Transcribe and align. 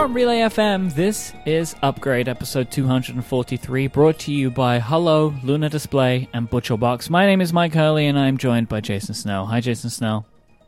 From 0.00 0.14
Relay 0.14 0.38
FM, 0.38 0.94
this 0.94 1.34
is 1.44 1.76
Upgrade 1.82 2.26
episode 2.26 2.70
243, 2.70 3.86
brought 3.88 4.18
to 4.20 4.32
you 4.32 4.50
by 4.50 4.80
Hullo, 4.80 5.34
Luna 5.44 5.68
Display, 5.68 6.26
and 6.32 6.48
Butcher 6.48 6.78
Box. 6.78 7.10
My 7.10 7.26
name 7.26 7.42
is 7.42 7.52
Mike 7.52 7.74
Hurley, 7.74 8.06
and 8.06 8.18
I 8.18 8.26
am 8.26 8.38
joined 8.38 8.70
by 8.70 8.80
Jason 8.80 9.12
Snell. 9.14 9.44
Hi, 9.46 9.60
Jason 9.60 9.90
Snell. 9.90 10.24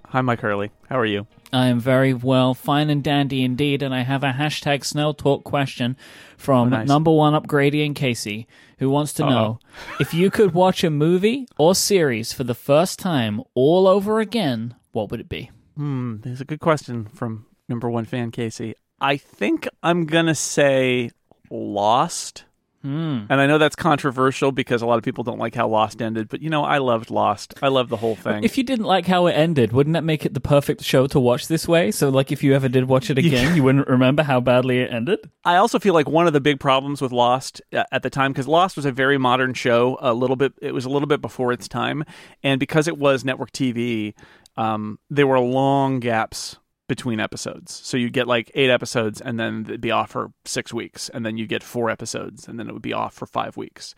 Hi, 0.09 0.21
Mike 0.21 0.41
Hurley. 0.43 0.71
How 0.91 0.99
are 0.99 1.07
you? 1.07 1.27
I 1.51 1.69
am 1.69 1.81
very 1.81 2.13
well, 2.13 2.53
fine 2.53 2.91
and 2.91 3.03
dandy 3.03 3.43
indeed, 3.43 3.83
and 3.83 3.95
I 3.95 4.03
have 4.03 4.23
a 4.23 4.33
hashtag 4.33 4.85
Snell 4.85 5.15
Talk 5.15 5.45
question 5.45 5.97
from 6.37 6.67
Oh, 6.67 6.77
nice. 6.77 6.87
number 6.89 7.11
one 7.11 7.33
Upgradian 7.33 7.95
Casey, 7.97 8.47
who 8.81 8.91
wants 8.91 9.15
to 9.15 9.25
Uh-oh. 9.25 9.31
know 9.31 9.59
if 9.99 10.13
you 10.13 10.31
could 10.31 10.53
watch 10.53 10.85
a 10.85 10.91
movie 10.91 11.49
or 11.57 11.75
series 11.75 12.35
for 12.35 12.45
the 12.45 12.55
first 12.55 12.99
time 12.99 13.41
all 13.55 13.89
over 13.89 14.21
again, 14.21 14.75
what 14.93 15.11
would 15.11 15.21
it 15.21 15.31
be? 15.31 15.51
Hmm, 15.75 16.17
there's 16.21 16.43
a 16.43 16.45
good 16.45 16.61
question 16.61 17.07
from 17.15 17.47
number 17.67 17.89
one 17.89 18.05
fan 18.05 18.31
Casey. 18.31 18.75
I 19.03 19.17
think 19.17 19.69
I'm 19.83 20.07
gonna 20.07 20.35
say 20.35 21.11
Lost. 21.51 22.45
Hmm. 22.83 23.27
And 23.29 23.41
I 23.41 23.47
know 23.47 23.59
that's 23.59 23.77
controversial 23.77 24.51
because 24.51 24.83
a 24.83 24.87
lot 24.87 24.99
of 24.99 25.05
people 25.05 25.23
don't 25.23 25.39
like 25.39 25.55
how 25.55 25.69
Lost 25.69 26.03
ended, 26.03 26.29
but 26.29 26.41
you 26.41 26.51
know, 26.51 26.65
I 26.65 26.79
loved 26.79 27.11
Lost. 27.11 27.55
I 27.63 27.69
loved 27.69 27.91
the 27.91 27.97
whole 27.97 28.17
thing. 28.17 28.43
If 28.43 28.59
you 28.59 28.65
didn't 28.65 28.87
like 28.87 29.07
how 29.07 29.27
it 29.27 29.33
ended, 29.33 29.73
wouldn't 29.73 29.95
that 29.95 30.03
make 30.03 30.25
it 30.25 30.35
the 30.35 30.41
perfect 30.41 30.83
show 30.83 31.07
to 31.09 31.21
watch 31.21 31.47
this 31.47 31.69
way? 31.69 31.91
So, 31.93 32.09
like, 32.09 32.33
if 32.33 32.43
you 32.43 32.55
ever 32.55 32.69
did 32.69 32.87
watch 32.87 33.11
it 33.11 33.19
again, 33.25 33.55
you 33.57 33.63
wouldn't 33.63 33.87
remember 33.87 34.23
how 34.23 34.41
badly 34.41 34.81
it 34.81 34.93
ended? 34.93 35.19
I 35.45 35.57
also 35.57 35.79
feel 35.79 35.95
like 35.95 36.09
one 36.09 36.27
of 36.27 36.33
the 36.33 36.41
big 36.41 36.59
problems 36.59 37.01
with 37.01 37.13
Lost 37.13 37.61
uh, 37.73 37.85
at 37.93 38.03
the 38.03 38.11
time 38.11 38.33
because 38.33 38.49
Lost 38.49 38.77
was 38.77 38.85
a 38.85 38.93
very 38.93 39.19
modern 39.19 39.55
show, 39.55 39.99
a 40.01 40.15
little 40.15 40.37
bit 40.37 40.53
it 40.61 40.73
was 40.73 40.85
a 40.85 40.91
little 40.91 41.09
bit 41.09 41.21
before 41.21 41.53
its 41.53 41.69
time, 41.69 42.05
and 42.43 42.59
because 42.59 42.89
it 42.89 42.99
was 42.99 43.25
network 43.25 43.53
TV, 43.53 44.15
um, 44.57 44.99
there 45.09 45.27
were 45.27 45.41
long 45.41 46.01
gaps 46.01 46.57
between 46.93 47.21
episodes. 47.21 47.81
So 47.83 47.97
you'd 47.97 48.13
get 48.13 48.27
like 48.27 48.51
8 48.55 48.69
episodes 48.69 49.23
and 49.23 49.41
then 49.41 49.65
it'd 49.67 49.81
be 49.81 49.91
off 49.91 50.11
for 50.11 50.31
6 50.45 50.75
weeks 50.75 51.09
and 51.09 51.25
then 51.25 51.39
you 51.39 51.47
get 51.47 51.63
4 51.63 51.89
episodes 51.89 52.47
and 52.47 52.61
then 52.61 52.69
it 52.69 52.75
would 52.75 52.83
be 52.83 52.93
off 52.93 53.15
for 53.15 53.25
5 53.25 53.57
weeks. 53.57 53.95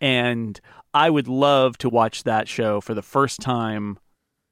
And 0.00 0.58
I 0.94 1.10
would 1.10 1.28
love 1.28 1.76
to 1.78 1.90
watch 1.90 2.22
that 2.22 2.48
show 2.48 2.80
for 2.80 2.94
the 2.94 3.02
first 3.02 3.40
time 3.42 3.98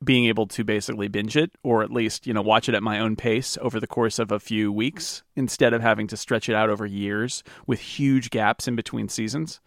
being 0.04 0.26
able 0.26 0.46
to 0.48 0.62
basically 0.62 1.08
binge 1.08 1.38
it 1.38 1.52
or 1.62 1.82
at 1.82 1.90
least 1.90 2.26
you 2.26 2.34
know 2.34 2.42
watch 2.42 2.68
it 2.68 2.74
at 2.74 2.82
my 2.82 2.98
own 2.98 3.16
pace 3.16 3.56
over 3.62 3.80
the 3.80 3.86
course 3.86 4.18
of 4.18 4.30
a 4.30 4.38
few 4.38 4.70
weeks 4.70 5.22
instead 5.36 5.72
of 5.72 5.80
having 5.80 6.06
to 6.06 6.18
stretch 6.18 6.50
it 6.50 6.54
out 6.54 6.68
over 6.68 6.84
years 6.84 7.42
with 7.66 7.80
huge 7.80 8.28
gaps 8.28 8.68
in 8.68 8.76
between 8.76 9.08
seasons 9.08 9.58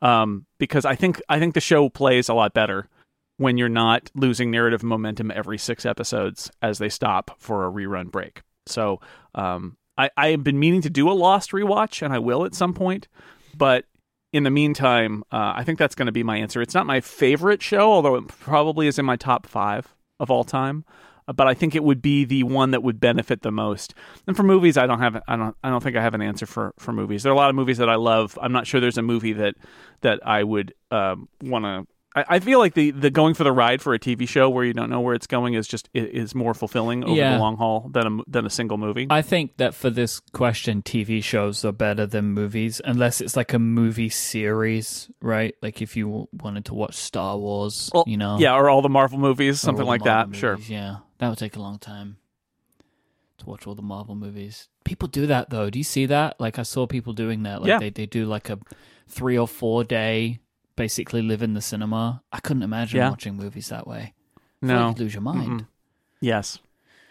um, 0.00 0.46
because 0.58 0.84
i 0.84 0.94
think 0.94 1.20
i 1.28 1.40
think 1.40 1.54
the 1.54 1.60
show 1.60 1.88
plays 1.88 2.28
a 2.28 2.34
lot 2.34 2.54
better 2.54 2.88
when 3.36 3.58
you're 3.58 3.68
not 3.68 4.10
losing 4.14 4.50
narrative 4.50 4.82
momentum 4.82 5.30
every 5.30 5.58
six 5.58 5.84
episodes 5.84 6.50
as 6.62 6.78
they 6.78 6.88
stop 6.88 7.32
for 7.38 7.66
a 7.66 7.70
rerun 7.70 8.10
break 8.10 8.42
so 8.66 9.00
um, 9.34 9.76
I, 9.96 10.10
I 10.16 10.28
have 10.28 10.44
been 10.44 10.58
meaning 10.58 10.82
to 10.82 10.90
do 10.90 11.10
a 11.10 11.12
lost 11.12 11.50
rewatch 11.52 12.02
and 12.02 12.12
i 12.12 12.18
will 12.18 12.44
at 12.44 12.54
some 12.54 12.74
point 12.74 13.08
but 13.56 13.86
in 14.34 14.42
the 14.42 14.50
meantime, 14.50 15.22
uh, 15.30 15.52
I 15.54 15.62
think 15.62 15.78
that's 15.78 15.94
going 15.94 16.06
to 16.06 16.12
be 16.12 16.24
my 16.24 16.36
answer. 16.36 16.60
It's 16.60 16.74
not 16.74 16.86
my 16.86 17.00
favorite 17.00 17.62
show, 17.62 17.92
although 17.92 18.16
it 18.16 18.26
probably 18.26 18.88
is 18.88 18.98
in 18.98 19.04
my 19.06 19.14
top 19.14 19.46
five 19.46 19.94
of 20.18 20.28
all 20.28 20.42
time. 20.42 20.84
But 21.32 21.46
I 21.46 21.54
think 21.54 21.76
it 21.76 21.84
would 21.84 22.02
be 22.02 22.24
the 22.24 22.42
one 22.42 22.72
that 22.72 22.82
would 22.82 22.98
benefit 22.98 23.42
the 23.42 23.52
most. 23.52 23.94
And 24.26 24.36
for 24.36 24.42
movies, 24.42 24.76
I 24.76 24.88
don't 24.88 24.98
have, 24.98 25.22
I 25.28 25.36
don't, 25.36 25.56
I 25.62 25.70
don't 25.70 25.82
think 25.82 25.96
I 25.96 26.02
have 26.02 26.14
an 26.14 26.20
answer 26.20 26.46
for 26.46 26.74
for 26.78 26.92
movies. 26.92 27.22
There 27.22 27.30
are 27.30 27.34
a 27.34 27.38
lot 27.38 27.48
of 27.48 27.54
movies 27.54 27.78
that 27.78 27.88
I 27.88 27.94
love. 27.94 28.36
I'm 28.42 28.52
not 28.52 28.66
sure 28.66 28.80
there's 28.80 28.98
a 28.98 29.02
movie 29.02 29.32
that 29.34 29.54
that 30.00 30.20
I 30.26 30.42
would 30.42 30.74
um, 30.90 31.28
want 31.40 31.64
to. 31.64 31.86
I, 32.16 32.24
I 32.28 32.38
feel 32.40 32.58
like 32.58 32.74
the 32.74 32.90
the 32.92 33.10
going 33.10 33.34
for 33.34 33.44
the 33.44 33.52
ride 33.52 33.82
for 33.82 33.92
a 33.94 33.98
TV 33.98 34.28
show 34.28 34.48
where 34.48 34.64
you 34.64 34.72
don't 34.72 34.88
know 34.90 35.00
where 35.00 35.14
it's 35.14 35.26
going 35.26 35.54
is 35.54 35.66
just 35.66 35.88
is 35.94 36.34
more 36.34 36.54
fulfilling 36.54 37.02
over 37.04 37.14
Yeah. 37.14 37.34
the 37.34 37.38
long 37.40 37.56
haul 37.56 37.88
than 37.92 38.06
a 38.06 38.22
than 38.30 38.46
a 38.46 38.50
single 38.50 38.78
movie. 38.78 39.06
I 39.10 39.22
think 39.22 39.56
that 39.56 39.74
for 39.74 39.90
this 39.90 40.20
question, 40.32 40.82
TV 40.82 41.22
shows 41.22 41.64
are 41.64 41.72
better 41.72 42.06
than 42.06 42.26
movies, 42.32 42.80
unless 42.84 43.20
it's 43.20 43.36
like 43.36 43.52
a 43.52 43.58
movie 43.58 44.08
series, 44.10 45.10
right? 45.20 45.54
Like 45.62 45.82
if 45.82 45.96
you 45.96 46.28
wanted 46.32 46.64
to 46.66 46.74
watch 46.74 46.94
Star 46.94 47.36
Wars, 47.36 47.90
Well, 47.92 48.04
you 48.06 48.16
know, 48.16 48.38
yeah, 48.38 48.54
or 48.54 48.70
all 48.70 48.82
the 48.82 48.88
Marvel 48.88 49.18
movies, 49.18 49.60
something 49.60 49.86
like 49.86 50.04
that. 50.04 50.28
Marvel 50.28 50.34
Sure. 50.34 50.58
Yeah, 50.68 50.96
that 51.18 51.28
would 51.28 51.38
take 51.38 51.56
a 51.56 51.60
long 51.60 51.78
time 51.78 52.18
to 53.38 53.46
watch 53.46 53.66
all 53.66 53.74
the 53.74 53.82
Marvel 53.82 54.14
movies. 54.14 54.68
People 54.84 55.08
do 55.08 55.26
that 55.26 55.50
though. 55.50 55.70
Do 55.70 55.78
you 55.78 55.84
see 55.84 56.06
that? 56.06 56.38
Like 56.40 56.58
I 56.58 56.62
saw 56.62 56.86
people 56.86 57.12
doing 57.12 57.42
that. 57.44 57.60
Like 57.62 57.68
Yeah. 57.68 57.78
they 57.78 57.90
they 57.90 58.06
do 58.06 58.26
like 58.26 58.48
a 58.50 58.58
three 59.08 59.36
or 59.38 59.48
four 59.48 59.82
day, 59.84 60.38
basically 60.76 61.22
live 61.22 61.42
in 61.42 61.54
the 61.54 61.60
cinema. 61.60 62.22
I 62.32 62.40
couldn't 62.40 62.62
imagine 62.62 62.98
Yeah. 62.98 63.10
watching 63.10 63.36
movies 63.36 63.68
that 63.68 63.86
way. 63.86 64.14
No. 64.62 64.88
you'd 64.88 64.98
lose 64.98 65.14
your 65.14 65.22
mind. 65.22 65.60
Mm-mm. 65.62 65.66
Yes. 66.20 66.58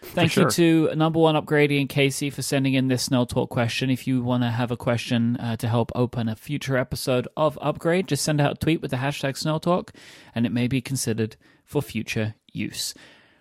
Thank 0.02 0.32
sure. 0.32 0.44
you 0.44 0.50
to 0.50 0.94
number 0.96 1.18
one 1.18 1.34
upgradian 1.34 1.80
and 1.80 1.88
Casey 1.88 2.28
for 2.28 2.42
sending 2.42 2.74
in 2.74 2.88
this 2.88 3.04
Snell 3.04 3.24
Talk 3.26 3.48
question. 3.48 3.88
If 3.88 4.06
you 4.06 4.22
want 4.22 4.42
to 4.42 4.50
have 4.50 4.70
a 4.70 4.76
question 4.76 5.36
uh, 5.38 5.56
to 5.56 5.68
help 5.68 5.90
open 5.94 6.28
a 6.28 6.36
future 6.36 6.76
episode 6.76 7.26
of 7.36 7.58
Upgrade, 7.62 8.06
just 8.08 8.22
send 8.24 8.40
out 8.40 8.52
a 8.52 8.54
tweet 8.56 8.82
with 8.82 8.90
the 8.90 8.98
hashtag 8.98 9.36
Snell 9.36 9.60
Talk, 9.60 9.92
and 10.34 10.44
it 10.44 10.52
may 10.52 10.68
be 10.68 10.80
considered 10.82 11.36
for 11.64 11.80
future 11.80 12.34
use. 12.52 12.92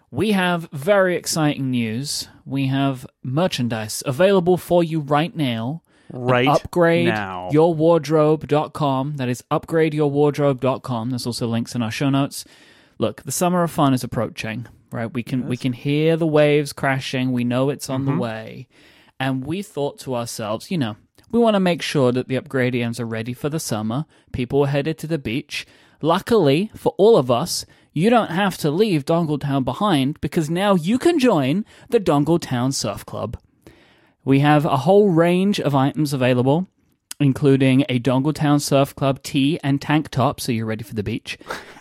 We 0.09 0.31
have 0.31 0.69
very 0.71 1.15
exciting 1.17 1.69
news. 1.69 2.29
We 2.45 2.67
have 2.67 3.05
merchandise 3.23 4.01
available 4.05 4.57
for 4.57 4.83
you 4.83 4.99
right 5.01 5.35
now. 5.35 5.81
Right 6.13 6.47
upgrade 6.47 7.07
now. 7.07 7.49
yourwardrobe.com. 7.51 9.15
That 9.17 9.29
is 9.29 9.43
upgradeyourwardrobe.com. 9.51 11.09
There's 11.09 11.25
also 11.25 11.47
links 11.47 11.75
in 11.75 11.81
our 11.81 11.91
show 11.91 12.09
notes. 12.09 12.45
Look, 12.99 13.23
the 13.23 13.31
summer 13.31 13.63
of 13.63 13.71
fun 13.71 13.93
is 13.93 14.03
approaching, 14.03 14.67
right? 14.91 15.11
We 15.11 15.23
can 15.23 15.47
we 15.47 15.57
can 15.57 15.73
hear 15.73 16.15
the 16.15 16.27
waves 16.27 16.71
crashing. 16.73 17.31
We 17.31 17.43
know 17.43 17.69
it's 17.69 17.89
on 17.89 18.01
Mm-hmm. 18.03 18.11
the 18.15 18.17
way. 18.21 18.67
And 19.19 19.45
we 19.45 19.61
thought 19.61 19.99
to 20.01 20.15
ourselves, 20.15 20.69
you 20.69 20.77
know, 20.77 20.97
we 21.31 21.39
want 21.39 21.55
to 21.55 21.59
make 21.59 21.81
sure 21.81 22.11
that 22.11 22.27
the 22.27 22.35
upgradians 22.39 22.99
are 22.99 23.05
ready 23.05 23.33
for 23.33 23.49
the 23.49 23.59
summer. 23.59 24.05
People 24.33 24.63
are 24.63 24.67
headed 24.67 24.97
to 24.99 25.07
the 25.07 25.17
beach. 25.17 25.65
Luckily 26.01 26.69
for 26.75 26.93
all 26.97 27.15
of 27.17 27.31
us, 27.31 27.65
you 27.93 28.09
don't 28.09 28.31
have 28.31 28.57
to 28.57 28.69
leave 28.69 29.05
Dongletown 29.05 29.63
behind 29.63 30.19
because 30.21 30.49
now 30.49 30.75
you 30.75 30.99
can 30.99 31.17
join 31.19 31.63
the 31.89 31.99
Dongletown 31.99 32.73
Surf 32.73 33.05
Club. 33.05 33.37
We 34.25 34.39
have 34.39 34.65
a 34.65 34.77
whole 34.77 35.09
range 35.09 35.59
of 35.59 35.75
items 35.75 36.13
available, 36.13 36.67
including 37.19 37.85
a 37.89 37.99
Dongletown 37.99 38.61
Surf 38.61 38.95
Club 38.95 39.21
tee 39.21 39.59
and 39.63 39.81
tank 39.81 40.09
top, 40.09 40.39
so 40.39 40.53
you're 40.53 40.65
ready 40.65 40.83
for 40.83 40.95
the 40.95 41.03
beach, 41.03 41.37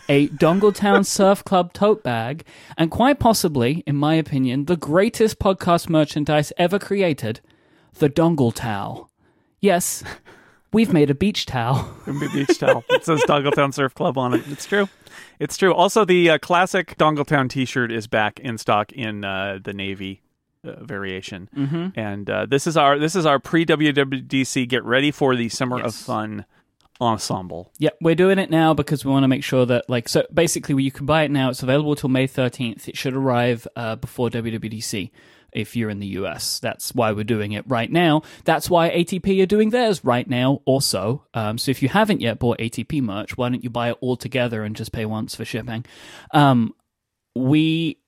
a 0.09 0.29
Dongletown 0.29 1.07
Surf 1.07 1.45
Club 1.45 1.73
tote 1.73 2.03
bag, 2.03 2.45
and 2.77 2.91
quite 2.91 3.21
possibly, 3.21 3.85
in 3.87 3.97
my 3.97 4.15
opinion, 4.15 4.65
the 4.65 4.77
greatest 4.77 5.39
podcast 5.39 5.89
merchandise 5.89 6.53
ever 6.57 6.81
created, 6.81 7.41
the 7.95 8.11
Dongle 8.11 8.53
Towel. 8.53 9.09
Yes, 9.61 10.03
we've 10.73 10.93
made 10.93 11.11
a 11.11 11.15
beach 11.15 11.47
towel. 11.47 11.95
It's 12.09 12.23
a 12.27 12.29
beach 12.37 12.59
towel. 12.59 12.85
It 12.91 13.05
says 13.05 13.23
Dongletown 13.29 13.73
Surf 13.73 13.95
Club 13.95 14.19
on 14.19 14.35
it. 14.35 14.43
It's 14.49 14.67
true. 14.67 14.89
It's 15.39 15.57
true. 15.57 15.73
Also, 15.73 16.05
the 16.05 16.31
uh, 16.31 16.39
classic 16.39 16.97
Dongletown 16.99 17.49
T-shirt 17.49 17.93
is 17.93 18.09
back 18.09 18.41
in 18.41 18.59
stock 18.59 18.91
in 18.91 19.25
uh, 19.25 19.61
the 19.63 19.73
navy 19.73 20.23
uh, 20.65 20.85
variation, 20.85 21.49
mm-hmm. 21.57 21.99
and 21.99 22.29
uh, 22.29 22.47
this 22.47 22.67
is 22.67 22.77
our 22.77 22.99
this 22.99 23.17
is 23.17 23.27
our 23.27 23.39
pre 23.39 23.65
WWDC. 23.65 24.69
Get 24.69 24.85
ready 24.85 25.11
for 25.11 25.37
the 25.37 25.49
summer 25.49 25.81
of 25.81 25.95
fun 25.95 26.45
ensemble. 27.01 27.73
Yep, 27.79 27.99
we're 28.01 28.15
doing 28.15 28.39
it 28.39 28.51
now 28.51 28.75
because 28.75 29.05
we 29.05 29.11
want 29.11 29.25
to 29.25 29.29
make 29.29 29.45
sure 29.45 29.67
that, 29.67 29.89
like, 29.91 30.09
so 30.09 30.25
basically, 30.33 30.83
you 30.83 30.93
can 30.93 31.07
buy 31.07 31.25
it 31.25 31.31
now. 31.31 31.51
It's 31.51 31.63
available 31.63 31.97
till 31.97 32.09
May 32.09 32.29
13th. 32.29 32.89
It 32.89 32.97
should 32.97 33.15
arrive 33.15 33.67
uh, 33.77 33.97
before 33.97 34.31
WWDC 34.31 35.11
if 35.53 35.77
you're 35.77 35.91
in 35.91 36.01
the 36.01 36.07
US. 36.19 36.59
That's 36.61 36.95
why 36.95 37.13
we're 37.13 37.25
doing 37.25 37.53
it 37.53 37.65
right 37.69 37.91
now. 37.91 38.23
That's 38.45 38.71
why 38.71 38.91
ATP 38.91 39.43
are 39.43 39.47
doing 39.47 39.71
theirs 39.71 40.05
right 40.05 40.29
now, 40.29 40.63
also. 40.65 41.27
Um, 41.35 41.59
so 41.59 41.71
if 41.71 41.83
you 41.83 41.89
haven't 41.89 42.21
yet 42.21 42.39
bought 42.39 42.59
ATP 42.59 43.03
merch, 43.03 43.37
why 43.37 43.49
don't 43.49 43.63
you 43.63 43.71
buy 43.71 43.91
it 43.91 43.99
all 44.01 44.17
together 44.17 44.65
and 44.65 44.75
just 44.75 44.93
pay 44.93 45.05
once 45.05 45.35
for 45.35 45.45
shipping? 45.45 45.85
Um, 46.33 46.75
we, 47.35 47.99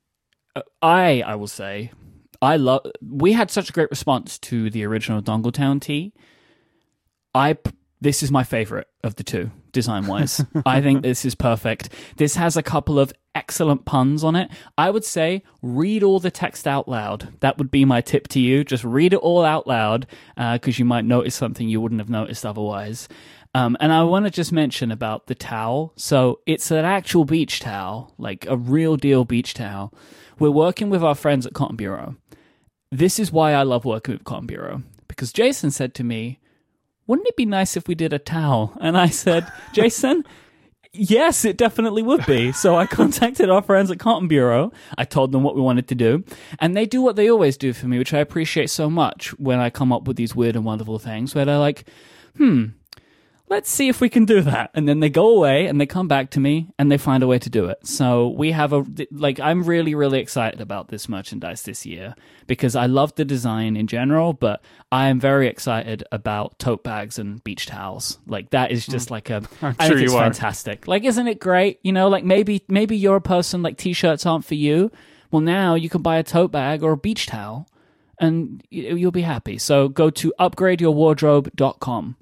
uh, 0.56 0.62
I, 0.80 1.22
I 1.22 1.34
will 1.34 1.48
say, 1.48 1.90
I 2.44 2.56
love. 2.56 2.86
We 3.02 3.32
had 3.32 3.50
such 3.50 3.70
a 3.70 3.72
great 3.72 3.90
response 3.90 4.38
to 4.40 4.70
the 4.70 4.84
original 4.84 5.22
Dongletown 5.22 5.80
tee. 5.80 6.12
I 7.34 7.56
this 8.00 8.22
is 8.22 8.30
my 8.30 8.44
favorite 8.44 8.86
of 9.02 9.16
the 9.16 9.24
two 9.24 9.50
design 9.72 10.06
wise. 10.06 10.44
I 10.66 10.80
think 10.80 11.02
this 11.02 11.24
is 11.24 11.34
perfect. 11.34 11.88
This 12.16 12.36
has 12.36 12.56
a 12.56 12.62
couple 12.62 12.98
of 12.98 13.12
excellent 13.34 13.86
puns 13.86 14.22
on 14.22 14.36
it. 14.36 14.50
I 14.76 14.90
would 14.90 15.04
say 15.04 15.42
read 15.62 16.02
all 16.02 16.20
the 16.20 16.30
text 16.30 16.66
out 16.66 16.86
loud. 16.86 17.32
That 17.40 17.58
would 17.58 17.70
be 17.70 17.84
my 17.84 18.00
tip 18.00 18.28
to 18.28 18.40
you. 18.40 18.62
Just 18.62 18.84
read 18.84 19.14
it 19.14 19.18
all 19.18 19.44
out 19.44 19.66
loud 19.66 20.06
uh, 20.36 20.54
because 20.54 20.78
you 20.78 20.84
might 20.84 21.04
notice 21.04 21.34
something 21.34 21.68
you 21.68 21.80
wouldn't 21.80 22.00
have 22.00 22.10
noticed 22.10 22.44
otherwise. 22.44 23.08
Um, 23.54 23.76
and 23.80 23.92
I 23.92 24.02
want 24.02 24.24
to 24.24 24.30
just 24.30 24.52
mention 24.52 24.90
about 24.90 25.26
the 25.26 25.34
towel. 25.34 25.92
So 25.96 26.40
it's 26.44 26.70
an 26.70 26.84
actual 26.84 27.24
beach 27.24 27.60
towel, 27.60 28.12
like 28.18 28.46
a 28.48 28.56
real 28.56 28.96
deal 28.96 29.24
beach 29.24 29.54
towel. 29.54 29.94
We're 30.38 30.50
working 30.50 30.90
with 30.90 31.04
our 31.04 31.14
friends 31.14 31.46
at 31.46 31.54
Cotton 31.54 31.76
Bureau. 31.76 32.16
This 32.90 33.18
is 33.18 33.30
why 33.30 33.52
I 33.52 33.62
love 33.62 33.84
working 33.84 34.14
with 34.14 34.24
Cotton 34.24 34.46
Bureau 34.46 34.82
because 35.06 35.32
Jason 35.32 35.70
said 35.70 35.94
to 35.94 36.04
me, 36.04 36.40
wouldn't 37.06 37.28
it 37.28 37.36
be 37.36 37.46
nice 37.46 37.76
if 37.76 37.86
we 37.86 37.94
did 37.94 38.12
a 38.12 38.18
towel? 38.18 38.76
And 38.80 38.96
I 38.96 39.08
said, 39.08 39.50
Jason, 39.72 40.24
Yes, 40.96 41.44
it 41.44 41.56
definitely 41.56 42.02
would 42.02 42.24
be. 42.24 42.52
So 42.52 42.76
I 42.76 42.86
contacted 42.86 43.50
our 43.50 43.62
friends 43.62 43.90
at 43.90 43.98
Cotton 43.98 44.28
Bureau. 44.28 44.70
I 44.96 45.04
told 45.04 45.32
them 45.32 45.42
what 45.42 45.56
we 45.56 45.60
wanted 45.60 45.88
to 45.88 45.96
do, 45.96 46.22
and 46.60 46.76
they 46.76 46.86
do 46.86 47.02
what 47.02 47.16
they 47.16 47.28
always 47.28 47.56
do 47.56 47.72
for 47.72 47.88
me, 47.88 47.98
which 47.98 48.14
I 48.14 48.20
appreciate 48.20 48.70
so 48.70 48.88
much 48.88 49.36
when 49.40 49.58
I 49.58 49.70
come 49.70 49.92
up 49.92 50.06
with 50.06 50.16
these 50.16 50.36
weird 50.36 50.54
and 50.54 50.64
wonderful 50.64 51.00
things 51.00 51.34
where 51.34 51.44
they're 51.44 51.58
like, 51.58 51.88
hmm, 52.36 52.66
let's 53.48 53.70
see 53.70 53.88
if 53.88 54.00
we 54.00 54.08
can 54.08 54.24
do 54.24 54.40
that. 54.40 54.70
And 54.74 54.88
then 54.88 55.00
they 55.00 55.10
go 55.10 55.36
away 55.36 55.66
and 55.66 55.80
they 55.80 55.86
come 55.86 56.08
back 56.08 56.30
to 56.30 56.40
me 56.40 56.70
and 56.78 56.90
they 56.90 56.98
find 56.98 57.22
a 57.22 57.26
way 57.26 57.38
to 57.38 57.50
do 57.50 57.66
it. 57.66 57.86
So 57.86 58.28
we 58.28 58.52
have 58.52 58.72
a, 58.72 58.84
like, 59.10 59.38
I'm 59.38 59.62
really, 59.64 59.94
really 59.94 60.20
excited 60.20 60.60
about 60.60 60.88
this 60.88 61.08
merchandise 61.08 61.62
this 61.62 61.84
year 61.84 62.14
because 62.46 62.74
I 62.74 62.86
love 62.86 63.14
the 63.14 63.24
design 63.24 63.76
in 63.76 63.86
general, 63.86 64.32
but 64.32 64.62
I 64.90 65.08
am 65.08 65.20
very 65.20 65.46
excited 65.48 66.04
about 66.10 66.58
tote 66.58 66.82
bags 66.82 67.18
and 67.18 67.42
beach 67.44 67.66
towels. 67.66 68.18
Like, 68.26 68.50
that 68.50 68.70
is 68.70 68.86
just 68.86 69.10
like 69.10 69.30
a, 69.30 69.42
I'm 69.62 69.76
I 69.78 69.88
sure 69.88 69.96
think 69.96 70.06
it's 70.08 70.14
fantastic. 70.14 70.88
Like, 70.88 71.04
isn't 71.04 71.28
it 71.28 71.38
great? 71.38 71.80
You 71.82 71.92
know, 71.92 72.08
like 72.08 72.24
maybe, 72.24 72.64
maybe 72.68 72.96
you're 72.96 73.16
a 73.16 73.20
person 73.20 73.62
like 73.62 73.76
t-shirts 73.76 74.24
aren't 74.26 74.44
for 74.44 74.54
you. 74.54 74.90
Well, 75.30 75.42
now 75.42 75.74
you 75.74 75.88
can 75.88 76.00
buy 76.00 76.16
a 76.16 76.22
tote 76.22 76.52
bag 76.52 76.82
or 76.82 76.92
a 76.92 76.96
beach 76.96 77.26
towel 77.26 77.68
and 78.18 78.62
you'll 78.70 79.10
be 79.10 79.22
happy. 79.22 79.58
So 79.58 79.88
go 79.88 80.08
to 80.10 80.32
upgradeyourwardrobe.com. 80.38 82.16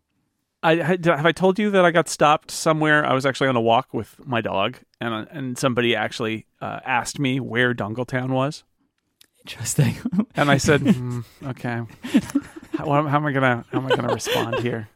I 0.62 0.76
have 0.76 1.26
I 1.26 1.32
told 1.32 1.58
you 1.58 1.70
that 1.70 1.84
I 1.84 1.90
got 1.90 2.08
stopped 2.08 2.50
somewhere. 2.50 3.04
I 3.04 3.14
was 3.14 3.26
actually 3.26 3.48
on 3.48 3.56
a 3.56 3.60
walk 3.60 3.92
with 3.92 4.24
my 4.24 4.40
dog, 4.40 4.78
and 5.00 5.12
uh, 5.12 5.24
and 5.30 5.58
somebody 5.58 5.96
actually 5.96 6.46
uh, 6.60 6.80
asked 6.84 7.18
me 7.18 7.40
where 7.40 7.74
Dongletown 7.74 8.30
was, 8.30 8.64
Interesting. 9.44 9.96
and 10.36 10.50
I 10.50 10.56
said, 10.56 10.80
"Hmm, 10.86 11.20
"Okay, 11.44 11.82
how, 12.76 12.84
how 12.86 13.16
am 13.16 13.26
I 13.26 13.32
gonna 13.32 13.64
how 13.72 13.78
am 13.78 13.86
I 13.86 13.96
gonna 13.96 14.14
respond 14.14 14.60
here?" 14.60 14.88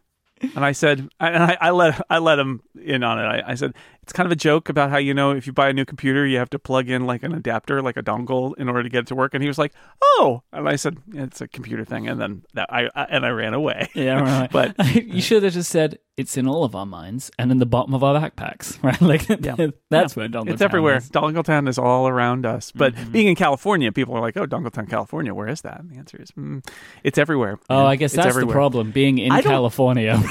And 0.54 0.64
I 0.64 0.72
said, 0.72 1.08
and 1.18 1.42
I, 1.42 1.56
I 1.60 1.70
let 1.70 2.00
I 2.10 2.18
let 2.18 2.38
him 2.38 2.62
in 2.80 3.02
on 3.02 3.18
it. 3.18 3.24
I, 3.24 3.52
I 3.52 3.54
said 3.54 3.72
it's 4.06 4.12
kind 4.12 4.24
of 4.24 4.30
a 4.30 4.36
joke 4.36 4.68
about 4.68 4.90
how 4.90 4.98
you 4.98 5.12
know 5.12 5.32
if 5.32 5.48
you 5.48 5.52
buy 5.52 5.68
a 5.68 5.72
new 5.72 5.84
computer 5.84 6.24
you 6.24 6.38
have 6.38 6.48
to 6.50 6.60
plug 6.60 6.88
in 6.88 7.06
like 7.06 7.24
an 7.24 7.34
adapter, 7.34 7.82
like 7.82 7.96
a 7.96 8.04
dongle, 8.04 8.56
in 8.56 8.68
order 8.68 8.84
to 8.84 8.88
get 8.88 9.00
it 9.00 9.06
to 9.08 9.16
work. 9.16 9.34
And 9.34 9.42
he 9.42 9.48
was 9.48 9.58
like, 9.58 9.72
"Oh," 10.00 10.44
and 10.52 10.68
I 10.68 10.76
said, 10.76 10.98
"It's 11.12 11.40
a 11.40 11.48
computer 11.48 11.84
thing." 11.84 12.06
And 12.08 12.20
then 12.20 12.44
that 12.54 12.72
I, 12.72 12.88
I 12.94 13.02
and 13.10 13.26
I 13.26 13.30
ran 13.30 13.52
away. 13.52 13.88
Yeah, 13.94 14.20
right. 14.20 14.50
But- 14.52 14.76
you 14.94 15.20
should 15.20 15.42
have 15.42 15.52
just 15.52 15.70
said 15.70 15.98
it's 16.16 16.36
in 16.36 16.46
all 16.46 16.62
of 16.62 16.74
our 16.76 16.86
minds 16.86 17.30
and 17.36 17.50
in 17.50 17.58
the 17.58 17.66
bottom 17.66 17.94
of 17.94 18.02
our 18.04 18.14
backpacks, 18.18 18.80
right? 18.84 19.00
Like 19.02 19.28
Yeah. 19.44 19.70
that's 19.90 20.14
where 20.14 20.28
Dongle 20.28 20.50
It's 20.50 20.62
everywhere. 20.62 20.98
Is. 20.98 21.10
Dongletown 21.10 21.68
is 21.68 21.76
all 21.76 22.06
around 22.06 22.46
us. 22.46 22.70
But 22.72 22.94
being 23.10 23.26
in 23.26 23.34
California, 23.34 23.90
people 23.90 24.14
are 24.14 24.20
like, 24.20 24.36
"Oh, 24.36 24.46
Dongletown, 24.46 24.88
California. 24.88 25.34
Where 25.34 25.48
is 25.48 25.62
that?" 25.62 25.80
And 25.80 25.90
the 25.90 25.96
answer 25.96 26.22
is, 26.22 26.30
mm, 26.30 26.64
"It's 27.02 27.18
everywhere." 27.18 27.58
Oh. 27.68 27.84
I 27.84 27.96
guess 27.96 28.12
that's 28.12 28.28
everywhere. 28.28 28.46
the 28.46 28.52
problem 28.52 28.92
being 28.92 29.18
in 29.18 29.32
California. 29.42 30.22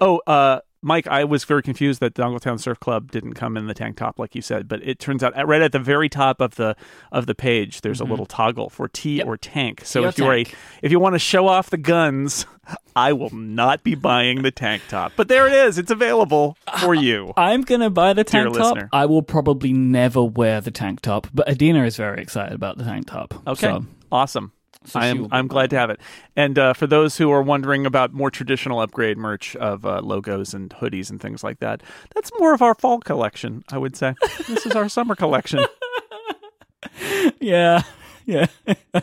oh, 0.00 0.20
uh, 0.26 0.60
Mike, 0.82 1.06
I 1.06 1.22
was 1.24 1.44
very 1.44 1.62
confused 1.62 2.00
that 2.00 2.14
Dongletown 2.14 2.58
Surf 2.58 2.80
Club 2.80 3.12
didn't 3.12 3.34
come 3.34 3.56
in 3.56 3.66
the 3.68 3.74
tank 3.74 3.96
top, 3.96 4.18
like 4.18 4.34
you 4.34 4.42
said. 4.42 4.66
But 4.66 4.82
it 4.82 4.98
turns 4.98 5.22
out, 5.22 5.32
at- 5.36 5.46
right 5.46 5.62
at 5.62 5.70
the 5.72 5.78
very 5.78 6.08
top 6.08 6.40
of 6.40 6.56
the 6.56 6.74
of 7.12 7.26
the 7.26 7.34
page, 7.34 7.82
there's 7.82 8.00
a 8.00 8.04
little 8.04 8.26
toggle 8.26 8.68
for 8.68 8.88
T 8.88 9.10
Mm-hmm. 9.12 9.18
Yep. 9.18 9.26
or 9.26 9.36
tank. 9.36 9.82
So 9.84 10.02
T 10.02 10.08
if 10.08 10.18
you're 10.18 10.34
a 10.34 10.44
if 10.82 10.90
you 10.90 10.98
want 10.98 11.14
to 11.14 11.18
show 11.18 11.46
off 11.48 11.70
the 11.70 11.76
guns, 11.78 12.46
I 12.96 13.12
will 13.12 13.30
not 13.30 13.82
be 13.84 13.94
buying 13.94 14.42
the 14.42 14.50
tank 14.50 14.82
top. 14.88 15.12
But 15.16 15.28
there 15.28 15.46
it 15.46 15.52
is. 15.52 15.78
It's 15.78 15.90
available 15.90 16.56
for 16.80 16.94
you. 16.94 17.32
I'm 17.36 17.62
gonna 17.62 17.90
buy 17.90 18.12
the 18.12 18.24
tank 18.24 18.52
top. 18.52 18.56
listener. 18.74 18.88
I 18.92 19.06
will 19.06 19.22
probably 19.22 19.72
never 19.72 20.22
wear 20.22 20.60
the 20.60 20.70
tank 20.72 21.00
top, 21.00 21.26
but 21.32 21.48
Adina 21.48 21.84
is 21.84 21.96
very 21.96 22.20
excited 22.20 22.54
about 22.54 22.78
the 22.78 22.84
tank 22.84 23.06
top. 23.06 23.34
Okay, 23.46 23.60
So, 23.68 23.84
awesome. 24.10 24.52
So 24.84 24.98
I'm 25.00 25.28
I'm 25.30 25.46
glad 25.46 25.70
to 25.70 25.78
have 25.78 25.90
it. 25.90 26.00
And 26.36 26.58
uh, 26.58 26.72
for 26.72 26.86
those 26.86 27.16
who 27.16 27.30
are 27.30 27.42
wondering 27.42 27.86
about 27.86 28.12
more 28.12 28.30
traditional 28.30 28.80
upgrade 28.80 29.16
merch 29.18 29.54
of 29.56 29.86
uh, 29.86 30.00
logos 30.00 30.54
and 30.54 30.70
hoodies 30.70 31.10
and 31.10 31.20
things 31.20 31.44
like 31.44 31.60
that, 31.60 31.82
that's 32.14 32.30
more 32.38 32.52
of 32.54 32.62
our 32.62 32.74
fall 32.74 32.98
collection. 33.00 33.64
I 33.70 33.78
would 33.78 33.96
say 33.96 34.14
this 34.48 34.66
is 34.66 34.72
our 34.76 34.88
summer 34.88 35.14
collection. 35.14 35.64
yeah, 37.40 37.82
yeah. 38.26 38.46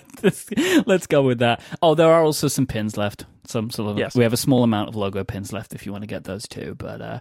Let's- 0.85 1.07
go 1.07 1.21
with 1.23 1.39
that. 1.39 1.61
Oh, 1.81 1.95
there 1.95 2.11
are 2.11 2.23
also 2.23 2.47
some 2.47 2.67
pins 2.67 2.97
left. 2.97 3.25
Some 3.45 3.69
sort 3.69 3.91
of. 3.91 3.97
Yes. 3.97 4.15
We 4.15 4.23
have 4.23 4.33
a 4.33 4.37
small 4.37 4.63
amount 4.63 4.89
of 4.89 4.95
logo 4.95 5.23
pins 5.23 5.51
left 5.53 5.73
if 5.73 5.85
you 5.85 5.91
want 5.91 6.03
to 6.03 6.07
get 6.07 6.25
those 6.25 6.47
too. 6.47 6.75
But 6.77 7.01
uh, 7.01 7.19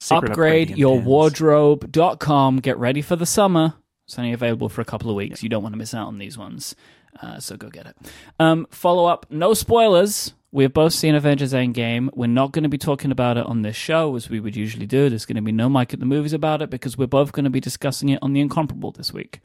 Secret 0.00 0.32
upgrade 0.32 0.76
your 0.76 0.96
pins. 0.96 1.06
wardrobe.com. 1.06 2.58
Get 2.58 2.76
ready 2.78 3.02
for 3.02 3.16
the 3.16 3.26
summer. 3.26 3.74
It's 4.06 4.18
only 4.18 4.32
available 4.32 4.68
for 4.68 4.82
a 4.82 4.84
couple 4.84 5.08
of 5.08 5.16
weeks. 5.16 5.42
You 5.42 5.48
don't 5.48 5.62
want 5.62 5.72
to 5.72 5.78
miss 5.78 5.94
out 5.94 6.08
on 6.08 6.18
these 6.18 6.36
ones. 6.36 6.74
Uh, 7.22 7.38
so 7.38 7.56
go 7.56 7.68
get 7.70 7.86
it. 7.86 7.96
Um, 8.40 8.66
follow 8.70 9.06
up, 9.06 9.26
no 9.30 9.54
spoilers. 9.54 10.34
We've 10.52 10.72
both 10.72 10.92
seen 10.92 11.14
Avengers 11.16 11.52
Endgame. 11.52 12.10
We're 12.14 12.26
not 12.28 12.52
going 12.52 12.62
to 12.62 12.68
be 12.68 12.78
talking 12.78 13.10
about 13.10 13.36
it 13.36 13.44
on 13.46 13.62
this 13.62 13.74
show 13.74 14.14
as 14.14 14.30
we 14.30 14.38
would 14.38 14.54
usually 14.54 14.86
do. 14.86 15.08
There's 15.08 15.26
going 15.26 15.34
to 15.36 15.42
be 15.42 15.50
no 15.52 15.68
Mike 15.68 15.92
at 15.92 15.98
the 16.00 16.06
movies 16.06 16.32
about 16.32 16.62
it 16.62 16.70
because 16.70 16.96
we're 16.96 17.06
both 17.08 17.32
going 17.32 17.44
to 17.44 17.50
be 17.50 17.58
discussing 17.60 18.08
it 18.10 18.20
on 18.22 18.32
The 18.34 18.40
Incomparable 18.40 18.92
this 18.92 19.12
week. 19.12 19.40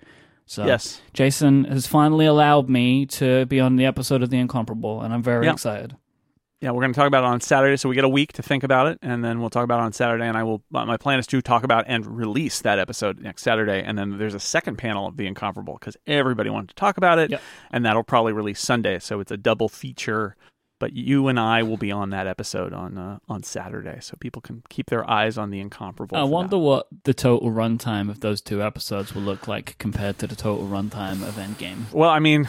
So 0.46 0.66
Yes. 0.66 1.02
Jason 1.14 1.64
has 1.66 1.88
finally 1.88 2.26
allowed 2.26 2.70
me 2.70 3.06
to 3.08 3.46
be 3.48 3.60
on 3.60 3.76
the 3.76 3.86
episode 3.86 4.22
of 4.24 4.30
The 4.30 4.38
Incomparable, 4.38 5.02
and 5.02 5.14
I'm 5.14 5.24
very 5.24 5.46
Yeah. 5.46 5.54
excited. 5.54 5.96
Yeah, 6.62 6.72
we're 6.72 6.82
going 6.82 6.92
to 6.92 6.98
talk 6.98 7.08
about 7.08 7.24
it 7.24 7.28
on 7.28 7.40
Saturday, 7.40 7.78
so 7.78 7.88
we 7.88 7.96
get 7.96 8.04
a 8.04 8.10
week 8.10 8.34
to 8.34 8.44
think 8.44 8.64
about 8.66 8.88
it, 8.88 9.00
and 9.02 9.24
then 9.24 9.40
we'll 9.40 9.50
talk 9.50 9.64
about 9.64 9.80
it 9.80 9.84
on 9.84 9.94
Saturday. 9.94 10.26
And 10.26 10.36
I 10.38 10.44
will. 10.44 10.62
My 10.70 10.98
plan 10.98 11.18
is 11.18 11.26
to 11.28 11.42
talk 11.42 11.64
about 11.64 11.86
and 11.88 12.06
release 12.06 12.60
that 12.62 12.80
episode 12.80 13.20
next 13.22 13.44
Saturday, 13.44 13.82
and 13.82 13.98
then 13.98 14.18
there's 14.18 14.34
a 14.34 14.42
second 14.42 14.76
panel 14.78 15.08
of 15.08 15.16
the 15.16 15.26
Incomparable 15.26 15.76
because 15.80 15.96
everybody 16.06 16.50
wanted 16.50 16.70
to 16.70 16.76
talk 16.76 16.98
about 16.98 17.18
it, 17.18 17.32
Yep. 17.32 17.42
and 17.72 17.86
that'll 17.86 18.04
probably 18.04 18.34
release 18.34 18.60
Sunday. 18.60 19.00
So 19.00 19.22
it's 19.22 19.32
a 19.32 19.38
double 19.38 19.70
feature. 19.70 20.36
But 20.80 20.94
you 20.94 21.28
and 21.28 21.40
I 21.40 21.62
will 21.64 21.78
be 21.78 21.92
on 21.92 22.10
that 22.12 22.26
episode 22.26 22.74
on 22.74 22.98
uh, 22.98 23.20
on 23.28 23.44
Saturday, 23.44 23.98
so 24.02 24.16
people 24.20 24.42
can 24.42 24.64
keep 24.70 24.90
their 24.90 25.10
eyes 25.10 25.38
on 25.38 25.50
the 25.50 25.60
Incomparable. 25.60 26.18
I 26.18 26.24
wonder 26.24 26.52
that. 26.52 26.58
what 26.60 26.88
the 27.04 27.14
total 27.14 27.52
runtime 27.52 28.10
of 28.10 28.22
those 28.22 28.42
two 28.42 28.64
episodes 28.64 29.14
will 29.14 29.22
look 29.22 29.48
like 29.48 29.78
compared 29.78 30.18
to 30.20 30.28
the 30.28 30.36
total 30.36 30.68
runtime 30.68 31.28
of 31.28 31.36
Endgame. 31.36 31.92
Well, 31.92 32.10
I 32.10 32.20
mean, 32.20 32.48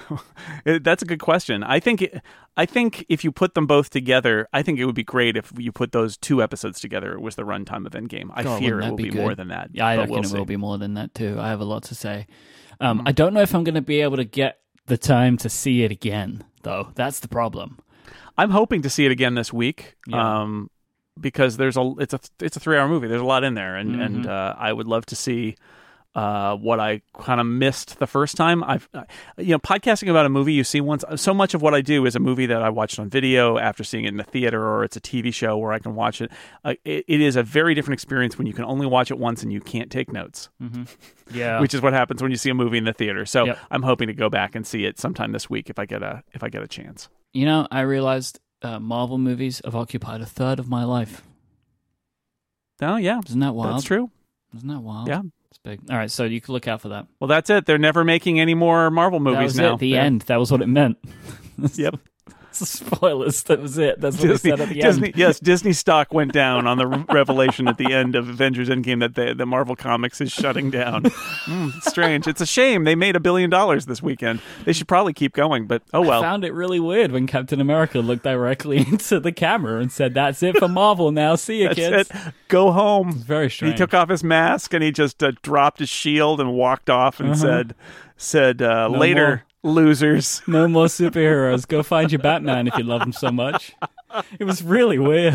that's 0.64 1.02
a 1.02 1.06
good 1.06 1.20
question. 1.20 1.62
I 1.62 1.78
think 1.78 2.02
it, 2.02 2.22
I 2.56 2.66
think 2.66 3.04
if 3.08 3.24
you 3.24 3.32
put 3.32 3.54
them 3.54 3.66
both 3.66 3.90
together, 3.90 4.48
I 4.52 4.62
think 4.62 4.78
it 4.78 4.84
would 4.84 4.94
be 4.94 5.04
great 5.04 5.36
if 5.36 5.52
you 5.56 5.72
put 5.72 5.92
those 5.92 6.16
two 6.16 6.42
episodes 6.42 6.80
together. 6.80 7.12
It 7.12 7.20
was 7.20 7.36
the 7.36 7.44
runtime 7.44 7.86
of 7.86 7.92
Endgame. 7.92 8.30
I 8.32 8.42
God, 8.42 8.58
fear 8.60 8.80
it 8.80 8.90
will 8.90 8.96
be 8.96 9.10
be, 9.10 9.18
more 9.18 9.34
than 9.34 9.48
that. 9.48 9.70
Yeah, 9.72 9.86
I 9.86 9.96
reckon 9.96 10.12
we'll 10.12 10.20
it 10.20 10.28
see. 10.28 10.38
will 10.38 10.44
be 10.44 10.56
more 10.56 10.78
than 10.78 10.94
that 10.94 11.14
too. 11.14 11.38
I 11.38 11.48
have 11.48 11.60
a 11.60 11.64
lot 11.64 11.84
to 11.84 11.94
say. 11.94 12.26
Um, 12.80 13.02
I 13.06 13.12
don't 13.12 13.32
know 13.32 13.42
if 13.42 13.54
I'm 13.54 13.64
going 13.64 13.76
to 13.76 13.80
be 13.80 14.00
able 14.00 14.16
to 14.16 14.24
get 14.24 14.58
the 14.86 14.98
time 14.98 15.36
to 15.38 15.48
see 15.48 15.82
it 15.84 15.90
again, 15.90 16.44
though. 16.62 16.90
That's 16.94 17.20
the 17.20 17.28
problem. 17.28 17.78
I'm 18.36 18.50
hoping 18.50 18.82
to 18.82 18.90
see 18.90 19.04
it 19.06 19.12
again 19.12 19.34
this 19.34 19.52
week. 19.52 19.96
Yeah. 20.06 20.42
Um, 20.42 20.70
because 21.20 21.58
there's 21.58 21.76
a 21.76 21.92
it's 21.98 22.14
a 22.14 22.20
it's 22.40 22.56
a 22.56 22.60
three 22.60 22.76
hour 22.78 22.88
movie. 22.88 23.06
There's 23.06 23.20
a 23.20 23.24
lot 23.26 23.44
in 23.44 23.54
there, 23.54 23.76
and 23.76 24.00
and 24.00 24.24
Mhm. 24.24 24.28
uh, 24.28 24.54
I 24.58 24.72
would 24.72 24.86
love 24.86 25.04
to 25.06 25.16
see 25.16 25.56
uh, 26.14 26.54
what 26.56 26.78
I 26.78 27.00
kind 27.18 27.40
of 27.40 27.46
missed 27.46 27.98
the 27.98 28.06
first 28.06 28.36
time. 28.36 28.62
I've 28.64 28.88
uh, 28.92 29.04
you 29.38 29.52
know 29.52 29.58
podcasting 29.58 30.10
about 30.10 30.26
a 30.26 30.28
movie 30.28 30.52
you 30.52 30.62
see 30.64 30.80
once. 30.80 31.04
So 31.16 31.32
much 31.32 31.54
of 31.54 31.62
what 31.62 31.72
I 31.74 31.80
do 31.80 32.04
is 32.04 32.14
a 32.14 32.18
movie 32.20 32.44
that 32.46 32.62
I 32.62 32.68
watched 32.68 32.98
on 32.98 33.08
video 33.08 33.56
after 33.58 33.82
seeing 33.82 34.04
it 34.04 34.08
in 34.08 34.16
the 34.18 34.22
theater, 34.24 34.62
or 34.62 34.84
it's 34.84 34.96
a 34.96 35.00
TV 35.00 35.32
show 35.32 35.56
where 35.56 35.72
I 35.72 35.78
can 35.78 35.94
watch 35.94 36.20
it. 36.20 36.30
Uh, 36.64 36.74
it, 36.84 37.04
it 37.08 37.20
is 37.22 37.36
a 37.36 37.42
very 37.42 37.74
different 37.74 37.94
experience 37.94 38.36
when 38.36 38.46
you 38.46 38.52
can 38.52 38.64
only 38.66 38.86
watch 38.86 39.10
it 39.10 39.18
once 39.18 39.42
and 39.42 39.50
you 39.52 39.60
can't 39.60 39.90
take 39.90 40.12
notes, 40.12 40.50
Yeah. 41.32 41.60
which 41.60 41.72
is 41.72 41.80
what 41.80 41.92
happens 41.94 42.20
when 42.22 42.30
you 42.30 42.36
see 42.36 42.50
a 42.50 42.54
movie 42.54 42.76
in 42.78 42.84
the 42.84 42.92
theater. 42.92 43.24
So 43.24 43.44
Yep. 43.46 43.58
I'm 43.70 43.82
hoping 43.82 44.08
to 44.08 44.12
go 44.14 44.28
back 44.28 44.54
and 44.54 44.66
see 44.66 44.84
it 44.84 44.98
sometime 45.00 45.32
this 45.32 45.48
week 45.48 45.70
if 45.70 45.78
I 45.78 45.86
get 45.86 46.02
a 46.02 46.22
if 46.32 46.42
I 46.44 46.48
get 46.50 46.62
a 46.62 46.68
chance. 46.68 47.08
you 47.32 47.46
know, 47.46 47.66
I 47.70 47.80
realized 47.80 48.38
uh, 48.60 48.78
Marvel 48.78 49.16
movies 49.18 49.60
have 49.64 49.74
occupied 49.74 50.20
a 50.20 50.26
third 50.26 50.58
of 50.58 50.68
my 50.68 50.84
life. 50.84 51.22
Oh 52.80 52.96
yeah, 52.96 53.20
Isn't 53.26 53.40
that 53.40 53.54
wild? 53.54 53.74
that's 53.76 53.84
true. 53.84 54.10
Isn't 54.54 54.68
that 54.68 54.80
wild? 54.80 55.08
Yeah. 55.08 55.22
It's 55.52 55.58
big. 55.58 55.80
All 55.90 55.98
right, 55.98 56.10
so 56.10 56.24
you 56.24 56.40
can 56.40 56.54
look 56.54 56.66
out 56.66 56.80
for 56.80 56.88
that. 56.88 57.06
Well, 57.20 57.28
that's 57.28 57.50
it. 57.50 57.66
They're 57.66 57.76
never 57.76 58.04
making 58.04 58.40
any 58.40 58.54
more 58.54 58.90
Marvel 58.90 59.18
that 59.18 59.24
movies 59.24 59.44
was 59.52 59.58
now. 59.58 59.74
it. 59.74 59.80
The 59.80 59.92
They're- 59.92 60.00
end. 60.00 60.22
That 60.22 60.36
was 60.40 60.50
what 60.50 60.62
it 60.62 60.66
meant. 60.66 60.96
Yep. 61.74 61.96
Spoilers. 62.52 63.42
That 63.44 63.60
was 63.60 63.78
it. 63.78 64.00
That's 64.00 64.16
what 64.18 64.28
Disney, 64.28 64.50
they 64.50 64.56
said 64.56 64.60
at 64.60 64.68
the 64.74 64.80
Disney, 64.80 65.06
end. 65.08 65.16
yes, 65.16 65.40
Disney 65.40 65.72
stock 65.72 66.12
went 66.12 66.32
down 66.32 66.66
on 66.66 66.78
the 66.78 66.86
revelation 66.86 67.68
at 67.68 67.78
the 67.78 67.92
end 67.92 68.14
of 68.14 68.28
Avengers 68.28 68.68
Endgame 68.68 69.00
that 69.00 69.14
the, 69.14 69.34
the 69.34 69.46
Marvel 69.46 69.74
Comics 69.76 70.20
is 70.20 70.32
shutting 70.32 70.70
down. 70.70 71.04
Mm, 71.42 71.72
strange. 71.82 72.28
It's 72.28 72.40
a 72.40 72.46
shame. 72.46 72.84
They 72.84 72.94
made 72.94 73.16
a 73.16 73.20
billion 73.20 73.50
dollars 73.50 73.86
this 73.86 74.00
weekend. 74.00 74.40
They 74.64 74.72
should 74.72 74.86
probably 74.86 75.12
keep 75.12 75.32
going, 75.34 75.66
but 75.66 75.82
oh 75.92 76.04
I 76.04 76.06
well. 76.06 76.22
found 76.22 76.44
it 76.44 76.52
really 76.52 76.78
weird 76.78 77.10
when 77.10 77.26
Captain 77.26 77.60
America 77.60 77.98
looked 77.98 78.22
directly 78.22 78.78
into 78.88 79.18
the 79.18 79.32
camera 79.32 79.80
and 79.80 79.90
said, 79.90 80.14
"That's 80.14 80.40
it 80.44 80.56
for 80.58 80.68
Marvel 80.68 81.10
now. 81.10 81.34
See 81.34 81.62
you, 81.62 81.68
That's 81.68 81.78
kids." 81.78 82.10
it. 82.10 82.34
Go 82.48 82.70
home. 82.70 83.12
Very 83.12 83.50
strange. 83.50 83.74
He 83.74 83.78
took 83.78 83.92
off 83.92 84.08
his 84.08 84.22
mask 84.22 84.72
and 84.72 84.84
he 84.84 84.92
just 84.92 85.22
uh, 85.22 85.32
dropped 85.42 85.80
his 85.80 85.88
shield 85.88 86.40
and 86.40 86.52
walked 86.54 86.88
off 86.88 87.18
and 87.18 87.30
Uh-huh. 87.30 87.38
said, 87.40 87.74
"said 88.16 88.62
uh, 88.62 88.86
No 88.88 88.98
later, 88.98 89.42
losers." 89.62 90.42
No 90.46 90.68
more 90.68 90.86
superheroes. 90.86 91.66
Go 91.66 91.82
find 91.82 92.10
your 92.12 92.18
Batman 92.20 92.66
if 92.68 92.76
you 92.76 92.84
love 92.84 93.02
him 93.02 93.12
so 93.12 93.30
much. 93.30 93.72
It 94.38 94.44
was 94.44 94.62
really 94.62 94.98
weird. 94.98 95.34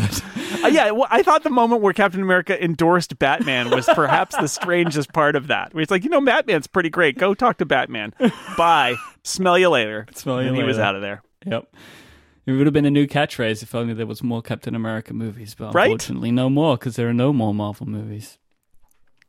Uh, 0.62 0.68
yeah, 0.68 0.90
well, 0.92 1.08
I 1.10 1.22
thought 1.22 1.42
the 1.42 1.50
moment 1.50 1.82
where 1.82 1.92
Captain 1.92 2.22
America 2.22 2.62
endorsed 2.62 3.18
Batman 3.18 3.70
was 3.70 3.86
perhaps 3.94 4.36
the 4.36 4.46
strangest 4.46 5.12
part 5.12 5.34
of 5.36 5.48
that. 5.48 5.74
Where 5.74 5.82
it's 5.82 5.90
like, 5.90 6.04
you 6.04 6.10
know, 6.10 6.20
Batman's 6.20 6.66
pretty 6.68 6.88
great. 6.90 7.18
Go 7.18 7.34
talk 7.34 7.58
to 7.58 7.66
Batman. 7.66 8.14
Bye. 8.56 8.94
Smell 9.24 9.58
you 9.58 9.68
later. 9.68 10.06
Smell 10.14 10.42
you 10.42 10.48
and 10.48 10.56
he 10.56 10.62
was 10.62 10.78
out 10.78 10.94
of 10.94 11.02
there. 11.02 11.22
Yep. 11.46 11.74
It 12.46 12.52
would 12.52 12.66
have 12.66 12.72
been 12.72 12.86
a 12.86 12.90
new 12.90 13.06
catchphrase 13.06 13.62
if 13.62 13.74
only 13.74 13.92
there 13.94 14.06
was 14.06 14.22
more 14.22 14.40
Captain 14.42 14.74
America 14.74 15.12
movies, 15.12 15.54
but 15.58 15.74
Right? 15.74 15.86
unfortunately, 15.90 16.30
no 16.30 16.48
more 16.48 16.76
because 16.78 16.96
there 16.96 17.08
are 17.08 17.12
no 17.14 17.32
more 17.32 17.52
Marvel 17.52 17.86
movies. 17.86 18.38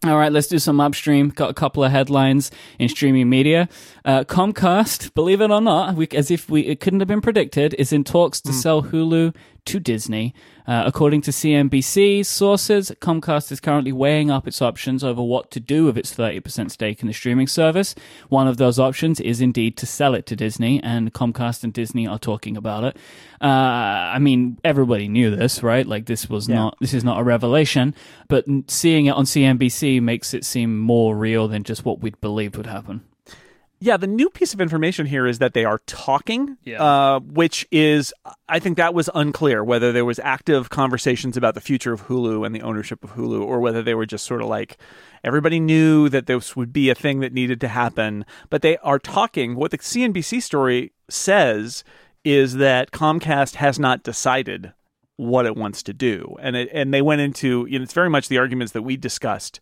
All 0.06 0.18
right, 0.18 0.32
let's 0.32 0.48
do 0.48 0.60
some 0.60 0.80
upstream. 0.80 1.28
Got 1.28 1.50
a 1.50 1.54
couple 1.54 1.84
of 1.84 1.92
headlines 1.92 2.52
in 2.80 2.88
streaming 2.88 3.30
media. 3.30 3.68
Uh, 4.06 4.24
Comcast, 4.24 5.14
believe 5.14 5.42
it 5.42 5.52
or 5.52 5.60
not, 5.60 5.96
we, 5.96 6.08
as 6.14 6.32
if 6.32 6.50
we 6.50 6.62
it 6.62 6.80
couldn't 6.80 7.02
have 7.02 7.10
been 7.10 7.20
predicted, 7.20 7.74
is 7.78 7.92
in 7.92 8.06
talks 8.06 8.40
to 8.42 8.54
sell 8.54 8.84
Hulu 8.84 9.36
to 9.66 9.80
Disney. 9.80 10.34
Uh, 10.68 10.84
according 10.86 11.22
to 11.22 11.32
CNBC 11.32 12.26
sources, 12.26 12.92
Comcast 13.02 13.52
is 13.52 13.60
currently 13.60 13.92
weighing 13.92 14.30
up 14.30 14.48
its 14.48 14.62
options 14.62 15.04
over 15.04 15.22
what 15.24 15.50
to 15.52 15.60
do 15.60 15.86
with 15.86 15.98
its 15.98 16.14
30% 16.16 16.70
stake 16.70 17.02
in 17.02 17.08
the 17.08 17.14
streaming 17.14 17.48
service. 17.48 17.96
One 18.30 18.48
of 18.48 18.58
those 18.58 18.78
options 18.78 19.20
is 19.20 19.42
indeed 19.42 19.78
to 19.78 19.86
sell 19.88 20.14
it 20.14 20.26
to 20.28 20.36
Disney, 20.36 20.82
and 20.84 21.12
Comcast 21.14 21.64
and 21.64 21.74
Disney 21.74 22.06
are 22.08 22.20
talking 22.20 22.56
about 22.56 22.84
it. 22.84 22.98
Uh, 23.42 23.46
I 23.48 24.20
mean, 24.20 24.60
everybody 24.64 25.08
knew 25.08 25.36
this, 25.36 25.64
right? 25.64 25.88
Like 25.88 26.06
this 26.06 26.30
was 26.30 26.48
Yeah. 26.48 26.56
not 26.56 26.78
this 26.80 26.94
is 26.94 27.04
not 27.04 27.20
a 27.20 27.24
revelation, 27.24 27.96
but 28.28 28.46
seeing 28.68 29.08
it 29.08 29.12
on 29.12 29.26
CNBC 29.26 30.00
makes 30.02 30.34
it 30.34 30.46
seem 30.46 30.78
more 30.78 31.16
real 31.18 31.48
than 31.48 31.64
just 31.64 31.84
what 31.86 32.02
we'd 32.02 32.20
believed 32.22 32.58
would 32.58 32.68
happen. 32.68 33.02
Yeah, 33.82 33.96
the 33.96 34.08
new 34.08 34.30
piece 34.30 34.54
of 34.54 34.60
information 34.60 35.06
here 35.06 35.26
is 35.26 35.40
that 35.40 35.54
they 35.54 35.64
are 35.64 35.80
talking, 35.86 36.58
Yeah. 36.66 36.84
uh, 36.84 37.20
which 37.22 37.66
is, 37.72 38.14
I 38.50 38.60
think 38.60 38.76
that 38.76 38.94
was 38.94 39.10
unclear 39.16 39.64
whether 39.64 39.94
there 39.94 40.04
was 40.04 40.20
active 40.20 40.70
conversations 40.70 41.38
about 41.38 41.56
the 41.56 41.62
future 41.62 41.94
of 41.94 42.08
Hulu 42.08 42.46
and 42.46 42.54
the 42.54 42.62
ownership 42.62 43.04
of 43.06 43.14
Hulu, 43.14 43.42
or 43.42 43.62
whether 43.62 43.82
they 43.82 43.94
were 43.96 44.06
just 44.06 44.26
sort 44.26 44.42
of 44.42 44.48
like 44.48 44.78
everybody 45.24 45.62
knew 45.62 46.10
that 46.10 46.26
this 46.26 46.58
would 46.58 46.74
be 46.74 46.90
a 46.90 46.96
thing 46.96 47.22
that 47.22 47.32
needed 47.32 47.62
to 47.62 47.70
happen. 47.70 48.26
But 48.50 48.64
they 48.64 48.78
are 48.80 49.00
talking. 49.00 49.56
What 49.56 49.72
the 49.72 49.78
CNBC 49.78 50.42
story 50.42 50.92
says 51.10 51.86
is 52.26 52.56
that 52.56 52.92
Comcast 52.92 53.56
has 53.56 53.80
not 53.80 54.04
decided 54.04 54.74
what 55.16 55.46
it 55.46 55.56
wants 55.56 55.84
to 55.84 55.94
do, 55.94 56.36
and 56.42 56.56
it, 56.56 56.70
and 56.74 56.94
they 56.94 57.02
went 57.02 57.22
into 57.22 57.66
you 57.70 57.80
know, 57.80 57.84
it's 57.84 57.94
very 57.94 58.10
much 58.10 58.28
the 58.28 58.38
arguments 58.38 58.74
that 58.74 58.82
we 58.82 58.98
discussed 58.98 59.60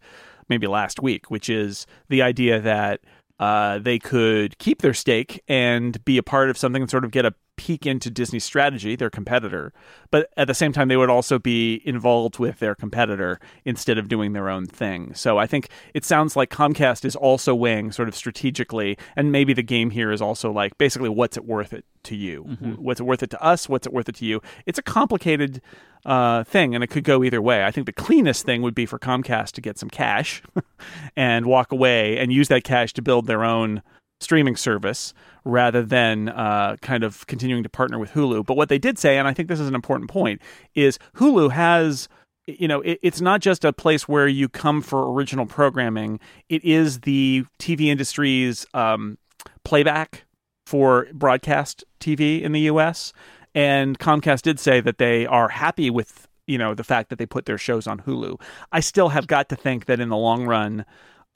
maybe 0.49 0.65
last 0.65 1.01
week, 1.01 1.29
which 1.29 1.49
is 1.49 1.85
the 2.09 2.21
idea 2.21 2.59
that 2.59 3.01
uh, 3.39 3.79
they 3.79 3.99
could 3.99 4.57
keep 4.57 4.81
their 4.81 4.93
stake 4.93 5.43
and 5.47 6.03
be 6.05 6.17
a 6.17 6.23
part 6.23 6.49
of 6.49 6.57
something 6.57 6.81
and 6.81 6.89
sort 6.89 7.05
of 7.05 7.11
get 7.11 7.25
a 7.25 7.33
peek 7.57 7.85
into 7.85 8.09
Disney's 8.09 8.45
strategy, 8.45 8.95
their 8.95 9.09
competitor. 9.09 9.73
But 10.11 10.29
at 10.37 10.47
the 10.47 10.53
same 10.53 10.71
time, 10.71 10.87
they 10.87 10.95
would 10.95 11.09
also 11.09 11.37
be 11.37 11.81
involved 11.85 12.39
with 12.39 12.59
their 12.59 12.75
competitor 12.75 13.39
instead 13.65 13.97
of 13.97 14.07
doing 14.07 14.33
their 14.33 14.49
own 14.49 14.65
thing. 14.65 15.13
So 15.13 15.37
I 15.37 15.47
think 15.47 15.69
it 15.93 16.05
sounds 16.05 16.35
like 16.35 16.49
Comcast 16.49 17.03
is 17.03 17.15
also 17.15 17.53
weighing 17.53 17.91
sort 17.91 18.07
of 18.07 18.15
strategically, 18.15 18.97
and 19.15 19.31
maybe 19.31 19.53
the 19.53 19.63
game 19.63 19.89
here 19.89 20.11
is 20.11 20.21
also 20.21 20.51
like 20.51 20.77
basically 20.77 21.09
what's 21.09 21.35
it 21.35 21.45
worth 21.45 21.73
it 21.73 21.83
to 22.03 22.15
you? 22.15 22.43
What's 22.77 22.99
it 22.99 23.03
worth 23.03 23.23
it 23.23 23.29
to 23.31 23.43
us? 23.43 23.67
What's 23.67 23.85
it 23.85 23.93
worth 23.93 24.07
it 24.07 24.15
to 24.15 24.25
you? 24.25 24.41
It's 24.65 24.79
a 24.79 24.83
complicated 24.83 25.61
uh, 26.05 26.43
thing, 26.45 26.73
and 26.73 26.83
it 26.83 26.87
could 26.87 27.03
go 27.03 27.23
either 27.23 27.41
way. 27.41 27.65
I 27.65 27.71
think 27.71 27.85
the 27.85 27.93
cleanest 27.93 28.45
thing 28.45 28.61
would 28.61 28.75
be 28.75 28.85
for 28.85 28.97
Comcast 28.97 29.51
to 29.53 29.61
get 29.61 29.77
some 29.77 29.89
cash 29.89 30.41
and 31.17 31.45
walk 31.45 31.71
away 31.71 32.17
and 32.17 32.31
use 32.31 32.47
that 32.47 32.63
cash 32.63 32.93
to 32.93 33.01
build 33.01 33.27
their 33.27 33.43
own 33.43 33.81
streaming 34.19 34.55
service 34.55 35.13
rather 35.45 35.81
than 35.83 36.29
uh, 36.29 36.75
kind 36.81 37.03
of 37.03 37.25
continuing 37.27 37.63
to 37.63 37.69
partner 37.69 37.99
with 37.99 38.11
Hulu. 38.11 38.45
But 38.45 38.57
what 38.57 38.69
they 38.69 38.79
did 38.79 38.97
say, 38.97 39.17
and 39.17 39.27
I 39.27 39.33
think 39.33 39.47
this 39.47 39.59
is 39.59 39.67
an 39.67 39.75
important 39.75 40.09
point, 40.09 40.41
is 40.75 40.99
Hulu 41.15 41.51
has. 41.51 42.07
You 42.49 42.69
know, 42.69 42.79
it, 42.79 42.99
it's 43.03 43.19
not 43.19 43.41
just 43.41 43.65
a 43.65 43.73
place 43.73 44.07
where 44.07 44.25
you 44.25 44.47
come 44.47 44.81
for 44.81 45.11
original 45.11 45.45
programming. 45.45 46.21
It 46.47 46.63
is 46.63 47.01
the 47.01 47.43
TV 47.59 47.87
industry's 47.87 48.65
um, 48.73 49.17
playback 49.65 50.23
for 50.65 51.07
broadcast 51.11 51.83
TV 51.99 52.41
in 52.41 52.53
the 52.53 52.61
U.S. 52.61 53.11
And 53.53 53.99
Comcast 53.99 54.43
did 54.43 54.61
say 54.61 54.79
that 54.79 54.97
they 54.97 55.25
are 55.25 55.49
happy 55.49 55.89
with 55.89 56.27
you 56.45 56.57
know 56.57 56.73
the 56.73 56.83
fact 56.83 57.09
that 57.09 57.19
they 57.19 57.25
put 57.25 57.45
their 57.45 57.57
shows 57.57 57.85
on 57.85 57.99
Hulu. 57.99 58.39
I 58.71 58.79
still 58.79 59.09
have 59.09 59.27
got 59.27 59.49
to 59.49 59.55
think 59.55 59.85
that 59.85 59.99
in 59.99 60.09
the 60.09 60.17
long 60.17 60.45
run, 60.45 60.85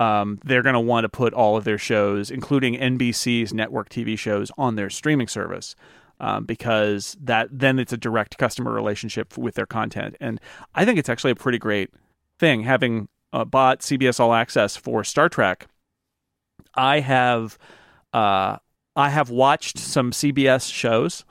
um, 0.02 0.40
they're 0.44 0.64
going 0.64 0.74
to 0.74 0.80
want 0.80 1.06
to 1.06 1.10
put 1.10 1.32
all 1.32 1.56
of 1.56 1.64
their 1.64 1.78
shows, 1.78 2.32
including 2.32 2.76
NBC's 2.76 3.54
network 3.54 3.88
TV 3.90 4.18
shows, 4.18 4.52
on 4.58 4.76
their 4.76 4.90
streaming 4.90 5.28
service. 5.28 5.76
Um, 6.20 6.46
because 6.46 7.18
that 7.20 7.48
then 7.52 7.80
it's 7.80 7.94
a 7.94 7.98
direct 7.98 8.38
customer 8.38 8.72
relationship 8.72 9.40
with 9.40 9.56
their 9.56 9.66
content, 9.66 10.16
and 10.20 10.40
I 10.76 10.86
think 10.86 11.00
it's 11.00 11.10
actually 11.10 11.32
a 11.32 11.36
pretty 11.36 11.58
great 11.58 11.90
thing 12.38 12.62
having 12.62 13.08
uh, 13.34 13.44
bought 13.44 13.80
CBS 13.80 14.20
All 14.20 14.32
Access 14.32 14.78
for 14.78 15.04
Star 15.04 15.30
Trek. 15.30 15.66
I 16.76 17.00
have 17.00 17.58
uh, 18.14 18.58
I 18.96 19.10
have 19.10 19.32
watched 19.32 19.80
some 19.80 20.12
CBS 20.12 20.72
shows 20.72 21.26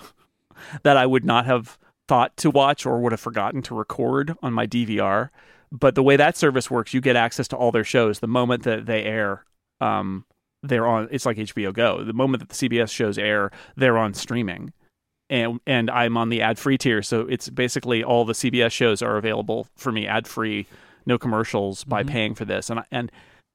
that 0.83 0.97
I 0.97 1.07
would 1.07 1.25
not 1.25 1.47
have 1.47 1.79
thought 2.09 2.37
to 2.39 2.51
watch 2.51 2.85
or 2.85 3.01
would 3.01 3.13
have 3.13 3.21
forgotten 3.21 3.63
to 3.63 3.77
record 3.77 4.35
on 4.43 4.53
my 4.53 4.67
DVR. 4.67 5.31
But 5.73 5.95
the 5.95 6.03
way 6.03 6.17
that 6.17 6.37
service 6.37 6.71
works, 6.71 6.93
you 6.93 7.01
get 7.01 7.17
access 7.17 7.47
to 7.49 7.57
all 7.57 7.71
their 7.71 7.85
shows 7.85 8.19
the 8.19 8.27
moment 8.27 8.65
that 8.65 8.87
they 8.87 9.05
air. 9.05 9.45
Um, 9.81 10.25
they're 10.63 10.87
on. 10.87 11.09
It's 11.11 11.25
like 11.25 11.37
HBO 11.37 11.73
Go. 11.73 12.05
The 12.05 12.13
moment 12.13 12.41
that 12.41 12.49
the 12.49 12.69
CBS 12.69 12.91
shows 12.91 13.19
air, 13.19 13.51
they're 13.77 13.97
on 13.97 14.15
streaming, 14.15 14.73
and 15.31 15.61
and 15.67 15.91
I'm 15.91 16.17
on 16.17 16.29
the 16.29 16.43
ad 16.43 16.59
free 16.59 16.77
tier. 16.77 17.03
So 17.03 17.21
it's 17.23 17.49
basically 17.49 18.05
all 18.05 18.25
the 18.25 18.33
CBS 18.33 18.73
shows 18.73 19.01
are 19.01 19.17
available 19.17 19.69
for 19.77 19.93
me 19.93 20.07
ad 20.07 20.27
free, 20.27 20.67
no 21.07 21.19
commercials 21.19 21.85
by 21.85 22.03
paying 22.03 22.35
for 22.35 22.45
this. 22.45 22.69
And 22.69 22.83
and 22.91 23.11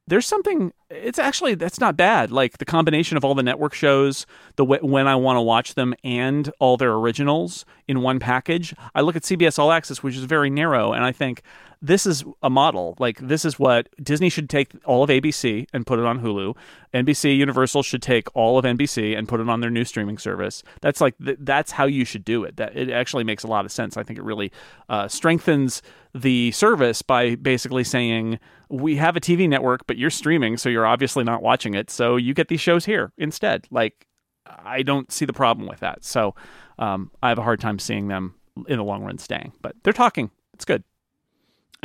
there's 0.08 0.26
something. 0.26 0.72
It's 0.90 1.20
actually 1.20 1.56
that's 1.56 1.80
not 1.80 1.98
bad. 1.98 2.32
Like 2.32 2.58
the 2.60 2.66
combination 2.66 3.18
of 3.18 3.26
all 3.26 3.36
the 3.36 3.44
network 3.44 3.74
shows, 3.74 4.26
the 4.56 4.66
w- 4.66 4.86
when 4.86 5.08
I 5.08 5.16
want 5.16 5.38
to 5.38 5.42
watch 5.42 5.74
them, 5.76 5.94
and 6.04 6.52
all 6.60 6.78
their 6.78 6.94
originals 6.94 7.66
in 7.88 8.02
one 8.02 8.20
package. 8.20 8.74
I 8.94 9.02
look 9.02 9.16
at 9.16 9.24
CBS 9.24 9.60
All 9.60 9.72
Access, 9.72 10.04
which 10.04 10.16
is 10.16 10.24
very 10.24 10.50
narrow, 10.50 10.94
and 10.94 11.04
I 11.04 11.12
think 11.12 11.42
this 11.82 12.06
is 12.06 12.24
a 12.42 12.50
model. 12.50 12.96
Like 13.00 13.20
this 13.20 13.46
is 13.46 13.60
what 13.60 13.90
Disney 14.02 14.30
should 14.30 14.50
take 14.50 14.72
all 14.86 15.04
of 15.04 15.10
ABC 15.10 15.68
and 15.74 15.86
put 15.86 16.00
it 16.00 16.06
on 16.06 16.22
Hulu. 16.22 16.56
NBC 16.94 17.38
Universal 17.38 17.84
should 17.84 18.02
take 18.02 18.28
all 18.36 18.58
of 18.58 18.66
NBC 18.66 19.18
and 19.18 19.28
put 19.28 19.40
it 19.40 19.50
on 19.50 19.60
their 19.60 19.70
new 19.70 19.84
streaming 19.84 20.18
service. 20.18 20.64
That's 20.82 21.02
like 21.02 21.16
th- 21.18 21.38
that's 21.42 21.72
how 21.72 21.86
you 21.86 22.06
should 22.06 22.26
do 22.26 22.44
it. 22.44 22.58
That 22.58 22.76
it 22.76 22.90
actually 22.90 23.24
makes 23.24 23.44
a 23.44 23.48
lot 23.48 23.66
of 23.66 23.72
sense. 23.72 23.98
I 23.98 24.04
think 24.04 24.20
it 24.20 24.24
really 24.24 24.52
uh, 24.90 25.08
strengthens 25.08 25.82
the 26.14 26.52
service 26.52 27.02
by 27.02 27.36
basically 27.36 27.84
saying 27.84 28.40
we 28.70 28.96
have 28.96 29.16
a 29.16 29.22
TV 29.22 29.48
network, 29.48 29.86
but 29.88 29.98
you're 29.98 30.10
streaming, 30.10 30.58
so 30.58 30.70
you're 30.70 30.86
obviously 30.86 31.24
not 31.24 31.42
watching 31.42 31.74
it. 31.74 31.90
So 31.90 32.16
you 32.16 32.34
get 32.34 32.48
these 32.48 32.62
shows 32.62 32.86
here 32.86 33.12
instead. 33.18 33.68
Like 33.70 34.08
I 34.46 34.82
don't 34.82 35.12
see 35.12 35.26
the 35.26 35.34
problem 35.34 35.68
with 35.68 35.80
that. 35.80 36.04
So 36.04 36.36
um, 36.80 37.12
I 37.22 37.30
have 37.30 37.40
a 37.40 37.44
hard 37.44 37.60
time 37.60 37.80
seeing 37.80 38.08
them 38.08 38.36
in 38.68 38.78
the 38.78 38.84
long 38.84 39.04
run 39.04 39.18
staying. 39.18 39.54
But 39.62 39.76
they're 39.84 39.94
talking. 39.94 40.32
It's 40.54 40.66
good. 40.66 40.84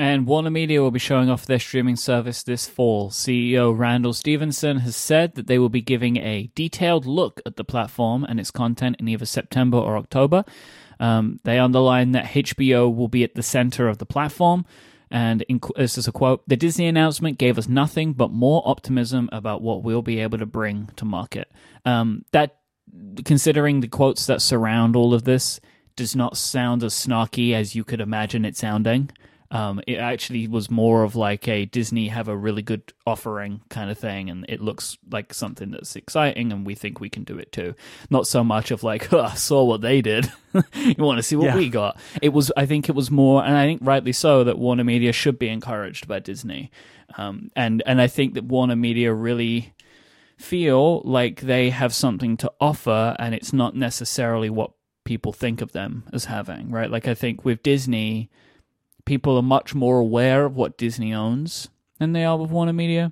And 0.00 0.26
Warner 0.26 0.48
Media 0.48 0.80
will 0.80 0.90
be 0.90 0.98
showing 0.98 1.28
off 1.28 1.44
their 1.44 1.58
streaming 1.58 1.94
service 1.94 2.42
this 2.42 2.66
fall. 2.66 3.10
CEO 3.10 3.76
Randall 3.76 4.14
Stephenson 4.14 4.78
has 4.78 4.96
said 4.96 5.34
that 5.34 5.46
they 5.46 5.58
will 5.58 5.68
be 5.68 5.82
giving 5.82 6.16
a 6.16 6.50
detailed 6.54 7.04
look 7.04 7.42
at 7.44 7.56
the 7.56 7.64
platform 7.64 8.24
and 8.24 8.40
its 8.40 8.50
content 8.50 8.96
in 8.98 9.08
either 9.08 9.26
September 9.26 9.76
or 9.76 9.98
October. 9.98 10.46
Um, 11.00 11.38
they 11.44 11.58
underline 11.58 12.12
that 12.12 12.24
HBO 12.24 12.96
will 12.96 13.08
be 13.08 13.24
at 13.24 13.34
the 13.34 13.42
center 13.42 13.88
of 13.88 13.98
the 13.98 14.06
platform. 14.06 14.64
And 15.10 15.42
in, 15.42 15.60
this 15.76 15.98
is 15.98 16.08
a 16.08 16.12
quote 16.12 16.48
The 16.48 16.56
Disney 16.56 16.86
announcement 16.86 17.36
gave 17.36 17.58
us 17.58 17.68
nothing 17.68 18.14
but 18.14 18.30
more 18.30 18.62
optimism 18.64 19.28
about 19.32 19.60
what 19.60 19.82
we'll 19.82 20.00
be 20.00 20.20
able 20.20 20.38
to 20.38 20.46
bring 20.46 20.88
to 20.96 21.04
market. 21.04 21.52
Um, 21.84 22.24
that, 22.32 22.56
considering 23.26 23.80
the 23.80 23.88
quotes 23.88 24.24
that 24.24 24.40
surround 24.40 24.96
all 24.96 25.12
of 25.12 25.24
this, 25.24 25.60
does 25.94 26.16
not 26.16 26.38
sound 26.38 26.82
as 26.82 26.94
snarky 26.94 27.52
as 27.52 27.74
you 27.74 27.84
could 27.84 28.00
imagine 28.00 28.46
it 28.46 28.56
sounding. 28.56 29.10
Um, 29.52 29.80
it 29.86 29.96
actually 29.96 30.46
was 30.46 30.70
more 30.70 31.02
of 31.02 31.16
like 31.16 31.48
a 31.48 31.64
Disney 31.64 32.06
have 32.06 32.28
a 32.28 32.36
really 32.36 32.62
good 32.62 32.92
offering 33.04 33.62
kind 33.68 33.90
of 33.90 33.98
thing, 33.98 34.30
and 34.30 34.46
it 34.48 34.60
looks 34.60 34.96
like 35.10 35.34
something 35.34 35.72
that's 35.72 35.96
exciting, 35.96 36.52
and 36.52 36.64
we 36.64 36.76
think 36.76 37.00
we 37.00 37.08
can 37.10 37.24
do 37.24 37.36
it 37.36 37.50
too. 37.50 37.74
Not 38.10 38.28
so 38.28 38.44
much 38.44 38.70
of 38.70 38.84
like, 38.84 39.12
oh, 39.12 39.22
I 39.22 39.34
saw 39.34 39.64
what 39.64 39.80
they 39.80 40.02
did. 40.02 40.30
you 40.74 40.94
want 40.98 41.18
to 41.18 41.22
see 41.24 41.34
what 41.34 41.46
Yeah. 41.46 41.56
we 41.56 41.68
got? 41.68 41.98
It 42.22 42.28
was, 42.28 42.52
I 42.56 42.66
think, 42.66 42.88
it 42.88 42.94
was 42.94 43.10
more, 43.10 43.44
and 43.44 43.56
I 43.56 43.66
think 43.66 43.80
rightly 43.82 44.12
so, 44.12 44.44
that 44.44 44.56
Warner 44.58 44.84
Media 44.84 45.12
should 45.12 45.38
be 45.38 45.48
encouraged 45.48 46.06
by 46.06 46.20
Disney, 46.20 46.70
um, 47.18 47.50
and 47.56 47.82
and 47.86 48.00
I 48.00 48.06
think 48.06 48.34
that 48.34 48.44
Warner 48.44 48.76
Media 48.76 49.12
really 49.12 49.74
feel 50.38 51.00
like 51.02 51.40
they 51.42 51.70
have 51.70 51.92
something 51.92 52.36
to 52.38 52.52
offer, 52.60 53.16
and 53.18 53.34
it's 53.34 53.52
not 53.52 53.74
necessarily 53.74 54.48
what 54.48 54.72
people 55.04 55.32
think 55.32 55.60
of 55.60 55.72
them 55.72 56.04
as 56.12 56.26
having, 56.26 56.70
right? 56.70 56.90
Like 56.90 57.08
I 57.08 57.14
think 57.14 57.44
with 57.44 57.62
Disney 57.64 58.30
people 59.10 59.36
are 59.36 59.42
much 59.42 59.74
more 59.74 59.98
aware 59.98 60.44
of 60.44 60.54
what 60.54 60.78
Disney 60.78 61.12
owns 61.12 61.68
than 61.98 62.12
they 62.12 62.24
are 62.24 62.38
with 62.38 62.52
Warner 62.52 62.72
Media. 62.72 63.10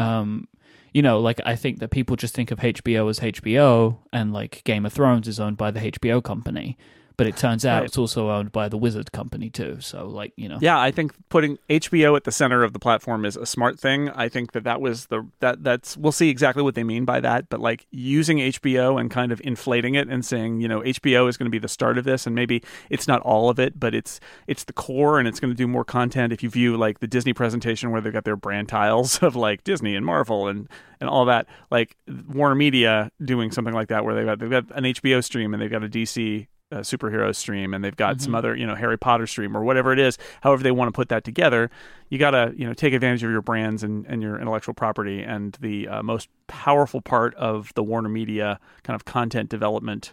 Um, 0.00 0.48
you 0.92 1.00
know, 1.00 1.20
like 1.20 1.40
I 1.46 1.54
think 1.54 1.78
that 1.78 1.92
people 1.92 2.16
just 2.16 2.34
think 2.34 2.50
of 2.50 2.58
HBO 2.58 3.08
as 3.08 3.20
HBO, 3.20 3.98
and 4.12 4.32
like 4.32 4.64
Game 4.64 4.84
of 4.84 4.92
Thrones 4.92 5.28
is 5.28 5.38
owned 5.38 5.56
by 5.56 5.70
the 5.70 5.78
HBO 5.78 6.24
company. 6.24 6.76
But 7.18 7.26
it 7.26 7.36
turns 7.36 7.66
out 7.66 7.78
Right. 7.80 7.84
it's 7.84 7.98
also 7.98 8.30
owned 8.30 8.52
by 8.52 8.68
the 8.70 8.78
Wizard 8.78 9.12
Company 9.12 9.50
too. 9.50 9.76
So, 9.80 10.06
like, 10.06 10.32
you 10.36 10.48
know, 10.48 10.56
Yeah, 10.62 10.80
I 10.80 10.90
think 10.90 11.12
putting 11.28 11.58
HBO 11.68 12.16
at 12.16 12.22
the 12.24 12.32
center 12.32 12.62
of 12.62 12.72
the 12.72 12.78
platform 12.78 13.26
is 13.26 13.36
a 13.36 13.44
smart 13.44 13.78
thing. 13.78 14.08
I 14.10 14.28
think 14.30 14.52
that 14.52 14.62
that 14.64 14.80
was 14.80 15.06
the 15.06 15.26
that 15.40 15.62
that's 15.64 15.96
we'll 15.96 16.12
see 16.12 16.30
exactly 16.30 16.62
what 16.62 16.74
they 16.76 16.84
mean 16.84 17.04
by 17.04 17.20
that, 17.20 17.48
but 17.50 17.60
like 17.60 17.86
using 17.90 18.38
HBO 18.38 18.98
and 19.00 19.10
kind 19.10 19.32
of 19.32 19.40
inflating 19.44 19.96
it 19.96 20.08
and 20.08 20.24
saying, 20.24 20.60
you 20.60 20.68
know, 20.68 20.80
HBO 20.80 21.28
is 21.28 21.36
going 21.36 21.46
to 21.46 21.50
be 21.50 21.58
the 21.58 21.68
start 21.68 21.98
of 21.98 22.04
this 22.04 22.24
and 22.24 22.34
maybe 22.34 22.62
it's 22.88 23.08
not 23.08 23.20
all 23.22 23.50
of 23.50 23.58
it, 23.58 23.78
but 23.78 23.94
it's 23.94 24.20
it's 24.46 24.62
the 24.64 24.72
core 24.72 25.18
and 25.18 25.26
it's 25.26 25.40
going 25.40 25.50
to 25.52 25.56
do 25.56 25.66
more 25.66 25.84
content 25.84 26.32
if 26.32 26.42
you 26.42 26.48
view 26.48 26.76
like 26.76 27.00
the 27.00 27.08
Disney 27.08 27.32
presentation 27.32 27.90
where 27.90 28.00
they've 28.00 28.12
got 28.12 28.24
their 28.24 28.36
brand 28.36 28.68
tiles 28.68 29.18
of 29.22 29.34
like 29.34 29.64
Disney 29.64 29.96
and 29.96 30.06
Marvel 30.06 30.46
and 30.46 30.68
and 31.00 31.10
all 31.10 31.24
that, 31.26 31.46
like 31.70 31.96
Warner 32.28 32.54
Media 32.54 33.10
doing 33.24 33.50
something 33.50 33.74
like 33.74 33.88
that 33.88 34.04
where 34.04 34.14
they've 34.14 34.24
got 34.26 34.38
they've 34.38 34.50
got 34.50 34.64
an 34.76 34.84
HBO 34.84 35.22
stream 35.24 35.52
and 35.52 35.60
they've 35.60 35.70
got 35.70 35.82
a 35.82 35.88
DC 35.88 36.46
uh, 36.70 36.78
superhero 36.78 37.34
stream 37.34 37.72
and 37.72 37.82
they've 37.82 37.96
got 37.96 38.20
some 38.20 38.34
other 38.34 38.54
you 38.54 38.66
know 38.66 38.74
Harry 38.74 38.98
Potter 38.98 39.26
stream 39.26 39.56
or 39.56 39.62
whatever 39.62 39.92
it 39.92 39.98
is 39.98 40.18
however 40.42 40.62
they 40.62 40.70
want 40.70 40.88
to 40.88 40.92
put 40.92 41.08
that 41.08 41.24
together 41.24 41.70
you 42.10 42.18
got 42.18 42.32
to 42.32 42.52
you 42.56 42.66
know 42.66 42.74
take 42.74 42.92
advantage 42.92 43.22
of 43.22 43.30
your 43.30 43.40
brands 43.40 43.82
and, 43.82 44.04
and 44.06 44.22
your 44.22 44.38
intellectual 44.38 44.74
property 44.74 45.22
and 45.22 45.56
the 45.60 45.88
uh, 45.88 46.02
most 46.02 46.28
powerful 46.46 47.00
part 47.00 47.34
of 47.36 47.72
the 47.74 47.82
Warner 47.82 48.08
Media 48.08 48.60
kind 48.82 48.94
of 48.94 49.04
content 49.04 49.48
development 49.48 50.12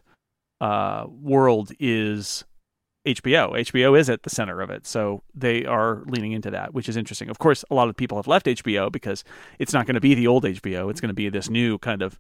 uh, 0.62 1.06
world 1.10 1.72
is 1.80 2.46
HBO. 3.06 3.52
HBO 3.52 3.98
is 3.98 4.10
at 4.10 4.24
the 4.24 4.32
center 4.32 4.62
of 4.62 4.72
it, 4.72 4.88
so 4.88 5.22
they 5.36 5.64
are 5.66 6.02
leaning 6.08 6.32
into 6.32 6.50
that, 6.50 6.74
which 6.74 6.90
is 6.90 6.98
interesting. 6.98 7.30
Of 7.30 7.38
course, 7.38 7.64
a 7.70 7.76
lot 7.76 7.88
of 7.88 7.96
people 7.96 8.18
have 8.18 8.28
left 8.28 8.48
HBO 8.48 8.92
because 8.92 9.24
it's 9.60 9.74
not 9.74 9.86
going 9.86 9.94
to 9.94 10.02
be 10.02 10.16
the 10.16 10.26
old 10.26 10.44
HBO. 10.44 10.90
It's 10.90 11.00
going 11.00 11.10
to 11.10 11.14
be 11.14 11.30
this 11.30 11.50
new 11.50 11.78
kind 11.78 12.02
of, 12.02 12.18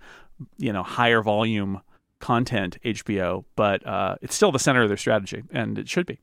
you 0.57 0.71
know, 0.71 0.83
higher 0.83 1.23
volume 1.23 1.81
content 2.19 2.77
HBO, 2.83 3.45
but 3.55 3.85
uh, 3.85 4.15
it's 4.21 4.35
still 4.35 4.51
the 4.51 4.59
center 4.59 4.81
of 4.81 4.89
their 4.89 4.97
strategy, 4.97 5.43
and 5.51 5.77
it 5.77 5.89
should 5.89 6.05
be. 6.05 6.19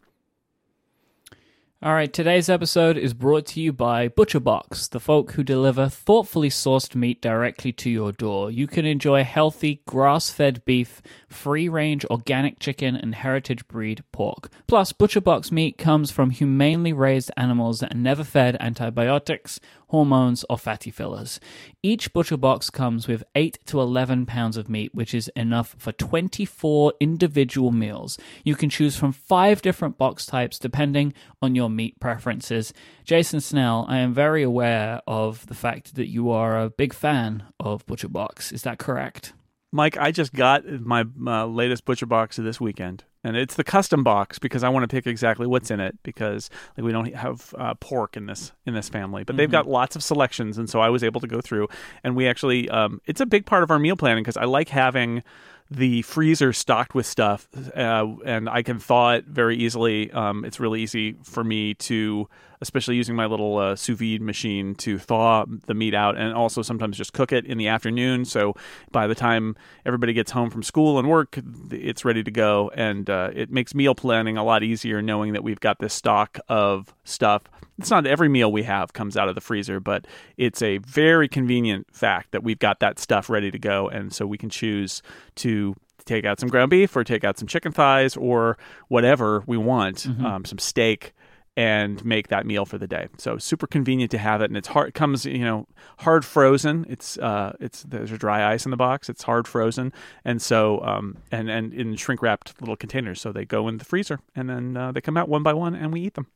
All 1.85 1.95
right, 1.95 2.13
today's 2.13 2.49
episode 2.49 2.97
is 2.97 3.13
brought 3.13 3.45
to 3.47 3.61
you 3.61 3.73
by 3.73 4.07
ButcherBox, 4.07 4.89
the 4.91 5.01
folk 5.01 5.33
who 5.33 5.43
deliver 5.43 5.89
thoughtfully 5.89 6.49
sourced 6.49 6.95
meat 6.95 7.21
directly 7.21 7.73
to 7.73 7.91
your 7.91 8.13
door. 8.13 8.53
You 8.53 8.69
can 8.69 8.87
enjoy 8.87 9.25
healthy, 9.25 9.83
grass 9.85 10.31
fed 10.31 10.65
beef, 10.65 11.03
free 11.29 11.69
range 11.69 12.05
organic 12.05 12.61
chicken, 12.61 12.95
and 12.95 13.17
heritage 13.17 13.67
breed 13.67 14.05
pork. 14.13 14.49
Plus, 14.69 14.93
ButcherBox 14.93 15.51
meat 15.51 15.77
comes 15.77 16.13
from 16.13 16.31
humanely 16.31 16.93
raised 16.93 17.33
animals 17.37 17.81
that 17.81 17.93
are 17.93 17.99
never 17.99 18.23
fed 18.23 18.57
antibiotics, 18.61 19.59
hormones, 19.93 20.45
or 20.51 20.59
fatty 20.59 20.91
fillers. 20.91 21.39
Each 21.83 22.13
butcher 22.13 22.37
box 22.37 22.71
comes 22.71 23.07
with 23.07 23.23
8 23.35 23.59
to 23.67 23.81
11 23.81 24.27
pounds 24.27 24.57
of 24.57 24.69
meat, 24.69 24.95
which 24.95 25.15
is 25.15 25.29
enough 25.37 25.77
for 25.79 25.93
24 25.93 26.95
individual 26.99 27.71
meals. 27.71 28.19
You 28.43 28.57
can 28.57 28.71
choose 28.71 28.97
from 28.97 29.13
5 29.13 29.63
different 29.63 29.99
box 29.99 30.27
types 30.27 30.59
depending 30.59 31.13
on 31.41 31.55
your 31.55 31.71
meat 31.71 32.01
preferences. 32.01 32.73
Jason 33.05 33.41
Snell, 33.41 33.85
I 33.89 33.99
am 33.99 34.15
very 34.15 34.43
aware 34.43 35.01
of 35.07 35.47
the 35.47 35.55
fact 35.55 35.95
that 35.95 36.09
you 36.09 36.31
are 36.31 36.59
a 36.59 36.71
big 36.71 36.93
fan 36.93 37.45
of 37.61 37.87
Butcher 37.87 38.09
Box. 38.09 38.51
Is 38.51 38.63
that 38.63 38.79
correct? 38.79 39.35
Mike, 39.71 39.97
I 39.97 40.11
just 40.11 40.33
got 40.33 40.67
my 40.67 41.03
latest 41.03 41.85
butcher 41.85 42.07
box 42.07 42.37
this 42.37 42.61
weekend, 42.61 43.05
and 43.25 43.37
it's 43.37 43.55
the 43.55 43.65
custom 43.65 44.03
box 44.03 44.39
because 44.39 44.63
I 44.63 44.69
want 44.69 44.85
to 44.85 44.89
pick 44.89 45.07
exactly 45.07 45.47
what's 45.47 45.71
in 45.71 45.81
it 45.81 45.97
because 46.03 46.51
like 46.77 46.85
we 46.85 46.93
don't 46.93 47.15
have 47.15 47.55
uh, 47.59 47.75
pork 47.75 48.17
in 48.17 48.27
this 48.27 48.53
in 48.67 48.75
this 48.75 48.89
family, 48.89 49.25
but 49.25 49.37
they've 49.37 49.51
got 49.51 49.69
lots 49.69 49.97
of 49.97 50.03
selections, 50.03 50.59
and 50.59 50.69
so 50.69 50.81
I 50.81 50.89
was 50.89 51.03
able 51.03 51.21
to 51.21 51.27
go 51.27 51.41
through, 51.41 51.69
and 52.05 52.17
we 52.17 52.29
actually 52.29 52.69
um, 52.71 53.01
it's 53.07 53.21
a 53.21 53.27
big 53.27 53.47
part 53.47 53.63
of 53.63 53.71
our 53.71 53.79
meal 53.79 53.97
planning 53.97 54.23
because 54.23 54.37
I 54.37 54.45
like 54.45 54.69
having 54.69 55.23
the 55.71 56.03
freezer 56.03 56.53
stocked 56.53 56.95
with 56.95 57.07
stuff, 57.07 57.49
uh, 57.75 58.07
and 58.25 58.49
I 58.49 58.63
can 58.63 58.79
thaw 58.79 59.13
it 59.15 59.25
very 59.27 59.57
easily. 59.57 60.11
Um, 60.13 60.45
it's 60.45 60.61
really 60.61 60.83
easy 60.83 61.17
for 61.23 61.43
me 61.43 61.75
to, 61.75 62.29
especially 62.63 62.97
using 62.97 63.15
my 63.15 63.27
little 63.27 63.59
uh, 63.59 63.77
sous 63.77 63.99
vide 63.99 64.23
machine, 64.23 64.75
to 64.77 64.99
thaw 64.99 65.45
the 65.67 65.75
meat 65.75 65.93
out, 65.93 66.17
and 66.17 66.33
also 66.33 66.63
sometimes 66.63 66.97
just 66.97 67.13
cook 67.13 67.33
it 67.33 67.45
in 67.45 67.59
the 67.59 67.69
afternoon. 67.69 68.25
So 68.25 68.55
by 68.91 69.07
the 69.07 69.15
time 69.15 69.55
everybody 69.85 70.15
gets 70.15 70.31
home 70.31 70.49
from 70.49 70.63
school 70.63 70.99
and 70.99 71.09
work, 71.09 71.39
it's 71.71 72.05
ready 72.05 72.23
to 72.23 72.31
go, 72.31 72.71
and 72.75 73.11
uh, 73.11 73.31
it 73.35 73.51
makes 73.51 73.75
meal 73.75 73.95
planning 73.95 74.39
a 74.39 74.45
lot 74.45 74.63
easier 74.63 75.03
knowing 75.03 75.35
that 75.35 75.45
we've 75.45 75.61
got 75.61 75.79
this 75.81 75.93
stock 75.93 76.39
of 76.49 76.95
stuff. 77.05 77.43
It's 77.79 77.91
not 77.91 78.07
every 78.07 78.29
meal 78.29 78.51
we 78.53 78.63
have 78.63 78.93
comes 78.93 79.17
out 79.17 79.29
of 79.29 79.35
the 79.35 79.41
freezer, 79.41 79.81
but 79.81 80.07
it's 80.37 80.63
a 80.63 80.79
very 80.79 81.29
convenient 81.29 81.89
fact 81.93 82.31
that 82.31 82.43
we've 82.43 82.59
got 82.59 82.81
that 82.81 82.99
stuff 82.99 83.29
ready 83.29 83.51
to 83.51 83.59
go, 83.59 83.89
and 83.89 84.15
so 84.15 84.27
we 84.27 84.39
can 84.39 84.51
choose 84.51 85.03
to 85.37 85.75
take 86.05 86.25
out 86.25 86.41
some 86.41 86.49
ground 86.49 86.71
beef 86.71 86.97
or 86.97 87.05
take 87.05 87.23
out 87.25 87.39
some 87.39 87.47
chicken 87.47 87.73
thighs 87.73 88.17
or 88.17 88.59
whatever 88.89 89.45
we 89.47 89.57
want, 89.57 90.07
um, 90.25 90.45
some 90.45 90.59
steak, 90.59 91.13
and 91.57 92.03
make 92.05 92.29
that 92.29 92.47
meal 92.47 92.65
for 92.65 92.79
the 92.79 92.87
day. 92.87 93.09
So 93.19 93.37
super 93.39 93.67
convenient 93.67 94.11
to 94.13 94.19
have 94.19 94.41
it, 94.41 94.47
and 94.47 94.57
it's 94.57 94.69
hard. 94.69 94.89
It 94.89 94.95
comes 94.95 95.27
you 95.27 95.45
know 95.45 95.67
hard 95.99 96.25
frozen. 96.25 96.87
It's 96.89 97.19
uh 97.19 97.57
it's 97.61 97.83
there's 97.83 98.13
a 98.13 98.19
dry 98.19 98.53
ice 98.53 98.65
in 98.65 98.71
the 98.71 98.77
box. 98.77 99.09
It's 99.09 99.23
hard 99.23 99.47
frozen, 99.47 99.93
and 100.25 100.41
so 100.41 100.83
um 100.83 101.19
and 101.31 101.51
and 101.51 101.75
in 101.75 101.97
shrink 101.97 102.23
wrapped 102.23 102.61
little 102.61 102.77
containers. 102.77 103.21
So 103.21 103.33
they 103.33 103.45
go 103.45 103.69
in 103.69 103.79
the 103.79 103.85
freezer, 103.85 104.21
and 104.35 104.49
then 104.49 104.77
uh, 104.77 104.93
they 104.93 105.01
come 105.01 105.17
out 105.17 105.29
one 105.29 105.43
by 105.43 105.53
one, 105.53 105.75
and 105.75 105.93
we 105.93 106.01
eat 106.01 106.15
them. 106.15 106.27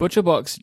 ButcherBox, 0.00 0.58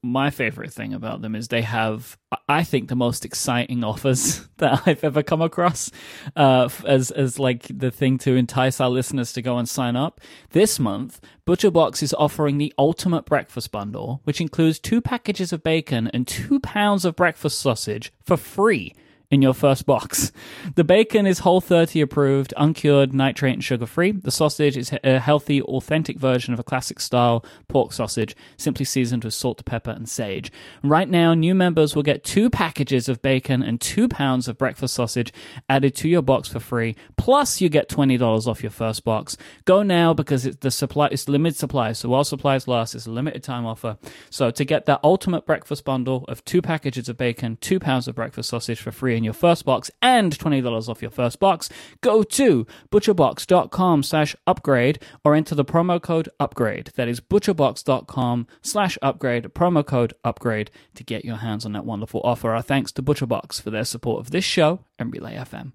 my 0.00 0.30
favorite 0.30 0.72
thing 0.72 0.94
about 0.94 1.22
them 1.22 1.34
is 1.34 1.48
they 1.48 1.62
have, 1.62 2.16
I 2.48 2.62
think, 2.62 2.88
the 2.88 2.94
most 2.94 3.24
exciting 3.24 3.82
offers 3.84 4.48
that 4.58 4.82
I've 4.86 5.02
ever 5.02 5.24
come 5.24 5.42
across. 5.42 5.90
Uh, 6.36 6.68
as 6.86 7.10
as 7.10 7.40
like 7.40 7.66
the 7.68 7.90
thing 7.90 8.16
to 8.18 8.36
entice 8.36 8.80
our 8.80 8.88
listeners 8.88 9.32
to 9.32 9.42
go 9.42 9.58
and 9.58 9.68
sign 9.68 9.96
up. 9.96 10.20
This 10.50 10.78
month, 10.78 11.20
ButcherBox 11.46 12.00
is 12.00 12.14
offering 12.14 12.58
the 12.58 12.72
ultimate 12.78 13.24
breakfast 13.24 13.72
bundle, 13.72 14.20
which 14.22 14.40
includes 14.40 14.78
two 14.78 15.00
packages 15.00 15.52
of 15.52 15.64
bacon 15.64 16.08
and 16.14 16.26
two 16.26 16.60
pounds 16.60 17.04
of 17.04 17.16
breakfast 17.16 17.58
sausage 17.58 18.12
for 18.22 18.36
free 18.36 18.94
in 19.30 19.42
your 19.42 19.54
first 19.54 19.86
box. 19.86 20.32
The 20.74 20.82
bacon 20.82 21.24
is 21.24 21.40
Whole 21.40 21.60
30 21.60 22.00
approved, 22.00 22.52
uncured, 22.56 23.14
nitrate, 23.14 23.54
and 23.54 23.64
sugar 23.64 23.86
free. 23.86 24.10
The 24.10 24.32
sausage 24.32 24.76
is 24.76 24.92
a 25.04 25.20
healthy, 25.20 25.62
authentic 25.62 26.18
version 26.18 26.52
of 26.52 26.58
a 26.58 26.64
classic 26.64 26.98
style 26.98 27.44
pork 27.68 27.92
sausage, 27.92 28.34
simply 28.56 28.84
seasoned 28.84 29.24
with 29.24 29.34
salt, 29.34 29.64
pepper, 29.64 29.92
and 29.92 30.08
sage. 30.08 30.50
Right 30.82 31.08
now, 31.08 31.34
new 31.34 31.54
members 31.54 31.94
will 31.94 32.02
get 32.02 32.24
two 32.24 32.50
packages 32.50 33.08
of 33.08 33.22
bacon 33.22 33.62
and 33.62 33.80
two 33.80 34.08
pounds 34.08 34.48
of 34.48 34.58
breakfast 34.58 34.94
sausage 34.94 35.32
added 35.68 35.94
to 35.96 36.08
your 36.08 36.22
box 36.22 36.48
for 36.48 36.58
free. 36.58 36.96
Plus, 37.16 37.60
you 37.60 37.68
get 37.68 37.88
$20 37.88 38.48
off 38.48 38.62
your 38.64 38.70
first 38.70 39.04
box. 39.04 39.36
Go 39.64 39.84
now 39.84 40.12
because 40.12 40.44
it's 40.44 40.56
the 40.56 40.72
supply 40.72 41.06
it's 41.12 41.28
limited 41.28 41.56
supply. 41.56 41.92
So 41.92 42.08
while 42.08 42.24
supplies 42.24 42.66
last, 42.66 42.96
it's 42.96 43.06
a 43.06 43.10
limited 43.12 43.44
time 43.44 43.64
offer. 43.64 43.96
So 44.28 44.50
to 44.50 44.64
get 44.64 44.86
that 44.86 45.00
ultimate 45.04 45.46
breakfast 45.46 45.84
bundle 45.84 46.24
of 46.26 46.44
two 46.44 46.60
packages 46.60 47.08
of 47.08 47.16
bacon, 47.16 47.58
two 47.60 47.78
pounds 47.78 48.08
of 48.08 48.16
breakfast 48.16 48.48
sausage 48.48 48.80
for 48.80 48.90
free 48.90 49.19
in 49.20 49.24
your 49.24 49.34
first 49.34 49.66
box 49.66 49.90
and 50.00 50.36
$20 50.36 50.88
off 50.88 51.02
your 51.02 51.10
first 51.10 51.38
box, 51.38 51.68
go 52.00 52.22
to 52.22 52.66
butcherbox.com 52.90 54.02
slash 54.02 54.34
upgrade 54.46 54.98
or 55.24 55.34
enter 55.34 55.54
the 55.54 55.64
promo 55.64 56.00
code 56.00 56.28
upgrade. 56.40 56.90
That 56.96 57.06
is 57.06 57.20
butcherbox.com 57.20 58.46
slash 58.62 58.96
upgrade, 59.02 59.44
promo 59.44 59.84
code 59.86 60.14
upgrade 60.24 60.70
to 60.94 61.04
get 61.04 61.24
your 61.24 61.36
hands 61.36 61.66
on 61.66 61.72
that 61.74 61.84
wonderful 61.84 62.22
offer. 62.24 62.50
Our 62.52 62.62
thanks 62.62 62.92
to 62.92 63.02
ButcherBox 63.02 63.60
for 63.60 63.70
their 63.70 63.84
support 63.84 64.20
of 64.20 64.30
this 64.30 64.44
show 64.44 64.80
and 64.98 65.12
Relay 65.12 65.36
FM. 65.36 65.72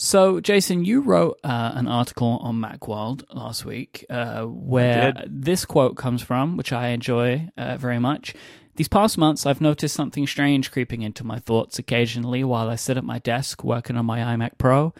So, 0.00 0.38
Jason, 0.38 0.84
you 0.84 1.00
wrote 1.00 1.40
uh, 1.42 1.72
an 1.74 1.88
article 1.88 2.38
on 2.42 2.60
Macworld 2.60 3.24
last 3.32 3.64
week 3.64 4.06
uh, 4.08 4.42
where 4.42 5.12
this 5.26 5.64
quote 5.64 5.96
comes 5.96 6.22
from, 6.22 6.56
which 6.56 6.72
I 6.72 6.88
enjoy 6.88 7.48
uh, 7.56 7.76
very 7.78 7.98
much. 7.98 8.32
These 8.78 8.86
past 8.88 9.18
months, 9.18 9.44
I've 9.44 9.60
noticed 9.60 9.92
something 9.96 10.24
strange 10.28 10.70
creeping 10.70 11.02
into 11.02 11.24
my 11.24 11.40
thoughts 11.40 11.80
occasionally 11.80 12.44
while 12.44 12.70
I 12.70 12.76
sit 12.76 12.96
at 12.96 13.02
my 13.02 13.18
desk 13.18 13.64
working 13.64 13.96
on 13.96 14.06
my 14.06 14.20
iMac 14.20 14.52
Pro. 14.56 14.94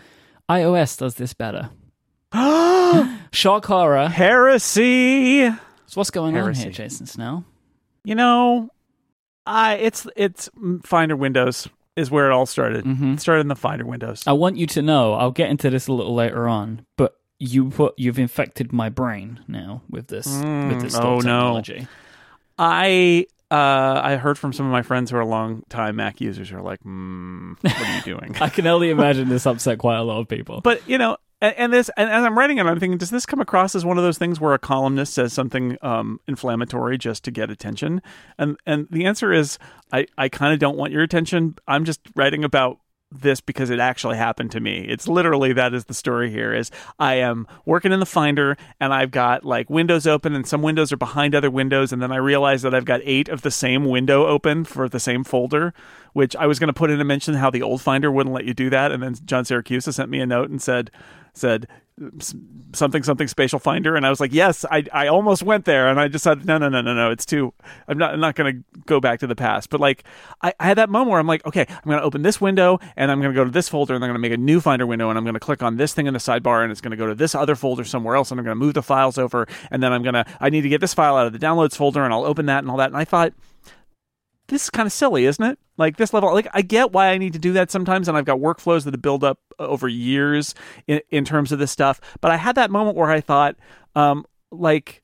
iOS 0.50 0.98
does 0.98 1.14
this 1.14 1.32
better. 1.32 1.70
Shock 3.30 3.66
horror. 3.66 4.08
Heresy. 4.08 5.48
So, 5.86 5.94
what's 5.94 6.10
going 6.10 6.36
on 6.36 6.54
here, 6.54 6.72
Jason 6.72 7.06
Snell? 7.06 7.44
You 8.02 8.16
know, 8.16 8.70
I 9.46 9.74
it's 9.74 10.08
it's 10.16 10.50
Finder 10.82 11.14
Windows 11.16 11.68
is 11.94 12.10
where 12.10 12.28
it 12.28 12.32
all 12.32 12.46
started. 12.46 12.84
Mhm. 12.84 13.14
It 13.14 13.20
started 13.20 13.42
in 13.42 13.48
the 13.48 13.54
Finder 13.56 13.86
Windows. 13.86 14.24
I 14.26 14.32
want 14.32 14.56
you 14.56 14.66
to 14.66 14.82
know, 14.82 15.14
I'll 15.14 15.30
get 15.30 15.50
into 15.50 15.70
this 15.70 15.86
a 15.86 15.92
little 15.92 16.16
later 16.16 16.48
on, 16.48 16.84
but 16.96 17.14
you 17.38 17.70
put 17.70 17.94
you've 17.96 18.18
infected 18.18 18.72
my 18.72 18.88
brain 18.88 19.38
now 19.46 19.82
with 19.88 20.08
this 20.08 20.26
with 20.26 20.80
this 20.80 20.96
Mm, 20.96 21.04
oh, 21.04 21.06
oh, 21.06 21.14
no. 21.20 21.20
technology. 21.20 21.86
I 22.58 23.26
uh, 23.50 24.00
I 24.04 24.16
heard 24.16 24.38
from 24.38 24.52
some 24.52 24.66
of 24.66 24.72
my 24.72 24.82
friends 24.82 25.10
who 25.10 25.16
are 25.16 25.24
long 25.24 25.62
time 25.68 25.96
Mac 25.96 26.20
users 26.20 26.50
who 26.50 26.56
are 26.56 26.62
like, 26.62 26.80
mm, 26.84 27.56
"What 27.62 27.80
are 27.80 27.96
you 27.96 28.02
doing?" 28.02 28.36
I 28.40 28.48
can 28.48 28.66
only 28.66 28.90
imagine 28.90 29.28
this 29.28 29.46
upset 29.46 29.78
quite 29.78 29.96
a 29.96 30.02
lot 30.02 30.20
of 30.20 30.28
people. 30.28 30.60
but 30.60 30.86
you 30.88 30.98
know, 30.98 31.16
and, 31.40 31.54
and 31.56 31.72
this, 31.72 31.90
and 31.96 32.10
as 32.10 32.24
I'm 32.24 32.36
writing 32.36 32.58
it, 32.58 32.66
I'm 32.66 32.78
thinking, 32.78 32.98
does 32.98 33.10
this 33.10 33.24
come 33.24 33.40
across 33.40 33.74
as 33.74 33.84
one 33.84 33.96
of 33.96 34.04
those 34.04 34.18
things 34.18 34.40
where 34.40 34.54
a 34.54 34.58
columnist 34.58 35.14
says 35.14 35.32
something 35.32 35.78
um, 35.82 36.20
inflammatory 36.26 36.98
just 36.98 37.24
to 37.24 37.30
get 37.30 37.50
attention? 37.50 38.02
And 38.36 38.58
and 38.66 38.86
the 38.90 39.06
answer 39.06 39.32
is, 39.32 39.58
I 39.92 40.06
I 40.18 40.28
kind 40.28 40.52
of 40.52 40.58
don't 40.58 40.76
want 40.76 40.92
your 40.92 41.02
attention. 41.02 41.56
I'm 41.66 41.84
just 41.84 42.00
writing 42.14 42.44
about 42.44 42.80
this 43.10 43.40
because 43.40 43.70
it 43.70 43.80
actually 43.80 44.16
happened 44.16 44.50
to 44.52 44.60
me. 44.60 44.84
It's 44.88 45.08
literally 45.08 45.52
that 45.54 45.72
is 45.72 45.86
the 45.86 45.94
story 45.94 46.30
here 46.30 46.52
is 46.52 46.70
I 46.98 47.14
am 47.14 47.46
working 47.64 47.92
in 47.92 48.00
the 48.00 48.06
Finder 48.06 48.56
and 48.80 48.92
I've 48.92 49.10
got 49.10 49.44
like 49.44 49.70
windows 49.70 50.06
open 50.06 50.34
and 50.34 50.46
some 50.46 50.60
windows 50.60 50.92
are 50.92 50.98
behind 50.98 51.34
other 51.34 51.50
windows 51.50 51.92
and 51.92 52.02
then 52.02 52.12
I 52.12 52.16
realize 52.16 52.62
that 52.62 52.74
I've 52.74 52.84
got 52.84 53.00
8 53.04 53.28
of 53.28 53.42
the 53.42 53.50
same 53.50 53.86
window 53.86 54.26
open 54.26 54.64
for 54.64 54.88
the 54.88 55.00
same 55.00 55.24
folder, 55.24 55.72
which 56.12 56.36
I 56.36 56.46
was 56.46 56.58
going 56.58 56.68
to 56.68 56.74
put 56.74 56.90
in 56.90 57.00
a 57.00 57.04
mention 57.04 57.34
how 57.34 57.50
the 57.50 57.62
old 57.62 57.80
Finder 57.80 58.12
wouldn't 58.12 58.34
let 58.34 58.44
you 58.44 58.54
do 58.54 58.68
that 58.70 58.92
and 58.92 59.02
then 59.02 59.14
John 59.24 59.44
Siracusa 59.44 59.92
sent 59.94 60.10
me 60.10 60.20
a 60.20 60.26
note 60.26 60.50
and 60.50 60.60
said 60.60 60.90
said 61.32 61.66
something 62.72 63.02
something 63.02 63.28
spatial 63.28 63.58
finder. 63.58 63.96
And 63.96 64.06
i 64.06 64.10
was 64.10 64.20
like 64.20 64.32
yes 64.32 64.64
i 64.70 64.84
i 64.92 65.06
almost 65.06 65.42
went 65.42 65.64
there. 65.64 65.88
And 65.88 66.00
i 66.00 66.08
decided 66.08 66.46
no 66.46 66.58
no 66.58 66.68
no 66.68 66.80
no 66.80 66.94
no 66.94 67.10
it's 67.10 67.26
too 67.26 67.52
i'm 67.86 67.98
not 67.98 68.14
i'm 68.14 68.20
not 68.20 68.34
going 68.34 68.52
to 68.54 68.80
go 68.86 69.00
back 69.00 69.20
to 69.20 69.26
the 69.26 69.36
past. 69.36 69.70
But 69.70 69.80
like 69.80 70.04
I, 70.42 70.52
I, 70.60 70.66
had 70.66 70.78
that 70.78 70.90
moment 70.90 71.10
where 71.10 71.20
i'm 71.20 71.26
like 71.26 71.44
okay 71.46 71.66
i'm 71.68 71.84
going 71.84 71.98
to 71.98 72.04
open 72.04 72.22
this 72.22 72.40
window 72.40 72.78
and 72.96 73.10
i'm 73.10 73.20
going 73.20 73.32
to 73.32 73.38
go 73.38 73.44
to 73.44 73.50
this 73.50 73.68
folder 73.68 73.94
and 73.94 74.04
i'm 74.04 74.08
going 74.08 74.20
to 74.20 74.28
make 74.28 74.32
a 74.32 74.36
new 74.36 74.60
finder 74.60 74.86
window 74.86 75.08
and 75.08 75.18
i'm 75.18 75.24
going 75.24 75.34
to 75.34 75.40
click 75.40 75.62
on 75.62 75.76
this 75.76 75.94
thing 75.94 76.06
in 76.06 76.12
the 76.12 76.20
sidebar 76.20 76.62
and 76.62 76.70
it's 76.70 76.80
going 76.80 76.90
to 76.90 76.96
go 76.96 77.06
to 77.06 77.14
this 77.14 77.34
other 77.34 77.54
folder 77.54 77.84
somewhere 77.84 78.16
else 78.16 78.30
and 78.30 78.38
i'm 78.38 78.44
going 78.44 78.56
to 78.56 78.58
move 78.58 78.74
the 78.74 78.82
files 78.82 79.18
over. 79.18 79.46
And 79.70 79.82
then 79.82 79.92
i'm 79.92 80.02
going 80.02 80.14
to 80.14 80.24
i 80.40 80.50
need 80.50 80.62
to 80.62 80.68
get 80.68 80.80
this 80.80 80.94
file 80.94 81.16
out 81.16 81.26
of 81.26 81.32
the 81.32 81.38
downloads 81.38 81.76
folder 81.76 82.04
and 82.04 82.12
i'll 82.12 82.24
open 82.24 82.46
that 82.46 82.58
and 82.58 82.70
all 82.70 82.76
that. 82.76 82.88
And 82.88 82.96
i 82.96 83.04
thought 83.04 83.32
this 84.48 84.64
is 84.64 84.70
kind 84.70 84.86
of 84.86 84.92
silly, 84.92 85.26
isn't 85.26 85.44
it? 85.44 85.58
Like 85.76 85.96
this 85.96 86.12
level, 86.12 86.32
like 86.32 86.48
I 86.52 86.62
get 86.62 86.92
why 86.92 87.08
I 87.08 87.18
need 87.18 87.34
to 87.34 87.38
do 87.38 87.52
that 87.52 87.70
sometimes, 87.70 88.08
and 88.08 88.16
I've 88.16 88.24
got 88.24 88.38
workflows 88.38 88.84
that 88.84 88.94
have 88.94 89.02
built 89.02 89.22
up 89.22 89.38
over 89.58 89.88
years 89.88 90.54
in, 90.86 91.00
in 91.10 91.24
terms 91.24 91.52
of 91.52 91.58
this 91.58 91.70
stuff. 91.70 92.00
But 92.20 92.30
I 92.30 92.36
had 92.36 92.56
that 92.56 92.70
moment 92.70 92.96
where 92.96 93.10
I 93.10 93.20
thought, 93.20 93.56
um, 93.94 94.24
like 94.50 95.02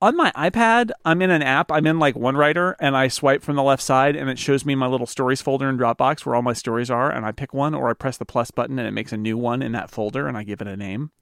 on 0.00 0.16
my 0.16 0.32
iPad, 0.32 0.90
I'm 1.04 1.22
in 1.22 1.30
an 1.30 1.42
app, 1.42 1.70
I'm 1.70 1.86
in 1.86 1.98
like 1.98 2.16
1Writer, 2.16 2.74
and 2.80 2.96
I 2.96 3.08
swipe 3.08 3.42
from 3.42 3.56
the 3.56 3.62
left 3.62 3.82
side, 3.82 4.16
and 4.16 4.28
it 4.28 4.38
shows 4.38 4.66
me 4.66 4.74
my 4.74 4.88
little 4.88 5.06
stories 5.06 5.40
folder 5.40 5.68
in 5.68 5.78
Dropbox 5.78 6.26
where 6.26 6.34
all 6.34 6.42
my 6.42 6.52
stories 6.52 6.90
are, 6.90 7.10
and 7.10 7.24
I 7.24 7.32
pick 7.32 7.54
one, 7.54 7.74
or 7.74 7.88
I 7.88 7.94
press 7.94 8.18
the 8.18 8.24
plus 8.24 8.50
button, 8.50 8.78
and 8.78 8.88
it 8.88 8.92
makes 8.92 9.12
a 9.12 9.16
new 9.16 9.38
one 9.38 9.62
in 9.62 9.72
that 9.72 9.90
folder, 9.90 10.26
and 10.26 10.36
I 10.36 10.42
give 10.42 10.60
it 10.60 10.66
a 10.66 10.76
name. 10.76 11.12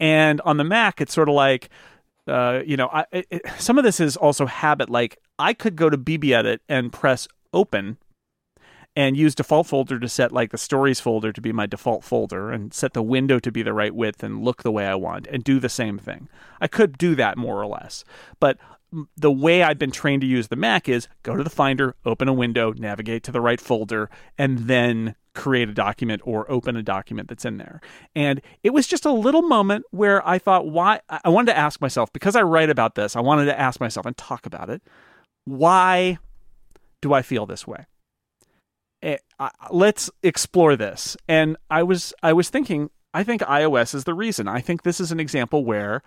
And 0.00 0.40
on 0.40 0.56
the 0.56 0.64
Mac, 0.64 1.00
it's 1.00 1.14
sort 1.14 1.28
of 1.28 1.36
like 1.36 1.70
uh, 2.26 2.62
you 2.64 2.76
know, 2.76 2.88
I, 2.88 3.04
it, 3.12 3.42
some 3.58 3.78
of 3.78 3.84
this 3.84 4.00
is 4.00 4.16
also 4.16 4.46
habit. 4.46 4.88
Like 4.88 5.18
I 5.42 5.54
could 5.54 5.74
go 5.74 5.90
to 5.90 5.98
BBEdit 5.98 6.60
and 6.68 6.92
press 6.92 7.26
open 7.52 7.98
and 8.94 9.16
use 9.16 9.34
default 9.34 9.66
folder 9.66 9.98
to 9.98 10.08
set 10.08 10.30
like 10.30 10.52
the 10.52 10.58
stories 10.58 11.00
folder 11.00 11.32
to 11.32 11.40
be 11.40 11.50
my 11.50 11.66
default 11.66 12.04
folder 12.04 12.52
and 12.52 12.72
set 12.72 12.92
the 12.92 13.02
window 13.02 13.40
to 13.40 13.50
be 13.50 13.64
the 13.64 13.72
right 13.72 13.92
width 13.92 14.22
and 14.22 14.44
look 14.44 14.62
the 14.62 14.70
way 14.70 14.86
I 14.86 14.94
want 14.94 15.26
and 15.26 15.42
do 15.42 15.58
the 15.58 15.68
same 15.68 15.98
thing. 15.98 16.28
I 16.60 16.68
could 16.68 16.96
do 16.96 17.16
that 17.16 17.36
more 17.36 17.60
or 17.60 17.66
less. 17.66 18.04
But 18.38 18.56
the 19.16 19.32
way 19.32 19.64
I've 19.64 19.80
been 19.80 19.90
trained 19.90 20.20
to 20.20 20.28
use 20.28 20.46
the 20.46 20.54
Mac 20.54 20.88
is 20.88 21.08
go 21.24 21.34
to 21.34 21.42
the 21.42 21.50
Finder, 21.50 21.96
open 22.04 22.28
a 22.28 22.32
window, 22.32 22.72
navigate 22.72 23.24
to 23.24 23.32
the 23.32 23.40
right 23.40 23.60
folder, 23.60 24.10
and 24.38 24.60
then 24.60 25.16
create 25.34 25.68
a 25.68 25.74
document 25.74 26.22
or 26.24 26.48
open 26.48 26.76
a 26.76 26.84
document 26.84 27.28
that's 27.28 27.44
in 27.44 27.56
there. 27.56 27.80
And 28.14 28.40
it 28.62 28.70
was 28.70 28.86
just 28.86 29.06
a 29.06 29.12
little 29.12 29.42
moment 29.42 29.86
where 29.90 30.24
I 30.28 30.38
thought, 30.38 30.68
why? 30.68 31.00
I 31.08 31.30
wanted 31.30 31.52
to 31.52 31.58
ask 31.58 31.80
myself, 31.80 32.12
because 32.12 32.36
I 32.36 32.42
write 32.42 32.70
about 32.70 32.94
this, 32.94 33.16
I 33.16 33.20
wanted 33.20 33.46
to 33.46 33.58
ask 33.58 33.80
myself 33.80 34.06
and 34.06 34.16
talk 34.16 34.46
about 34.46 34.70
it. 34.70 34.82
Why 35.44 36.18
do 37.00 37.12
I 37.12 37.22
feel 37.22 37.46
this 37.46 37.66
way? 37.66 37.86
It, 39.00 39.22
eh, 39.40 39.48
let's 39.70 40.10
explore 40.22 40.76
this. 40.76 41.16
And 41.28 41.56
I 41.70 41.82
was 41.82 42.14
I 42.22 42.32
was 42.32 42.48
thinking, 42.48 42.90
I 43.12 43.24
think 43.24 43.42
iOS 43.42 43.94
is 43.94 44.04
the 44.04 44.14
reason. 44.14 44.48
I 44.48 44.60
think 44.60 44.82
this 44.82 45.00
is 45.00 45.10
an 45.10 45.20
example 45.20 45.64
where 45.64 46.02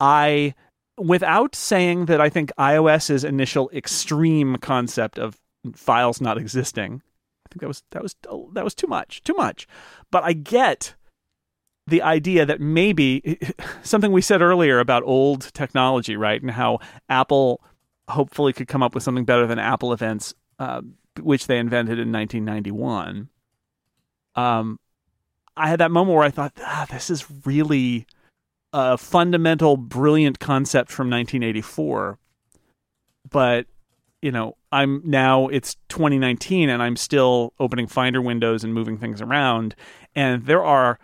I 0.00 0.54
without 0.98 1.54
saying 1.54 2.06
that 2.06 2.20
I 2.20 2.28
think 2.28 2.50
iOS's 2.58 3.22
initial 3.22 3.70
extreme 3.72 4.56
concept 4.56 5.18
of 5.18 5.38
files 5.74 6.20
not 6.20 6.38
existing 6.38 7.02
I 7.46 7.48
think 7.48 7.60
that 7.60 7.68
was 7.68 7.82
that 7.90 8.02
was 8.02 8.16
that 8.54 8.64
was 8.64 8.74
too 8.74 8.88
much, 8.88 9.22
too 9.22 9.34
much. 9.34 9.68
But 10.10 10.24
I 10.24 10.32
get 10.32 10.94
the 11.86 12.02
idea 12.02 12.44
that 12.44 12.60
maybe 12.60 13.38
something 13.82 14.10
we 14.10 14.20
said 14.20 14.42
earlier 14.42 14.80
about 14.80 15.04
old 15.04 15.52
technology, 15.54 16.16
right, 16.16 16.40
and 16.40 16.50
how 16.50 16.80
Apple 17.08 17.60
hopefully 18.08 18.52
could 18.52 18.68
come 18.68 18.82
up 18.82 18.94
with 18.94 19.02
something 19.02 19.24
better 19.24 19.46
than 19.46 19.58
Apple 19.58 19.92
Events, 19.92 20.34
uh, 20.58 20.82
which 21.20 21.46
they 21.46 21.58
invented 21.58 21.98
in 21.98 22.12
1991. 22.12 23.28
Um, 24.34 24.78
I 25.56 25.68
had 25.68 25.80
that 25.80 25.90
moment 25.90 26.16
where 26.16 26.24
I 26.24 26.30
thought, 26.30 26.52
ah, 26.60 26.86
this 26.90 27.10
is 27.10 27.26
really 27.44 28.06
a 28.72 28.98
fundamental, 28.98 29.76
brilliant 29.76 30.38
concept 30.38 30.90
from 30.90 31.08
1984, 31.08 32.18
but 33.30 33.66
you 34.22 34.32
know, 34.32 34.56
I'm 34.72 35.02
now 35.04 35.48
it's 35.48 35.76
2019 35.88 36.68
and 36.68 36.82
I'm 36.82 36.96
still 36.96 37.52
opening 37.60 37.86
Finder 37.86 38.20
windows 38.20 38.64
and 38.64 38.74
moving 38.74 38.98
things 38.98 39.20
around. 39.20 39.74
And 40.14 40.44
there 40.46 40.64
are 40.64 40.98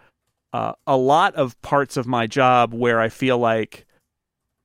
uh, 0.52 0.72
a 0.86 0.96
lot 0.96 1.34
of 1.34 1.60
parts 1.62 1.96
of 1.96 2.06
my 2.06 2.26
job 2.26 2.74
where 2.74 3.00
I 3.00 3.08
feel 3.08 3.38
like 3.38 3.86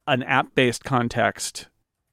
an 0.08 0.23
app 0.23 0.56
based 0.56 0.84
context 0.84 1.67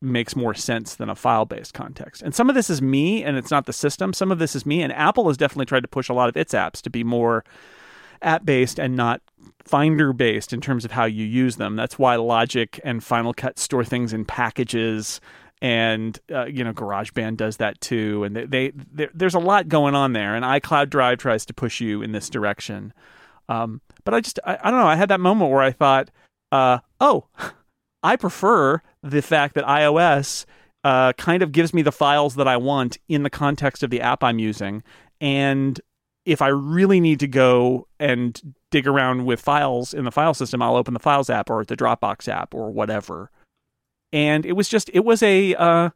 makes 0.05 0.37
more 0.37 0.55
sense 0.55 0.95
than 0.95 1.09
a 1.09 1.15
file 1.15 1.45
based 1.45 1.75
context. 1.75 2.23
And 2.23 2.35
some 2.35 2.49
of 2.49 2.55
this 2.55 2.71
is 2.71 2.83
me 2.83 3.25
and 3.25 3.37
it's 3.37 3.51
not 3.51 3.67
the 3.67 3.73
system. 3.73 4.13
Some 4.13 4.31
of 4.31 4.39
this 4.39 4.55
is 4.55 4.67
me. 4.67 4.83
And 4.83 4.93
Apple 4.93 5.29
has 5.29 5.37
definitely 5.37 5.67
tried 5.67 5.83
to 5.83 5.89
push 5.89 6.09
a 6.09 6.15
lot 6.15 6.29
of 6.29 6.37
its 6.37 6.55
apps 6.55 6.81
to 6.83 6.91
be 6.91 7.05
more 7.05 7.45
app 8.23 8.45
based 8.45 8.79
and 8.79 8.97
not 8.97 9.21
Finder 9.65 10.13
based 10.13 10.53
in 10.53 10.61
terms 10.61 10.85
of 10.85 10.91
how 10.91 11.05
you 11.07 11.25
use 11.25 11.57
them. 11.57 11.75
That's 11.75 11.99
why 11.99 12.17
Logic 12.17 12.79
and 12.85 13.03
Final 13.03 13.33
Cut 13.33 13.59
store 13.59 13.85
things 13.85 14.13
in 14.13 14.25
packages 14.25 15.21
and 15.63 16.19
uh, 16.31 16.45
you 16.45 16.63
know 16.63 16.75
GarageBand 16.75 17.39
does 17.39 17.57
that 17.57 17.81
too. 17.81 18.25
And 18.25 18.37
they, 18.37 18.73
they, 18.93 19.09
there's 19.15 19.35
a 19.35 19.39
lot 19.39 19.69
going 19.69 19.95
on 19.95 20.13
there, 20.13 20.35
and 20.35 20.45
iCloud 20.45 20.91
Drive 20.91 21.19
tries 21.19 21.47
to 21.47 21.55
push 21.55 21.81
you 21.81 22.03
in 22.03 22.13
this 22.13 22.29
direction. 22.29 22.93
Um, 23.49 23.81
but 24.05 24.13
I 24.13 24.21
just 24.21 24.39
I, 24.45 24.59
I, 24.63 24.71
don't 24.71 24.81
know. 24.81 24.87
I 24.87 24.97
had 24.97 25.09
that 25.09 25.21
moment 25.21 25.51
where 25.51 25.63
I 25.63 25.71
thought, 25.71 26.11
uh, 26.53 26.81
oh, 27.01 27.25
I 28.05 28.17
prefer 28.17 28.81
the 29.03 29.23
fact 29.23 29.55
that 29.55 29.65
iOS 29.65 30.45
uh, 30.85 31.15
kind 31.15 31.43
of 31.43 31.51
gives 31.51 31.75
me 31.75 31.83
the 31.83 31.91
files 31.91 32.37
that 32.37 32.47
I 32.47 32.57
want 32.57 32.99
in 33.09 33.25
the 33.25 33.31
context 33.31 33.83
of 33.83 33.91
the 33.91 34.01
app 34.01 34.23
I'm 34.23 34.39
using, 34.39 34.85
and 35.21 35.81
if 36.25 36.41
I 36.41 36.49
really 36.49 37.01
need 37.01 37.21
to 37.21 37.27
go 37.27 37.87
and 37.99 38.55
dig 38.71 38.87
around 38.87 39.25
with 39.25 39.41
files 39.41 39.93
in 39.93 40.05
the 40.05 40.11
file 40.11 40.35
system, 40.35 40.63
I'll 40.63 40.77
open 40.77 40.95
the 40.95 41.01
Files 41.01 41.31
app 41.31 41.51
or 41.51 41.65
the 41.65 41.77
Dropbox 41.77 42.29
app 42.29 42.55
or 42.55 42.71
whatever. 42.71 43.31
And 44.13 44.47
it 44.47 44.53
was 44.53 44.69
just 44.69 44.91
it 44.95 45.05
was 45.05 45.23
a 45.23 45.55
uh, 45.55 45.91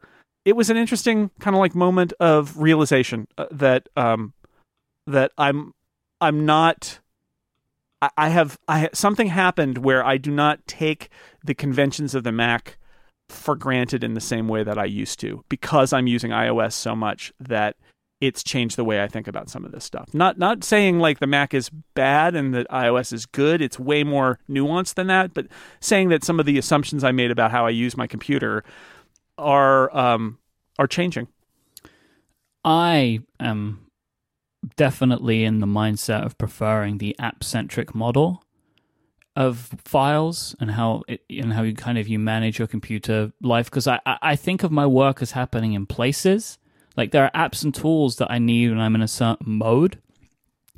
it 0.44 0.54
was 0.54 0.70
an 0.70 0.76
interesting 0.76 1.30
kind 1.40 1.56
of 1.56 1.60
like 1.60 1.74
moment 1.74 2.12
of 2.20 2.58
realization 2.58 3.26
uh, 3.36 3.46
that 3.50 3.88
um, 3.96 4.34
that 5.06 5.32
I'm 5.38 5.72
I'm 6.20 6.44
not 6.44 7.00
I, 8.00 8.28
have 8.28 8.58
I 8.68 8.90
something 8.92 9.26
happened 9.28 9.78
where 9.78 10.04
I 10.04 10.18
do 10.18 10.30
not 10.30 10.64
take 10.66 11.10
the 11.44 11.54
conventions 11.54 12.14
of 12.14 12.22
the 12.22 12.32
Mac 12.32 12.78
for 13.28 13.56
granted 13.56 14.04
in 14.04 14.14
the 14.14 14.20
same 14.20 14.48
way 14.48 14.62
that 14.62 14.78
I 14.78 14.84
used 14.84 15.18
to 15.20 15.44
because 15.48 15.92
I'm 15.92 16.06
using 16.06 16.30
iOS 16.30 16.72
so 16.72 16.94
much 16.94 17.32
that 17.40 17.76
it's 18.20 18.42
changed 18.42 18.76
the 18.76 18.84
way 18.84 19.02
I 19.02 19.06
think 19.06 19.28
about 19.28 19.48
some 19.48 19.64
of 19.64 19.72
this 19.72 19.84
stuff. 19.84 20.12
Not 20.12 20.38
not 20.38 20.64
saying 20.64 20.98
like 20.98 21.18
the 21.18 21.26
Mac 21.26 21.54
is 21.54 21.70
bad 21.94 22.34
and 22.34 22.54
that 22.54 22.68
iOS 22.68 23.12
is 23.12 23.26
good. 23.26 23.60
It's 23.60 23.78
way 23.78 24.04
more 24.04 24.38
nuanced 24.48 24.94
than 24.94 25.06
that. 25.08 25.34
But 25.34 25.46
saying 25.80 26.08
that 26.08 26.24
some 26.24 26.40
of 26.40 26.46
the 26.46 26.58
assumptions 26.58 27.04
I 27.04 27.12
made 27.12 27.30
about 27.30 27.50
how 27.50 27.66
I 27.66 27.70
use 27.70 27.96
my 27.96 28.06
computer 28.06 28.64
are 29.36 29.96
um, 29.96 30.38
are 30.78 30.86
changing. 30.86 31.28
I 32.64 33.20
am 33.40 33.87
definitely 34.76 35.44
in 35.44 35.60
the 35.60 35.66
mindset 35.66 36.24
of 36.24 36.38
preferring 36.38 36.98
the 36.98 37.16
app 37.18 37.44
centric 37.44 37.94
model 37.94 38.42
of 39.36 39.70
files 39.84 40.56
and 40.58 40.72
how 40.72 41.02
it, 41.06 41.22
and 41.30 41.52
how 41.52 41.62
you 41.62 41.74
kind 41.74 41.96
of 41.96 42.08
you 42.08 42.18
manage 42.18 42.58
your 42.58 42.66
computer 42.66 43.32
life 43.40 43.70
because 43.70 43.86
I 43.86 44.00
I 44.04 44.34
think 44.34 44.64
of 44.64 44.72
my 44.72 44.86
work 44.86 45.22
as 45.22 45.30
happening 45.32 45.74
in 45.74 45.86
places 45.86 46.58
like 46.98 47.12
there 47.12 47.24
are 47.24 47.30
apps 47.48 47.62
and 47.62 47.72
tools 47.72 48.16
that 48.16 48.28
I 48.30 48.40
need 48.40 48.70
when 48.70 48.80
I'm 48.80 48.96
in 48.96 49.02
a 49.02 49.08
certain 49.08 49.52
mode. 49.52 50.02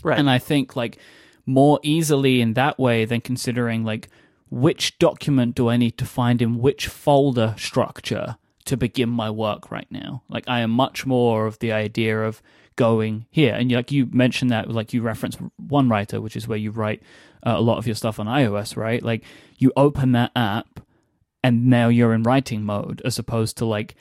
Right. 0.02 0.18
And 0.18 0.28
I 0.28 0.38
think 0.38 0.76
like 0.76 0.98
more 1.46 1.80
easily 1.82 2.42
in 2.42 2.52
that 2.54 2.78
way 2.78 3.06
than 3.06 3.22
considering 3.22 3.84
like 3.84 4.08
which 4.50 4.98
document 4.98 5.54
do 5.54 5.70
I 5.70 5.78
need 5.78 5.96
to 5.96 6.04
find 6.04 6.42
in 6.42 6.58
which 6.58 6.88
folder 6.88 7.54
structure 7.56 8.36
to 8.66 8.76
begin 8.76 9.08
my 9.08 9.30
work 9.30 9.70
right 9.70 9.86
now. 9.90 10.22
Like 10.28 10.44
I 10.48 10.60
am 10.60 10.70
much 10.70 11.06
more 11.06 11.46
of 11.46 11.58
the 11.58 11.72
idea 11.72 12.22
of 12.22 12.42
going 12.76 13.26
here. 13.30 13.54
And 13.54 13.70
like 13.70 13.92
you 13.92 14.06
mentioned 14.10 14.50
that, 14.50 14.70
like 14.70 14.92
you 14.92 15.02
reference 15.02 15.36
1Writer, 15.36 16.20
which 16.22 16.36
is 16.36 16.48
where 16.48 16.58
you 16.58 16.70
write 16.70 17.02
uh, 17.46 17.54
a 17.56 17.60
lot 17.60 17.78
of 17.78 17.86
your 17.86 17.94
stuff 17.94 18.18
on 18.18 18.26
iOS, 18.26 18.76
right? 18.76 19.02
Like 19.02 19.24
you 19.58 19.72
open 19.76 20.12
that 20.12 20.32
app 20.34 20.80
and 21.42 21.66
now 21.66 21.88
you're 21.88 22.14
in 22.14 22.22
writing 22.22 22.64
mode 22.64 23.02
as 23.04 23.18
opposed 23.18 23.56
to 23.58 23.64
like 23.64 23.94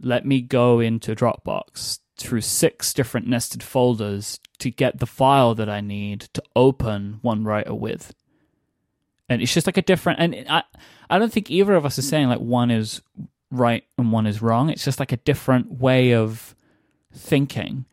let 0.00 0.26
me 0.26 0.40
go 0.40 0.80
into 0.80 1.14
Dropbox 1.14 2.00
through 2.18 2.40
six 2.40 2.92
different 2.92 3.26
nested 3.26 3.62
folders 3.62 4.40
to 4.58 4.70
get 4.70 4.98
the 4.98 5.06
file 5.06 5.54
that 5.54 5.68
I 5.68 5.80
need 5.80 6.22
to 6.32 6.42
open 6.54 7.20
1Writer 7.22 7.78
with. 7.78 8.14
And 9.28 9.42
it's 9.42 9.52
just 9.52 9.66
like 9.66 9.76
a 9.76 9.82
different 9.82 10.20
and 10.20 10.46
I 10.48 10.62
I 11.08 11.18
don't 11.18 11.32
think 11.32 11.50
either 11.50 11.74
of 11.74 11.84
us 11.86 11.98
is 11.98 12.08
saying 12.08 12.28
like 12.28 12.40
one 12.40 12.70
is 12.70 13.00
right 13.50 13.84
and 13.98 14.12
one 14.12 14.26
is 14.26 14.42
wrong. 14.42 14.70
It's 14.70 14.84
just 14.84 15.00
like 15.00 15.12
a 15.12 15.16
different 15.18 15.70
way 15.72 16.14
of 16.14 16.54
thinking. 17.12 17.86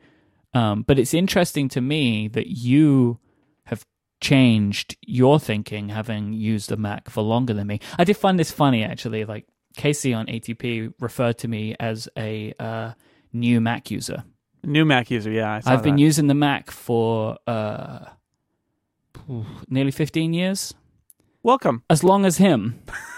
Um, 0.53 0.83
but 0.83 0.99
it's 0.99 1.13
interesting 1.13 1.69
to 1.69 1.81
me 1.81 2.27
that 2.29 2.47
you 2.47 3.19
have 3.65 3.85
changed 4.21 4.97
your 5.01 5.39
thinking, 5.39 5.89
having 5.89 6.33
used 6.33 6.71
a 6.71 6.77
Mac 6.77 7.09
for 7.09 7.21
longer 7.21 7.53
than 7.53 7.67
me. 7.67 7.79
I 7.97 8.03
did 8.03 8.17
find 8.17 8.39
this 8.39 8.51
funny 8.51 8.83
actually. 8.83 9.25
Like 9.25 9.45
Casey 9.75 10.13
on 10.13 10.27
ATP 10.27 10.93
referred 10.99 11.37
to 11.39 11.47
me 11.47 11.75
as 11.79 12.07
a 12.17 12.53
uh, 12.59 12.91
new 13.31 13.59
Mac 13.61 13.89
user. 13.89 14.23
New 14.63 14.85
Mac 14.85 15.11
user, 15.11 15.31
yeah. 15.31 15.59
I 15.65 15.71
have 15.71 15.83
been 15.83 15.97
using 15.97 16.27
the 16.27 16.33
Mac 16.33 16.71
for 16.71 17.37
uh, 17.47 18.05
nearly 19.67 19.91
15 19.91 20.33
years. 20.33 20.73
Welcome. 21.41 21.83
As 21.89 22.03
long 22.03 22.25
as 22.25 22.37
him. 22.37 22.79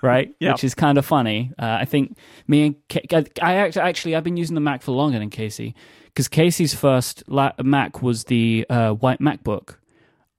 right? 0.02 0.34
yeah. 0.40 0.52
Which 0.52 0.64
is 0.64 0.74
kind 0.74 0.98
of 0.98 1.04
funny. 1.06 1.52
Uh, 1.58 1.78
I 1.80 1.84
think 1.84 2.16
me 2.46 2.66
and 2.66 2.76
K- 2.88 3.06
I 3.42 3.54
actually 3.56 4.16
I've 4.16 4.24
been 4.24 4.36
using 4.36 4.54
the 4.54 4.60
Mac 4.60 4.82
for 4.82 4.92
longer 4.92 5.18
than 5.18 5.30
Casey 5.30 5.74
because 6.06 6.28
Casey's 6.28 6.74
first 6.74 7.22
la- 7.28 7.52
Mac 7.62 8.02
was 8.02 8.24
the 8.24 8.66
uh, 8.68 8.92
white 8.92 9.20
MacBook. 9.20 9.76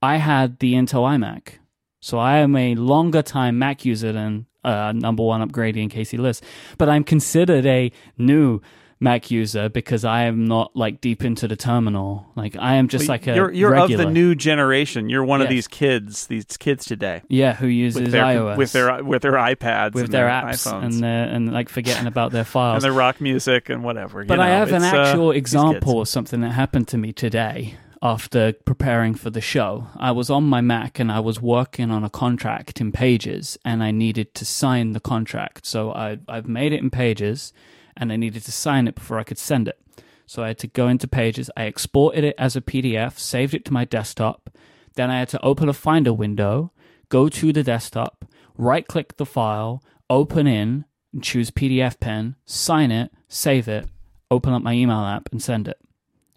I 0.00 0.16
had 0.16 0.58
the 0.58 0.74
Intel 0.74 1.02
iMac, 1.02 1.58
so 2.00 2.18
I 2.18 2.38
am 2.38 2.56
a 2.56 2.74
longer 2.74 3.22
time 3.22 3.58
Mac 3.58 3.84
user 3.84 4.12
than 4.12 4.46
uh, 4.64 4.92
number 4.92 5.22
one 5.22 5.46
Upgradian 5.48 5.90
Casey 5.90 6.16
Liss. 6.16 6.40
But 6.78 6.88
I'm 6.88 7.04
considered 7.04 7.66
a 7.66 7.92
new 8.18 8.60
Mac 9.02 9.30
user 9.30 9.68
because 9.68 10.04
I 10.04 10.22
am 10.22 10.46
not 10.46 10.76
like 10.76 11.00
deep 11.00 11.24
into 11.24 11.48
the 11.48 11.56
terminal. 11.56 12.26
Like 12.36 12.56
I 12.56 12.76
am 12.76 12.86
just 12.86 13.08
like 13.08 13.26
a 13.26 13.34
you're 13.34 13.52
you're 13.52 13.74
of 13.74 13.90
the 13.90 14.06
new 14.06 14.34
generation. 14.34 15.08
You're 15.08 15.24
one 15.24 15.40
yes. 15.40 15.46
of 15.46 15.50
these 15.50 15.68
kids, 15.68 16.26
these 16.28 16.44
kids 16.44 16.84
today. 16.84 17.22
Yeah, 17.28 17.54
who 17.54 17.66
uses 17.66 18.02
with 18.02 18.12
their, 18.12 18.24
iOS 18.24 18.56
with 18.56 18.72
their 18.72 19.02
with 19.02 19.22
their 19.22 19.32
iPads, 19.32 19.94
with 19.94 20.10
their, 20.10 20.26
their, 20.26 20.28
apps, 20.28 20.66
iPhones. 20.66 20.84
and 20.84 20.94
their, 21.02 21.24
and 21.24 21.52
like 21.52 21.68
forgetting 21.68 22.06
about 22.06 22.30
their 22.30 22.44
files 22.52 22.76
and 22.76 22.84
their 22.84 22.96
rock 22.96 23.20
music 23.20 23.68
and 23.68 23.82
whatever. 23.82 24.24
But 24.24 24.34
you 24.34 24.38
know, 24.38 24.44
I 24.44 24.50
have 24.50 24.72
an 24.72 24.84
uh, 24.84 24.92
actual 24.92 25.32
example 25.32 26.00
of 26.00 26.08
something 26.08 26.40
that 26.42 26.50
happened 26.52 26.86
to 26.88 26.98
me 26.98 27.12
today 27.12 27.74
after 28.00 28.52
preparing 28.52 29.14
for 29.14 29.30
the 29.30 29.40
show. 29.40 29.88
I 29.96 30.12
was 30.12 30.30
on 30.30 30.44
my 30.44 30.60
Mac 30.60 30.98
and 30.98 31.10
I 31.10 31.20
was 31.20 31.40
working 31.40 31.90
on 31.90 32.04
a 32.04 32.10
contract 32.10 32.80
in 32.80 32.92
Pages, 32.92 33.58
and 33.64 33.82
I 33.82 33.90
needed 33.90 34.32
to 34.34 34.44
sign 34.44 34.92
the 34.92 35.00
contract. 35.00 35.66
So 35.66 35.92
I 35.92 36.18
I've 36.28 36.46
made 36.46 36.72
it 36.72 36.80
in 36.80 36.90
Pages 36.90 37.52
and 37.96 38.12
I 38.12 38.16
needed 38.16 38.44
to 38.44 38.52
sign 38.52 38.88
it 38.88 38.94
before 38.94 39.18
I 39.18 39.24
could 39.24 39.38
send 39.38 39.68
it. 39.68 39.78
So 40.26 40.42
I 40.42 40.48
had 40.48 40.58
to 40.58 40.66
go 40.66 40.88
into 40.88 41.06
Pages, 41.08 41.50
I 41.56 41.64
exported 41.64 42.24
it 42.24 42.34
as 42.38 42.56
a 42.56 42.60
PDF, 42.60 43.18
saved 43.18 43.54
it 43.54 43.64
to 43.66 43.72
my 43.72 43.84
desktop. 43.84 44.50
Then 44.94 45.10
I 45.10 45.18
had 45.18 45.28
to 45.30 45.44
open 45.44 45.68
a 45.68 45.74
Finder 45.74 46.12
window, 46.12 46.72
go 47.08 47.28
to 47.28 47.52
the 47.52 47.62
desktop, 47.62 48.24
right 48.56 48.86
click 48.86 49.16
the 49.16 49.26
file, 49.26 49.82
open 50.08 50.46
in, 50.46 50.84
and 51.12 51.22
choose 51.22 51.50
PDFpen, 51.50 52.36
sign 52.46 52.90
it, 52.90 53.12
save 53.28 53.68
it, 53.68 53.86
open 54.30 54.52
up 54.52 54.62
my 54.62 54.72
email 54.72 55.04
app, 55.04 55.28
and 55.30 55.42
send 55.42 55.68
it. 55.68 55.78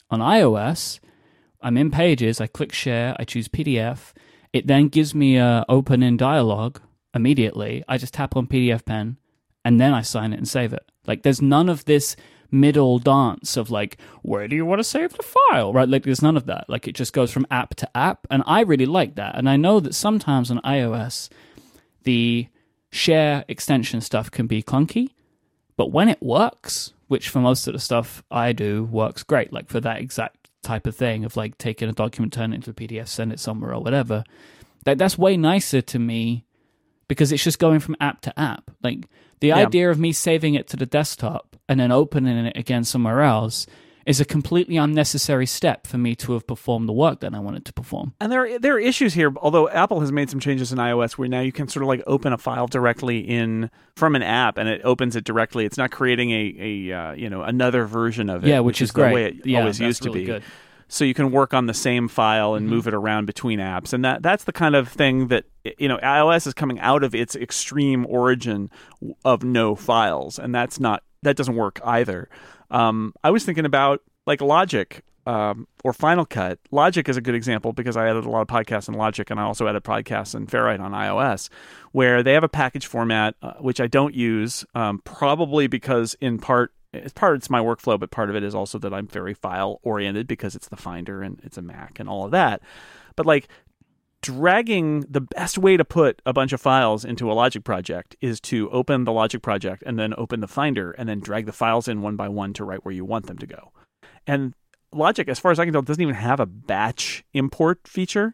On 0.09 0.19
iOS, 0.19 0.99
I'm 1.61 1.77
in 1.77 1.91
Pages, 1.91 2.41
I 2.41 2.47
click 2.47 2.73
share, 2.73 3.15
I 3.17 3.23
choose 3.23 3.47
PDF. 3.47 4.13
It 4.53 4.67
then 4.67 4.89
gives 4.89 5.15
me 5.15 5.37
a 5.37 5.65
open 5.67 6.03
in 6.03 6.17
dialog 6.17 6.79
immediately. 7.13 7.83
I 7.87 7.97
just 7.97 8.13
tap 8.13 8.35
on 8.35 8.47
PDFpen, 8.47 9.17
and 9.65 9.79
then 9.79 9.93
I 9.93 10.01
sign 10.01 10.31
it 10.31 10.37
and 10.37 10.47
save 10.47 10.71
it. 10.71 10.89
Like 11.05 11.23
there's 11.23 11.41
none 11.41 11.67
of 11.67 11.85
this 11.85 12.15
middle 12.51 12.99
dance 12.99 13.57
of 13.57 13.69
like 13.69 13.97
where 14.21 14.47
do 14.47 14.55
you 14.55 14.65
want 14.65 14.79
to 14.79 14.83
save 14.83 15.11
the 15.13 15.23
file 15.49 15.73
right? 15.73 15.89
Like 15.89 16.03
there's 16.03 16.21
none 16.21 16.37
of 16.37 16.45
that. 16.45 16.69
Like 16.69 16.87
it 16.87 16.95
just 16.95 17.11
goes 17.11 17.31
from 17.31 17.47
app 17.51 17.75
to 17.75 17.97
app 17.97 18.27
and 18.29 18.43
i 18.45 18.61
really 18.61 18.85
like 18.85 19.15
that. 19.15 19.35
And 19.35 19.49
i 19.49 19.57
know 19.57 19.79
that 19.81 19.95
sometimes 19.95 20.49
on 20.49 20.61
ios 20.61 21.29
the 22.03 22.47
share 22.91 23.43
extension 23.49 23.99
stuff 23.99 24.31
can 24.31 24.47
be 24.47 24.63
clunky 24.63 25.09
but 25.75 25.91
when 25.91 26.07
it 26.07 26.21
works 26.21 26.93
which 27.07 27.27
for 27.27 27.39
most 27.39 27.67
of 27.67 27.73
the 27.73 27.79
stuff 27.79 28.23
i 28.31 28.53
do 28.53 28.85
works 28.85 29.21
great 29.21 29.51
like 29.51 29.67
for 29.67 29.81
that 29.81 29.99
exact 29.99 30.49
type 30.61 30.87
of 30.87 30.95
thing 30.95 31.25
of 31.25 31.35
like 31.35 31.57
taking 31.57 31.89
a 31.89 31.91
document 31.91 32.31
turn 32.31 32.53
it 32.53 32.57
into 32.57 32.69
a 32.69 32.73
pdf 32.73 33.07
send 33.07 33.33
it 33.33 33.39
somewhere 33.39 33.73
or 33.73 33.81
whatever 33.81 34.23
that 34.85 34.97
that's 34.97 35.17
way 35.17 35.35
nicer 35.35 35.81
to 35.81 35.99
me 35.99 36.45
because 37.07 37.31
it's 37.31 37.43
just 37.43 37.59
going 37.59 37.79
from 37.79 37.95
app 37.99 38.21
to 38.21 38.39
app. 38.39 38.71
Like 38.81 39.07
the 39.39 39.47
Yeah. 39.47 39.57
idea 39.57 39.89
of 39.91 39.99
me 39.99 40.11
saving 40.11 40.55
it 40.55 40.67
to 40.69 40.77
the 40.77 40.85
desktop 40.85 41.55
and 41.67 41.79
then 41.79 41.91
opening 41.91 42.45
it 42.45 42.57
again 42.57 42.83
somewhere 42.83 43.21
else 43.21 43.65
is 44.05 44.21
a 44.21 44.25
completely 44.25 44.77
unnecessary 44.77 45.47
step 45.47 45.87
for 45.87 45.97
me 45.97 46.13
to 46.13 46.33
have 46.33 46.45
performed 46.45 46.87
the 46.87 46.93
work 46.93 47.21
that 47.21 47.33
I 47.33 47.39
wanted 47.39 47.65
to 47.65 47.73
perform. 47.73 48.13
And 48.21 48.31
there 48.31 48.45
are, 48.45 48.59
there 48.59 48.75
are 48.75 48.79
issues 48.79 49.15
here. 49.15 49.33
Although 49.37 49.67
Apple 49.69 49.99
has 50.01 50.11
made 50.11 50.29
some 50.29 50.39
changes 50.39 50.71
in 50.71 50.77
iOS 50.77 51.13
where 51.13 51.27
now 51.27 51.39
you 51.39 51.51
can 51.51 51.67
sort 51.67 51.81
of 51.81 51.87
like 51.87 52.03
open 52.05 52.31
a 52.31 52.37
file 52.37 52.67
directly 52.67 53.17
in 53.17 53.71
from 53.95 54.15
an 54.15 54.21
app 54.21 54.59
and 54.59 54.69
it 54.69 54.81
opens 54.83 55.15
it 55.15 55.23
directly. 55.23 55.65
It's 55.65 55.77
not 55.77 55.89
creating 55.89 56.29
a 56.29 56.55
a 56.91 56.91
uh, 56.99 57.11
you 57.13 57.31
know 57.31 57.41
another 57.41 57.85
version 57.85 58.29
of 58.29 58.43
it. 58.45 58.49
Yeah, 58.49 58.59
which 58.59 58.79
is 58.79 58.89
the 58.91 59.01
great. 59.01 59.13
way 59.13 59.25
it 59.25 59.35
Yeah, 59.43 59.61
always 59.61 59.79
used 59.79 60.03
to 60.03 60.09
really 60.09 60.19
be. 60.21 60.25
good. 60.27 60.43
So 60.87 61.03
you 61.03 61.13
can 61.13 61.31
work 61.31 61.53
on 61.53 61.65
the 61.65 61.73
same 61.73 62.07
file 62.07 62.53
and 62.55 62.65
Mm-hmm. 62.65 62.75
move 62.75 62.87
it 62.87 62.93
around 62.93 63.25
between 63.25 63.59
apps, 63.59 63.91
and 63.93 64.05
that 64.05 64.21
that's 64.21 64.43
the 64.43 64.53
kind 64.53 64.75
of 64.75 64.87
thing 64.87 65.27
that 65.29 65.45
you 65.79 65.87
know 65.87 65.97
iOS 65.97 66.45
is 66.47 66.53
coming 66.53 66.79
out 66.79 67.03
of 67.03 67.15
its 67.15 67.35
extreme 67.35 68.05
origin 68.07 68.69
of 69.23 69.43
no 69.43 69.75
files, 69.75 70.37
and 70.39 70.53
that's 70.53 70.79
not 70.79 71.03
that 71.23 71.35
doesn't 71.35 71.55
work 71.55 71.79
either. 71.83 72.29
Um, 72.69 73.13
I 73.23 73.31
was 73.31 73.45
thinking 73.45 73.65
about 73.65 74.01
like 74.27 74.41
Logic 74.41 75.03
um, 75.27 75.67
or 75.83 75.91
Final 75.91 76.23
Cut. 76.25 76.59
Logic 76.71 77.07
is 77.09 77.17
a 77.17 77.21
good 77.21 77.33
example 77.33 77.73
because 77.73 77.97
I 77.97 78.07
edit 78.07 78.25
a 78.25 78.29
lot 78.29 78.41
of 78.41 78.47
podcasts 78.47 78.87
in 78.87 78.93
Logic, 78.93 79.27
and 79.31 79.39
I 79.39 79.43
also 79.43 79.65
edit 79.65 79.83
podcasts 79.83 80.35
in 80.35 80.45
Ferrite 80.45 80.79
on 80.79 80.91
iOS, 80.91 81.49
where 81.93 82.21
they 82.21 82.33
have 82.33 82.43
a 82.43 82.49
package 82.49 82.85
format 82.85 83.35
uh, 83.41 83.53
which 83.53 83.81
I 83.81 83.87
don't 83.87 84.13
use, 84.13 84.65
um, 84.75 85.01
probably 85.03 85.65
because 85.67 86.15
in 86.21 86.37
part 86.37 86.73
it's 86.95 87.13
part 87.13 87.35
it's 87.35 87.49
my 87.49 87.59
workflow, 87.59 87.99
but 87.99 88.11
part 88.11 88.29
of 88.29 88.35
it 88.35 88.43
is 88.43 88.55
also 88.55 88.77
that 88.79 88.93
I'm 88.93 89.07
very 89.07 89.33
file 89.33 89.79
oriented 89.83 90.27
because 90.27 90.55
it's 90.55 90.69
the 90.69 90.77
Finder 90.77 91.21
and 91.21 91.39
it's 91.43 91.57
a 91.57 91.61
Mac 91.61 91.99
and 91.99 92.09
all 92.09 92.25
of 92.25 92.31
that. 92.31 92.61
But 93.15 93.25
like 93.25 93.47
dragging 94.25 95.01
the 95.01 95.21
best 95.21 95.55
way 95.55 95.77
to 95.77 95.85
put 95.85 96.19
a 96.25 96.33
bunch 96.33 96.51
of 96.51 96.59
files 96.59 97.05
into 97.05 97.31
a 97.31 97.33
Logic 97.33 97.63
project 97.63 98.15
is 98.21 98.41
to 98.41 98.69
open 98.71 99.03
the 99.03 99.11
Logic 99.11 99.39
project 99.39 99.83
and 99.85 99.99
then 99.99 100.15
open 100.17 100.39
the 100.39 100.47
Finder 100.47 100.91
and 100.93 101.07
then 101.07 101.19
drag 101.19 101.45
the 101.45 101.51
files 101.51 101.87
in 101.87 102.01
one 102.01 102.15
by 102.15 102.27
one 102.27 102.51
to 102.53 102.63
right 102.63 102.83
where 102.83 102.93
you 102.93 103.05
want 103.05 103.27
them 103.27 103.37
to 103.37 103.45
go. 103.45 103.71
And 104.25 104.55
Logic, 104.91 105.27
as 105.27 105.37
far 105.37 105.51
as 105.51 105.59
I 105.59 105.65
can 105.65 105.73
tell, 105.73 105.83
doesn't 105.83 106.01
even 106.01 106.15
have 106.15 106.39
a 106.39 106.47
batch 106.47 107.23
import 107.33 107.87
feature. 107.87 108.33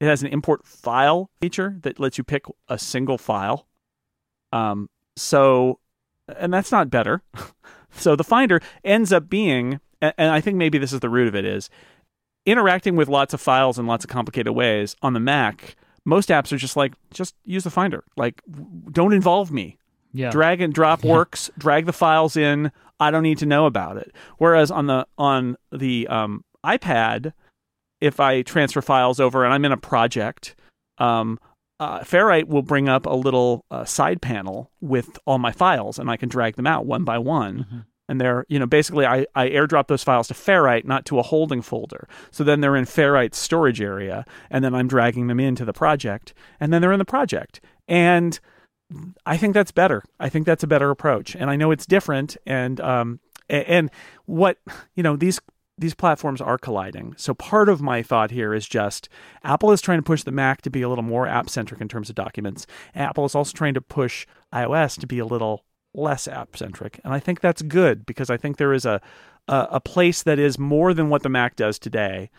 It 0.00 0.06
has 0.06 0.22
an 0.22 0.28
import 0.28 0.66
file 0.66 1.30
feature 1.40 1.76
that 1.82 2.00
lets 2.00 2.18
you 2.18 2.24
pick 2.24 2.46
a 2.68 2.76
single 2.76 3.16
file. 3.16 3.68
Um, 4.52 4.88
so, 5.16 5.78
and 6.26 6.52
that's 6.52 6.72
not 6.72 6.90
better. 6.90 7.22
so 7.92 8.14
the 8.16 8.24
Finder 8.24 8.60
ends 8.84 9.12
up 9.12 9.28
being, 9.28 9.80
and 10.00 10.14
I 10.30 10.40
think 10.40 10.56
maybe 10.56 10.78
this 10.78 10.92
is 10.92 11.00
the 11.00 11.08
root 11.10 11.28
of 11.28 11.34
it, 11.34 11.44
is 11.44 11.70
interacting 12.46 12.96
with 12.96 13.08
lots 13.08 13.34
of 13.34 13.40
files 13.40 13.78
in 13.78 13.86
lots 13.86 14.04
of 14.04 14.10
complicated 14.10 14.54
ways 14.54 14.96
on 15.02 15.12
the 15.12 15.20
Mac. 15.20 15.76
Most 16.04 16.28
apps 16.30 16.52
are 16.52 16.56
just 16.56 16.76
like, 16.76 16.94
just 17.12 17.34
use 17.44 17.64
the 17.64 17.70
Finder. 17.70 18.04
Like, 18.16 18.40
don't 18.90 19.12
involve 19.12 19.50
me 19.52 19.76
Yeah. 20.12 20.30
drag 20.30 20.60
and 20.62 20.72
drop 20.72 21.04
Yeah. 21.04 21.12
works 21.12 21.50
drag 21.58 21.84
the 21.86 21.92
files 21.92 22.34
in 22.36 22.72
i 22.98 23.10
don't 23.10 23.22
need 23.22 23.36
to 23.38 23.46
know 23.46 23.66
about 23.66 23.96
it 23.98 24.10
whereas 24.38 24.70
on 24.70 24.86
the 24.86 25.06
on 25.18 25.56
the 25.70 26.08
um, 26.08 26.42
ipad 26.64 27.32
if 28.00 28.18
i 28.18 28.40
transfer 28.42 28.80
files 28.80 29.20
over 29.20 29.44
and 29.44 29.52
i'm 29.52 29.64
in 29.66 29.70
a 29.72 29.76
project 29.76 30.56
um, 30.96 31.38
uh, 31.80 32.00
ferrite 32.00 32.48
will 32.48 32.62
bring 32.62 32.88
up 32.88 33.06
a 33.06 33.14
little 33.14 33.64
uh, 33.70 33.84
side 33.84 34.20
panel 34.20 34.70
with 34.80 35.18
all 35.26 35.38
my 35.38 35.52
files 35.52 35.98
and 35.98 36.10
i 36.10 36.16
can 36.16 36.28
drag 36.28 36.56
them 36.56 36.66
out 36.66 36.86
one 36.86 37.04
by 37.04 37.18
one 37.18 37.66
Mhm. 37.70 37.84
and 38.08 38.20
they're 38.20 38.44
you 38.48 38.58
know 38.58 38.66
basically 38.66 39.06
I, 39.06 39.26
I 39.34 39.48
airdrop 39.50 39.86
those 39.88 40.02
files 40.02 40.28
to 40.28 40.34
ferrite 40.34 40.84
not 40.84 41.04
to 41.06 41.18
a 41.18 41.22
holding 41.22 41.62
folder 41.62 42.08
so 42.30 42.42
then 42.44 42.60
they're 42.60 42.76
in 42.76 42.84
ferrite's 42.84 43.38
storage 43.38 43.80
area 43.80 44.24
and 44.50 44.64
then 44.64 44.74
i'm 44.74 44.88
dragging 44.88 45.26
them 45.28 45.38
into 45.40 45.64
the 45.64 45.72
project 45.72 46.34
and 46.58 46.72
then 46.72 46.82
they're 46.82 46.92
in 46.92 46.98
the 46.98 47.04
project 47.04 47.60
and 47.86 48.40
I 49.26 49.36
think 49.36 49.52
that's 49.52 49.70
better. 49.70 50.02
I 50.18 50.30
think 50.30 50.46
that's 50.46 50.62
a 50.62 50.66
better 50.66 50.88
approach, 50.88 51.36
and 51.36 51.50
I 51.50 51.56
know 51.56 51.70
it's 51.72 51.84
different. 51.84 52.38
And 52.46 52.80
um, 52.80 53.20
and 53.50 53.90
what 54.24 54.56
you 54.94 55.02
know 55.02 55.14
these 55.14 55.38
these 55.78 55.94
platforms 55.94 56.40
are 56.40 56.58
colliding. 56.58 57.14
So 57.16 57.34
part 57.34 57.68
of 57.68 57.80
my 57.80 58.02
thought 58.02 58.30
here 58.30 58.52
is 58.52 58.66
just 58.66 59.08
Apple 59.44 59.70
is 59.70 59.80
trying 59.80 59.98
to 59.98 60.02
push 60.02 60.22
the 60.22 60.32
Mac 60.32 60.62
to 60.62 60.70
be 60.70 60.82
a 60.82 60.88
little 60.88 61.04
more 61.04 61.26
app 61.26 61.48
centric 61.48 61.80
in 61.80 61.88
terms 61.88 62.08
of 62.08 62.16
documents. 62.16 62.66
Apple 62.94 63.24
is 63.24 63.34
also 63.34 63.56
trying 63.56 63.74
to 63.74 63.80
push 63.80 64.26
iOS 64.52 64.98
to 65.00 65.06
be 65.06 65.18
a 65.18 65.26
little 65.26 65.64
less 65.94 66.28
app 66.28 66.56
centric, 66.56 67.00
and 67.04 67.14
I 67.14 67.20
think 67.20 67.40
that's 67.40 67.62
good 67.62 68.04
because 68.04 68.30
I 68.30 68.36
think 68.36 68.56
there 68.56 68.72
is 68.72 68.84
a, 68.84 69.00
a 69.46 69.68
a 69.72 69.80
place 69.80 70.22
that 70.22 70.38
is 70.38 70.58
more 70.58 70.92
than 70.92 71.08
what 71.08 71.22
the 71.22 71.28
Mac 71.28 71.56
does 71.56 71.78
today, 71.78 72.30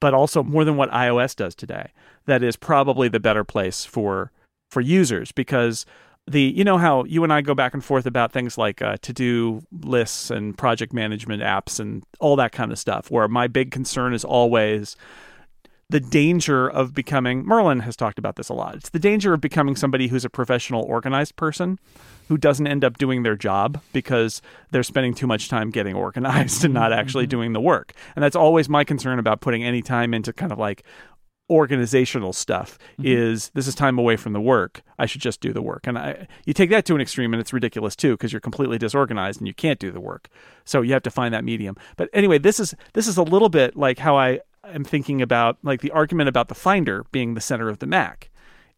but 0.00 0.14
also 0.14 0.42
more 0.42 0.64
than 0.64 0.76
what 0.76 0.90
iOS 0.90 1.34
does 1.34 1.54
today. 1.54 1.92
That 2.26 2.42
is 2.42 2.56
probably 2.56 3.08
the 3.08 3.20
better 3.20 3.44
place 3.44 3.84
for 3.84 4.32
for 4.70 4.80
users 4.80 5.32
because 5.32 5.86
the 6.30 6.42
you 6.42 6.64
know 6.64 6.78
how 6.78 7.04
you 7.04 7.24
and 7.24 7.32
I 7.32 7.40
go 7.40 7.54
back 7.54 7.74
and 7.74 7.84
forth 7.84 8.06
about 8.06 8.32
things 8.32 8.56
like 8.58 8.82
uh, 8.82 8.96
to 9.02 9.12
do 9.12 9.62
lists 9.82 10.30
and 10.30 10.56
project 10.56 10.92
management 10.92 11.42
apps 11.42 11.80
and 11.80 12.04
all 12.20 12.36
that 12.36 12.52
kind 12.52 12.70
of 12.72 12.78
stuff 12.78 13.10
where 13.10 13.28
my 13.28 13.46
big 13.46 13.70
concern 13.70 14.14
is 14.14 14.24
always 14.24 14.96
the 15.90 16.00
danger 16.00 16.68
of 16.68 16.92
becoming 16.94 17.44
Merlin 17.46 17.80
has 17.80 17.96
talked 17.96 18.18
about 18.18 18.36
this 18.36 18.50
a 18.50 18.54
lot. 18.54 18.74
It's 18.76 18.90
the 18.90 18.98
danger 18.98 19.32
of 19.32 19.40
becoming 19.40 19.74
somebody 19.74 20.08
who's 20.08 20.24
a 20.24 20.28
professional 20.28 20.82
organized 20.82 21.36
person 21.36 21.78
who 22.28 22.36
doesn't 22.36 22.66
end 22.66 22.84
up 22.84 22.98
doing 22.98 23.22
their 23.22 23.36
job 23.36 23.80
because 23.94 24.42
they're 24.70 24.82
spending 24.82 25.14
too 25.14 25.26
much 25.26 25.48
time 25.48 25.70
getting 25.70 25.94
organized 25.94 26.62
and 26.62 26.74
not 26.74 26.92
actually 26.92 27.24
Mm-hmm. 27.24 27.30
doing 27.30 27.52
the 27.54 27.60
work. 27.60 27.94
And 28.14 28.22
that's 28.22 28.36
always 28.36 28.68
my 28.68 28.84
concern 28.84 29.18
about 29.18 29.40
putting 29.40 29.64
any 29.64 29.80
time 29.80 30.12
into 30.12 30.30
kind 30.34 30.52
of 30.52 30.58
like 30.58 30.84
organizational 31.50 32.32
stuff 32.32 32.78
Mm-hmm. 32.98 33.06
is 33.06 33.50
this 33.54 33.66
is 33.66 33.74
time 33.74 33.98
away 33.98 34.16
from 34.16 34.32
the 34.32 34.40
work. 34.40 34.82
I 34.98 35.06
should 35.06 35.20
just 35.20 35.40
do 35.40 35.52
the 35.52 35.62
work. 35.62 35.86
And 35.86 35.96
I 35.98 36.26
you 36.44 36.52
take 36.52 36.70
that 36.70 36.84
to 36.86 36.94
an 36.94 37.00
extreme 37.00 37.32
and 37.32 37.40
it's 37.40 37.52
ridiculous 37.52 37.94
too 37.94 38.14
because 38.14 38.32
you're 38.32 38.40
completely 38.40 38.78
disorganized 38.78 39.40
and 39.40 39.46
you 39.46 39.54
can't 39.54 39.78
do 39.78 39.90
the 39.90 40.00
work. 40.00 40.28
So 40.64 40.82
you 40.82 40.92
have 40.92 41.02
to 41.04 41.10
find 41.10 41.32
that 41.34 41.44
medium. 41.44 41.76
But 41.96 42.10
anyway, 42.12 42.38
this 42.38 42.58
is 42.58 42.74
this 42.94 43.06
is 43.06 43.16
a 43.16 43.22
little 43.22 43.48
bit 43.48 43.76
like 43.76 43.98
how 43.98 44.16
I 44.16 44.40
am 44.64 44.84
thinking 44.84 45.22
about 45.22 45.58
like 45.62 45.80
the 45.80 45.92
argument 45.92 46.28
about 46.28 46.48
the 46.48 46.54
Finder 46.54 47.04
being 47.12 47.34
the 47.34 47.40
center 47.40 47.68
of 47.68 47.78
the 47.78 47.86
Mac 47.86 48.30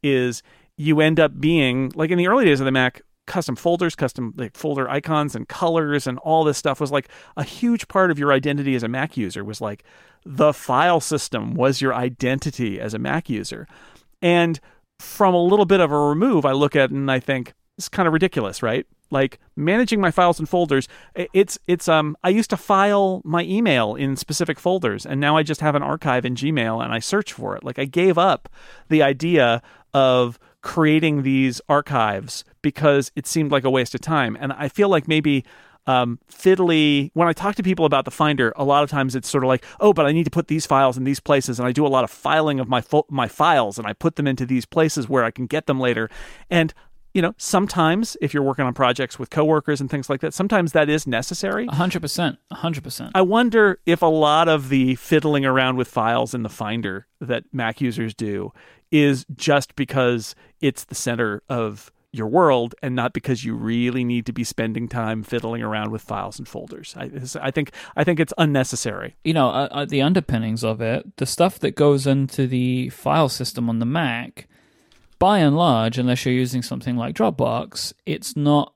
is 0.03 0.43
you 0.77 1.01
end 1.01 1.19
up 1.19 1.41
being 1.41 1.93
like 1.95 2.11
in 2.11 2.19
the 2.19 2.29
early 2.29 2.45
days 2.45 2.61
of 2.61 2.67
the 2.67 2.73
Mac 2.73 3.03
custom 3.31 3.55
folders, 3.55 3.95
custom 3.95 4.35
like 4.37 4.57
folder 4.57 4.91
icons 4.91 5.37
and 5.37 5.49
colors 5.49 6.07
and 6.09 6.19
all 6.19 6.43
this 6.43 6.59
stuff 6.59 6.81
was 6.81 6.91
like 6.91 7.09
a 7.37 7.45
huge 7.45 7.87
part 7.87 8.11
of 8.11 8.19
your 8.19 8.33
identity 8.33 8.75
as 8.75 8.83
a 8.83 8.89
Mac 8.89 9.17
user 9.17 9.45
was 9.45 9.61
like 9.61 9.85
the 10.27 10.53
file 10.53 11.01
system 11.01 11.55
was 11.55 11.81
your 11.81 11.95
identity 11.95 12.81
as 12.81 12.93
a 12.93 12.99
Mac 12.99 13.31
user. 13.31 13.69
And 14.21 14.59
from 14.99 15.33
a 15.33 15.43
little 15.43 15.65
bit 15.65 15.79
of 15.79 15.93
a 15.93 15.99
remove, 15.99 16.45
I 16.45 16.53
look 16.53 16.75
at 16.75 16.91
it 16.91 16.91
and 16.91 17.09
I 17.09 17.21
think 17.21 17.55
it's 17.79 17.89
kind 17.89 18.09
of 18.09 18.13
ridiculous, 18.13 18.65
right? 18.65 18.85
Like 19.13 19.39
managing 19.55 20.01
my 20.01 20.11
files 20.11 20.41
and 20.41 20.49
folders, 20.49 20.89
it's 21.15 21.57
it's 21.69 21.89
um 21.89 22.17
I 22.25 22.31
used 22.31 22.51
to 22.51 22.57
file 22.57 23.23
my 23.25 23.45
email 23.45 23.95
in 23.95 24.17
specific 24.17 24.59
folders 24.59 25.07
and 25.07 25.21
now 25.21 25.37
I 25.37 25.45
just 25.45 25.61
have 25.61 25.77
an 25.77 25.85
archive 25.85 26.25
in 26.25 26.35
Gmail 26.35 26.83
and 26.83 26.93
I 26.93 26.99
search 26.99 27.33
for 27.33 27.57
it. 27.57 27.63
Like 27.63 27.79
I 27.79 27.85
gave 27.85 28.19
up 28.19 28.49
the 28.89 29.05
idea 29.05 29.63
of 29.95 30.39
creating 30.63 31.23
these 31.23 31.61
archives 31.69 32.45
because 32.63 33.11
it 33.17 33.27
seemed 33.27 33.51
like 33.51 33.65
a 33.65 33.71
waste 33.71 33.95
of 33.95 34.01
time. 34.01 34.37
And 34.41 34.53
I 34.53 34.69
feel 34.69 34.89
like 34.89 35.09
maybe 35.09 35.45
um, 35.87 36.19
fiddly. 36.31 37.11
When 37.15 37.29
I 37.29 37.33
talk 37.33 37.57
to 37.57 37.63
people 37.63 37.85
about 37.85 38.05
the 38.05 38.11
Finder, 38.11 38.53
a 38.57 38.65
lot 38.65 38.85
of 38.85 38.91
times 38.91 39.15
it's 39.17 39.29
sort 39.29 39.45
of 39.45 39.49
like, 39.49 39.65
oh, 39.81 39.93
but 39.93 40.07
I 40.07 40.13
need 40.13 40.25
to 40.25 40.31
put 40.31 40.49
these 40.49 40.67
files 40.67 40.97
in 40.97 41.05
these 41.05 41.21
places, 41.21 41.59
and 41.59 41.67
I 41.67 41.73
do 41.73 41.87
a 41.87 41.89
lot 41.89 42.05
of 42.05 42.11
filing 42.11 42.61
of 42.61 42.69
my 42.69 42.81
fo- 42.81 43.07
my 43.11 43.29
files, 43.29 43.79
and 43.79 43.87
I 43.87 43.93
put 43.93 44.17
them 44.17 44.27
into 44.27 44.47
these 44.47 44.67
places 44.67 45.09
where 45.09 45.25
I 45.25 45.31
can 45.31 45.47
get 45.47 45.67
them 45.67 45.81
later. 45.81 46.09
And 46.51 46.73
you 47.13 47.23
know, 47.23 47.35
sometimes 47.39 48.17
if 48.21 48.33
you're 48.33 48.43
working 48.43 48.65
on 48.65 48.73
projects 48.73 49.19
with 49.19 49.31
coworkers 49.31 49.81
and 49.81 49.91
things 49.91 50.09
like 50.09 50.21
that, 50.21 50.33
sometimes 50.33 50.71
that 50.73 50.89
is 50.89 51.09
necessary. 51.09 51.67
100%. 51.67 52.39
100%. 52.53 53.11
I 53.17 53.21
wonder 53.23 53.81
if 53.85 54.01
a 54.01 54.07
lot 54.07 54.49
of 54.49 54.69
the 54.69 54.95
fiddling 54.95 55.45
around 55.45 55.77
with 55.77 55.89
files 55.89 56.35
in 56.35 56.45
the 56.45 56.49
Finder 56.49 57.09
that 57.21 57.45
Mac 57.53 57.81
users 57.81 58.15
do 58.15 58.53
is 58.91 59.25
just 59.35 59.77
because 59.77 60.35
it's 60.61 60.85
the 60.85 60.95
center 60.95 61.43
of 61.49 61.93
your 62.13 62.27
world 62.27 62.75
and 62.83 62.97
not 62.97 63.13
because 63.13 63.45
you 63.45 63.55
really 63.55 64.05
need 64.05 64.27
to 64.27 64.33
be 64.33 64.43
spending 64.43 64.89
time 64.89 65.23
fiddling 65.23 65.63
around 65.63 65.91
with 65.91 66.03
files 66.03 66.39
and 66.39 66.49
folders. 66.49 66.95
I, 66.97 67.11
I 67.41 67.51
think 67.51 67.73
I 67.97 68.05
think 68.05 68.19
it's 68.19 68.33
unnecessary. 68.37 69.17
you 69.25 69.33
know, 69.33 69.49
uh, 69.49 69.69
uh, 69.71 69.85
the 69.85 70.03
underpinnings 70.03 70.65
of 70.65 70.81
it, 70.81 71.17
the 71.19 71.27
stuff 71.27 71.59
that 71.61 71.77
goes 71.77 72.07
into 72.07 72.47
the 72.47 72.89
file 72.89 73.29
system 73.29 73.69
on 73.69 73.79
the 73.79 73.87
Mac, 73.87 74.49
by 75.19 75.39
and 75.39 75.57
large, 75.57 75.99
unless 75.99 76.25
you're 76.25 76.35
using 76.35 76.63
something 76.63 76.97
like 76.97 77.15
Dropbox, 77.15 77.93
it's 78.07 78.37
not 78.37 78.75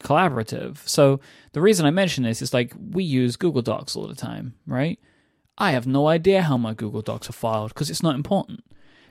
collaborative. 0.00 0.86
So 0.86 1.20
the 1.52 1.60
reason 1.60 1.86
I 1.86 1.90
mention 1.90 2.22
this 2.22 2.42
is 2.42 2.54
like 2.54 2.72
we 2.78 3.02
use 3.02 3.36
Google 3.36 3.62
Docs 3.62 3.96
all 3.96 4.06
the 4.06 4.14
time, 4.14 4.54
right? 4.66 5.00
I 5.58 5.72
have 5.72 5.86
no 5.86 6.06
idea 6.06 6.42
how 6.42 6.58
my 6.58 6.74
Google 6.74 7.00
Docs 7.00 7.30
are 7.30 7.32
filed 7.32 7.70
because 7.70 7.90
it's 7.90 8.02
not 8.02 8.14
important. 8.14 8.62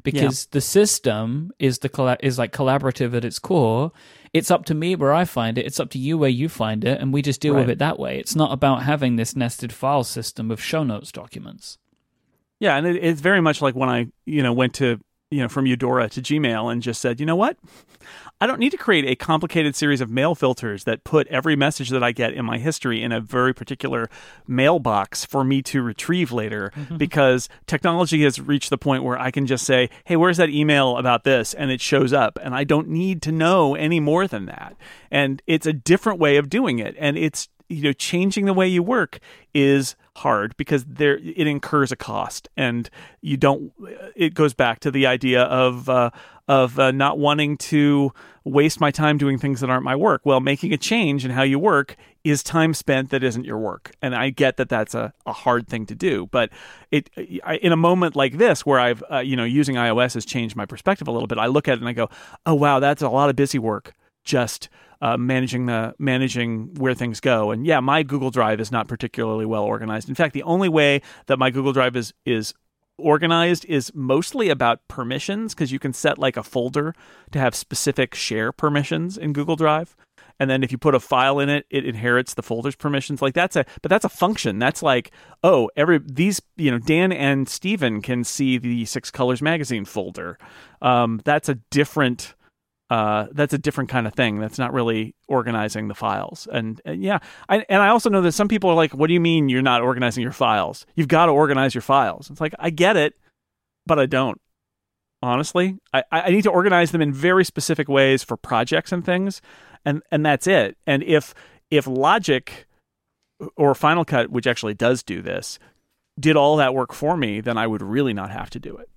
Because 0.06 0.46
the 0.48 0.62
system 0.62 1.52
is 1.60 1.80
the 1.80 1.90
colla- 1.90 2.18
is 2.22 2.38
like 2.38 2.54
collaborative 2.54 3.14
at 3.16 3.26
its 3.26 3.40
core. 3.40 3.92
It's 4.34 4.52
up 4.52 4.66
to 4.66 4.74
me 4.74 4.96
where 4.96 5.14
I 5.14 5.26
find 5.26 5.58
it. 5.58 5.66
It's 5.66 5.80
up 5.80 5.90
to 5.92 5.98
you 5.98 6.18
where 6.18 6.30
you 6.30 6.50
find 6.50 6.84
it, 6.84 7.00
and 7.00 7.14
we 7.14 7.22
just 7.22 7.42
deal 7.42 7.56
with 7.56 7.70
it 7.70 7.80
that 7.80 8.00
way. 8.00 8.20
It's 8.20 8.36
not 8.36 8.52
about 8.52 8.84
having 8.84 9.16
this 9.16 9.36
nested 9.36 9.72
file 9.74 10.04
system 10.04 10.52
of 10.52 10.62
show 10.62 10.84
notes 10.84 11.12
documents. 11.12 11.78
Yeah, 12.60 12.78
and 12.78 12.88
it, 12.88 13.04
it's 13.04 13.22
very 13.22 13.42
much 13.42 13.62
like 13.62 13.76
when 13.76 13.90
I, 13.90 14.08
you 14.26 14.44
know, 14.44 14.54
went 14.54 14.74
to, 14.76 15.00
you 15.36 15.42
know, 15.42 15.50
from 15.50 15.66
Eudora 15.66 16.08
to 16.08 16.22
Gmail 16.22 16.72
and 16.72 16.82
just 16.82 17.02
said, 17.02 17.20
you 17.20 17.26
know 17.26 17.36
what? 17.36 17.58
I 18.40 18.48
don't 18.48 18.60
need 18.60 18.70
to 18.70 18.78
create 18.78 19.04
a 19.04 19.18
complicated 19.18 19.76
series 19.76 20.00
of 20.00 20.10
mail 20.10 20.34
filters 20.34 20.86
that 20.86 21.04
put 21.04 21.28
every 21.28 21.58
message 21.58 21.90
that 21.90 22.02
I 22.02 22.14
get 22.14 22.34
in 22.34 22.46
my 22.46 22.58
history 22.58 23.04
in 23.04 23.12
a 23.12 23.20
very 23.20 23.54
particular 23.54 24.10
mailbox 24.48 25.26
for 25.26 25.44
me 25.44 25.62
to 25.64 25.82
retrieve 25.82 26.32
later 26.32 26.72
mm-hmm. 26.74 26.96
because 26.96 27.50
technology 27.68 28.24
has 28.24 28.40
reached 28.40 28.70
the 28.70 28.78
point 28.78 29.04
where 29.04 29.20
I 29.20 29.30
can 29.30 29.46
just 29.46 29.66
say, 29.66 29.90
hey, 30.06 30.16
where's 30.16 30.38
that 30.38 30.50
email 30.50 30.96
about 30.96 31.26
this? 31.26 31.54
And 31.54 31.70
it 31.70 31.82
shows 31.82 32.14
up. 32.14 32.40
And 32.42 32.56
I 32.56 32.64
don't 32.64 32.88
need 32.88 33.22
to 33.24 33.34
know 33.34 33.76
any 33.76 34.00
more 34.00 34.28
than 34.28 34.46
that. 34.46 34.78
And 35.12 35.42
it's 35.48 35.66
a 35.66 35.74
different 35.74 36.18
way 36.18 36.38
of 36.38 36.48
doing 36.48 36.80
it. 36.80 36.96
And 36.98 37.18
it's, 37.18 37.50
you 37.68 37.82
know, 37.82 37.94
changing 37.94 38.46
the 38.46 38.54
way 38.54 38.70
you 38.70 38.82
work 38.82 39.20
is 39.54 39.98
hard 40.18 40.56
because 40.58 40.86
there 40.86 41.18
it 41.18 41.48
incurs 41.48 41.92
a 41.92 41.96
cost. 41.96 42.50
And 42.58 42.90
you 43.22 43.38
don't 43.38 43.72
it 44.16 44.34
goes 44.34 44.54
back 44.54 44.80
to 44.82 44.92
the 44.92 45.06
idea 45.06 45.44
of 45.44 45.90
uh, 45.90 46.12
of 46.48 46.80
uh, 46.80 46.92
not 46.92 47.18
wanting 47.18 47.58
to 47.58 48.12
waste 48.44 48.80
my 48.80 48.92
time 48.92 49.18
doing 49.18 49.40
things 49.40 49.62
that 49.62 49.70
aren't 49.70 49.84
my 49.84 49.96
work. 49.96 50.22
Well 50.26 50.40
making 50.40 50.74
a 50.74 50.78
change 50.78 51.26
in 51.26 51.32
how 51.32 51.44
you 51.44 51.60
work 51.60 51.96
is 52.24 52.42
time 52.42 52.74
spent 52.74 53.12
that 53.12 53.24
isn't 53.24 53.46
your 53.46 53.58
work. 53.58 53.92
And 54.02 54.16
i 54.16 54.30
get 54.30 54.58
that 54.58 54.70
that's 54.70 54.94
a, 54.94 55.14
a 55.26 55.34
hard 55.34 55.68
thing 55.68 55.86
to 55.86 55.96
do 55.96 56.28
but 56.32 56.50
it 56.92 57.10
I, 57.44 57.56
in 57.58 57.72
a 57.72 57.78
moment 57.78 58.16
like 58.16 58.38
this 58.38 58.66
where 58.66 58.80
i've 58.80 59.04
uh, 59.12 59.20
you 59.20 59.36
know 59.36 59.44
using 59.44 59.76
ios 59.76 60.14
has 60.14 60.26
changed 60.26 60.56
my 60.56 60.66
perspective 60.66 61.08
a 61.08 61.12
little 61.12 61.28
bit 61.28 61.38
i 61.38 61.48
look 61.48 61.68
at 61.68 61.74
it 61.74 61.80
and 61.80 61.90
i 61.90 61.94
go 61.94 62.10
oh 62.46 62.54
wow 62.54 62.80
that's 62.80 63.02
a 63.02 63.10
lot 63.10 63.30
of 63.30 63.36
busy 63.36 63.60
work 63.60 63.94
just 64.26 64.70
uh, 65.02 65.18
managing 65.18 65.68
the 65.68 65.94
managing 66.00 66.74
where 66.76 66.94
things 66.94 67.20
go. 67.20 67.52
And 67.52 67.66
yeah, 67.66 67.80
my 67.80 68.04
Google 68.04 68.32
Drive 68.32 68.60
is 68.60 68.72
not 68.72 68.88
particularly 68.88 69.46
well 69.46 69.64
organized. 69.64 70.10
In 70.10 70.16
fact, 70.16 70.34
the 70.34 70.44
only 70.44 70.70
way 70.70 71.02
that 71.28 71.40
my 71.40 71.50
Google 71.52 71.74
Drive 71.74 71.96
is 71.96 72.14
is 72.26 72.54
organized 72.98 73.66
is 73.66 73.92
mostly 73.94 74.50
about 74.50 74.88
permissions 74.88 75.54
because 75.54 75.72
you 75.72 75.80
can 75.80 75.94
set 75.94 76.18
like 76.18 76.38
a 76.38 76.44
folder 76.44 76.96
to 77.32 77.40
have 77.40 77.54
specific 77.54 78.16
share 78.16 78.52
permissions 78.52 79.18
in 79.18 79.34
Google 79.34 79.56
Drive. 79.56 79.96
And 80.40 80.50
then 80.50 80.64
if 80.64 80.72
you 80.72 80.78
put 80.78 80.96
a 80.96 81.00
file 81.00 81.40
in 81.40 81.50
it, 81.50 81.66
it 81.70 81.86
inherits 81.86 82.34
the 82.34 82.44
folder's 82.44 82.76
permissions. 82.76 83.22
Like 83.22 83.34
that's 83.34 83.56
a 83.56 83.66
but 83.82 83.90
that's 83.90 84.06
a 84.06 84.10
function. 84.10 84.60
That's 84.60 84.84
like, 84.84 85.12
oh, 85.44 85.70
every 85.76 86.00
these, 86.04 86.42
you 86.58 86.72
know, 86.72 86.80
Dan 86.80 87.12
and 87.12 87.48
Steven 87.48 88.02
can 88.02 88.24
see 88.24 88.58
the 88.58 88.86
Six 88.86 89.12
Colors 89.12 89.42
magazine 89.42 89.86
folder. 89.86 90.38
Um, 90.82 91.22
that's 91.24 91.48
a 91.48 91.56
different 91.70 92.36
uh, 92.90 93.28
that's 93.32 93.54
a 93.54 93.58
different 93.58 93.90
kind 93.90 94.06
of 94.06 94.14
thing. 94.14 94.40
That's 94.40 94.60
not 94.60 94.74
really 94.74 95.16
organizing 95.28 95.88
the 95.88 95.96
files. 95.96 96.48
And, 96.52 96.80
and 96.86 97.02
yeah, 97.02 97.20
I, 97.50 97.66
and 97.68 97.82
I 97.82 97.90
also 97.90 98.10
know 98.10 98.22
that 98.22 98.34
some 98.34 98.48
people 98.48 98.70
are 98.70 98.76
like, 98.76 98.94
"What 98.94 99.08
do 99.08 99.14
you 99.14 99.20
mean 99.20 99.50
you're 99.50 99.62
not 99.62 99.82
organizing 99.82 100.22
your 100.22 100.32
files? 100.32 100.86
You've 100.96 101.08
got 101.08 101.26
to 101.26 101.32
organize 101.32 101.74
your 101.74 101.82
files." 101.82 102.30
It's 102.30 102.42
like 102.42 102.54
I 102.60 102.70
get 102.70 102.96
it, 102.96 103.16
but 103.86 104.00
I 104.00 104.06
don't. 104.06 104.40
Honestly, 105.22 105.78
I, 105.94 106.04
I 106.12 106.30
need 106.30 106.44
to 106.44 106.52
organize 106.52 106.92
them 106.92 107.02
in 107.02 107.12
very 107.12 107.44
specific 107.44 107.90
ways 107.90 108.24
for 108.24 108.38
projects 108.38 108.92
and 108.92 109.04
things, 109.04 109.42
and 109.84 110.04
and 110.12 110.24
that's 110.24 110.46
it. 110.46 110.78
And 110.86 111.02
if 111.02 111.34
if 111.72 111.88
Logic 111.88 112.68
or 113.58 113.74
Final 113.74 114.06
Cut, 114.06 114.30
which 114.30 114.46
actually 114.46 114.76
does 114.76 115.02
do 115.02 115.24
this, 115.24 115.58
did 116.20 116.36
all 116.36 116.58
that 116.58 116.76
work 116.76 116.94
for 116.94 117.18
me, 117.18 117.42
then 117.42 117.58
I 117.58 117.66
would 117.66 117.82
really 117.82 118.14
not 118.14 118.30
have 118.30 118.52
to 118.52 118.60
do 118.60 118.78
it. 118.78 118.90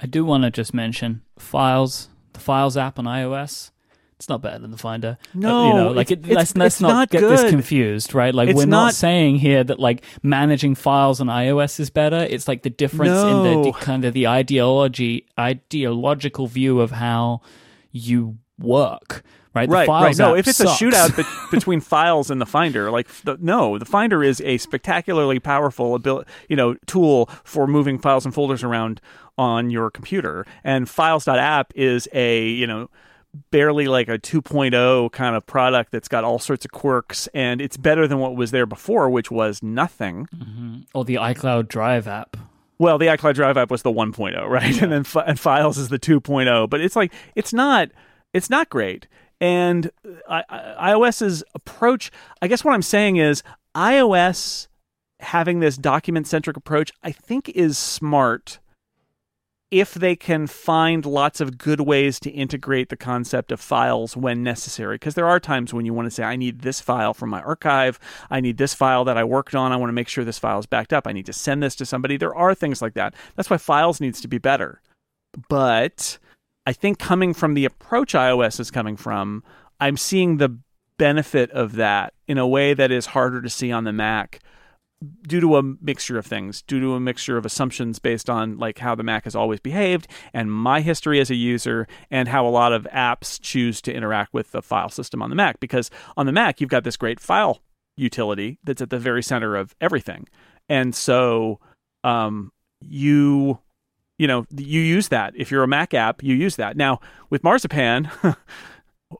I 0.00 0.06
do 0.06 0.24
want 0.24 0.44
to 0.44 0.50
just 0.50 0.72
mention 0.72 1.22
Files, 1.38 2.08
the 2.32 2.40
Files 2.40 2.76
app 2.76 2.98
on 2.98 3.04
iOS. 3.04 3.70
It's 4.16 4.28
not 4.28 4.42
better 4.42 4.58
than 4.58 4.72
the 4.72 4.76
Finder. 4.78 5.16
Uh, 5.20 5.26
no, 5.34 5.68
you 5.68 5.74
know, 5.74 5.88
like 5.92 6.10
it, 6.10 6.26
let's, 6.26 6.56
let's 6.56 6.80
not, 6.80 6.88
not 6.88 7.08
get 7.10 7.20
this 7.20 7.48
confused, 7.50 8.14
right? 8.14 8.34
Like 8.34 8.48
It's 8.48 8.56
we're 8.56 8.66
not, 8.66 8.86
not- 8.86 8.94
saying 8.94 9.36
here 9.36 9.62
that 9.62 9.78
like 9.78 10.02
managing 10.24 10.74
files 10.74 11.20
on 11.20 11.28
iOS 11.28 11.78
is 11.78 11.88
better. 11.88 12.26
It's 12.28 12.48
like 12.48 12.62
the 12.64 12.70
difference 12.70 13.12
in 13.12 13.42
the, 13.44 13.62
the 13.70 13.72
kind 13.78 14.04
of 14.04 14.14
the 14.14 14.26
ideology, 14.26 15.26
ideological 15.38 16.48
view 16.48 16.80
of 16.80 16.90
how 16.90 17.42
you 17.92 18.38
work, 18.58 19.22
right? 19.58 19.68
The 19.68 19.74
right, 19.74 19.88
right. 19.88 20.16
No, 20.18 20.34
if 20.34 20.46
it's 20.48 20.58
sucks. 20.58 20.80
a 20.80 20.84
shootout 20.84 21.16
be- 21.16 21.24
between 21.56 21.80
files 21.80 22.30
and 22.30 22.40
the 22.40 22.46
Finder, 22.46 22.90
like 22.90 23.08
the, 23.24 23.36
no, 23.40 23.78
the 23.78 23.84
Finder 23.84 24.22
is 24.22 24.40
a 24.42 24.58
spectacularly 24.58 25.38
powerful 25.40 25.94
abil- 25.94 26.24
you 26.48 26.56
know, 26.56 26.74
tool 26.86 27.26
for 27.44 27.66
moving 27.66 27.98
files 27.98 28.24
and 28.24 28.34
folders 28.34 28.62
around 28.62 29.00
on 29.36 29.70
your 29.70 29.90
computer. 29.90 30.44
And 30.64 30.88
Files.app 30.88 31.72
is 31.76 32.08
a 32.12 32.46
you 32.48 32.66
know 32.66 32.88
barely 33.50 33.86
like 33.88 34.08
a 34.08 34.18
2.0 34.18 35.12
kind 35.12 35.36
of 35.36 35.46
product 35.46 35.92
that's 35.92 36.08
got 36.08 36.24
all 36.24 36.38
sorts 36.38 36.64
of 36.64 36.72
quirks 36.72 37.28
and 37.34 37.60
it's 37.60 37.76
better 37.76 38.08
than 38.08 38.18
what 38.18 38.34
was 38.34 38.50
there 38.52 38.64
before 38.66 39.10
which 39.10 39.30
was 39.30 39.62
nothing 39.62 40.26
or 40.94 41.04
the 41.04 41.16
iCloud 41.16 41.68
Drive 41.68 42.08
app. 42.08 42.38
well 42.78 42.96
the 42.96 43.06
icloud 43.06 43.34
drive 43.34 43.58
app 43.58 43.70
was 43.70 43.82
the 43.82 43.92
1.0 43.92 44.48
right 44.48 44.80
and 44.82 44.90
then 44.90 45.04
fi- 45.04 45.24
and 45.24 45.38
files 45.38 45.76
is 45.76 45.90
the 45.90 45.98
2.0 45.98 46.70
but 46.70 46.80
it's 46.80 46.96
like 46.96 47.12
it's 47.36 47.52
not 47.52 47.90
it's 48.32 48.48
not 48.48 48.70
great 48.70 49.06
and 49.40 49.90
ios's 50.28 51.44
approach 51.54 52.10
i 52.42 52.48
guess 52.48 52.64
what 52.64 52.74
i'm 52.74 52.82
saying 52.82 53.16
is 53.16 53.42
ios 53.76 54.68
having 55.20 55.60
this 55.60 55.76
document 55.76 56.26
centric 56.26 56.56
approach, 56.56 56.92
I 57.02 57.12
think, 57.12 57.48
is 57.50 57.76
smart 57.76 58.60
if 59.70 59.92
they 59.92 60.16
can 60.16 60.46
find 60.46 61.04
lots 61.04 61.42
of 61.42 61.58
good 61.58 61.80
ways 61.80 62.18
to 62.20 62.30
integrate 62.30 62.88
the 62.88 62.96
concept 62.96 63.52
of 63.52 63.60
files 63.60 64.16
when 64.16 64.42
necessary. 64.42 64.94
Because 64.94 65.14
there 65.14 65.28
are 65.28 65.38
times 65.38 65.74
when 65.74 65.84
you 65.84 65.92
want 65.92 66.06
to 66.06 66.10
say, 66.10 66.22
I 66.22 66.36
need 66.36 66.60
this 66.60 66.80
file 66.80 67.12
from 67.12 67.28
my 67.28 67.42
archive. 67.42 67.98
I 68.30 68.40
need 68.40 68.56
this 68.56 68.72
file 68.72 69.04
that 69.04 69.18
I 69.18 69.24
worked 69.24 69.54
on. 69.54 69.72
I 69.72 69.76
want 69.76 69.90
to 69.90 69.94
make 69.94 70.08
sure 70.08 70.24
this 70.24 70.38
file 70.38 70.58
is 70.58 70.66
backed 70.66 70.94
up. 70.94 71.06
I 71.06 71.12
need 71.12 71.26
to 71.26 71.34
send 71.34 71.62
this 71.62 71.76
to 71.76 71.86
somebody. 71.86 72.16
There 72.16 72.34
are 72.34 72.54
things 72.54 72.80
like 72.80 72.94
that. 72.94 73.14
That's 73.36 73.50
why 73.50 73.58
files 73.58 74.00
needs 74.00 74.22
to 74.22 74.28
be 74.28 74.38
better. 74.38 74.80
But 75.50 76.18
I 76.68 76.74
think 76.74 76.98
coming 76.98 77.32
from 77.32 77.54
the 77.54 77.64
approach 77.64 78.12
iOS 78.12 78.60
is 78.60 78.70
coming 78.70 78.98
from, 78.98 79.42
I'm 79.80 79.96
seeing 79.96 80.36
the 80.36 80.58
benefit 80.98 81.50
of 81.52 81.76
that 81.76 82.12
in 82.26 82.36
a 82.36 82.46
way 82.46 82.74
that 82.74 82.92
is 82.92 83.06
harder 83.06 83.40
to 83.40 83.48
see 83.48 83.72
on 83.72 83.84
the 83.84 83.92
Mac 83.94 84.40
due 85.26 85.40
to 85.40 85.56
a 85.56 85.62
mixture 85.62 86.18
of 86.18 86.26
things, 86.26 86.60
due 86.60 86.78
to 86.78 86.92
a 86.92 87.00
mixture 87.00 87.38
of 87.38 87.46
assumptions 87.46 87.98
based 87.98 88.28
on 88.28 88.58
like 88.58 88.80
how 88.80 88.94
the 88.94 89.02
Mac 89.02 89.24
has 89.24 89.34
always 89.34 89.60
behaved 89.60 90.08
and 90.34 90.52
my 90.52 90.82
history 90.82 91.20
as 91.20 91.30
a 91.30 91.34
user 91.34 91.88
and 92.10 92.28
how 92.28 92.46
a 92.46 92.50
lot 92.50 92.74
of 92.74 92.86
apps 92.92 93.40
choose 93.40 93.80
to 93.80 93.94
interact 93.94 94.34
with 94.34 94.50
the 94.50 94.60
file 94.60 94.90
system 94.90 95.22
on 95.22 95.30
the 95.30 95.36
Mac 95.36 95.60
because 95.60 95.90
on 96.18 96.26
the 96.26 96.32
Mac 96.32 96.60
you've 96.60 96.68
got 96.68 96.84
this 96.84 96.98
great 96.98 97.18
file 97.18 97.62
utility 97.96 98.58
that's 98.62 98.82
at 98.82 98.90
the 98.90 98.98
very 98.98 99.22
center 99.22 99.56
of 99.56 99.74
everything. 99.80 100.28
And 100.68 100.94
so 100.94 101.60
um, 102.04 102.52
you 102.82 103.60
you 104.18 104.26
know, 104.26 104.46
you 104.54 104.80
use 104.80 105.08
that. 105.08 105.32
If 105.36 105.50
you're 105.50 105.62
a 105.62 105.68
Mac 105.68 105.94
app, 105.94 106.22
you 106.22 106.34
use 106.34 106.56
that. 106.56 106.76
Now, 106.76 107.00
with 107.30 107.42
Marzipan, 107.42 108.10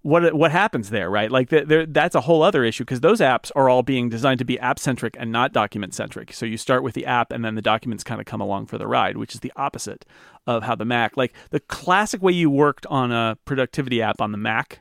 what 0.02 0.34
what 0.34 0.50
happens 0.50 0.90
there, 0.90 1.08
right? 1.08 1.30
Like 1.30 1.48
the, 1.48 1.86
that's 1.88 2.14
a 2.14 2.20
whole 2.20 2.42
other 2.42 2.64
issue 2.64 2.84
because 2.84 3.00
those 3.00 3.20
apps 3.20 3.50
are 3.54 3.68
all 3.68 3.82
being 3.82 4.08
designed 4.08 4.38
to 4.40 4.44
be 4.44 4.58
app 4.58 4.78
centric 4.78 5.16
and 5.18 5.32
not 5.32 5.52
document 5.52 5.94
centric. 5.94 6.32
So 6.32 6.44
you 6.44 6.56
start 6.56 6.82
with 6.82 6.94
the 6.94 7.06
app 7.06 7.32
and 7.32 7.44
then 7.44 7.54
the 7.54 7.62
documents 7.62 8.04
kind 8.04 8.20
of 8.20 8.26
come 8.26 8.40
along 8.40 8.66
for 8.66 8.76
the 8.76 8.86
ride, 8.86 9.16
which 9.16 9.34
is 9.34 9.40
the 9.40 9.52
opposite 9.56 10.04
of 10.46 10.64
how 10.64 10.74
the 10.74 10.84
Mac. 10.84 11.16
Like 11.16 11.32
the 11.50 11.60
classic 11.60 12.20
way 12.20 12.32
you 12.32 12.50
worked 12.50 12.84
on 12.86 13.12
a 13.12 13.38
productivity 13.44 14.02
app 14.02 14.20
on 14.20 14.32
the 14.32 14.38
Mac 14.38 14.80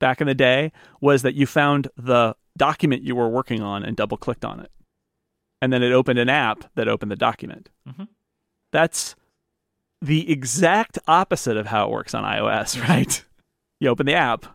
back 0.00 0.20
in 0.20 0.26
the 0.26 0.34
day 0.34 0.72
was 1.00 1.22
that 1.22 1.34
you 1.34 1.46
found 1.46 1.88
the 1.96 2.34
document 2.56 3.02
you 3.02 3.14
were 3.14 3.28
working 3.28 3.62
on 3.62 3.84
and 3.84 3.96
double 3.96 4.16
clicked 4.16 4.44
on 4.44 4.60
it, 4.60 4.70
and 5.60 5.72
then 5.72 5.82
it 5.82 5.92
opened 5.92 6.18
an 6.18 6.28
app 6.28 6.64
that 6.74 6.88
opened 6.88 7.10
the 7.10 7.16
document. 7.16 7.68
Mm-hmm. 7.88 8.04
That's 8.72 9.14
the 10.04 10.30
exact 10.30 10.98
opposite 11.08 11.56
of 11.56 11.66
how 11.66 11.86
it 11.86 11.90
works 11.90 12.14
on 12.14 12.24
iOS, 12.24 12.80
right? 12.88 13.24
you 13.80 13.88
open 13.88 14.06
the 14.06 14.14
app 14.14 14.46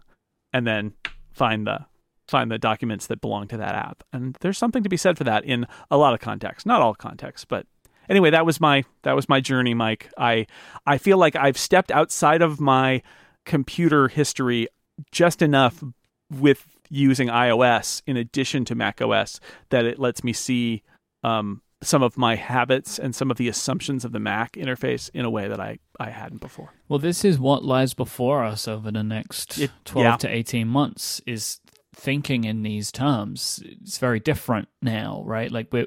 and 0.53 0.65
then 0.65 0.93
find 1.31 1.65
the 1.67 1.85
find 2.27 2.51
the 2.51 2.59
documents 2.59 3.07
that 3.07 3.21
belong 3.21 3.47
to 3.47 3.57
that 3.57 3.73
app. 3.73 4.03
And 4.13 4.37
there's 4.41 4.57
something 4.57 4.83
to 4.83 4.89
be 4.89 4.97
said 4.97 5.17
for 5.17 5.23
that 5.23 5.43
in 5.45 5.65
a 5.89 5.97
lot 5.97 6.13
of 6.13 6.19
contexts, 6.19 6.65
not 6.65 6.79
all 6.79 6.93
contexts, 6.93 7.43
but 7.43 7.65
anyway, 8.07 8.29
that 8.29 8.45
was 8.45 8.61
my 8.61 8.83
that 9.03 9.15
was 9.15 9.29
my 9.29 9.39
journey, 9.39 9.73
Mike. 9.73 10.11
I 10.17 10.45
I 10.85 10.97
feel 10.97 11.17
like 11.17 11.35
I've 11.35 11.57
stepped 11.57 11.91
outside 11.91 12.41
of 12.41 12.59
my 12.59 13.01
computer 13.45 14.07
history 14.07 14.67
just 15.11 15.41
enough 15.41 15.83
with 16.31 16.67
using 16.89 17.29
iOS 17.29 18.01
in 18.05 18.17
addition 18.17 18.65
to 18.65 18.75
Mac 18.75 19.01
OS 19.01 19.39
that 19.69 19.85
it 19.85 19.99
lets 19.99 20.23
me 20.23 20.33
see 20.33 20.83
um, 21.23 21.61
some 21.81 22.03
of 22.03 22.17
my 22.17 22.35
habits 22.35 22.99
and 22.99 23.15
some 23.15 23.31
of 23.31 23.37
the 23.37 23.47
assumptions 23.47 24.03
of 24.03 24.11
the 24.11 24.19
Mac 24.19 24.53
interface 24.53 25.09
in 25.13 25.23
a 25.23 25.29
way 25.29 25.47
that 25.47 25.59
I, 25.59 25.79
I 25.99 26.09
hadn't 26.09 26.41
before. 26.41 26.73
Well, 26.89 26.99
this 26.99 27.23
is 27.23 27.39
what 27.39 27.63
lies 27.63 27.93
before 27.93 28.43
us 28.43 28.67
over 28.67 28.91
the 28.91 29.03
next 29.03 29.57
it, 29.57 29.71
12 29.85 30.03
yeah. 30.03 30.17
to 30.17 30.27
18 30.27 30.67
months 30.67 31.21
is 31.25 31.61
thinking 31.95 32.43
in 32.43 32.63
these 32.63 32.91
terms. 32.91 33.63
It's 33.65 33.97
very 33.97 34.19
different 34.19 34.67
now, 34.81 35.23
right? 35.25 35.51
Like 35.51 35.67
we 35.71 35.85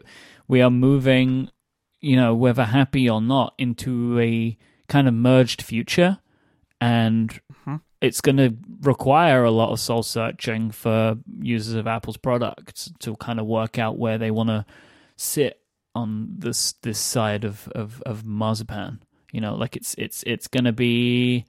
we 0.49 0.63
are 0.63 0.71
moving, 0.71 1.51
you 2.01 2.17
know, 2.17 2.35
whether 2.35 2.65
happy 2.65 3.09
or 3.09 3.21
not, 3.21 3.55
into 3.59 4.19
a 4.19 4.57
kind 4.89 5.09
of 5.09 5.15
merged 5.15 5.63
future 5.63 6.19
and 6.81 7.31
mm-hmm. 7.31 7.77
it's 8.01 8.21
going 8.21 8.37
to 8.37 8.57
require 8.81 9.45
a 9.45 9.51
lot 9.51 9.71
of 9.71 9.79
soul 9.79 10.03
searching 10.03 10.71
for 10.71 11.17
users 11.41 11.75
of 11.75 11.87
Apple's 11.87 12.17
products 12.17 12.93
to 13.01 13.15
kind 13.17 13.39
of 13.39 13.47
work 13.47 13.79
out 13.79 13.99
where 13.99 14.19
they 14.19 14.31
want 14.31 14.49
to 14.49 14.67
sit 15.17 15.62
on 15.95 16.29
this 16.39 16.73
this 16.83 16.99
side 16.99 17.45
of 17.45 17.69
of 17.75 18.03
of 18.03 18.25
marzipan. 18.25 19.03
You 19.33 19.41
know, 19.41 19.55
like 19.55 19.77
it's 19.77 19.95
it's 19.99 20.23
it's 20.27 20.49
going 20.49 20.65
to 20.65 20.73
be 20.73 21.47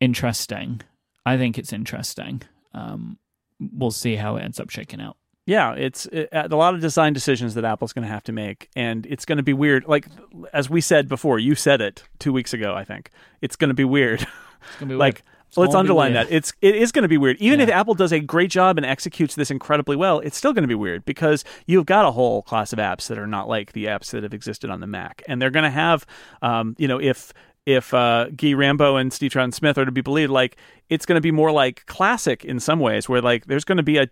interesting. 0.00 0.82
I 1.24 1.36
think 1.36 1.58
it's 1.58 1.72
interesting. 1.72 2.42
Um, 2.74 3.18
we'll 3.60 3.90
see 3.90 4.16
how 4.16 4.36
it 4.36 4.42
ends 4.42 4.58
up 4.58 4.70
shaking 4.70 5.00
out. 5.00 5.16
Yeah, 5.46 5.74
it's 5.74 6.06
it, 6.06 6.28
a 6.32 6.48
lot 6.54 6.74
of 6.74 6.80
design 6.80 7.12
decisions 7.12 7.54
that 7.54 7.64
Apple's 7.64 7.92
going 7.92 8.04
to 8.06 8.12
have 8.12 8.22
to 8.24 8.32
make, 8.32 8.68
and 8.76 9.06
it's 9.06 9.24
going 9.24 9.38
to 9.38 9.42
be 9.42 9.52
weird. 9.52 9.86
Like 9.86 10.06
as 10.52 10.70
we 10.70 10.80
said 10.80 11.08
before, 11.08 11.38
you 11.38 11.54
said 11.54 11.80
it 11.80 12.04
two 12.18 12.32
weeks 12.32 12.52
ago. 12.52 12.74
I 12.74 12.84
think 12.84 13.10
it's 13.40 13.56
going 13.56 13.70
to 13.70 13.74
be 13.74 13.84
weird. 13.84 14.22
It's 14.22 14.78
going 14.78 14.88
to 14.88 14.94
be 14.94 14.98
like 14.98 15.24
So 15.52 15.60
let's 15.60 15.74
underline 15.74 16.14
that. 16.14 16.28
It's 16.30 16.54
it 16.62 16.74
is 16.74 16.92
going 16.92 17.02
to 17.02 17.08
be 17.08 17.18
weird. 17.18 17.36
Even 17.36 17.60
yeah. 17.60 17.66
if 17.66 17.70
Apple 17.70 17.92
does 17.92 18.10
a 18.10 18.20
great 18.20 18.50
job 18.50 18.78
and 18.78 18.86
executes 18.86 19.34
this 19.34 19.50
incredibly 19.50 19.96
well, 19.96 20.18
it's 20.20 20.38
still 20.38 20.54
going 20.54 20.62
to 20.62 20.68
be 20.68 20.74
weird 20.74 21.04
because 21.04 21.44
you've 21.66 21.84
got 21.84 22.06
a 22.06 22.10
whole 22.10 22.40
class 22.40 22.72
of 22.72 22.78
apps 22.78 23.06
that 23.08 23.18
are 23.18 23.26
not 23.26 23.48
like 23.48 23.72
the 23.72 23.84
apps 23.84 24.12
that 24.12 24.22
have 24.22 24.32
existed 24.32 24.70
on 24.70 24.80
the 24.80 24.86
Mac, 24.86 25.22
and 25.28 25.42
they're 25.42 25.50
going 25.50 25.64
to 25.64 25.70
have, 25.70 26.06
um, 26.40 26.74
you 26.78 26.88
know, 26.88 26.98
if 26.98 27.34
if 27.66 27.92
uh, 27.92 28.28
Gui 28.34 28.54
Rambo 28.54 28.96
and 28.96 29.12
Steve 29.12 29.30
Troughton-Smith 29.32 29.76
are 29.76 29.84
to 29.84 29.92
be 29.92 30.00
believed, 30.00 30.32
like 30.32 30.56
it's 30.88 31.04
going 31.04 31.16
to 31.16 31.20
be 31.20 31.30
more 31.30 31.52
like 31.52 31.84
classic 31.84 32.46
in 32.46 32.58
some 32.58 32.80
ways, 32.80 33.06
where 33.06 33.20
like 33.20 33.44
there's 33.44 33.64
going 33.64 33.76
to 33.76 33.82
be 33.82 33.98
a 33.98 34.08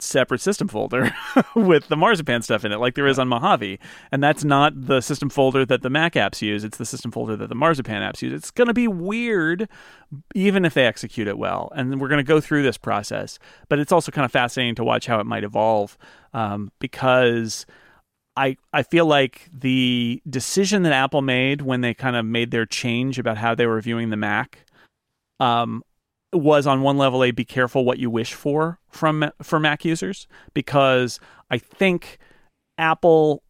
separate 0.00 0.40
system 0.40 0.68
folder 0.68 1.14
with 1.54 1.88
the 1.88 1.96
marzipan 1.96 2.42
stuff 2.42 2.64
in 2.64 2.72
it 2.72 2.78
like 2.78 2.94
there 2.94 3.06
is 3.06 3.18
on 3.18 3.28
mojave. 3.28 3.78
And 4.10 4.22
that's 4.22 4.44
not 4.44 4.72
the 4.74 5.00
system 5.00 5.30
folder 5.30 5.64
that 5.66 5.82
the 5.82 5.90
mac 5.90 6.14
apps 6.14 6.42
use. 6.42 6.64
It's 6.64 6.78
the 6.78 6.84
system 6.84 7.10
folder 7.10 7.36
that 7.36 7.48
the 7.48 7.54
marzipan 7.54 8.02
apps 8.02 8.22
use. 8.22 8.32
It's 8.32 8.50
going 8.50 8.68
to 8.68 8.74
be 8.74 8.88
weird 8.88 9.68
even 10.34 10.64
if 10.64 10.74
they 10.74 10.86
execute 10.86 11.28
it 11.28 11.38
well. 11.38 11.72
And 11.74 12.00
we're 12.00 12.08
going 12.08 12.18
to 12.18 12.28
go 12.28 12.40
through 12.40 12.62
this 12.62 12.78
process. 12.78 13.38
But 13.68 13.78
it's 13.78 13.92
also 13.92 14.12
kind 14.12 14.24
of 14.24 14.32
fascinating 14.32 14.74
to 14.76 14.84
watch 14.84 15.06
how 15.06 15.20
it 15.20 15.26
might 15.26 15.44
evolve 15.44 15.96
um, 16.32 16.72
because 16.80 17.66
I, 18.36 18.56
I 18.72 18.82
feel 18.82 19.06
like 19.06 19.48
the 19.52 20.20
decision 20.28 20.82
that 20.82 20.92
Apple 20.92 21.22
made 21.22 21.62
when 21.62 21.82
they 21.82 21.94
kind 21.94 22.16
of 22.16 22.24
made 22.24 22.50
their 22.50 22.66
change 22.66 23.18
about 23.18 23.36
how 23.36 23.54
they 23.54 23.66
were 23.66 23.80
viewing 23.80 24.10
the 24.10 24.16
Mac 24.16 24.64
um, 25.40 25.82
was 26.38 26.66
on 26.66 26.82
one 26.82 26.98
level 26.98 27.22
a 27.22 27.30
be 27.30 27.44
careful 27.44 27.84
what 27.84 27.98
you 27.98 28.10
wish 28.10 28.34
for 28.34 28.78
from 28.88 29.30
for 29.42 29.58
Mac 29.60 29.84
users 29.84 30.26
because 30.52 31.20
I 31.50 31.58
think 31.58 32.18
Apple 32.78 33.42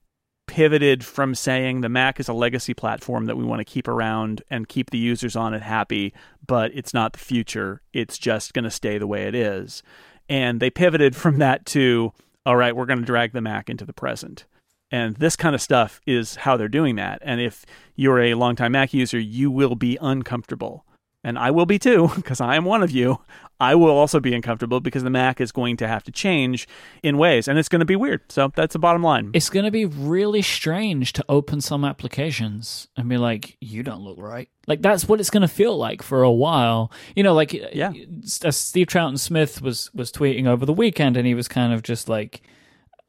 pivoted 0.47 1.05
from 1.05 1.35
saying 1.35 1.81
the 1.81 1.89
Mac 1.89 2.21
is 2.21 2.29
a 2.29 2.33
legacy 2.33 2.75
platform 2.75 3.27
that 3.27 3.37
we 3.37 3.45
want 3.45 3.61
to 3.61 3.65
keep 3.65 3.89
around 3.89 4.43
and 4.51 4.69
keep 4.69 4.91
the 4.91 4.99
users 4.99 5.37
on 5.37 5.55
it 5.55 5.63
happy, 5.63 6.13
but 6.47 6.71
it's 6.75 6.93
not 6.93 7.15
the 7.15 7.19
future. 7.19 7.81
It's 7.93 8.19
just 8.19 8.53
going 8.53 8.65
to 8.65 8.71
stay 8.71 8.99
the 8.99 9.07
way 9.07 9.23
it 9.23 9.35
is. 9.35 9.83
And 10.29 10.61
they 10.61 10.71
pivoted 10.71 11.17
from 11.17 11.39
that 11.39 11.65
to 11.67 12.13
all 12.47 12.57
right, 12.57 12.77
we're 12.77 12.87
going 12.87 12.99
to 12.99 13.07
drag 13.07 13.33
the 13.33 13.41
Mac 13.41 13.71
into 13.71 13.87
the 13.87 13.95
present. 13.95 14.45
And 14.91 15.17
this 15.17 15.35
kind 15.35 15.55
of 15.55 15.63
stuff 15.63 16.01
is 16.07 16.37
how 16.37 16.57
they're 16.57 16.69
doing 16.69 16.97
that. 16.97 17.21
And 17.23 17.41
if 17.41 17.65
you're 17.97 18.21
a 18.21 18.35
longtime 18.35 18.73
Mac 18.73 18.93
user, 18.93 19.19
you 19.19 19.51
will 19.51 19.75
be 19.75 19.99
uncomfortable 20.01 20.84
and 21.25 21.39
I 21.39 21.51
will 21.51 21.67
be 21.67 21.79
too, 21.79 22.11
because 22.17 22.41
I 22.41 22.55
am 22.55 22.65
one 22.65 22.83
of 22.83 22.91
you, 22.91 23.19
I 23.61 23.75
will 23.75 23.91
also 23.91 24.21
be 24.21 24.35
uncomfortable 24.35 24.81
because 24.81 25.05
the 25.05 25.11
Mac 25.11 25.41
is 25.41 25.53
going 25.53 25.77
to 25.79 25.89
have 25.89 26.05
to 26.05 26.13
change 26.13 26.69
in 27.03 27.17
ways, 27.19 27.49
and 27.49 27.59
it's 27.59 27.69
going 27.69 27.81
to 27.81 27.87
be 27.87 27.97
weird. 27.97 28.21
So 28.31 28.53
that's 28.55 28.75
the 28.75 28.79
bottom 28.79 29.03
line. 29.03 29.31
It's 29.33 29.49
going 29.49 29.65
to 29.65 29.71
be 29.71 29.87
really 29.87 30.43
strange 30.43 31.13
to 31.15 31.25
open 31.29 31.61
some 31.61 31.85
applications 31.85 32.89
and 32.97 33.09
be 33.09 33.17
like, 33.17 33.57
"You 33.61 33.83
don't 33.83 34.03
look 34.03 34.19
right." 34.19 34.49
Like 34.67 34.83
that's 34.83 35.09
what 35.09 35.21
it's 35.21 35.31
going 35.31 35.43
to 35.43 35.49
feel 35.49 35.77
like 35.77 36.03
for 36.03 36.23
a 36.23 36.33
while. 36.33 36.93
You 37.15 37.23
know, 37.23 37.35
like 37.35 37.53
yeah. 37.53 37.93
Steve 38.25 38.89
Troughton-Smith 38.89 39.63
was 39.63 39.91
was 39.95 40.13
tweeting 40.13 40.47
over 40.47 40.67
the 40.67 40.73
weekend, 40.73 41.17
and 41.17 41.27
he 41.27 41.35
was 41.35 41.49
kind 41.49 41.73
of 41.73 41.83
just 41.83 42.09
like. 42.09 42.43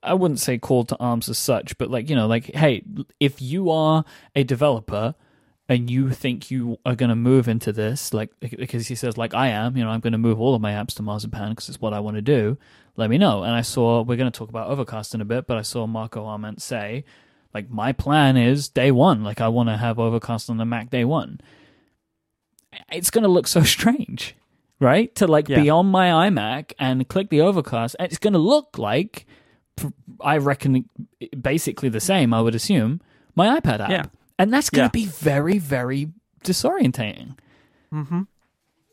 I 0.03 0.13
wouldn't 0.13 0.39
say 0.39 0.59
call 0.59 0.83
to 0.83 0.97
arms 0.99 1.29
as 1.29 1.39
such, 1.39 1.79
but 1.79 1.89
like, 1.89 2.11
you 2.11 2.15
know, 2.15 2.27
like, 2.27 2.53
hey, 2.53 2.83
if 3.19 3.41
you 3.41 3.71
are 3.71 4.05
a 4.35 4.43
developer 4.43 5.15
and 5.67 5.89
you 5.89 6.11
think 6.11 6.51
you 6.51 6.77
are 6.85 6.95
going 6.95 7.09
to 7.09 7.15
move 7.15 7.47
into 7.47 7.71
this, 7.71 8.13
like 8.13 8.31
because 8.39 8.87
he 8.87 8.95
says, 8.95 9.17
like 9.17 9.33
I 9.33 9.47
am, 9.47 9.75
you 9.75 9.83
know, 9.83 9.89
I'm 9.89 9.99
going 9.99 10.13
to 10.13 10.19
move 10.19 10.39
all 10.39 10.53
of 10.53 10.61
my 10.61 10.73
apps 10.73 10.93
to 10.95 11.01
Marzipan 11.01 11.49
because 11.49 11.69
it's 11.69 11.81
what 11.81 11.93
I 11.93 11.99
want 11.99 12.17
to 12.17 12.21
do. 12.21 12.57
Let 12.97 13.09
me 13.09 13.17
know. 13.17 13.43
And 13.43 13.53
I 13.53 13.61
saw 13.61 14.03
we're 14.03 14.15
going 14.15 14.31
to 14.31 14.37
talk 14.37 14.49
about 14.49 14.69
Overcast 14.69 15.15
in 15.15 15.21
a 15.21 15.25
bit, 15.25 15.47
but 15.47 15.57
I 15.57 15.63
saw 15.63 15.87
Marco 15.87 16.25
Arment 16.25 16.61
say, 16.61 17.03
like 17.53 17.69
my 17.69 17.93
plan 17.93 18.37
is 18.37 18.69
day 18.69 18.91
one, 18.91 19.23
like 19.23 19.41
I 19.41 19.47
want 19.47 19.69
to 19.69 19.77
have 19.77 19.97
Overcast 19.97 20.49
on 20.51 20.57
the 20.57 20.65
Mac 20.65 20.91
day 20.91 21.03
one. 21.03 21.41
It's 22.91 23.09
going 23.09 23.23
to 23.23 23.29
look 23.29 23.47
so 23.47 23.63
strange, 23.63 24.35
right? 24.79 25.13
To 25.15 25.25
like 25.25 25.49
yeah. 25.49 25.61
be 25.61 25.69
on 25.71 25.87
my 25.87 26.29
iMac 26.29 26.73
and 26.77 27.07
click 27.07 27.31
the 27.31 27.41
Overcast, 27.41 27.95
it's 27.99 28.19
going 28.19 28.33
to 28.33 28.39
look 28.39 28.77
like, 28.77 29.25
I 30.21 30.37
reckon, 30.37 30.87
basically 31.41 31.89
the 31.89 31.99
same. 31.99 32.35
I 32.35 32.41
would 32.41 32.53
assume 32.53 33.01
my 33.33 33.59
iPad 33.59 33.79
app. 33.79 33.89
Yeah 33.89 34.05
and 34.37 34.53
that's 34.53 34.69
going 34.69 34.89
to 34.89 34.99
yeah. 34.99 35.05
be 35.05 35.09
very, 35.09 35.57
very 35.57 36.09
disorientating. 36.43 37.37
Mm-hmm. 37.93 38.21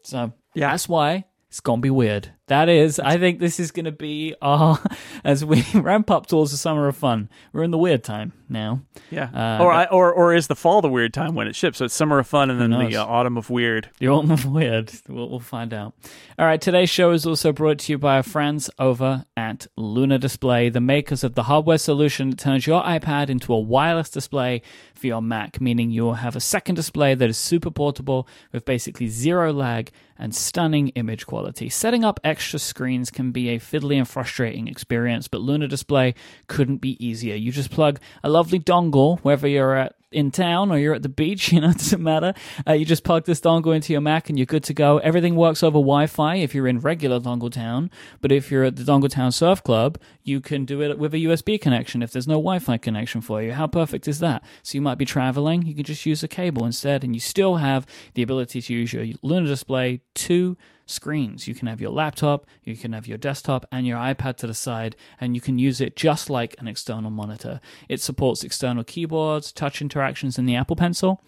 So 0.02 0.32
yeah, 0.54 0.70
that's 0.70 0.88
why 0.88 1.24
it's 1.48 1.60
going 1.60 1.78
to 1.78 1.82
be 1.82 1.90
weird. 1.90 2.30
That 2.52 2.68
is, 2.68 3.00
I 3.00 3.16
think 3.16 3.38
this 3.38 3.58
is 3.58 3.70
going 3.70 3.86
to 3.86 3.92
be 3.92 4.34
our 4.42 4.78
as 5.24 5.42
we 5.42 5.64
ramp 5.74 6.10
up 6.10 6.26
towards 6.26 6.50
the 6.50 6.58
summer 6.58 6.86
of 6.86 6.94
fun. 6.94 7.30
We're 7.54 7.62
in 7.62 7.70
the 7.70 7.78
weird 7.78 8.04
time 8.04 8.34
now. 8.46 8.82
Yeah. 9.10 9.30
Uh, 9.32 9.64
or 9.64 9.72
I, 9.72 9.84
or 9.86 10.12
or 10.12 10.34
is 10.34 10.48
the 10.48 10.54
fall 10.54 10.82
the 10.82 10.90
weird 10.90 11.14
time 11.14 11.34
when 11.34 11.46
it 11.46 11.56
ships? 11.56 11.78
So 11.78 11.86
it's 11.86 11.94
summer 11.94 12.18
of 12.18 12.26
fun 12.26 12.50
and 12.50 12.60
then 12.60 12.68
knows? 12.68 12.90
the 12.90 12.98
uh, 12.98 13.06
autumn 13.06 13.38
of 13.38 13.48
weird. 13.48 13.88
The 14.00 14.08
autumn 14.08 14.32
of 14.32 14.44
weird. 14.44 14.92
We'll, 15.08 15.30
we'll 15.30 15.40
find 15.40 15.72
out. 15.72 15.94
All 16.38 16.44
right. 16.44 16.60
Today's 16.60 16.90
show 16.90 17.12
is 17.12 17.24
also 17.24 17.52
brought 17.52 17.78
to 17.78 17.92
you 17.92 17.96
by 17.96 18.16
our 18.16 18.22
friends 18.22 18.68
over 18.78 19.24
at 19.34 19.66
Luna 19.78 20.18
Display, 20.18 20.68
the 20.68 20.82
makers 20.82 21.24
of 21.24 21.34
the 21.34 21.44
hardware 21.44 21.78
solution 21.78 22.28
that 22.28 22.38
turns 22.38 22.66
your 22.66 22.82
iPad 22.82 23.30
into 23.30 23.54
a 23.54 23.58
wireless 23.58 24.10
display 24.10 24.60
for 24.94 25.06
your 25.06 25.22
Mac, 25.22 25.58
meaning 25.58 25.90
you'll 25.90 26.14
have 26.14 26.36
a 26.36 26.40
second 26.40 26.74
display 26.74 27.14
that 27.14 27.30
is 27.30 27.38
super 27.38 27.70
portable 27.70 28.28
with 28.52 28.66
basically 28.66 29.08
zero 29.08 29.54
lag 29.54 29.90
and 30.18 30.34
stunning 30.34 30.88
image 30.90 31.26
quality. 31.26 31.68
Setting 31.68 32.04
up 32.04 32.20
extra 32.22 32.41
screens 32.42 33.10
can 33.10 33.32
be 33.32 33.50
a 33.50 33.58
fiddly 33.58 33.96
and 33.96 34.08
frustrating 34.08 34.68
experience, 34.68 35.28
but 35.28 35.40
Luna 35.40 35.68
Display 35.68 36.14
couldn't 36.46 36.78
be 36.78 37.02
easier. 37.04 37.34
You 37.34 37.52
just 37.52 37.70
plug 37.70 38.00
a 38.22 38.28
lovely 38.28 38.58
dongle 38.58 39.20
wherever 39.20 39.46
you're 39.46 39.76
at 39.76 39.94
in 40.12 40.30
town 40.30 40.70
or 40.70 40.78
you're 40.78 40.94
at 40.94 41.02
the 41.02 41.08
beach, 41.08 41.52
you 41.52 41.60
know, 41.60 41.70
it 41.70 41.78
doesn't 41.78 42.02
matter. 42.02 42.34
Uh, 42.66 42.72
you 42.72 42.84
just 42.84 43.04
plug 43.04 43.24
this 43.24 43.40
dongle 43.40 43.74
into 43.74 43.92
your 43.92 44.00
Mac 44.00 44.28
and 44.28 44.38
you're 44.38 44.46
good 44.46 44.64
to 44.64 44.74
go. 44.74 44.98
Everything 44.98 45.36
works 45.36 45.62
over 45.62 45.78
Wi 45.78 46.06
Fi 46.06 46.36
if 46.36 46.54
you're 46.54 46.68
in 46.68 46.80
regular 46.80 47.20
Dongle 47.20 47.52
Town, 47.52 47.90
but 48.20 48.32
if 48.32 48.50
you're 48.50 48.64
at 48.64 48.76
the 48.76 48.82
Dongle 48.82 49.10
Town 49.10 49.32
Surf 49.32 49.62
Club, 49.62 49.98
you 50.22 50.40
can 50.40 50.64
do 50.64 50.82
it 50.82 50.98
with 50.98 51.14
a 51.14 51.18
USB 51.18 51.60
connection 51.60 52.02
if 52.02 52.12
there's 52.12 52.28
no 52.28 52.34
Wi 52.34 52.58
Fi 52.58 52.76
connection 52.78 53.20
for 53.20 53.42
you. 53.42 53.52
How 53.52 53.66
perfect 53.66 54.08
is 54.08 54.20
that? 54.20 54.44
So 54.62 54.76
you 54.76 54.82
might 54.82 54.98
be 54.98 55.04
traveling, 55.04 55.62
you 55.62 55.74
can 55.74 55.84
just 55.84 56.06
use 56.06 56.22
a 56.22 56.28
cable 56.28 56.64
instead, 56.64 57.04
and 57.04 57.14
you 57.14 57.20
still 57.20 57.56
have 57.56 57.86
the 58.14 58.22
ability 58.22 58.62
to 58.62 58.72
use 58.72 58.92
your 58.92 59.06
Luna 59.22 59.46
display 59.46 60.00
to 60.14 60.56
screens. 60.86 61.48
You 61.48 61.54
can 61.54 61.68
have 61.68 61.80
your 61.80 61.90
laptop, 61.90 62.46
you 62.62 62.76
can 62.76 62.92
have 62.92 63.06
your 63.06 63.18
desktop, 63.18 63.66
and 63.72 63.86
your 63.86 63.98
iPad 63.98 64.36
to 64.38 64.46
the 64.46 64.54
side, 64.54 64.96
and 65.20 65.34
you 65.34 65.40
can 65.40 65.58
use 65.58 65.80
it 65.80 65.96
just 65.96 66.30
like 66.30 66.54
an 66.58 66.68
external 66.68 67.10
monitor. 67.10 67.60
It 67.88 68.00
supports 68.00 68.44
external 68.44 68.84
keyboards, 68.84 69.52
touch 69.52 69.80
interactions, 70.02 70.38
and 70.38 70.48
the 70.48 70.56
Apple 70.56 70.76
Pencil. 70.76 71.22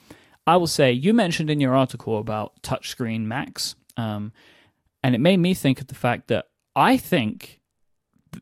I 0.46 0.56
will 0.56 0.66
say, 0.66 0.92
you 0.92 1.14
mentioned 1.14 1.48
in 1.48 1.60
your 1.60 1.74
article 1.74 2.18
about 2.18 2.60
touchscreen 2.62 3.22
Macs, 3.22 3.76
um, 3.96 4.32
and 5.02 5.14
it 5.14 5.20
made 5.20 5.38
me 5.38 5.54
think 5.54 5.80
of 5.80 5.86
the 5.86 5.94
fact 5.94 6.28
that 6.28 6.46
I 6.76 6.96
think 6.96 7.60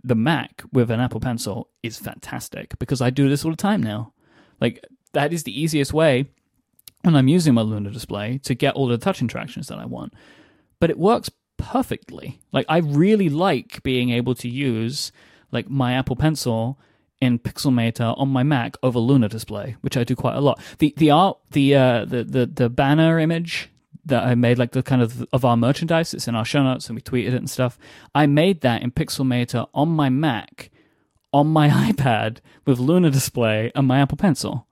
the 0.03 0.15
Mac 0.15 0.63
with 0.73 0.91
an 0.91 1.01
Apple 1.01 1.21
Pencil 1.21 1.69
is 1.83 1.99
fantastic 1.99 2.79
because 2.79 3.01
I 3.01 3.11
do 3.11 3.29
this 3.29 3.45
all 3.45 3.51
the 3.51 3.57
time 3.57 3.83
now. 3.83 4.15
Like, 4.61 4.85
that 5.13 5.33
is 5.33 5.45
the 5.45 5.61
easiest 5.61 5.93
way 5.93 6.27
when 7.03 7.15
I'm 7.15 7.29
using 7.29 7.55
my 7.55 7.63
Luna 7.63 7.91
display 7.91 8.39
to 8.39 8.55
get 8.55 8.75
all 8.75 8.89
the 8.89 8.97
touch 8.97 9.21
interactions 9.21 9.69
that 9.69 9.79
I 9.79 9.85
want 9.85 10.15
but 10.83 10.91
it 10.91 10.99
works 10.99 11.31
perfectly. 11.59 12.41
Like 12.51 12.67
I 12.69 12.79
really 12.79 13.29
like 13.29 13.85
being 13.85 14.11
able 14.11 14.35
to 14.35 14.49
use 14.49 15.13
like 15.53 15.71
my 15.71 15.93
Apple 15.93 16.17
Pencil 16.17 16.77
in 17.23 17.39
Pixelmator 17.39 18.19
on 18.19 18.29
my 18.31 18.43
Mac 18.43 18.77
over 18.83 18.99
Luna 18.99 19.29
display, 19.29 19.77
which 19.81 19.97
I 19.97 20.03
do 20.03 20.17
quite 20.17 20.35
a 20.35 20.41
lot. 20.41 20.61
The 20.79 20.93
the 20.97 21.13
art 21.13 21.39
the 21.53 21.77
uh 21.77 22.05
the 22.05 22.25
the, 22.25 22.47
the 22.47 22.69
banner 22.69 23.21
image 23.21 23.71
that 24.05 24.25
I 24.25 24.35
made, 24.35 24.59
like 24.59 24.73
the 24.73 24.83
kind 24.83 25.01
of 25.01 25.25
of 25.33 25.45
our 25.45 25.57
merchandise, 25.57 26.13
it's 26.13 26.27
in 26.27 26.35
our 26.35 26.45
show 26.45 26.65
notes 26.65 26.89
and 26.89 26.97
we 26.97 27.01
tweeted 27.01 27.29
it 27.29 27.35
and 27.35 27.49
stuff. 27.49 27.79
I 28.13 28.27
made 28.27 28.63
that 28.63 28.83
in 28.83 28.91
Pixelmator 28.91 29.69
on 29.73 29.91
my 29.91 30.09
Mac, 30.11 30.73
on 31.33 31.47
my 31.47 31.69
iPad 31.93 32.39
with 32.67 32.81
Luna 32.81 33.09
display 33.09 33.71
and 33.77 33.87
my 33.87 34.01
Apple 34.01 34.19
Pencil 34.19 34.67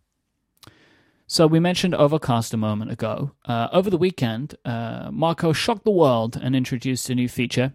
So 1.28 1.47
we 1.47 1.59
mentioned 1.59 1.95
Overcast 1.95 2.53
a 2.53 2.57
moment 2.57 2.91
ago. 2.91 3.32
Uh, 3.45 3.68
over 3.72 3.89
the 3.89 3.97
weekend, 3.97 4.55
uh, 4.63 5.09
Marco 5.11 5.53
shocked 5.53 5.84
the 5.84 5.91
world 5.91 6.39
and 6.41 6.55
introduced 6.55 7.09
a 7.09 7.16
new 7.16 7.28
feature 7.28 7.74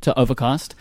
to 0.00 0.18
Overcast 0.18 0.74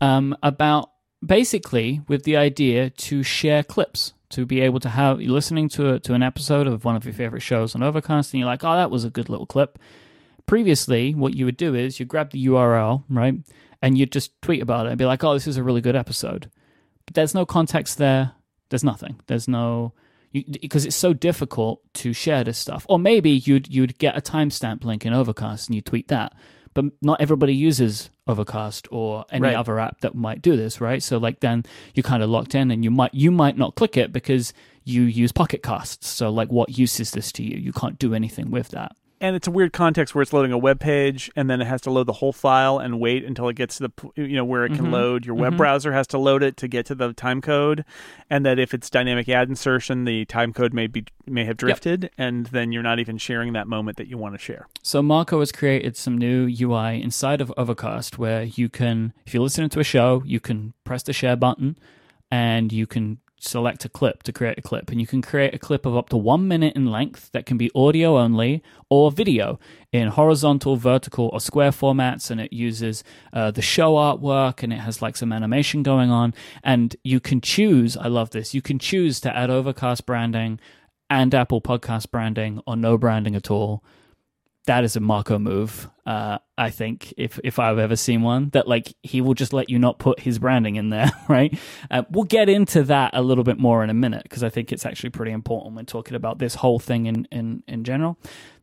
um, 0.00 0.36
about 0.42 0.90
basically 1.24 2.00
with 2.08 2.22
the 2.22 2.36
idea 2.36 2.88
to 2.88 3.22
share 3.22 3.62
clips 3.62 4.14
to 4.30 4.44
be 4.44 4.60
able 4.60 4.80
to 4.80 4.88
have 4.88 5.20
listening 5.20 5.68
to 5.70 5.94
a, 5.94 6.00
to 6.00 6.14
an 6.14 6.22
episode 6.22 6.66
of 6.66 6.84
one 6.84 6.96
of 6.96 7.04
your 7.04 7.14
favorite 7.14 7.40
shows 7.40 7.74
on 7.74 7.82
Overcast 7.82 8.32
and 8.32 8.40
you're 8.40 8.48
like, 8.48 8.64
oh, 8.64 8.76
that 8.76 8.90
was 8.90 9.04
a 9.04 9.10
good 9.10 9.28
little 9.28 9.46
clip. 9.46 9.78
Previously, 10.46 11.14
what 11.14 11.34
you 11.34 11.44
would 11.44 11.56
do 11.56 11.74
is 11.74 11.98
you 11.98 12.06
grab 12.06 12.30
the 12.30 12.46
URL, 12.46 13.04
right, 13.08 13.34
and 13.82 13.96
you'd 13.96 14.12
just 14.12 14.40
tweet 14.42 14.62
about 14.62 14.86
it 14.86 14.90
and 14.90 14.98
be 14.98 15.04
like, 15.04 15.22
oh, 15.24 15.34
this 15.34 15.46
is 15.46 15.56
a 15.56 15.62
really 15.62 15.80
good 15.80 15.96
episode. 15.96 16.50
But 17.06 17.14
there's 17.14 17.34
no 17.34 17.46
context 17.46 17.98
there. 17.98 18.32
There's 18.70 18.84
nothing. 18.84 19.20
There's 19.26 19.48
no 19.48 19.92
because 20.32 20.84
it's 20.84 20.96
so 20.96 21.14
difficult 21.14 21.80
to 21.94 22.12
share 22.12 22.44
this 22.44 22.58
stuff. 22.58 22.84
Or 22.88 22.98
maybe 22.98 23.30
you'd 23.30 23.72
you'd 23.72 23.98
get 23.98 24.16
a 24.16 24.20
timestamp 24.20 24.84
link 24.84 25.06
in 25.06 25.14
Overcast 25.14 25.68
and 25.68 25.74
you 25.74 25.80
tweet 25.80 26.08
that 26.08 26.34
but 26.78 26.92
not 27.02 27.20
everybody 27.20 27.52
uses 27.52 28.08
Overcast 28.28 28.86
or 28.92 29.24
any 29.32 29.42
Right. 29.48 29.56
other 29.56 29.80
app 29.80 30.00
that 30.02 30.14
might 30.14 30.40
do 30.42 30.54
this, 30.56 30.80
right? 30.80 31.02
So 31.02 31.18
like 31.18 31.40
then 31.40 31.64
you're 31.94 32.04
kind 32.04 32.22
of 32.22 32.30
locked 32.30 32.54
in 32.54 32.70
and 32.70 32.84
you 32.84 32.90
might 32.92 33.12
you 33.12 33.32
might 33.32 33.56
not 33.58 33.74
click 33.74 33.96
it 33.96 34.12
because 34.12 34.52
you 34.84 35.02
use 35.02 35.32
Pocket 35.32 35.60
Casts. 35.62 36.06
So 36.08 36.30
like 36.30 36.52
what 36.52 36.78
use 36.78 37.00
is 37.00 37.10
this 37.10 37.32
to 37.32 37.42
you? 37.42 37.58
You 37.58 37.72
can't 37.72 37.98
do 37.98 38.14
anything 38.14 38.52
with 38.52 38.68
that. 38.68 38.92
And 39.20 39.34
it's 39.36 39.48
a 39.48 39.50
weird 39.50 39.72
context 39.72 40.14
where 40.14 40.22
it's 40.22 40.32
loading 40.32 40.52
a 40.52 40.58
web 40.58 40.78
page 40.80 41.30
and 41.36 41.48
then 41.50 41.60
it 41.60 41.66
has 41.66 41.80
to 41.82 41.90
load 41.90 42.04
the 42.06 42.12
whole 42.14 42.32
file 42.32 42.78
and 42.78 43.00
wait 43.00 43.24
until 43.24 43.48
it 43.48 43.54
gets 43.56 43.78
to 43.78 43.88
the 43.88 44.10
you 44.16 44.36
know 44.36 44.44
where 44.44 44.64
it 44.64 44.74
can 44.74 44.86
Mhm. 44.86 44.92
load 44.92 45.26
your 45.26 45.34
web 45.34 45.54
Mhm. 45.54 45.58
browser 45.58 45.92
has 45.92 46.06
to 46.08 46.18
load 46.18 46.42
it 46.42 46.56
to 46.58 46.68
get 46.68 46.86
to 46.86 46.94
the 46.94 47.12
time 47.12 47.40
code 47.40 47.84
and 48.30 48.44
that 48.46 48.58
if 48.58 48.72
it's 48.74 48.88
dynamic 48.90 49.28
ad 49.28 49.48
insertion 49.48 50.04
the 50.04 50.24
time 50.26 50.52
code 50.52 50.72
may 50.72 50.86
be 50.86 51.04
may 51.26 51.44
have 51.44 51.56
drifted 51.56 52.10
and 52.16 52.46
then 52.46 52.72
you're 52.72 52.82
not 52.82 52.98
even 52.98 53.18
sharing 53.18 53.52
that 53.52 53.66
moment 53.66 53.96
that 53.96 54.06
you 54.08 54.16
want 54.18 54.34
to 54.34 54.38
share 54.38 54.66
So 54.82 55.02
Marco 55.02 55.40
has 55.40 55.52
created 55.52 55.96
some 55.96 56.16
new 56.16 56.46
UI 56.46 57.00
inside 57.02 57.40
of 57.40 57.52
Overcast 57.56 58.18
where 58.18 58.44
you 58.44 58.68
can, 58.68 59.12
if 59.26 59.34
you're 59.34 59.42
listening 59.42 59.68
to 59.70 59.80
a 59.80 59.84
show, 59.84 60.22
you 60.24 60.40
can 60.40 60.72
press 60.84 61.02
the 61.02 61.12
share 61.12 61.36
button 61.36 61.76
and 62.30 62.72
you 62.72 62.86
can 62.86 63.18
select 63.40 63.84
a 63.84 63.88
clip 63.88 64.22
to 64.24 64.32
create 64.32 64.58
a 64.58 64.62
clip. 64.62 64.90
And 64.90 65.00
you 65.00 65.06
can 65.06 65.22
create 65.22 65.54
a 65.54 65.58
clip 65.58 65.86
of 65.86 65.96
up 65.96 66.08
to 66.10 66.16
one 66.16 66.48
minute 66.48 66.76
in 66.76 66.86
length 66.86 67.30
that 67.32 67.46
can 67.46 67.56
be 67.56 67.70
audio 67.74 68.18
only 68.18 68.62
or 68.88 69.10
video 69.10 69.58
in 69.92 70.08
horizontal, 70.08 70.76
vertical, 70.76 71.30
or 71.32 71.40
square 71.40 71.70
formats. 71.70 72.30
And 72.30 72.40
it 72.40 72.52
uses 72.52 73.04
uh, 73.32 73.50
the 73.50 73.62
show 73.62 73.94
artwork 73.94 74.62
and 74.62 74.72
it 74.72 74.80
has 74.80 75.00
like 75.02 75.16
some 75.16 75.32
animation 75.32 75.82
going 75.82 76.10
on. 76.10 76.34
And 76.62 76.96
you 77.04 77.20
can 77.20 77.40
choose, 77.40 77.96
I 77.96 78.08
love 78.08 78.30
this, 78.30 78.54
you 78.54 78.62
can 78.62 78.78
choose 78.78 79.20
to 79.20 79.36
add 79.36 79.50
Overcast 79.50 80.06
branding 80.06 80.60
and 81.10 81.34
Apple 81.34 81.60
Podcast 81.60 82.10
branding 82.10 82.60
or 82.66 82.76
no 82.76 82.98
branding 82.98 83.34
at 83.34 83.50
all 83.50 83.82
that 84.66 84.84
is 84.84 84.96
a 84.96 85.00
Marco 85.00 85.38
move. 85.38 85.88
Uh, 86.04 86.38
I 86.56 86.70
think 86.70 87.14
if 87.16 87.38
if 87.42 87.58
I've 87.58 87.78
ever 87.78 87.96
seen 87.96 88.22
one 88.22 88.50
that 88.50 88.68
like 88.68 88.94
he 89.02 89.20
will 89.20 89.34
just 89.34 89.52
let 89.52 89.70
you 89.70 89.78
not 89.78 89.98
put 89.98 90.20
his 90.20 90.38
branding 90.38 90.76
in 90.76 90.90
there, 90.90 91.10
right? 91.28 91.58
Uh, 91.90 92.02
we'll 92.10 92.24
get 92.24 92.48
into 92.48 92.82
that 92.84 93.10
a 93.14 93.22
little 93.22 93.44
bit 93.44 93.58
more 93.58 93.82
in 93.82 93.90
a 93.90 93.94
minute 93.94 94.24
because 94.24 94.42
I 94.42 94.48
think 94.48 94.72
it's 94.72 94.86
actually 94.86 95.10
pretty 95.10 95.32
important 95.32 95.74
when 95.74 95.86
talking 95.86 96.14
about 96.14 96.38
this 96.38 96.56
whole 96.56 96.78
thing 96.78 97.06
in 97.06 97.26
in 97.32 97.62
in 97.66 97.84
general. 97.84 98.18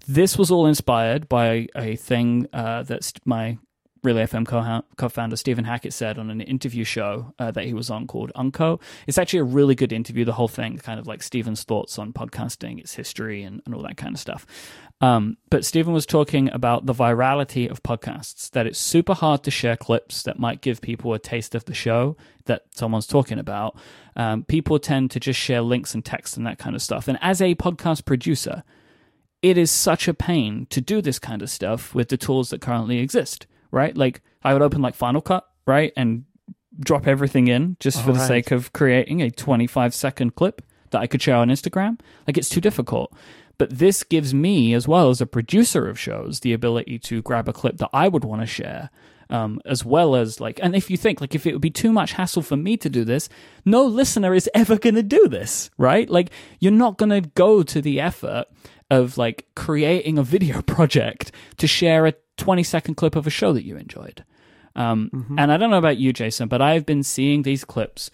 This 0.07 0.37
was 0.37 0.51
all 0.51 0.67
inspired 0.67 1.27
by 1.27 1.67
a 1.75 1.95
thing 1.95 2.47
uh, 2.53 2.83
that 2.83 3.11
my 3.25 3.57
Relay 4.05 4.23
FM 4.23 4.45
co- 4.47 4.83
co-founder 4.97 5.35
Stephen 5.35 5.65
Hackett 5.65 5.93
said 5.93 6.17
on 6.17 6.29
an 6.29 6.41
interview 6.41 6.83
show 6.83 7.33
uh, 7.39 7.51
that 7.51 7.65
he 7.65 7.73
was 7.73 7.89
on 7.89 8.07
called 8.07 8.31
Unco. 8.35 8.79
It's 9.07 9.17
actually 9.17 9.39
a 9.39 9.45
really 9.45 9.75
good 9.75 9.91
interview. 9.91 10.23
The 10.23 10.33
whole 10.33 10.47
thing, 10.47 10.77
kind 10.77 10.99
of 10.99 11.07
like 11.07 11.23
Stephen's 11.23 11.63
thoughts 11.63 11.99
on 11.99 12.13
podcasting, 12.13 12.79
its 12.79 12.93
history, 12.93 13.43
and, 13.43 13.61
and 13.65 13.75
all 13.75 13.81
that 13.83 13.97
kind 13.97 14.13
of 14.13 14.19
stuff. 14.19 14.45
Um, 15.01 15.37
but 15.49 15.65
Stephen 15.65 15.93
was 15.93 16.05
talking 16.05 16.49
about 16.51 16.85
the 16.85 16.93
virality 16.93 17.69
of 17.69 17.83
podcasts, 17.83 18.49
that 18.51 18.65
it's 18.65 18.79
super 18.79 19.13
hard 19.13 19.43
to 19.43 19.51
share 19.51 19.75
clips 19.75 20.23
that 20.23 20.39
might 20.39 20.61
give 20.61 20.79
people 20.81 21.13
a 21.13 21.19
taste 21.19 21.53
of 21.53 21.65
the 21.65 21.73
show 21.73 22.15
that 22.45 22.63
someone's 22.71 23.07
talking 23.07 23.39
about. 23.39 23.77
Um, 24.15 24.43
people 24.43 24.79
tend 24.79 25.11
to 25.11 25.19
just 25.19 25.39
share 25.39 25.61
links 25.61 25.93
and 25.93 26.05
text 26.05 26.37
and 26.37 26.47
that 26.47 26.59
kind 26.59 26.75
of 26.75 26.81
stuff. 26.81 27.07
And 27.07 27.17
as 27.21 27.41
a 27.41 27.55
podcast 27.55 28.05
producer, 28.05 28.63
it 29.41 29.57
is 29.57 29.69
such 29.69 30.07
a 30.07 30.13
pain 30.13 30.65
to 30.71 30.81
do 30.81 31.01
this 31.01 31.19
kind 31.19 31.41
of 31.41 31.49
stuff 31.49 31.93
with 31.93 32.09
the 32.09 32.17
tools 32.17 32.49
that 32.49 32.61
currently 32.61 32.99
exist, 32.99 33.45
right? 33.75 33.95
Like 33.95 34.21
I 34.43 34.53
would 34.53 34.63
open 34.63 34.81
like 34.81 34.95
Final 34.95 35.21
Cut, 35.21 35.45
right, 35.67 35.91
and 35.95 36.23
drop 36.79 37.07
everything 37.07 37.47
in 37.47 37.77
just 37.79 38.01
for 38.01 38.11
the 38.11 38.25
sake 38.25 38.51
of 38.51 38.73
creating 38.73 39.21
a 39.21 39.29
25 39.29 39.93
second 39.93 40.35
clip 40.35 40.61
that 40.89 41.01
I 41.01 41.07
could 41.07 41.21
share 41.21 41.35
on 41.35 41.49
Instagram. 41.49 41.99
Like 42.25 42.37
it's 42.37 42.49
too 42.49 42.61
difficult. 42.61 43.13
But 43.57 43.77
this 43.77 44.03
gives 44.03 44.33
me, 44.33 44.73
as 44.73 44.87
well 44.87 45.09
as 45.09 45.21
a 45.21 45.25
producer 45.25 45.87
of 45.87 45.99
shows, 45.99 46.41
the 46.41 46.53
ability 46.53 46.99
to 46.99 47.21
grab 47.21 47.47
a 47.47 47.53
clip 47.53 47.77
that 47.77 47.89
I 47.93 48.07
would 48.07 48.25
want 48.25 48.41
to 48.41 48.47
share. 48.47 48.89
Um, 49.27 49.59
as 49.65 49.83
well 49.83 50.15
as 50.15 50.39
like, 50.39 50.59
and 50.61 50.75
if 50.75 50.91
you 50.91 50.97
think 50.97 51.19
like 51.19 51.33
if 51.33 51.47
it 51.47 51.53
would 51.53 51.61
be 51.61 51.71
too 51.71 51.91
much 51.91 52.13
hassle 52.13 52.43
for 52.43 52.55
me 52.55 52.77
to 52.77 52.89
do 52.89 53.03
this, 53.03 53.27
no 53.65 53.83
listener 53.83 54.35
is 54.35 54.47
ever 54.53 54.77
going 54.77 54.93
to 54.93 55.01
do 55.01 55.27
this, 55.27 55.71
right? 55.79 56.07
Like 56.07 56.29
you're 56.59 56.71
not 56.71 56.99
going 56.99 57.09
to 57.09 57.27
go 57.29 57.63
to 57.63 57.81
the 57.81 57.99
effort 57.99 58.45
of 58.89 59.17
like 59.17 59.47
creating 59.55 60.17
a 60.17 60.23
video 60.23 60.61
project 60.75 61.31
to 61.57 61.67
share 61.67 62.05
a 62.05 62.13
20 62.37 62.63
second 62.63 62.95
clip 62.95 63.15
of 63.15 63.25
a 63.25 63.29
show 63.29 63.53
that 63.53 63.65
you 63.65 63.77
enjoyed. 63.77 64.23
Um, 64.75 65.35
And 65.37 65.51
I 65.51 65.57
don't 65.57 65.69
know 65.71 65.77
about 65.77 65.97
you, 65.97 66.11
Jason, 66.11 66.47
but 66.49 66.61
I've 66.61 66.85
been 66.85 67.03
seeing 67.03 67.43
these 67.43 67.63
clips 67.63 68.11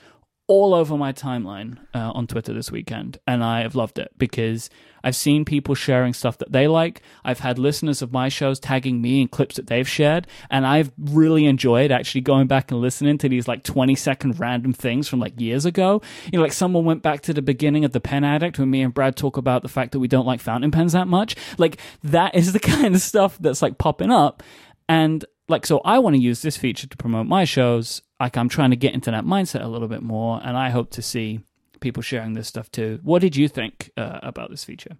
all 0.47 0.74
over 0.74 0.97
my 0.97 1.11
timeline 1.13 1.80
uh, 1.93 2.11
on 2.13 2.28
Twitter 2.28 2.53
this 2.53 2.72
weekend, 2.72 3.17
and 3.26 3.43
I 3.43 3.61
have 3.61 3.74
loved 3.74 3.97
it 3.97 4.11
because 4.17 4.69
I've 5.04 5.16
seen 5.16 5.45
people 5.45 5.76
sharing 5.76 6.14
stuff 6.14 6.38
that 6.39 6.52
they 6.52 6.68
like. 6.68 7.02
I've 7.24 7.39
had 7.39 7.58
listeners 7.58 8.02
of 8.02 8.12
my 8.12 8.30
shows 8.30 8.60
tagging 8.60 9.02
me 9.02 9.22
in 9.22 9.28
clips 9.28 9.56
that 9.56 9.68
they've 9.68 9.88
shared, 9.88 10.28
and 10.49 10.66
I've 10.66 10.91
really 10.97 11.45
enjoyed 11.45 11.91
actually 11.91 12.22
going 12.22 12.47
back 12.47 12.72
and 12.72 12.82
listening 12.82 13.18
to 13.20 13.30
these 13.30 13.47
like 13.47 13.64
20 13.64 13.95
second 13.95 14.39
random 14.39 14.74
things 14.74 15.08
from 15.08 15.20
like 15.20 15.39
years 15.39 15.66
ago. 15.66 16.02
You 16.26 16.38
know, 16.38 16.43
like 16.43 16.54
someone 16.54 16.86
went 16.86 17.02
back 17.02 17.22
to 17.22 17.34
the 17.34 17.41
beginning 17.41 17.86
of 17.86 17.91
The 17.91 17.99
Pen 18.02 18.24
Addict 18.24 18.60
when 18.60 18.70
me 18.70 18.82
and 18.82 18.93
Brad 18.93 19.16
talk 19.16 19.38
about 19.38 19.62
the 19.62 19.70
fact 19.70 19.91
that 19.93 19.99
we 19.99 20.08
don't 20.08 20.26
like 20.26 20.39
fountain 20.39 20.72
pens 20.72 20.93
that 20.93 21.08
much. 21.08 21.36
Like, 21.58 21.78
that 22.04 22.36
is 22.36 22.54
the 22.54 22.60
kind 22.60 22.95
of 22.95 23.02
stuff 23.02 23.38
that's 23.39 23.62
like 23.62 23.78
popping 23.78 24.12
up. 24.12 24.43
And 24.89 25.24
like 25.52 25.66
so 25.66 25.82
i 25.86 25.99
want 25.99 26.16
to 26.16 26.22
use 26.22 26.41
this 26.41 26.58
feature 26.58 26.88
to 26.88 26.97
promote 26.97 27.28
my 27.28 27.43
shows 27.43 28.02
like 28.20 28.38
i'm 28.38 28.49
trying 28.49 28.72
to 28.72 28.76
get 28.76 28.93
into 28.93 29.12
that 29.12 29.26
mindset 29.26 29.62
a 29.64 29.68
little 29.68 29.88
bit 29.88 30.02
more 30.02 30.39
and 30.43 30.58
i 30.58 30.70
hope 30.70 30.89
to 30.89 31.02
see 31.02 31.41
people 31.82 32.02
sharing 32.02 32.34
this 32.34 32.48
stuff 32.48 32.72
too 32.72 33.00
what 33.04 33.22
did 33.22 33.36
you 33.36 33.48
think 33.48 33.92
uh, 33.98 34.20
about 34.24 34.50
this 34.50 34.64
feature 34.64 34.98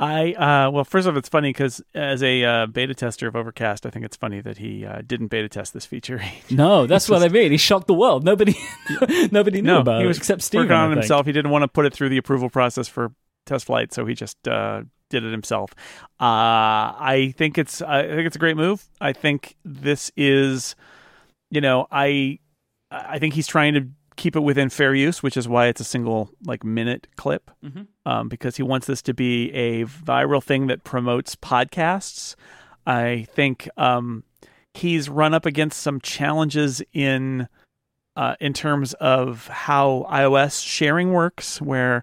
I 0.00 0.32
uh, 0.34 0.70
well, 0.70 0.84
first 0.84 1.08
off, 1.08 1.16
it's 1.16 1.28
funny 1.28 1.48
because 1.48 1.82
as 1.92 2.22
a 2.22 2.44
uh, 2.44 2.66
beta 2.66 2.94
tester 2.94 3.26
of 3.26 3.34
Overcast, 3.34 3.84
I 3.84 3.90
think 3.90 4.04
it's 4.04 4.16
funny 4.16 4.40
that 4.40 4.58
he 4.58 4.86
uh, 4.86 5.02
didn't 5.04 5.26
beta 5.26 5.48
test 5.48 5.74
this 5.74 5.86
feature. 5.86 6.22
no 6.50 6.86
that's 6.86 7.08
what 7.08 7.22
i 7.22 7.28
mean 7.28 7.50
he 7.50 7.56
shocked 7.56 7.88
the 7.88 7.94
world 7.94 8.24
nobody 8.24 8.54
nobody 9.32 9.60
knew 9.60 9.72
no, 9.72 9.80
about 9.80 9.98
he 9.98 10.04
it 10.04 10.06
was 10.06 10.18
except 10.18 10.42
Stephen, 10.42 10.68
working 10.68 10.76
on 10.76 10.92
himself. 10.92 11.26
He 11.26 11.32
didn't 11.32 11.50
want 11.50 11.62
to 11.62 11.68
put 11.68 11.84
it 11.84 11.92
through 11.92 12.10
the 12.10 12.16
approval 12.16 12.48
process 12.48 12.86
for 12.86 13.12
test 13.48 13.64
flight, 13.64 13.92
so 13.92 14.06
he 14.06 14.14
just 14.14 14.46
uh, 14.46 14.82
did 15.10 15.24
it 15.24 15.32
himself. 15.32 15.72
Uh, 16.20 16.94
I 17.00 17.34
think 17.36 17.58
it's 17.58 17.82
I 17.82 18.02
think 18.02 18.26
it's 18.26 18.36
a 18.36 18.38
great 18.38 18.56
move. 18.56 18.84
I 19.00 19.12
think 19.12 19.56
this 19.64 20.12
is, 20.16 20.76
you 21.50 21.60
know, 21.60 21.88
I 21.90 22.38
I 22.90 23.18
think 23.18 23.34
he's 23.34 23.46
trying 23.46 23.74
to 23.74 23.88
keep 24.18 24.36
it 24.36 24.40
within 24.40 24.68
fair 24.68 24.94
use, 24.94 25.22
which 25.22 25.36
is 25.36 25.48
why 25.48 25.68
it's 25.68 25.80
a 25.80 25.84
single 25.84 26.28
like 26.44 26.62
minute 26.64 27.06
clip, 27.16 27.50
Mhm. 27.64 27.86
um, 28.04 28.28
because 28.28 28.56
he 28.58 28.62
wants 28.62 28.86
this 28.86 29.00
to 29.02 29.14
be 29.14 29.50
a 29.52 29.84
viral 29.86 30.42
thing 30.42 30.66
that 30.66 30.84
promotes 30.84 31.34
podcasts. 31.36 32.34
I 32.86 33.26
think 33.34 33.68
um, 33.78 34.24
he's 34.74 35.08
run 35.08 35.32
up 35.34 35.46
against 35.46 35.80
some 35.80 36.00
challenges 36.02 36.82
in 36.92 37.48
uh, 38.16 38.34
in 38.40 38.52
terms 38.52 38.94
of 38.94 39.46
how 39.46 40.04
iOS 40.10 40.60
sharing 40.66 41.12
works, 41.12 41.62
where 41.62 42.02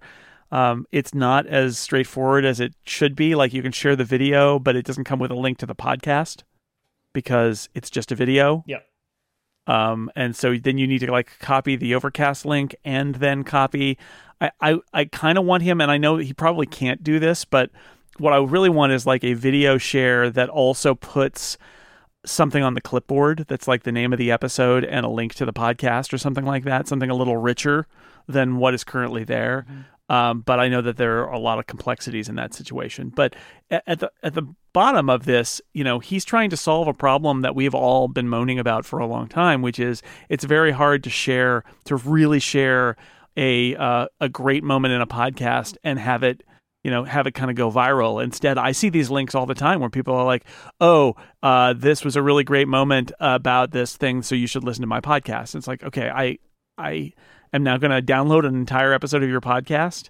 um, 0.49 0.86
it's 0.93 1.13
not 1.13 1.45
as 1.45 1.78
straightforward 1.78 2.45
as 2.45 2.61
it 2.61 2.74
should 2.86 3.18
be. 3.18 3.36
Like 3.36 3.53
you 3.53 3.61
can 3.61 3.74
share 3.74 3.97
the 3.97 4.05
video, 4.05 4.57
but 4.57 4.78
it 4.78 4.86
doesn't 4.86 5.03
come 5.03 5.20
with 5.20 5.32
a 5.32 5.36
link 5.36 5.57
to 5.57 5.66
the 5.66 5.76
podcast 5.76 6.43
because 7.11 7.68
it's 7.74 7.89
just 7.89 8.11
a 8.13 8.16
video. 8.16 8.63
Yep. 8.68 8.86
Um, 9.68 10.11
and 10.16 10.36
so 10.36 10.55
then 10.57 10.78
you 10.78 10.88
need 10.88 10.99
to 10.99 11.11
like 11.11 11.39
copy 11.39 11.76
the 11.76 11.95
Overcast 11.95 12.45
link 12.45 12.76
and 12.84 13.16
then 13.16 13.43
copy. 13.43 13.97
I 14.39 14.51
I, 14.61 14.80
I 14.93 15.05
kind 15.05 15.38
of 15.38 15.45
want 15.45 15.63
him, 15.63 15.82
and 15.82 15.89
I 15.89 15.97
know 15.97 16.18
he 16.18 16.34
probably 16.34 16.66
can't 16.66 17.03
do 17.03 17.20
this, 17.20 17.45
but 17.45 17.72
what 18.18 18.34
I 18.34 18.38
really 18.38 18.70
want 18.70 18.93
is 18.93 19.05
like 19.05 19.24
a 19.24 19.34
video 19.34 19.78
share 19.78 20.30
that 20.30 20.49
also 20.49 20.95
puts 20.95 21.57
something 22.26 22.63
on 22.63 22.74
the 22.74 22.82
clipboard 22.82 23.45
that's 23.47 23.68
like 23.68 23.84
the 23.84 23.91
name 23.91 24.11
of 24.11 24.20
the 24.20 24.32
episode 24.32 24.84
and 24.84 25.05
a 25.05 25.09
link 25.09 25.36
to 25.36 25.45
the 25.45 25.53
podcast 25.53 26.11
or 26.11 26.18
something 26.18 26.45
like 26.45 26.63
that, 26.63 26.88
something 26.88 27.09
a 27.09 27.16
little 27.16 27.38
richer 27.38 27.88
than 28.28 28.57
what 28.57 28.74
is 28.74 28.84
currently 28.84 29.24
there. 29.24 29.66
Um, 30.08 30.41
but 30.41 30.60
I 30.60 30.68
know 30.68 30.82
that 30.82 30.97
there 30.97 31.28
are 31.28 31.34
a 31.34 31.39
lot 31.39 31.58
of 31.58 31.66
complexities 31.66 32.30
in 32.30 32.36
that 32.36 32.53
situation. 32.53 33.12
But 33.16 33.36
at 33.72 33.99
the 33.99 34.12
at 34.22 34.36
the 34.36 34.43
bottom 34.74 35.10
of 35.10 35.26
this, 35.26 35.62
you 35.74 35.84
know, 35.84 35.99
he's 35.99 36.24
trying 36.26 36.49
to 36.51 36.58
solve 36.58 36.88
a 36.88 36.93
problem 36.93 37.41
that 37.41 37.56
we've 37.56 37.74
all 37.74 38.08
been 38.08 38.30
moaning 38.30 38.60
about 38.60 38.86
for 38.86 38.99
a 38.99 39.08
long 39.08 39.28
time, 39.28 39.62
which 39.62 39.80
is 39.80 40.03
it's 40.30 40.43
very 40.43 40.72
hard 40.72 41.03
to 41.06 41.10
share 41.10 41.64
to 41.86 41.95
really 41.95 42.39
share 42.39 42.95
a 43.38 43.76
uh, 43.76 44.08
a 44.20 44.30
great 44.30 44.64
moment 44.64 44.93
in 44.93 45.01
a 45.01 45.08
podcast 45.08 45.78
and 45.84 45.99
have 45.99 46.24
it 46.24 46.43
you 46.84 46.91
know 46.91 47.03
have 47.03 47.26
it 47.26 47.34
kind 47.34 47.49
of 47.49 47.58
go 47.58 47.72
viral 47.72 48.24
instead 48.24 48.60
i 48.60 48.72
see 48.72 48.89
these 48.89 49.10
links 49.10 49.34
all 49.34 49.47
the 49.47 49.56
time 49.56 49.80
where 49.80 49.89
people 49.89 50.14
are 50.14 50.24
like 50.24 50.45
oh 50.80 51.16
uh, 51.41 51.74
this 51.74 52.06
was 52.06 52.16
a 52.16 52.22
really 52.22 52.43
great 52.43 52.68
moment 52.68 53.12
about 53.20 53.72
this 53.72 53.97
thing 53.97 54.22
so 54.22 54.36
you 54.36 54.45
should 54.45 54.64
listen 54.64 54.82
to 54.82 54.88
my 54.88 55.01
podcast 55.01 55.53
and 55.53 55.62
it's 55.62 55.68
like 55.68 55.84
okay 55.84 56.10
i 56.10 56.38
i 56.78 57.12
am 57.56 57.64
now 57.64 57.78
going 57.78 57.91
to 57.91 58.01
download 58.01 58.45
an 58.45 58.56
entire 58.56 58.93
episode 58.93 59.24
of 59.24 59.30
your 59.30 59.41
podcast. 59.41 60.10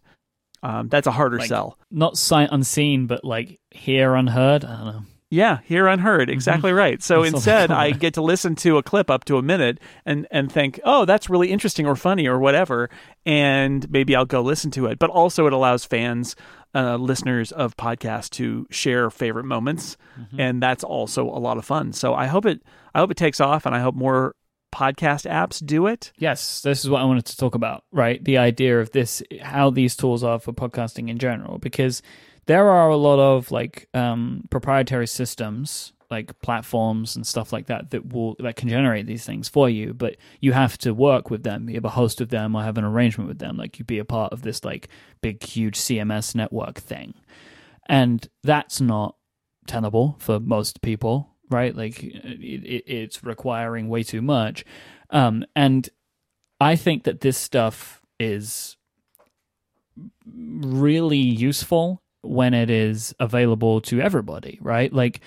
Um, 0.63 0.89
that's 0.89 1.07
a 1.07 1.11
harder 1.11 1.37
Like, 1.37 1.47
sell. 1.47 1.77
not 1.91 2.17
sight 2.17 2.49
unseen 2.51 3.05
but 3.07 3.23
like 3.23 3.59
hear 3.71 4.15
unheard? 4.15 4.65
I 4.65 4.75
don't 4.77 4.85
know 4.85 5.01
yeah 5.31 5.59
hear 5.65 5.87
unheard. 5.87 6.29
Exactly 6.29 6.71
right. 6.71 7.01
So 7.01 7.21
That's 7.23 7.33
instead 7.33 7.71
i 7.71 7.91
get 7.91 8.13
to 8.13 8.21
listen 8.21 8.55
to 8.55 8.77
a 8.77 8.83
clip 8.83 9.09
up 9.09 9.25
to 9.25 9.37
a 9.37 9.41
minute 9.41 9.79
and 10.05 10.27
and 10.31 10.51
think 10.51 10.79
oh 10.83 11.03
that's 11.05 11.29
really 11.29 11.51
interesting 11.51 11.85
or 11.87 11.95
funny 11.95 12.27
or 12.27 12.39
whatever 12.39 12.89
and 13.25 13.89
maybe 13.89 14.15
i'll 14.15 14.25
go 14.25 14.41
listen 14.41 14.71
to 14.71 14.85
it. 14.85 14.97
But 14.99 15.09
also 15.09 15.45
it 15.47 15.51
allows 15.53 15.83
fans 15.83 16.35
uh, 16.73 16.97
listeners 16.97 17.51
of 17.51 17.75
podcasts 17.75 18.29
to 18.31 18.67
share 18.69 19.09
favorite 19.09 19.45
moments 19.45 19.97
and 20.37 20.61
that's 20.63 20.83
also 20.83 21.23
a 21.25 21.39
lot 21.39 21.57
of 21.57 21.65
fun. 21.65 21.91
So 21.91 22.13
i 22.13 22.27
hope 22.27 22.45
it 22.45 22.61
i 22.93 22.99
hope 22.99 23.11
it 23.11 23.17
takes 23.17 23.41
off 23.41 23.65
and 23.65 23.75
i 23.75 23.79
hope 23.79 23.95
more 23.95 24.35
podcast 24.75 25.29
apps 25.29 25.65
do 25.65 25.87
it 25.87 26.11
Yes, 26.17 26.61
this 26.61 26.83
is 26.83 26.89
what 26.89 27.01
I 27.01 27.05
wanted 27.05 27.25
to 27.25 27.37
talk 27.37 27.55
about, 27.55 27.83
right? 27.91 28.23
The 28.23 28.37
idea 28.37 28.79
of 28.79 28.91
this, 28.91 29.21
how 29.41 29.69
these 29.69 29.95
tools 29.95 30.23
are 30.23 30.39
for 30.39 30.53
podcasting 30.53 31.09
in 31.09 31.17
general, 31.17 31.57
because 31.59 32.01
there 32.45 32.69
are 32.69 32.89
a 32.89 32.97
lot 32.97 33.19
of 33.19 33.51
like 33.51 33.87
um, 33.93 34.45
proprietary 34.49 35.07
systems, 35.07 35.93
like 36.11 36.39
platforms 36.41 37.15
and 37.15 37.25
stuff 37.25 37.51
like 37.51 37.67
that, 37.67 37.91
that 37.91 38.13
will 38.13 38.35
that 38.39 38.55
can 38.55 38.69
generate 38.69 39.07
these 39.07 39.25
things 39.25 39.49
for 39.49 39.69
you, 39.69 39.93
but 39.93 40.17
you 40.39 40.53
have 40.53 40.77
to 40.79 40.93
work 40.93 41.29
with 41.29 41.43
them. 41.43 41.69
You 41.69 41.75
have 41.75 41.85
a 41.85 41.89
host 41.89 42.21
of 42.21 42.29
them 42.29 42.55
or 42.55 42.63
have 42.63 42.77
an 42.77 42.83
arrangement 42.83 43.27
with 43.27 43.39
them, 43.39 43.57
like 43.57 43.79
you 43.79 43.85
be 43.85 43.99
a 43.99 44.05
part 44.05 44.31
of 44.31 44.41
this 44.43 44.63
like 44.63 44.89
big, 45.21 45.43
huge 45.43 45.77
CMS 45.77 46.35
network 46.35 46.77
thing, 46.79 47.15
and 47.87 48.27
that's 48.43 48.79
not 48.79 49.15
tenable 49.67 50.15
for 50.19 50.39
most 50.39 50.81
people, 50.81 51.34
right? 51.49 51.75
Like 51.75 52.03
it, 52.03 52.13
it, 52.13 52.83
it's 52.87 53.23
requiring 53.23 53.89
way 53.89 54.03
too 54.03 54.21
much. 54.21 54.65
Um, 55.09 55.45
and 55.55 55.89
I 56.59 56.75
think 56.75 57.03
that 57.03 57.21
this 57.21 57.37
stuff 57.37 58.01
is 58.19 58.77
really 60.25 61.17
useful 61.17 62.01
when 62.21 62.53
it 62.53 62.69
is 62.69 63.13
available 63.19 63.81
to 63.81 64.01
everybody, 64.01 64.57
right? 64.61 64.91
Like, 64.91 65.21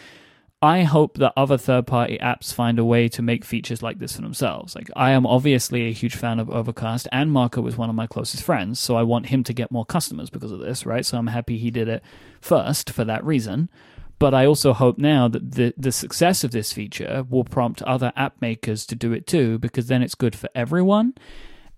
I 0.60 0.82
hope 0.82 1.18
that 1.18 1.32
other 1.36 1.56
third 1.56 1.86
party 1.86 2.18
apps 2.18 2.52
find 2.52 2.80
a 2.80 2.84
way 2.84 3.08
to 3.10 3.22
make 3.22 3.44
features 3.44 3.80
like 3.80 4.00
this 4.00 4.16
for 4.16 4.22
themselves. 4.22 4.74
Like, 4.74 4.90
I 4.96 5.12
am 5.12 5.24
obviously 5.24 5.86
a 5.86 5.92
huge 5.92 6.16
fan 6.16 6.40
of 6.40 6.50
Overcast, 6.50 7.06
and 7.12 7.30
Marco 7.30 7.60
was 7.60 7.76
one 7.76 7.88
of 7.88 7.94
my 7.94 8.08
closest 8.08 8.42
friends, 8.42 8.80
so 8.80 8.96
I 8.96 9.04
want 9.04 9.26
him 9.26 9.44
to 9.44 9.52
get 9.52 9.70
more 9.70 9.84
customers 9.84 10.30
because 10.30 10.50
of 10.50 10.58
this, 10.58 10.84
right? 10.84 11.06
So 11.06 11.16
I'm 11.16 11.28
happy 11.28 11.58
he 11.58 11.70
did 11.70 11.86
it 11.86 12.02
first 12.40 12.90
for 12.90 13.04
that 13.04 13.24
reason. 13.24 13.70
But 14.18 14.34
I 14.34 14.46
also 14.46 14.72
hope 14.72 14.98
now 14.98 15.28
that 15.28 15.52
the, 15.52 15.72
the 15.76 15.92
success 15.92 16.42
of 16.42 16.50
this 16.50 16.72
feature 16.72 17.24
will 17.28 17.44
prompt 17.44 17.82
other 17.82 18.12
app 18.16 18.40
makers 18.40 18.84
to 18.86 18.96
do 18.96 19.12
it 19.12 19.26
too, 19.26 19.58
because 19.58 19.86
then 19.86 20.02
it's 20.02 20.16
good 20.16 20.34
for 20.34 20.48
everyone. 20.54 21.14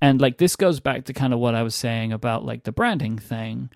And 0.01 0.21
like 0.21 0.39
this 0.39 0.57
goes 0.57 0.81
back 0.81 1.05
to 1.05 1.13
kind 1.13 1.35
of 1.35 1.39
what 1.39 1.55
I 1.55 1.63
was 1.63 1.75
saying 1.75 2.13
about 2.13 2.45
like 2.45 2.65
the 2.65 2.73
branding 2.73 3.19
thing. 3.19 3.71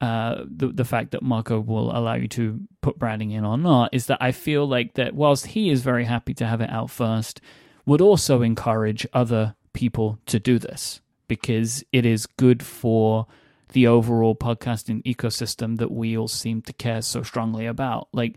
Uh, 0.00 0.44
the 0.46 0.68
the 0.68 0.84
fact 0.84 1.10
that 1.10 1.22
Marco 1.22 1.60
will 1.60 1.94
allow 1.94 2.14
you 2.14 2.26
to 2.28 2.60
put 2.80 2.98
branding 2.98 3.32
in 3.32 3.44
or 3.44 3.58
not 3.58 3.92
is 3.92 4.06
that 4.06 4.16
I 4.20 4.32
feel 4.32 4.66
like 4.66 4.94
that 4.94 5.14
whilst 5.14 5.48
he 5.48 5.68
is 5.68 5.82
very 5.82 6.06
happy 6.06 6.32
to 6.34 6.46
have 6.46 6.62
it 6.62 6.70
out 6.70 6.90
first, 6.90 7.40
would 7.84 8.00
also 8.00 8.40
encourage 8.40 9.06
other 9.12 9.54
people 9.72 10.18
to 10.26 10.38
do 10.38 10.58
this 10.58 11.00
because 11.28 11.84
it 11.92 12.06
is 12.06 12.26
good 12.26 12.62
for 12.62 13.26
the 13.72 13.86
overall 13.86 14.34
podcasting 14.34 15.02
ecosystem 15.04 15.78
that 15.78 15.90
we 15.90 16.16
all 16.16 16.28
seem 16.28 16.62
to 16.62 16.72
care 16.72 17.02
so 17.02 17.22
strongly 17.22 17.66
about. 17.66 18.08
Like, 18.12 18.36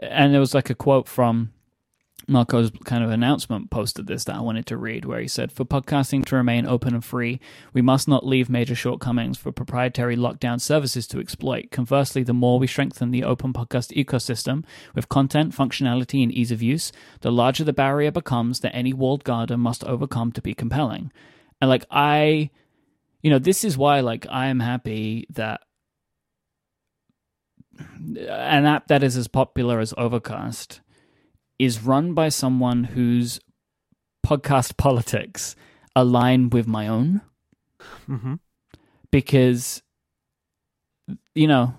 and 0.00 0.32
there 0.32 0.40
was 0.40 0.54
like 0.54 0.70
a 0.70 0.74
quote 0.74 1.08
from 1.08 1.52
Marco's 2.26 2.70
kind 2.84 3.04
of 3.04 3.10
announcement 3.10 3.70
posted 3.70 4.06
this 4.06 4.24
that 4.24 4.36
I 4.36 4.40
wanted 4.40 4.66
to 4.66 4.76
read, 4.76 5.04
where 5.04 5.20
he 5.20 5.28
said, 5.28 5.52
For 5.52 5.64
podcasting 5.64 6.24
to 6.26 6.36
remain 6.36 6.66
open 6.66 6.94
and 6.94 7.04
free, 7.04 7.40
we 7.72 7.82
must 7.82 8.08
not 8.08 8.26
leave 8.26 8.48
major 8.48 8.74
shortcomings 8.74 9.36
for 9.36 9.52
proprietary 9.52 10.16
lockdown 10.16 10.60
services 10.60 11.06
to 11.08 11.20
exploit. 11.20 11.70
Conversely, 11.70 12.22
the 12.22 12.32
more 12.32 12.58
we 12.58 12.66
strengthen 12.66 13.10
the 13.10 13.24
open 13.24 13.52
podcast 13.52 13.92
ecosystem 13.94 14.64
with 14.94 15.08
content, 15.08 15.54
functionality, 15.54 16.22
and 16.22 16.32
ease 16.32 16.50
of 16.50 16.62
use, 16.62 16.92
the 17.20 17.32
larger 17.32 17.64
the 17.64 17.72
barrier 17.72 18.10
becomes 18.10 18.60
that 18.60 18.74
any 18.74 18.92
walled 18.92 19.24
garden 19.24 19.60
must 19.60 19.84
overcome 19.84 20.32
to 20.32 20.42
be 20.42 20.54
compelling. 20.54 21.12
And 21.60 21.68
like, 21.68 21.84
I, 21.90 22.50
you 23.24 23.30
know, 23.30 23.38
this 23.38 23.64
is 23.64 23.78
why, 23.78 24.00
like, 24.00 24.26
I 24.30 24.48
am 24.48 24.60
happy 24.60 25.26
that 25.30 25.62
an 28.28 28.66
app 28.66 28.88
that 28.88 29.02
is 29.02 29.16
as 29.16 29.28
popular 29.28 29.80
as 29.80 29.94
Overcast 29.96 30.82
is 31.58 31.82
run 31.82 32.12
by 32.12 32.28
someone 32.28 32.84
whose 32.84 33.40
podcast 34.24 34.76
politics 34.76 35.56
align 35.96 36.50
with 36.50 36.66
my 36.66 36.86
own. 36.86 37.22
Mm-hmm. 38.06 38.34
Because, 39.10 39.82
you 41.34 41.48
know, 41.48 41.74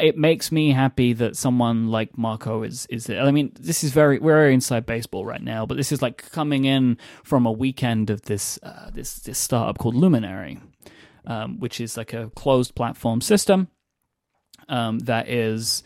it 0.00 0.16
makes 0.16 0.50
me 0.50 0.72
happy 0.72 1.12
that 1.14 1.36
someone 1.36 1.88
like 1.88 2.16
Marco 2.16 2.62
is 2.62 2.86
is. 2.86 3.10
I 3.10 3.30
mean, 3.30 3.52
this 3.58 3.84
is 3.84 3.92
very 3.92 4.18
we're 4.18 4.50
inside 4.50 4.86
baseball 4.86 5.24
right 5.24 5.42
now, 5.42 5.66
but 5.66 5.76
this 5.76 5.92
is 5.92 6.02
like 6.02 6.30
coming 6.30 6.64
in 6.64 6.98
from 7.24 7.46
a 7.46 7.52
weekend 7.52 8.10
of 8.10 8.22
this 8.22 8.58
uh, 8.62 8.90
this 8.92 9.16
this 9.16 9.38
startup 9.38 9.78
called 9.78 9.94
Luminary, 9.94 10.60
um, 11.26 11.58
which 11.58 11.80
is 11.80 11.96
like 11.96 12.12
a 12.12 12.30
closed 12.34 12.74
platform 12.74 13.20
system 13.20 13.68
um, 14.70 15.00
that 15.00 15.28
is 15.28 15.82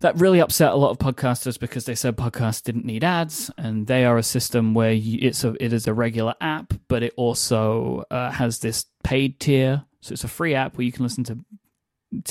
that 0.00 0.18
really 0.20 0.40
upset 0.40 0.72
a 0.72 0.76
lot 0.76 0.90
of 0.90 0.98
podcasters 0.98 1.58
because 1.58 1.84
they 1.84 1.94
said 1.94 2.16
podcasts 2.16 2.62
didn't 2.62 2.84
need 2.84 3.02
ads, 3.02 3.50
and 3.56 3.86
they 3.86 4.04
are 4.04 4.18
a 4.18 4.22
system 4.22 4.74
where 4.74 4.92
you, 4.92 5.18
it's 5.22 5.42
a 5.44 5.54
it 5.64 5.72
is 5.72 5.86
a 5.86 5.94
regular 5.94 6.34
app, 6.40 6.74
but 6.88 7.02
it 7.02 7.14
also 7.16 8.04
uh, 8.10 8.30
has 8.30 8.58
this 8.58 8.86
paid 9.02 9.40
tier. 9.40 9.84
So 10.00 10.12
it's 10.12 10.24
a 10.24 10.28
free 10.28 10.54
app 10.54 10.76
where 10.76 10.84
you 10.84 10.92
can 10.92 11.02
listen 11.02 11.24
to, 11.24 11.38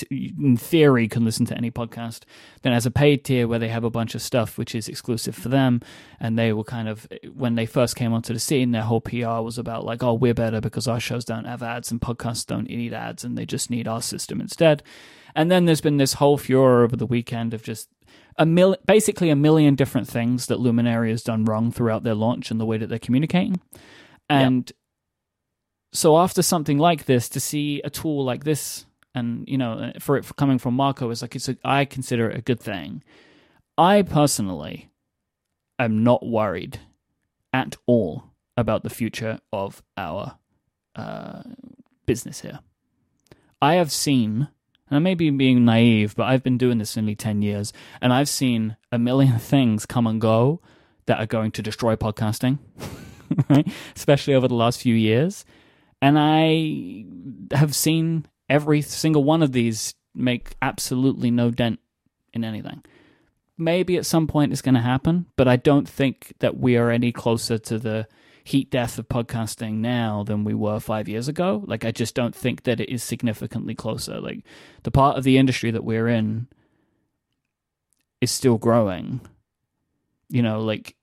in 0.09 0.57
theory, 0.57 1.07
can 1.07 1.23
listen 1.23 1.45
to 1.45 1.57
any 1.57 1.69
podcast. 1.69 2.23
Then 2.61 2.73
has 2.73 2.85
a 2.85 2.91
paid 2.91 3.23
tier 3.23 3.47
where 3.47 3.59
they 3.59 3.67
have 3.67 3.83
a 3.83 3.89
bunch 3.89 4.15
of 4.15 4.21
stuff 4.21 4.57
which 4.57 4.73
is 4.73 4.89
exclusive 4.89 5.35
for 5.35 5.49
them, 5.49 5.81
and 6.19 6.37
they 6.37 6.53
were 6.53 6.63
kind 6.63 6.89
of 6.89 7.07
when 7.33 7.55
they 7.55 7.65
first 7.65 7.95
came 7.95 8.13
onto 8.13 8.33
the 8.33 8.39
scene, 8.39 8.71
their 8.71 8.81
whole 8.83 9.01
PR 9.01 9.41
was 9.41 9.57
about 9.57 9.85
like, 9.85 10.01
oh, 10.03 10.13
we're 10.13 10.33
better 10.33 10.61
because 10.61 10.87
our 10.87 10.99
shows 10.99 11.25
don't 11.25 11.45
have 11.45 11.61
ads 11.61 11.91
and 11.91 12.01
podcasts 12.01 12.45
don't 12.45 12.69
need 12.69 12.93
ads, 12.93 13.23
and 13.23 13.37
they 13.37 13.45
just 13.45 13.69
need 13.69 13.87
our 13.87 14.01
system 14.01 14.41
instead. 14.41 14.83
And 15.35 15.51
then 15.51 15.65
there's 15.65 15.81
been 15.81 15.97
this 15.97 16.13
whole 16.13 16.37
furor 16.37 16.83
over 16.83 16.95
the 16.95 17.05
weekend 17.05 17.53
of 17.53 17.61
just 17.61 17.89
a 18.37 18.45
mil- 18.45 18.77
basically 18.85 19.29
a 19.29 19.35
million 19.35 19.75
different 19.75 20.07
things 20.07 20.47
that 20.47 20.59
Luminary 20.59 21.11
has 21.11 21.21
done 21.21 21.45
wrong 21.45 21.71
throughout 21.71 22.03
their 22.03 22.15
launch 22.15 22.49
and 22.49 22.59
the 22.59 22.65
way 22.65 22.77
that 22.77 22.87
they're 22.87 22.97
communicating. 22.97 23.61
And 24.29 24.67
yep. 24.67 24.75
so 25.93 26.17
after 26.17 26.41
something 26.41 26.79
like 26.79 27.05
this, 27.05 27.29
to 27.29 27.39
see 27.39 27.81
a 27.83 27.91
tool 27.91 28.25
like 28.25 28.45
this, 28.45 28.86
and 29.17 29.47
you 29.47 29.57
know, 29.57 29.91
for 29.99 30.17
it 30.17 30.25
for 30.25 30.33
coming 30.35 30.59
from 30.59 30.75
Marco 30.75 31.09
is 31.09 31.21
like 31.21 31.35
it's 31.35 31.49
a, 31.49 31.57
I 31.63 31.85
consider 31.85 32.29
it 32.29 32.37
a 32.37 32.41
good 32.41 32.59
thing. 32.59 33.03
I 33.77 34.01
personally 34.03 34.89
am 35.79 36.03
not 36.03 36.25
worried 36.25 36.79
at 37.51 37.75
all 37.85 38.25
about 38.55 38.83
the 38.83 38.89
future 38.89 39.39
of 39.51 39.81
our 39.97 40.37
uh, 40.95 41.43
business 42.05 42.41
here. 42.41 42.59
I 43.61 43.75
have 43.75 43.91
seen 43.91 44.49
and 44.89 44.95
I 44.95 44.99
may 44.99 45.15
be 45.15 45.29
being 45.31 45.65
naive, 45.65 46.15
but 46.15 46.27
I've 46.27 46.43
been 46.43 46.57
doing 46.57 46.77
this 46.77 46.95
nearly 46.95 47.15
10 47.15 47.41
years, 47.41 47.73
and 48.01 48.13
I've 48.13 48.29
seen 48.29 48.77
a 48.91 48.97
million 48.97 49.37
things 49.39 49.85
come 49.85 50.07
and 50.07 50.21
go 50.21 50.61
that 51.07 51.19
are 51.19 51.25
going 51.25 51.51
to 51.51 51.61
destroy 51.61 51.95
podcasting, 51.95 52.59
right? 53.49 53.67
Especially 53.95 54.33
over 54.33 54.47
the 54.47 54.55
last 54.55 54.79
few 54.79 54.95
years. 54.95 55.43
And 56.01 56.17
I 56.17 57.05
have 57.55 57.75
seen 57.75 58.27
every 58.49 58.81
single 58.81 59.23
one 59.23 59.43
of 59.43 59.51
these 59.51 59.93
make 60.13 60.55
absolutely 60.61 61.31
no 61.31 61.51
dent 61.51 61.79
in 62.33 62.43
anything. 62.43 62.83
Maybe 63.57 63.97
at 63.97 64.05
some 64.05 64.27
point 64.27 64.51
it's 64.51 64.61
going 64.61 64.75
to 64.75 64.81
happen, 64.81 65.25
but 65.35 65.47
I 65.47 65.55
don't 65.55 65.89
think 65.89 66.33
that 66.39 66.57
we 66.57 66.77
are 66.77 66.91
any 66.91 67.11
closer 67.11 67.57
to 67.57 67.79
the 67.79 68.07
heat 68.43 68.69
death 68.71 68.97
of 68.97 69.09
podcasting 69.09 69.75
now 69.75 70.23
than 70.23 70.43
we 70.45 70.53
were 70.53 70.79
five 70.79 71.09
years 71.09 71.27
ago. 71.27 71.63
Like, 71.65 71.83
I 71.83 71.91
just 71.91 72.15
don't 72.15 72.35
think 72.35 72.63
that 72.63 72.79
it 72.79 72.89
is 72.89 73.03
significantly 73.03 73.75
closer. 73.75 74.21
Like, 74.21 74.45
the 74.83 74.91
part 74.91 75.17
of 75.17 75.23
the 75.23 75.37
industry 75.37 75.71
that 75.71 75.83
we're 75.83 76.07
in 76.07 76.47
is 78.21 78.31
still 78.31 78.57
growing. 78.57 79.19
You 80.29 80.43
know, 80.43 80.61
like, 80.61 80.95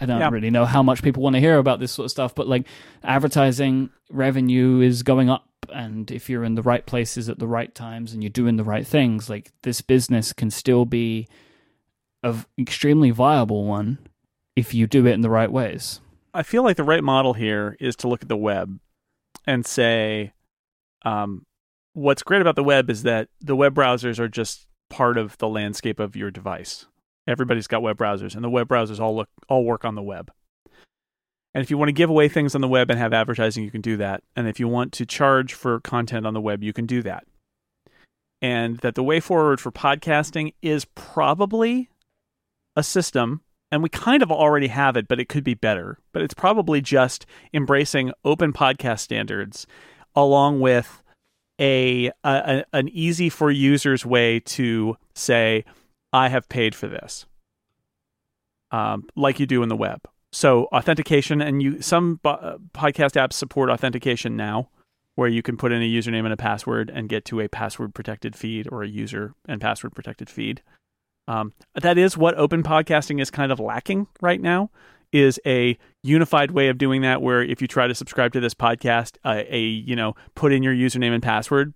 I 0.00 0.06
don't 0.06 0.20
yeah. 0.20 0.30
really 0.30 0.50
know 0.50 0.66
how 0.66 0.82
much 0.82 1.02
people 1.02 1.22
want 1.22 1.34
to 1.34 1.40
hear 1.40 1.58
about 1.58 1.80
this 1.80 1.90
sort 1.90 2.04
of 2.04 2.10
stuff, 2.10 2.34
but 2.34 2.46
like, 2.46 2.66
advertising 3.02 3.90
revenue 4.10 4.80
is 4.80 5.02
going 5.02 5.30
up. 5.30 5.48
And 5.72 6.10
if 6.10 6.28
you're 6.28 6.44
in 6.44 6.54
the 6.54 6.62
right 6.62 6.84
places 6.84 7.28
at 7.28 7.38
the 7.38 7.48
right 7.48 7.74
times 7.74 8.12
and 8.12 8.22
you're 8.22 8.30
doing 8.30 8.56
the 8.56 8.64
right 8.64 8.86
things, 8.86 9.30
like, 9.30 9.52
this 9.62 9.80
business 9.80 10.32
can 10.32 10.50
still 10.50 10.84
be 10.84 11.28
an 12.22 12.44
extremely 12.58 13.10
viable 13.10 13.64
one 13.64 13.98
if 14.54 14.74
you 14.74 14.86
do 14.86 15.06
it 15.06 15.12
in 15.12 15.20
the 15.20 15.30
right 15.30 15.50
ways. 15.50 16.00
I 16.34 16.42
feel 16.42 16.62
like 16.62 16.76
the 16.76 16.84
right 16.84 17.04
model 17.04 17.34
here 17.34 17.76
is 17.80 17.96
to 17.96 18.08
look 18.08 18.22
at 18.22 18.28
the 18.28 18.36
web 18.36 18.78
and 19.46 19.64
say, 19.64 20.32
um, 21.04 21.46
what's 21.92 22.22
great 22.22 22.42
about 22.42 22.56
the 22.56 22.64
web 22.64 22.90
is 22.90 23.04
that 23.04 23.28
the 23.40 23.56
web 23.56 23.74
browsers 23.74 24.18
are 24.18 24.28
just 24.28 24.66
part 24.90 25.16
of 25.16 25.38
the 25.38 25.48
landscape 25.48 25.98
of 25.98 26.16
your 26.16 26.30
device. 26.30 26.86
Everybody's 27.26 27.66
got 27.66 27.82
web 27.82 27.96
browsers, 27.96 28.34
and 28.34 28.44
the 28.44 28.50
web 28.50 28.68
browsers 28.68 29.00
all 29.00 29.16
look 29.16 29.28
all 29.48 29.64
work 29.64 29.84
on 29.84 29.94
the 29.94 30.02
web. 30.02 30.30
And 31.56 31.62
if 31.62 31.70
you 31.70 31.78
want 31.78 31.88
to 31.88 31.94
give 31.94 32.10
away 32.10 32.28
things 32.28 32.54
on 32.54 32.60
the 32.60 32.68
web 32.68 32.90
and 32.90 32.98
have 32.98 33.14
advertising, 33.14 33.64
you 33.64 33.70
can 33.70 33.80
do 33.80 33.96
that. 33.96 34.22
And 34.36 34.46
if 34.46 34.60
you 34.60 34.68
want 34.68 34.92
to 34.92 35.06
charge 35.06 35.54
for 35.54 35.80
content 35.80 36.26
on 36.26 36.34
the 36.34 36.40
web, 36.40 36.62
you 36.62 36.74
can 36.74 36.84
do 36.84 37.00
that. 37.00 37.24
And 38.42 38.76
that 38.80 38.94
the 38.94 39.02
way 39.02 39.20
forward 39.20 39.58
for 39.58 39.72
podcasting 39.72 40.52
is 40.60 40.84
probably 40.84 41.88
a 42.76 42.82
system 42.82 43.40
and 43.72 43.82
we 43.82 43.88
kind 43.88 44.22
of 44.22 44.30
already 44.30 44.66
have 44.66 44.98
it, 44.98 45.08
but 45.08 45.18
it 45.18 45.30
could 45.30 45.44
be 45.44 45.54
better. 45.54 45.96
But 46.12 46.20
it's 46.20 46.34
probably 46.34 46.82
just 46.82 47.24
embracing 47.54 48.12
open 48.22 48.52
podcast 48.52 48.98
standards 48.98 49.66
along 50.14 50.60
with 50.60 51.02
a, 51.58 52.10
a, 52.22 52.64
an 52.74 52.90
easy 52.90 53.30
for 53.30 53.50
users 53.50 54.04
way 54.04 54.40
to 54.40 54.98
say, 55.14 55.64
I 56.12 56.28
have 56.28 56.50
paid 56.50 56.74
for 56.74 56.86
this, 56.86 57.24
um, 58.72 59.08
like 59.16 59.40
you 59.40 59.46
do 59.46 59.62
in 59.62 59.70
the 59.70 59.74
web. 59.76 60.06
So 60.36 60.64
authentication, 60.64 61.40
and 61.40 61.62
you 61.62 61.80
some 61.80 62.20
uh, 62.22 62.58
podcast 62.74 63.16
apps 63.16 63.32
support 63.32 63.70
authentication 63.70 64.36
now, 64.36 64.68
where 65.14 65.30
you 65.30 65.42
can 65.42 65.56
put 65.56 65.72
in 65.72 65.80
a 65.80 65.86
username 65.86 66.24
and 66.24 66.32
a 66.34 66.36
password 66.36 66.92
and 66.94 67.08
get 67.08 67.24
to 67.24 67.40
a 67.40 67.48
password 67.48 67.94
protected 67.94 68.36
feed 68.36 68.68
or 68.70 68.82
a 68.82 68.86
user 68.86 69.32
and 69.48 69.62
password 69.62 69.94
protected 69.94 70.28
feed. 70.28 70.62
Um, 71.26 71.54
that 71.74 71.96
is 71.96 72.18
what 72.18 72.36
open 72.36 72.62
podcasting 72.62 73.18
is 73.18 73.30
kind 73.30 73.50
of 73.50 73.58
lacking 73.58 74.08
right 74.20 74.38
now 74.38 74.68
is 75.10 75.40
a 75.46 75.78
unified 76.02 76.50
way 76.50 76.68
of 76.68 76.76
doing 76.76 77.00
that 77.00 77.22
where 77.22 77.42
if 77.42 77.62
you 77.62 77.66
try 77.66 77.86
to 77.86 77.94
subscribe 77.94 78.34
to 78.34 78.40
this 78.40 78.52
podcast 78.52 79.16
uh, 79.24 79.42
a 79.48 79.60
you 79.60 79.96
know 79.96 80.14
put 80.34 80.52
in 80.52 80.62
your 80.62 80.74
username 80.74 81.14
and 81.14 81.22
password 81.22 81.72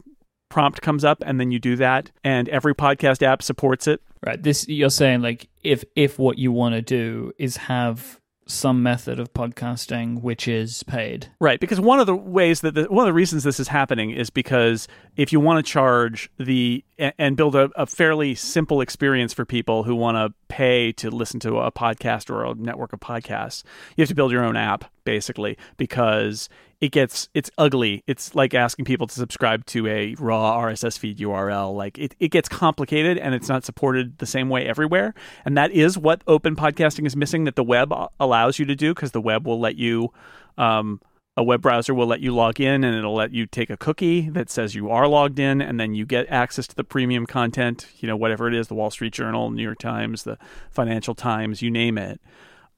prompt 0.50 0.82
comes 0.82 1.02
up 1.02 1.22
and 1.24 1.40
then 1.40 1.50
you 1.50 1.58
do 1.58 1.76
that 1.76 2.10
and 2.24 2.48
every 2.50 2.74
podcast 2.74 3.22
app 3.22 3.40
supports 3.40 3.86
it 3.86 4.02
right 4.26 4.42
this 4.42 4.68
you're 4.68 4.90
saying 4.90 5.22
like 5.22 5.48
if 5.62 5.84
if 5.94 6.18
what 6.18 6.38
you 6.38 6.50
want 6.50 6.74
to 6.74 6.82
do 6.82 7.32
is 7.38 7.56
have 7.56 8.20
some 8.52 8.82
method 8.82 9.18
of 9.18 9.32
podcasting 9.32 10.22
which 10.22 10.46
is 10.48 10.82
paid. 10.84 11.28
Right, 11.40 11.60
because 11.60 11.80
one 11.80 12.00
of 12.00 12.06
the 12.06 12.16
ways 12.16 12.60
that 12.60 12.74
the, 12.74 12.84
one 12.84 13.04
of 13.04 13.08
the 13.08 13.12
reasons 13.12 13.44
this 13.44 13.60
is 13.60 13.68
happening 13.68 14.10
is 14.10 14.30
because 14.30 14.88
if 15.16 15.32
you 15.32 15.40
want 15.40 15.64
to 15.64 15.72
charge 15.72 16.30
the 16.38 16.84
and 16.98 17.36
build 17.36 17.54
a, 17.54 17.70
a 17.76 17.86
fairly 17.86 18.34
simple 18.34 18.80
experience 18.80 19.32
for 19.32 19.44
people 19.44 19.84
who 19.84 19.94
want 19.94 20.16
to 20.16 20.34
pay 20.48 20.92
to 20.92 21.10
listen 21.10 21.40
to 21.40 21.58
a 21.58 21.72
podcast 21.72 22.30
or 22.30 22.44
a 22.44 22.54
network 22.54 22.92
of 22.92 23.00
podcasts, 23.00 23.62
you 23.96 24.02
have 24.02 24.08
to 24.08 24.14
build 24.14 24.32
your 24.32 24.44
own 24.44 24.56
app 24.56 24.84
basically 25.10 25.58
because 25.76 26.48
it 26.80 26.92
gets 26.92 27.28
it's 27.34 27.50
ugly. 27.58 28.04
It's 28.06 28.36
like 28.36 28.54
asking 28.54 28.84
people 28.84 29.08
to 29.08 29.14
subscribe 29.14 29.66
to 29.66 29.88
a 29.88 30.14
raw 30.20 30.56
RSS 30.62 30.96
feed 31.00 31.18
URL. 31.18 31.74
Like 31.74 31.98
it, 31.98 32.14
it 32.20 32.28
gets 32.28 32.48
complicated 32.48 33.18
and 33.18 33.34
it's 33.34 33.48
not 33.48 33.64
supported 33.64 34.18
the 34.18 34.26
same 34.26 34.48
way 34.48 34.66
everywhere. 34.66 35.12
And 35.44 35.56
that 35.58 35.72
is 35.72 35.98
what 35.98 36.22
open 36.28 36.54
podcasting 36.54 37.06
is 37.06 37.16
missing 37.16 37.42
that 37.42 37.56
the 37.56 37.64
web 37.64 37.92
allows 38.20 38.60
you 38.60 38.66
to 38.66 38.76
do 38.76 38.94
because 38.94 39.10
the 39.10 39.20
web 39.20 39.48
will 39.48 39.58
let 39.58 39.74
you 39.74 40.12
um, 40.56 41.00
a 41.36 41.42
web 41.42 41.60
browser 41.60 41.92
will 41.92 42.06
let 42.06 42.20
you 42.20 42.32
log 42.32 42.60
in 42.60 42.84
and 42.84 42.96
it'll 42.96 43.14
let 43.14 43.32
you 43.32 43.46
take 43.46 43.70
a 43.70 43.76
cookie 43.76 44.30
that 44.30 44.48
says 44.48 44.76
you 44.76 44.90
are 44.90 45.08
logged 45.08 45.40
in 45.40 45.60
and 45.60 45.80
then 45.80 45.92
you 45.92 46.06
get 46.06 46.30
access 46.30 46.68
to 46.68 46.76
the 46.76 46.84
premium 46.84 47.26
content, 47.26 47.88
you 47.98 48.06
know, 48.06 48.16
whatever 48.16 48.46
it 48.46 48.54
is, 48.54 48.68
the 48.68 48.74
Wall 48.74 48.90
Street 48.90 49.12
Journal, 49.12 49.50
New 49.50 49.62
York 49.62 49.78
Times, 49.78 50.22
the 50.22 50.38
Financial 50.70 51.16
Times, 51.16 51.62
you 51.62 51.70
name 51.70 51.98
it. 51.98 52.20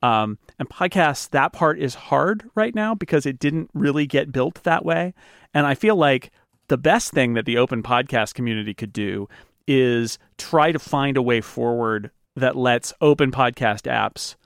Um, 0.03 0.39
and 0.59 0.69
podcasts, 0.69 1.31
that 1.31 1.53
part 1.53 1.79
is 1.79 1.95
hard 1.95 2.51
right 2.55 2.75
now 2.75 2.95
because 2.95 3.25
it 3.25 3.39
didn't 3.39 3.71
really 3.73 4.07
get 4.07 4.33
built 4.33 4.63
that 4.65 4.85
way. 4.85 5.15
And 5.55 5.67
I 5.67 5.75
feel 5.75 5.97
like 5.97 6.31
the 6.69 6.79
best 6.79 7.13
thing 7.13 7.35
that 7.35 7.47
the 7.47 7.59
open 7.59 7.83
podcast 7.83 8.35
community 8.35 8.75
could 8.75 8.93
do 8.93 9.29
is 9.67 10.19
try 10.39 10.73
to 10.73 10.79
find 10.79 11.17
a 11.17 11.23
way 11.23 11.41
forward 11.41 12.11
that 12.37 12.57
lets 12.57 12.93
open 13.01 13.31
podcast 13.31 13.83
apps 13.83 14.37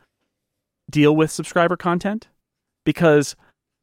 deal 0.90 1.14
with 1.14 1.30
subscriber 1.30 1.76
content 1.76 2.28
because 2.84 3.36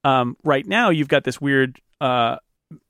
um, 0.03 0.37
right 0.43 0.65
now 0.65 0.89
you've 0.89 1.07
got 1.07 1.23
this 1.23 1.39
weird 1.41 1.79
uh, 2.01 2.37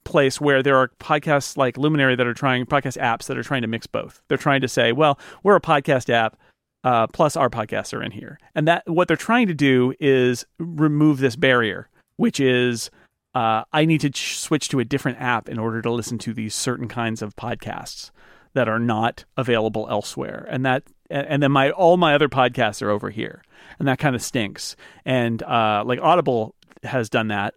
place 0.04 0.42
where 0.42 0.64
there 0.64 0.78
are 0.78 0.90
podcasts 1.00 1.58
like 1.58 1.78
Luminary 1.78 2.16
that 2.16 2.28
are 2.28 2.34
trying 2.34 2.66
podcast 2.66 3.00
apps 3.02 3.26
that 3.26 3.38
are 3.38 3.44
trying 3.44 3.62
to 3.62 3.68
mix 3.68 3.88
both. 3.88 4.22
They're 4.28 4.38
trying 4.38 4.62
to 4.62 4.68
say, 4.68 4.92
well, 4.92 5.20
we're 5.44 5.56
a 5.56 5.62
podcast 5.62 6.10
app. 6.10 6.38
Uh, 6.84 7.08
plus, 7.08 7.36
our 7.38 7.50
podcasts 7.50 7.94
are 7.94 8.04
in 8.04 8.12
here, 8.12 8.40
and 8.56 8.68
that 8.68 8.84
what 8.88 9.08
they're 9.08 9.18
trying 9.18 9.48
to 9.48 9.54
do 9.54 9.94
is 10.00 10.46
remove 10.60 11.20
this 11.20 11.36
barrier, 11.36 11.90
which 12.18 12.40
is 12.40 12.92
uh, 13.36 13.64
I 13.72 13.86
need 13.86 14.02
to 14.02 14.10
ch- 14.10 14.38
switch 14.38 14.70
to 14.70 14.80
a 14.80 14.86
different 14.86 15.20
app 15.20 15.50
in 15.50 15.58
order 15.58 15.82
to 15.82 15.92
listen 15.92 16.18
to 16.20 16.34
these 16.34 16.54
certain 16.54 16.88
kinds 16.88 17.22
of 17.22 17.36
podcasts 17.36 18.12
that 18.54 18.68
are 18.68 18.80
not 18.80 19.26
available 19.38 19.88
elsewhere, 19.90 20.46
and 20.50 20.66
that 20.66 20.84
and 21.10 21.42
then 21.42 21.52
my 21.52 21.72
all 21.72 21.98
my 21.98 22.14
other 22.14 22.30
podcasts 22.30 22.82
are 22.82 22.90
over 22.90 23.10
here, 23.10 23.44
and 23.80 23.88
that 23.88 24.00
kind 24.00 24.16
of 24.16 24.22
stinks. 24.22 24.76
And 25.06 25.42
uh, 25.44 25.84
like 25.86 26.00
Audible 26.02 26.56
has 26.84 27.10
done 27.10 27.30
that 27.30 27.56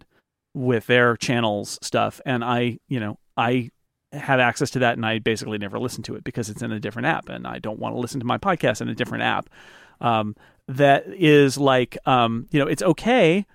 with 0.54 0.86
their 0.86 1.16
channels 1.16 1.78
stuff, 1.82 2.20
and 2.24 2.44
I 2.44 2.78
you 2.88 3.00
know 3.00 3.18
I 3.36 3.70
have 4.16 4.40
access 4.40 4.70
to 4.70 4.78
that, 4.80 4.96
and 4.96 5.06
I 5.06 5.18
basically 5.18 5.58
never 5.58 5.78
listen 5.78 6.02
to 6.04 6.14
it 6.16 6.24
because 6.24 6.50
it's 6.50 6.62
in 6.62 6.72
a 6.72 6.80
different 6.80 7.06
app, 7.06 7.28
and 7.28 7.46
I 7.46 7.58
don't 7.58 7.78
want 7.78 7.94
to 7.94 8.00
listen 8.00 8.20
to 8.20 8.26
my 8.26 8.38
podcast 8.38 8.80
in 8.80 8.88
a 8.88 8.94
different 8.94 9.24
app. 9.24 9.48
Um, 10.00 10.36
that 10.68 11.06
is 11.06 11.56
like 11.56 11.96
um, 12.06 12.48
you 12.50 12.58
know 12.58 12.66
it's 12.66 12.82
okay 12.82 13.46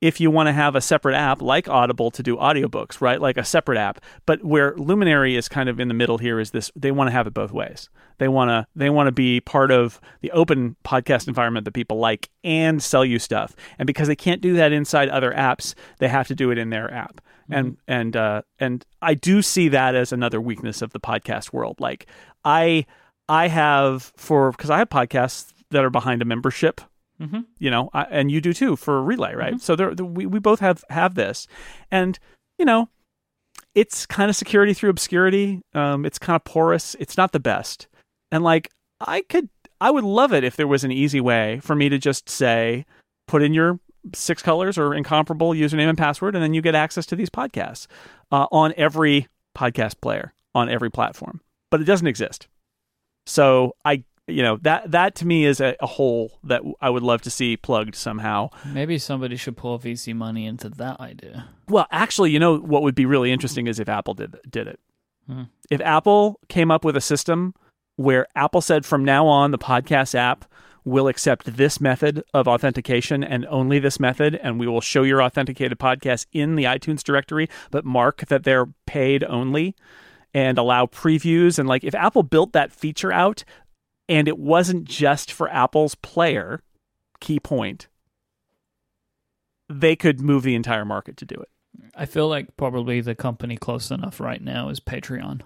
if 0.00 0.18
you 0.18 0.30
want 0.30 0.46
to 0.46 0.52
have 0.52 0.74
a 0.74 0.80
separate 0.80 1.14
app 1.14 1.42
like 1.42 1.68
Audible 1.68 2.10
to 2.12 2.22
do 2.22 2.36
audiobooks, 2.36 3.00
right? 3.00 3.20
Like 3.20 3.36
a 3.36 3.44
separate 3.44 3.76
app. 3.76 4.00
But 4.24 4.42
where 4.42 4.74
Luminary 4.76 5.36
is 5.36 5.48
kind 5.48 5.68
of 5.68 5.78
in 5.78 5.88
the 5.88 5.94
middle 5.94 6.18
here 6.18 6.40
is 6.40 6.52
this 6.52 6.70
they 6.74 6.90
want 6.90 7.08
to 7.08 7.12
have 7.12 7.26
it 7.26 7.34
both 7.34 7.52
ways. 7.52 7.90
They 8.18 8.28
want 8.28 8.48
to 8.48 8.66
they 8.74 8.90
want 8.90 9.08
to 9.08 9.12
be 9.12 9.40
part 9.40 9.70
of 9.70 10.00
the 10.20 10.30
open 10.32 10.76
podcast 10.84 11.28
environment 11.28 11.64
that 11.64 11.72
people 11.72 11.98
like 11.98 12.30
and 12.44 12.82
sell 12.82 13.04
you 13.04 13.18
stuff. 13.18 13.54
And 13.78 13.86
because 13.86 14.08
they 14.08 14.16
can't 14.16 14.40
do 14.40 14.54
that 14.54 14.72
inside 14.72 15.08
other 15.08 15.32
apps, 15.32 15.74
they 15.98 16.08
have 16.08 16.28
to 16.28 16.34
do 16.34 16.50
it 16.50 16.58
in 16.58 16.70
their 16.70 16.92
app. 16.92 17.20
Mm-hmm. 17.50 17.58
And 17.58 17.76
and 17.86 18.16
uh 18.16 18.42
and 18.58 18.84
I 19.02 19.14
do 19.14 19.42
see 19.42 19.68
that 19.68 19.94
as 19.94 20.12
another 20.12 20.40
weakness 20.40 20.82
of 20.82 20.92
the 20.92 21.00
podcast 21.00 21.52
world. 21.52 21.80
Like 21.80 22.06
I 22.44 22.86
I 23.28 23.48
have 23.48 24.12
for 24.16 24.52
because 24.52 24.70
I 24.70 24.78
have 24.78 24.88
podcasts 24.88 25.52
that 25.70 25.84
are 25.84 25.90
behind 25.90 26.22
a 26.22 26.24
membership 26.24 26.80
Mm-hmm. 27.20 27.40
You 27.58 27.70
know, 27.70 27.90
I, 27.92 28.04
and 28.04 28.30
you 28.30 28.40
do 28.40 28.52
too 28.52 28.76
for 28.76 29.02
relay, 29.02 29.34
right? 29.34 29.54
Mm-hmm. 29.54 29.58
So 29.58 29.76
there, 29.76 29.90
we 29.92 30.26
we 30.26 30.38
both 30.38 30.60
have 30.60 30.84
have 30.88 31.14
this, 31.14 31.46
and 31.90 32.18
you 32.58 32.64
know, 32.64 32.88
it's 33.74 34.06
kind 34.06 34.30
of 34.30 34.36
security 34.36 34.72
through 34.72 34.90
obscurity. 34.90 35.60
Um, 35.74 36.06
it's 36.06 36.18
kind 36.18 36.36
of 36.36 36.44
porous. 36.44 36.96
It's 36.98 37.18
not 37.18 37.32
the 37.32 37.40
best, 37.40 37.88
and 38.32 38.42
like 38.42 38.70
I 39.00 39.20
could, 39.22 39.50
I 39.80 39.90
would 39.90 40.04
love 40.04 40.32
it 40.32 40.44
if 40.44 40.56
there 40.56 40.66
was 40.66 40.82
an 40.82 40.92
easy 40.92 41.20
way 41.20 41.60
for 41.62 41.74
me 41.74 41.90
to 41.90 41.98
just 41.98 42.28
say, 42.28 42.86
put 43.28 43.42
in 43.42 43.52
your 43.52 43.78
six 44.14 44.42
colors 44.42 44.78
or 44.78 44.94
incomparable 44.94 45.50
username 45.50 45.88
and 45.88 45.98
password, 45.98 46.34
and 46.34 46.42
then 46.42 46.54
you 46.54 46.62
get 46.62 46.74
access 46.74 47.06
to 47.06 47.16
these 47.16 47.30
podcasts 47.30 47.86
uh, 48.32 48.46
on 48.50 48.74
every 48.76 49.28
podcast 49.56 50.00
player 50.00 50.32
on 50.54 50.68
every 50.68 50.90
platform. 50.90 51.40
But 51.70 51.80
it 51.80 51.84
doesn't 51.84 52.06
exist. 52.06 52.48
So 53.26 53.76
I 53.84 54.04
you 54.26 54.42
know 54.42 54.58
that 54.62 54.90
that 54.90 55.14
to 55.16 55.26
me 55.26 55.44
is 55.44 55.60
a, 55.60 55.76
a, 55.80 55.86
hole 55.86 56.38
that 56.44 56.62
I 56.80 56.88
would 56.90 57.02
love 57.02 57.22
to 57.22 57.30
see 57.30 57.56
plugged 57.56 57.94
somehow. 57.94 58.50
Maybe 58.64 58.98
somebody 58.98 59.36
should 59.36 59.56
pull 59.56 59.78
VC 59.78 60.14
money 60.14 60.46
into 60.46 60.68
that 60.68 61.00
idea. 61.00 61.48
Well, 61.68 61.86
actually, 61.90 62.30
you 62.30 62.38
know 62.38 62.58
what 62.58 62.82
would 62.82 62.94
be 62.94 63.06
really 63.06 63.32
interesting 63.32 63.66
is 63.66 63.80
if 63.80 63.88
Apple 63.88 64.14
did 64.14 64.36
did 64.48 64.66
it. 64.66 64.80
Hmm. 65.26 65.44
If 65.70 65.80
Apple 65.80 66.40
came 66.48 66.70
up 66.70 66.84
with 66.84 66.96
a 66.96 67.00
system 67.00 67.54
where 67.96 68.26
Apple 68.34 68.60
said 68.60 68.86
from 68.86 69.04
now 69.04 69.26
on 69.26 69.50
the 69.50 69.58
podcast 69.58 70.14
app 70.14 70.49
will 70.84 71.08
accept 71.08 71.56
this 71.56 71.80
method 71.80 72.22
of 72.32 72.48
authentication 72.48 73.22
and 73.22 73.46
only 73.46 73.78
this 73.78 74.00
method, 74.00 74.34
and 74.36 74.58
we 74.58 74.66
will 74.66 74.80
show 74.80 75.02
your 75.02 75.22
authenticated 75.22 75.78
podcast 75.78 76.26
in 76.32 76.56
the 76.56 76.64
iTunes 76.64 77.02
directory, 77.02 77.48
but 77.70 77.84
mark 77.84 78.26
that 78.26 78.44
they're 78.44 78.66
paid 78.86 79.24
only 79.24 79.74
and 80.32 80.58
allow 80.58 80.86
previews. 80.86 81.58
And 81.58 81.68
like 81.68 81.84
if 81.84 81.94
Apple 81.94 82.22
built 82.22 82.52
that 82.52 82.72
feature 82.72 83.12
out, 83.12 83.44
and 84.08 84.26
it 84.26 84.38
wasn't 84.38 84.84
just 84.84 85.32
for 85.32 85.48
Apple's 85.50 85.94
player, 85.94 86.62
key 87.20 87.38
point. 87.38 87.86
They 89.68 89.94
could 89.94 90.20
move 90.20 90.42
the 90.42 90.56
entire 90.56 90.84
market 90.84 91.16
to 91.18 91.24
do 91.24 91.36
it. 91.36 91.48
I 91.94 92.06
feel 92.06 92.28
like 92.28 92.56
probably 92.56 93.00
the 93.00 93.14
company 93.14 93.56
close 93.56 93.90
enough 93.90 94.18
right 94.18 94.42
now 94.42 94.68
is 94.68 94.80
Patreon. 94.80 95.42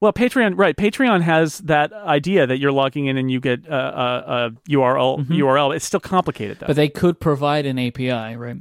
Well, 0.00 0.12
Patreon, 0.12 0.56
right? 0.56 0.76
Patreon 0.76 1.22
has 1.22 1.58
that 1.58 1.92
idea 1.92 2.46
that 2.46 2.58
you're 2.58 2.72
logging 2.72 3.06
in 3.06 3.16
and 3.16 3.30
you 3.30 3.40
get 3.40 3.66
a, 3.66 3.74
a, 3.74 4.46
a 4.46 4.50
URL. 4.68 5.18
Mm-hmm. 5.18 5.32
URL. 5.32 5.74
It's 5.74 5.84
still 5.84 6.00
complicated 6.00 6.58
though. 6.60 6.68
But 6.68 6.76
they 6.76 6.88
could 6.88 7.18
provide 7.18 7.66
an 7.66 7.78
API, 7.78 8.36
right? 8.36 8.56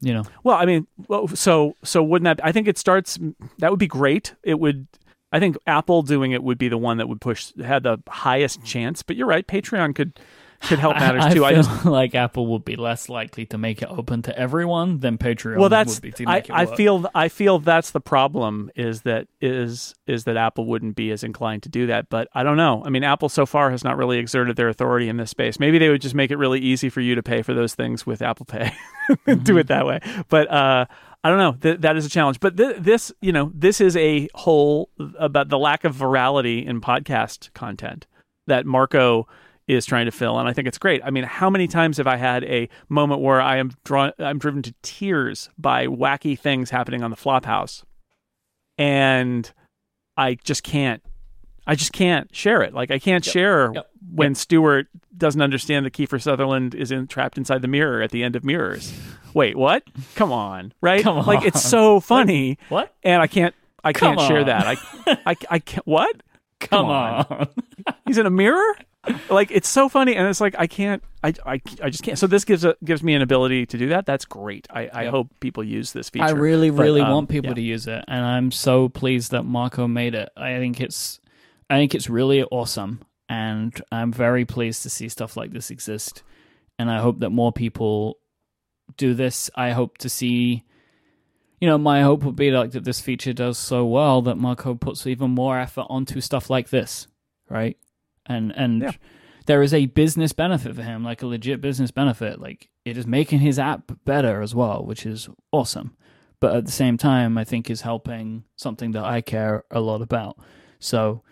You 0.00 0.12
know. 0.14 0.24
Well, 0.44 0.56
I 0.56 0.66
mean, 0.66 0.86
so 1.34 1.76
so 1.82 2.02
wouldn't 2.02 2.24
that? 2.24 2.44
I 2.44 2.52
think 2.52 2.68
it 2.68 2.76
starts. 2.76 3.18
That 3.58 3.70
would 3.70 3.80
be 3.80 3.86
great. 3.86 4.34
It 4.42 4.60
would 4.60 4.86
I 5.32 5.40
think 5.40 5.56
Apple 5.66 6.02
doing 6.02 6.32
it 6.32 6.42
would 6.42 6.58
be 6.58 6.68
the 6.68 6.78
one 6.78 6.98
that 6.98 7.08
would 7.08 7.20
push 7.20 7.52
had 7.62 7.82
the 7.82 7.98
highest 8.08 8.64
chance. 8.64 9.02
But 9.02 9.16
you're 9.16 9.26
right, 9.26 9.46
Patreon 9.46 9.94
could 9.94 10.18
could 10.62 10.78
help 10.78 10.96
matters 10.96 11.24
I, 11.24 11.34
too. 11.34 11.44
I 11.44 11.54
feel 11.54 11.62
just, 11.62 11.84
like 11.84 12.14
Apple 12.14 12.46
would 12.48 12.64
be 12.64 12.76
less 12.76 13.08
likely 13.08 13.46
to 13.46 13.58
make 13.58 13.82
it 13.82 13.88
open 13.90 14.22
to 14.22 14.38
everyone 14.38 14.98
than 14.98 15.18
Patreon. 15.18 15.58
Well, 15.58 15.68
that's 15.68 16.00
I, 16.26 16.42
I 16.50 16.66
feel 16.66 17.08
I 17.14 17.28
feel 17.28 17.58
that's 17.58 17.90
the 17.90 18.00
problem 18.00 18.70
is 18.74 19.02
that 19.02 19.28
is 19.40 19.94
is 20.06 20.24
that 20.24 20.36
Apple 20.36 20.66
wouldn't 20.66 20.96
be 20.96 21.10
as 21.10 21.22
inclined 21.24 21.62
to 21.64 21.68
do 21.68 21.86
that. 21.86 22.08
But 22.08 22.28
I 22.34 22.42
don't 22.42 22.56
know. 22.56 22.82
I 22.84 22.90
mean, 22.90 23.04
Apple 23.04 23.28
so 23.28 23.46
far 23.46 23.70
has 23.70 23.84
not 23.84 23.96
really 23.96 24.18
exerted 24.18 24.56
their 24.56 24.68
authority 24.68 25.08
in 25.08 25.16
this 25.16 25.30
space. 25.30 25.58
Maybe 25.58 25.78
they 25.78 25.88
would 25.88 26.00
just 26.00 26.14
make 26.14 26.30
it 26.30 26.36
really 26.36 26.60
easy 26.60 26.88
for 26.88 27.00
you 27.00 27.14
to 27.14 27.22
pay 27.22 27.42
for 27.42 27.54
those 27.54 27.74
things 27.74 28.06
with 28.06 28.22
Apple 28.22 28.46
Pay, 28.46 28.72
mm-hmm. 29.10 29.34
do 29.42 29.58
it 29.58 29.68
that 29.68 29.86
way. 29.86 30.00
But 30.28 30.50
uh, 30.50 30.86
I 31.24 31.28
don't 31.28 31.38
know. 31.38 31.52
Th- 31.60 31.80
that 31.80 31.96
is 31.96 32.06
a 32.06 32.08
challenge. 32.08 32.40
But 32.40 32.56
th- 32.56 32.76
this, 32.78 33.12
you 33.20 33.32
know, 33.32 33.50
this 33.54 33.80
is 33.80 33.96
a 33.96 34.28
whole 34.34 34.90
about 35.18 35.48
the 35.48 35.58
lack 35.58 35.84
of 35.84 35.94
virality 35.94 36.64
in 36.64 36.80
podcast 36.80 37.52
content 37.52 38.06
that 38.46 38.64
Marco 38.64 39.26
is 39.68 39.84
trying 39.84 40.06
to 40.06 40.12
fill, 40.12 40.38
and 40.38 40.48
I 40.48 40.52
think 40.52 40.68
it's 40.68 40.78
great. 40.78 41.00
I 41.04 41.10
mean, 41.10 41.24
how 41.24 41.50
many 41.50 41.66
times 41.66 41.96
have 41.96 42.06
I 42.06 42.16
had 42.16 42.44
a 42.44 42.68
moment 42.88 43.20
where 43.20 43.40
I 43.40 43.56
am 43.56 43.72
drawn, 43.84 44.12
I'm 44.18 44.38
driven 44.38 44.62
to 44.62 44.74
tears 44.82 45.50
by 45.58 45.86
wacky 45.86 46.38
things 46.38 46.70
happening 46.70 47.02
on 47.02 47.10
the 47.10 47.16
Flophouse, 47.16 47.82
and 48.78 49.52
I 50.16 50.34
just 50.34 50.62
can't 50.62 51.02
I 51.66 51.74
just 51.74 51.92
can't 51.92 52.34
share 52.34 52.62
it. 52.62 52.74
Like 52.74 52.90
I 52.90 52.98
can't 52.98 53.26
yep. 53.26 53.32
share 53.32 53.72
yep. 53.74 53.90
when 54.14 54.30
yep. 54.30 54.36
Stuart 54.36 54.86
doesn't 55.16 55.40
understand 55.40 55.84
that 55.84 55.92
Kiefer 55.92 56.22
Sutherland 56.22 56.74
is 56.74 56.90
in, 56.92 57.06
trapped 57.06 57.36
inside 57.38 57.62
the 57.62 57.68
mirror 57.68 58.02
at 58.02 58.10
the 58.10 58.22
end 58.22 58.36
of 58.36 58.44
Mirrors. 58.44 58.92
Wait, 59.34 59.56
what? 59.56 59.82
Come 60.14 60.32
on, 60.32 60.72
right? 60.80 61.02
Come 61.02 61.18
on. 61.18 61.26
Like 61.26 61.44
it's 61.44 61.62
so 61.62 62.00
funny. 62.00 62.58
what? 62.68 62.94
And 63.02 63.20
I 63.20 63.26
can't. 63.26 63.54
I 63.82 63.92
Come 63.92 64.16
can't 64.16 64.20
on. 64.20 64.28
share 64.28 64.44
that. 64.44 64.66
I, 64.66 64.76
I, 65.26 65.36
I 65.50 65.58
can't. 65.58 65.86
What? 65.86 66.22
Come, 66.60 66.86
Come 66.86 66.86
on. 66.86 67.26
on. 67.28 67.48
He's 68.06 68.18
in 68.18 68.26
a 68.26 68.30
mirror. 68.30 68.76
Like 69.30 69.50
it's 69.50 69.68
so 69.68 69.88
funny, 69.88 70.16
and 70.16 70.26
it's 70.28 70.40
like 70.40 70.54
I 70.58 70.66
can't. 70.66 71.02
I, 71.22 71.34
I, 71.44 71.60
I 71.82 71.90
just 71.90 72.02
can't. 72.02 72.18
So 72.18 72.26
this 72.26 72.44
gives 72.44 72.64
a, 72.64 72.76
gives 72.84 73.02
me 73.02 73.14
an 73.14 73.22
ability 73.22 73.66
to 73.66 73.78
do 73.78 73.88
that. 73.88 74.06
That's 74.06 74.24
great. 74.24 74.66
I, 74.70 74.88
I 74.92 75.06
hope 75.06 75.28
people 75.40 75.64
use 75.64 75.92
this 75.92 76.10
feature. 76.10 76.24
I 76.24 76.30
really, 76.30 76.70
really 76.70 77.00
um, 77.00 77.10
want 77.10 77.28
people 77.28 77.50
yeah. 77.50 77.54
to 77.56 77.62
use 77.62 77.86
it, 77.86 78.04
and 78.08 78.24
I'm 78.24 78.50
so 78.50 78.88
pleased 78.88 79.32
that 79.32 79.42
Marco 79.44 79.86
made 79.86 80.14
it. 80.14 80.28
I 80.36 80.58
think 80.58 80.80
it's 80.80 81.20
I 81.68 81.76
think 81.76 81.94
it's 81.94 82.08
really 82.08 82.42
awesome, 82.44 83.02
and 83.28 83.80
I'm 83.90 84.12
very 84.12 84.44
pleased 84.44 84.82
to 84.84 84.90
see 84.90 85.08
stuff 85.08 85.36
like 85.36 85.52
this 85.52 85.70
exist. 85.70 86.22
And 86.78 86.90
I 86.90 87.00
hope 87.00 87.20
that 87.20 87.30
more 87.30 87.52
people 87.52 88.18
do 88.96 89.14
this. 89.14 89.50
I 89.54 89.70
hope 89.70 89.98
to 89.98 90.08
see, 90.08 90.64
you 91.60 91.68
know, 91.68 91.78
my 91.78 92.02
hope 92.02 92.22
would 92.24 92.36
be 92.36 92.50
like 92.50 92.72
that 92.72 92.84
this 92.84 93.00
feature 93.00 93.32
does 93.32 93.58
so 93.58 93.86
well 93.86 94.22
that 94.22 94.36
Marco 94.36 94.74
puts 94.74 95.06
even 95.06 95.30
more 95.30 95.58
effort 95.58 95.86
onto 95.88 96.20
stuff 96.20 96.50
like 96.50 96.68
this, 96.68 97.06
right? 97.48 97.78
And 98.28 98.52
and 98.56 98.82
yeah. 98.82 98.92
there 99.46 99.62
is 99.62 99.74
a 99.74 99.86
business 99.86 100.32
benefit 100.32 100.74
for 100.74 100.82
him, 100.82 101.04
like 101.04 101.22
a 101.22 101.26
legit 101.26 101.60
business 101.60 101.90
benefit. 101.90 102.40
Like 102.40 102.68
it 102.84 102.96
is 102.96 103.06
making 103.06 103.40
his 103.40 103.58
app 103.58 103.92
better 104.04 104.42
as 104.42 104.54
well, 104.54 104.84
which 104.84 105.06
is 105.06 105.28
awesome. 105.52 105.96
But 106.38 106.54
at 106.54 106.66
the 106.66 106.72
same 106.72 106.98
time, 106.98 107.38
I 107.38 107.44
think 107.44 107.70
is 107.70 107.80
helping 107.80 108.44
something 108.56 108.92
that 108.92 109.04
I 109.04 109.22
care 109.22 109.64
a 109.70 109.80
lot 109.80 110.02
about. 110.02 110.38
So 110.78 111.22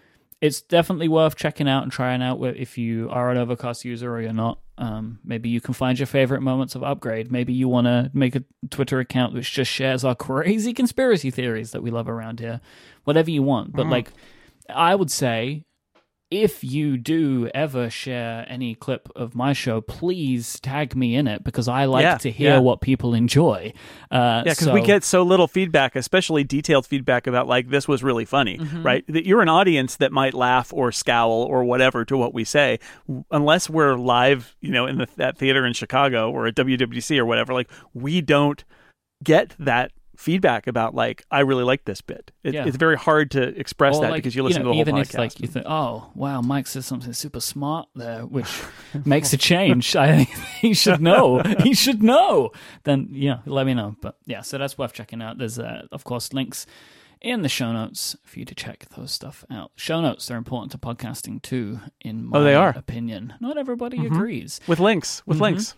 it's 0.41 0.61
definitely 0.61 1.09
worth 1.09 1.37
checking 1.37 1.69
out 1.69 1.83
and 1.83 1.93
trying 1.93 2.23
out 2.23 2.43
if 2.43 2.77
you 2.77 3.09
are 3.11 3.31
an 3.31 3.39
Overcast 3.39 3.85
user 3.85 4.15
or 4.15 4.21
you're 4.21 4.33
not. 4.33 4.61
Um, 4.77 5.21
maybe 5.25 5.49
you 5.49 5.61
can 5.61 5.73
find 5.73 5.99
your 5.99 6.07
favorite 6.07 6.43
moments 6.43 6.75
of 6.75 6.83
upgrade. 6.83 7.31
Maybe 7.31 7.53
you 7.53 7.69
want 7.69 7.87
to 7.87 8.11
make 8.13 8.35
a 8.35 8.45
Twitter 8.71 8.99
account 8.99 9.33
which 9.33 9.53
just 9.53 9.71
shares 9.71 10.05
our 10.05 10.15
crazy 10.17 10.73
conspiracy 10.73 11.31
theories 11.31 11.71
that 11.71 11.83
we 11.83 11.91
love 11.91 12.09
around 12.09 12.41
here. 12.41 12.61
Whatever 13.05 13.31
you 13.31 13.43
want, 13.43 13.73
but 13.73 13.87
mm. 13.87 13.91
like 13.91 14.11
I 14.69 14.95
would 14.95 15.11
say, 15.11 15.65
if 16.31 16.65
you 16.65 16.97
do 16.97 17.49
ever 17.55 17.89
share 17.89 18.45
any 18.49 18.75
clip 18.75 19.09
of 19.15 19.35
my 19.35 19.53
show, 19.53 19.81
please 19.81 20.59
tag 20.61 20.97
me 20.97 21.15
in 21.15 21.29
it 21.29 21.45
because 21.45 21.69
I 21.69 21.85
like 21.85 22.03
Yeah, 22.03 22.19
to 22.19 22.31
hear 22.31 22.53
yeah. 22.55 22.59
what 22.59 22.81
people 22.81 23.15
enjoy. 23.15 23.73
Uh, 24.11 24.43
Yeah, 24.45 24.53
because 24.53 24.71
we 24.71 24.81
get 24.83 25.05
so 25.05 25.23
little 25.23 25.47
feedback, 25.47 25.95
especially 25.95 26.43
detailed 26.43 26.87
feedback 26.87 27.27
about 27.27 27.47
like 27.47 27.69
this 27.69 27.87
was 27.87 28.03
really 28.03 28.25
funny, 28.25 28.59
Mm-hmm. 28.59 28.83
right? 28.83 29.05
That 29.07 29.27
you're 29.27 29.43
an 29.43 29.49
audience 29.49 29.97
that 29.97 30.11
might 30.13 30.35
laugh 30.35 30.73
or 30.73 30.91
scowl 30.93 31.31
or 31.45 31.63
whatever 31.65 32.05
to 32.07 32.17
what 32.17 32.35
we 32.35 32.43
say, 32.45 32.79
unless 33.31 33.71
we're 33.71 33.95
live, 33.97 34.57
you 34.61 34.71
know, 34.73 34.87
in 34.87 34.99
the, 34.99 35.09
that 35.17 35.39
theater 35.39 35.65
in 35.65 35.73
Chicago 35.73 36.31
or 36.31 36.47
at 36.47 36.55
WWDC 36.57 37.17
or 37.19 37.27
whatever. 37.27 37.53
Like 37.55 37.71
we 37.93 38.21
don't 38.21 38.65
get 39.23 39.55
that 39.59 39.93
feedback 40.17 40.67
about 40.67 40.95
like 40.95 41.25
I 41.31 41.41
really 41.41 41.65
like 41.65 41.85
this 41.85 42.01
bit. 42.01 42.31
It, 42.43 42.55
Yeah. 42.55 42.67
It's 42.67 42.77
very 42.77 42.97
hard 42.97 43.31
to 43.33 43.43
express 43.59 43.97
Or 43.97 44.03
that 44.03 44.11
like, 44.11 44.19
because 44.23 44.35
you 44.37 44.43
listen 44.43 44.63
know, 44.63 44.67
to 44.67 44.69
the 44.71 44.73
whole 44.75 44.81
even 44.81 44.95
podcast. 44.97 45.09
if 45.15 45.19
like 45.19 45.41
you 45.41 45.49
think, 45.49 45.67
oh 45.69 46.11
wow, 46.15 46.41
Mike 46.41 46.67
says 46.67 46.87
something 46.87 47.13
super 47.13 47.41
smart 47.41 47.89
there, 47.95 48.25
which 48.27 48.63
makes 49.05 49.33
a 49.33 49.37
change. 49.37 49.95
I 49.97 50.23
he 50.61 50.75
should 50.75 51.01
know. 51.01 51.41
he 51.61 51.75
should 51.75 52.03
know. 52.03 52.51
Then 52.85 53.09
yeah, 53.13 53.39
let 53.47 53.67
me 53.67 53.75
know. 53.75 53.97
But 54.01 54.17
yeah, 54.27 54.43
so 54.43 54.59
that's 54.59 54.79
worth 54.79 54.93
checking 54.93 55.21
out. 55.23 55.39
There's 55.39 55.59
uh, 55.59 55.87
of 55.93 56.05
course 56.05 56.33
links 56.33 56.67
in 57.21 57.41
the 57.41 57.49
show 57.49 57.73
notes 57.73 58.15
for 58.23 58.39
you 58.39 58.45
to 58.45 58.55
check 58.55 58.85
those 58.97 59.11
stuff 59.11 59.47
out. 59.51 59.71
Show 59.77 60.03
notes 60.03 60.31
are 60.31 60.37
important 60.37 60.73
to 60.73 60.79
podcasting 60.79 61.41
too, 61.41 61.81
in 62.03 62.27
my 62.27 62.39
Oh, 62.39 62.45
they 62.45 62.55
are. 62.55 62.75
opinion. 62.77 63.33
Not 63.41 63.57
everybody 63.57 64.05
agrees. 64.05 64.61
with 64.67 64.79
links, 64.79 65.21
Mm-hmm. 65.23 65.31
with 65.31 65.41
links. 65.41 65.75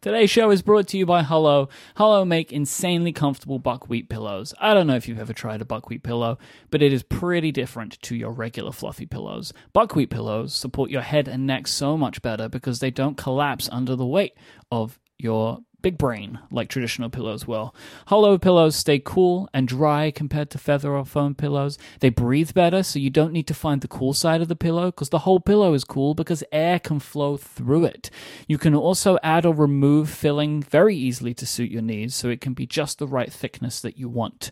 Today's 0.00 0.30
show 0.30 0.50
is 0.50 0.62
brought 0.62 0.88
to 0.88 0.96
you 0.96 1.04
by 1.04 1.22
Hullo. 1.22 1.68
Hullo 1.98 2.26
make 2.26 2.52
insanely 2.52 3.12
comfortable 3.12 3.58
buckwheat 3.58 4.08
pillows. 4.08 4.54
I 4.58 4.72
don't 4.72 4.86
know 4.86 4.96
if 4.96 5.06
you've 5.06 5.18
ever 5.18 5.34
tried 5.34 5.60
a 5.60 5.66
buckwheat 5.66 6.02
pillow, 6.02 6.38
but 6.70 6.80
it 6.80 6.90
is 6.90 7.02
pretty 7.02 7.52
different 7.52 8.00
to 8.02 8.16
your 8.16 8.30
regular 8.32 8.72
fluffy 8.72 9.04
pillows. 9.04 9.52
Buckwheat 9.74 10.08
pillows 10.08 10.54
support 10.54 10.90
your 10.90 11.02
head 11.02 11.28
and 11.28 11.46
neck 11.46 11.66
so 11.66 11.98
much 11.98 12.22
better 12.22 12.48
because 12.48 12.78
they 12.78 12.90
don't 12.90 13.18
collapse 13.18 13.68
under 13.70 13.94
the 13.94 14.06
weight 14.06 14.32
of 14.72 14.98
your 15.18 15.58
big 15.82 15.98
brain 15.98 16.38
like 16.50 16.68
traditional 16.68 17.10
pillows 17.10 17.46
will. 17.46 17.74
Hullo 18.08 18.40
pillows 18.40 18.76
stay 18.76 18.98
cool 18.98 19.48
and 19.52 19.66
dry 19.66 20.10
compared 20.10 20.50
to 20.50 20.58
feather 20.58 20.94
or 20.94 21.04
foam 21.04 21.34
pillows. 21.34 21.78
They 22.00 22.08
breathe 22.10 22.54
better, 22.54 22.82
so 22.82 22.98
you 22.98 23.10
don't 23.10 23.32
need 23.32 23.46
to 23.48 23.54
find 23.54 23.80
the 23.80 23.88
cool 23.88 24.14
side 24.14 24.40
of 24.40 24.48
the 24.48 24.56
pillow 24.56 24.86
because 24.86 25.10
the 25.10 25.20
whole 25.20 25.40
pillow 25.40 25.74
is 25.74 25.84
cool 25.84 26.14
because 26.14 26.44
air 26.52 26.78
can 26.78 27.00
flow 27.00 27.36
through 27.36 27.84
it. 27.84 28.10
You 28.46 28.58
can 28.58 28.74
also 28.74 29.18
add 29.22 29.46
or 29.46 29.54
remove 29.54 30.10
filling 30.10 30.62
very 30.62 30.96
easily 30.96 31.34
to 31.34 31.46
suit 31.46 31.70
your 31.70 31.82
needs, 31.82 32.14
so 32.14 32.28
it 32.28 32.40
can 32.40 32.54
be 32.54 32.66
just 32.66 32.98
the 32.98 33.06
right 33.08 33.32
thickness 33.32 33.80
that 33.80 33.98
you 33.98 34.08
want. 34.08 34.50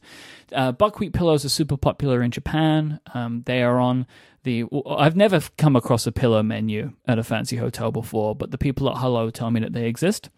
Uh, 0.52 0.72
buckwheat 0.72 1.12
pillows 1.12 1.44
are 1.44 1.50
super 1.50 1.76
popular 1.76 2.22
in 2.22 2.30
Japan. 2.30 3.00
Um, 3.14 3.42
they 3.46 3.62
are 3.62 3.78
on 3.78 4.06
the. 4.44 4.64
I've 4.86 5.16
never 5.16 5.40
come 5.56 5.76
across 5.76 6.06
a 6.06 6.12
pillow 6.12 6.42
menu 6.42 6.92
at 7.06 7.18
a 7.18 7.22
fancy 7.24 7.56
hotel 7.56 7.90
before, 7.92 8.34
but 8.34 8.50
the 8.50 8.58
people 8.58 8.88
at 8.88 8.96
Hullo 8.96 9.30
tell 9.30 9.50
me 9.50 9.60
that 9.60 9.72
they 9.72 9.86
exist. 9.86 10.30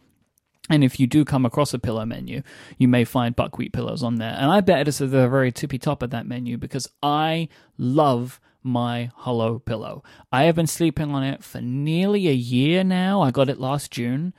And 0.70 0.84
if 0.84 1.00
you 1.00 1.06
do 1.06 1.24
come 1.24 1.44
across 1.44 1.74
a 1.74 1.78
pillow 1.78 2.06
menu, 2.06 2.42
you 2.78 2.86
may 2.86 3.04
find 3.04 3.34
buckwheat 3.34 3.72
pillows 3.72 4.02
on 4.04 4.14
there. 4.14 4.34
And 4.38 4.50
I 4.50 4.60
bet 4.60 4.86
it's 4.86 5.00
at 5.00 5.10
the 5.10 5.28
very 5.28 5.50
tippy 5.50 5.78
top 5.78 6.02
of 6.02 6.10
that 6.10 6.26
menu 6.26 6.56
because 6.56 6.88
I 7.02 7.48
love 7.76 8.40
my 8.62 9.10
Hullo 9.18 9.58
pillow. 9.58 10.04
I 10.30 10.44
have 10.44 10.54
been 10.54 10.68
sleeping 10.68 11.10
on 11.10 11.24
it 11.24 11.42
for 11.42 11.60
nearly 11.60 12.28
a 12.28 12.32
year 12.32 12.84
now. 12.84 13.20
I 13.20 13.32
got 13.32 13.48
it 13.48 13.58
last 13.58 13.90
June. 13.90 14.32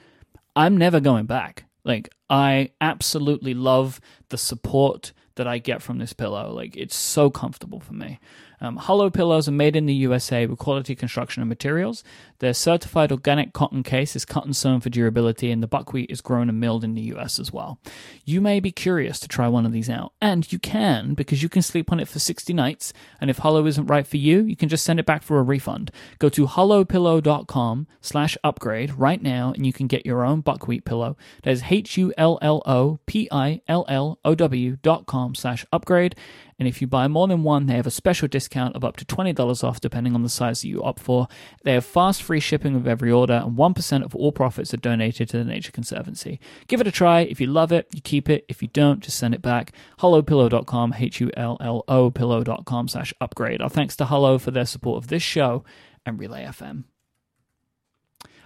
I'm 0.56 0.78
never 0.78 1.00
going 1.00 1.26
back. 1.26 1.66
Like, 1.84 2.10
I 2.30 2.72
absolutely 2.80 3.54
love 3.54 4.00
the 4.30 4.38
support 4.38 5.12
that 5.36 5.48
I 5.48 5.58
get 5.58 5.82
from 5.82 5.98
this 5.98 6.14
pillow. 6.14 6.54
Like, 6.54 6.78
it's 6.78 6.96
so 6.96 7.30
comfortable 7.30 7.80
for 7.80 7.94
me. 7.94 8.20
Um, 8.62 8.78
Hullo 8.78 9.12
pillows 9.12 9.48
are 9.48 9.52
made 9.52 9.76
in 9.76 9.88
the 9.88 9.94
USA 9.96 10.46
with 10.46 10.60
quality 10.60 10.96
construction 10.96 11.42
and 11.42 11.50
materials. 11.50 12.04
Their 12.40 12.54
certified 12.54 13.12
organic 13.12 13.54
cotton 13.54 13.82
case 13.82 14.16
is 14.16 14.24
cut 14.24 14.46
and 14.46 14.56
sewn 14.56 14.80
for 14.80 14.90
durability, 14.90 15.52
and 15.52 15.62
the 15.62 15.68
buckwheat 15.68 16.12
is 16.12 16.22
grown 16.22 16.48
and 16.48 16.60
milled 16.60 16.84
in 16.84 16.94
the 16.94 17.02
US 17.14 17.40
as 17.40 17.52
well. 17.52 17.80
You 18.24 18.40
may 18.40 18.60
be 18.60 18.72
curious 18.72 19.20
to 19.20 19.28
try 19.28 19.48
one 19.48 19.66
of 19.66 19.72
these 19.72 19.90
out, 19.90 20.14
and 20.22 20.52
you 20.52 20.60
can 20.60 21.16
because 21.16 21.42
you 21.42 21.50
can 21.50 21.64
sleep 21.64 21.92
on 21.92 22.00
it 22.00 22.08
for 22.08 22.20
60 22.20 22.54
nights. 22.54 22.94
And 23.20 23.30
if 23.30 23.40
Hullo 23.40 23.68
isn't 23.68 23.88
right 23.88 24.06
for 24.06 24.18
you, 24.18 24.44
you 24.44 24.56
can 24.56 24.70
just 24.70 24.86
send 24.86 25.00
it 25.00 25.06
back 25.06 25.24
for 25.24 25.40
a 25.40 25.44
refund. 25.44 25.92
Go 26.20 26.30
to 26.30 26.46
hullopillow.com 26.46 27.88
slash 28.00 28.38
upgrade 28.44 28.94
right 28.94 29.22
now, 29.22 29.52
and 29.54 29.66
you 29.66 29.74
can 29.74 29.88
get 29.88 30.06
your 30.06 30.24
own 30.24 30.42
buckwheat 30.42 30.86
pillow. 30.86 31.18
That 31.44 31.52
is 31.52 31.64
H 31.70 31.98
U 31.98 32.14
L 32.18 32.38
L 32.42 32.62
O 32.68 33.00
P 33.08 33.28
I 33.32 33.62
L 33.68 33.86
L 33.88 34.20
O 34.24 34.36
W 34.36 34.78
dot 34.82 35.08
com 35.08 35.34
slash 35.34 35.66
upgrade. 35.74 36.16
And 36.62 36.68
if 36.68 36.80
you 36.80 36.86
buy 36.86 37.08
more 37.08 37.28
than 37.28 37.42
one, 37.42 37.66
they 37.66 37.74
have 37.74 37.88
a 37.88 37.90
special 37.90 38.28
discount 38.28 38.76
of 38.76 38.84
up 38.84 38.96
to 38.98 39.06
$20 39.06 39.64
off 39.64 39.82
depending 39.82 40.14
on 40.14 40.22
the 40.22 40.30
size 40.30 40.62
that 40.62 40.68
you 40.68 40.84
opt 40.84 41.00
for. 41.00 41.28
They 41.64 41.74
have 41.74 41.84
fast 41.84 42.22
free 42.22 42.40
shipping 42.40 42.76
with 42.76 42.88
every 42.88 43.12
order, 43.12 43.42
and 43.44 43.58
1% 43.58 44.04
of 44.04 44.16
all 44.16 44.32
profits 44.32 44.72
are 44.72 44.78
donated 44.78 45.28
to 45.30 45.40
the 45.40 45.44
Nature 45.44 45.72
Conservancy. 45.72 46.40
Give 46.68 46.80
it 46.80 46.86
a 46.86 46.92
try. 46.92 47.22
If 47.22 47.42
you 47.42 47.48
love 47.48 47.72
it, 47.72 47.88
you 47.96 48.00
keep 48.00 48.30
it. 48.30 48.46
If 48.48 48.62
you 48.62 48.68
don't, 48.68 49.00
just 49.00 49.18
send 49.18 49.34
it 49.34 49.42
back. 49.42 49.72
HulloPillow.com, 50.02 50.94
H 51.00 51.20
U 51.20 51.32
L 51.36 51.58
L 51.60 51.84
O 51.88 52.12
pillow.com 52.12 52.88
slash 52.90 53.12
upgrade. 53.20 53.60
Our 53.60 53.68
thanks 53.68 53.96
to 53.96 54.06
Hullo 54.06 54.40
for 54.40 54.52
their 54.52 54.68
support 54.68 55.04
of 55.04 55.08
this 55.10 55.24
show 55.24 55.64
and 56.06 56.20
Relay 56.20 56.46
FM. 56.46 56.84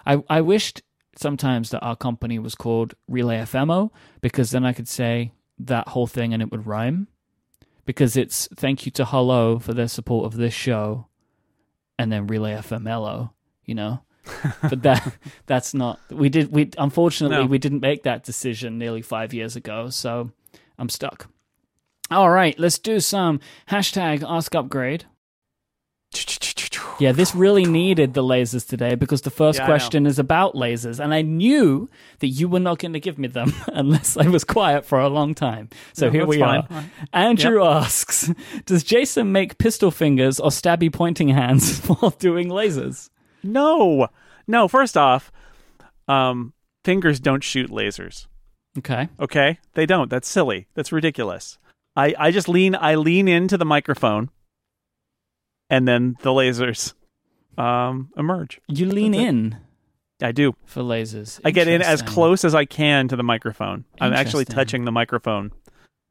I, 0.06 0.24
I 0.30 0.40
wished 0.40 0.84
sometimes 1.18 1.70
that 1.72 1.82
our 1.82 1.98
company 1.98 2.40
was 2.40 2.56
called 2.56 2.94
Relay 3.10 3.40
FMO 3.40 3.92
because 4.22 4.52
then 4.52 4.64
I 4.64 4.72
could 4.72 4.88
say 4.88 5.34
that 5.60 5.90
whole 5.90 6.08
thing 6.08 6.34
and 6.34 6.42
it 6.42 6.50
would 6.50 6.66
rhyme. 6.66 7.10
Because 7.86 8.18
it's 8.18 8.48
thank 8.56 8.86
you 8.86 8.92
to 8.94 9.06
Hullo 9.06 9.62
for 9.62 9.74
their 9.74 9.88
support 9.88 10.26
of 10.26 10.38
this 10.38 10.54
show 10.54 11.08
and 12.00 12.12
then 12.12 12.28
Relay 12.28 12.54
FMLO, 12.54 13.32
you 13.64 13.76
know? 13.76 14.02
but 14.64 14.82
that 14.82 15.14
that's 15.46 15.76
not 15.76 16.00
we 16.10 16.30
did 16.30 16.52
we 16.52 16.72
unfortunately 16.80 17.38
No. 17.38 17.46
we 17.46 17.60
didn't 17.60 17.82
make 17.82 18.02
that 18.04 18.24
decision 18.24 18.80
nearly 18.80 19.04
five 19.04 19.36
years 19.36 19.56
ago, 19.56 19.90
so 19.92 20.32
I'm 20.80 20.90
stuck. 20.90 21.30
All 22.10 22.32
right, 22.32 22.58
let's 22.58 22.80
do 22.80 23.00
some 23.00 23.40
hashtag 23.70 24.24
ask 24.28 24.54
upgrade. 24.56 25.06
Yeah, 26.98 27.12
this 27.12 27.36
really 27.36 27.66
needed 27.66 28.14
the 28.14 28.24
lasers 28.24 28.66
today 28.68 28.96
because 28.96 29.22
the 29.24 29.30
first 29.30 29.60
Yeah, 29.60 29.66
question 29.66 30.06
is 30.06 30.18
about 30.18 30.54
lasers, 30.54 31.00
and 31.04 31.14
I 31.14 31.22
knew 31.24 31.90
that 32.20 32.28
you 32.28 32.48
were 32.48 32.60
not 32.60 32.80
going 32.80 32.94
to 32.94 33.00
give 33.02 33.20
me 33.20 33.28
them 33.28 33.54
unless 33.68 34.16
I 34.16 34.28
was 34.30 34.44
quiet 34.46 34.86
for 34.86 35.00
a 35.00 35.10
long 35.10 35.34
time. 35.36 35.70
So 35.94 36.06
No, 36.06 36.12
here 36.14 36.26
we 36.26 36.40
fine. 36.40 36.66
are. 36.70 36.84
Andrew 37.12 37.64
asks 37.66 38.32
Does 38.66 38.84
Jason 38.84 39.32
make 39.34 39.58
pistol 39.58 39.92
fingers 39.92 40.40
or 40.40 40.50
stabby 40.52 40.92
pointing 40.92 41.30
hands 41.30 41.80
while 41.88 42.12
doing 42.12 42.48
lasers? 42.50 43.10
No, 43.44 44.08
no. 44.48 44.68
First 44.68 44.96
off, 44.98 45.32
um, 46.08 46.54
fingers 46.86 47.20
don't 47.20 47.44
shoot 47.44 47.70
lasers. 47.70 48.28
Okay. 48.78 49.10
Okay, 49.20 49.60
they 49.74 49.86
don't. 49.86 50.10
That's 50.10 50.28
silly. 50.28 50.68
That's 50.76 50.92
ridiculous. 50.92 51.58
I 51.96 52.14
I 52.18 52.32
just 52.32 52.48
lean 52.50 52.76
I 52.76 52.96
lean 52.96 53.28
into 53.28 53.58
the 53.58 53.66
microphone, 53.66 54.30
and 55.70 55.88
then 55.88 56.16
the 56.22 56.30
lasers 56.32 56.94
um 57.58 58.10
emerge. 58.18 58.60
You 58.68 58.88
lean 58.88 59.12
That's 59.14 59.24
it. 59.24 59.28
in 59.28 59.58
I 60.22 60.32
do. 60.32 60.56
for 60.66 60.82
lasers. 60.82 61.40
I 61.44 61.52
get 61.52 61.68
in 61.68 61.82
as 61.82 62.02
close 62.02 62.46
as 62.46 62.56
I 62.56 62.66
can 62.66 63.08
to 63.10 63.16
the 63.16 63.24
microphone. 63.24 63.86
I'm 64.00 64.14
actually 64.14 64.46
touching 64.46 64.86
the 64.86 64.92
microphone 64.92 65.52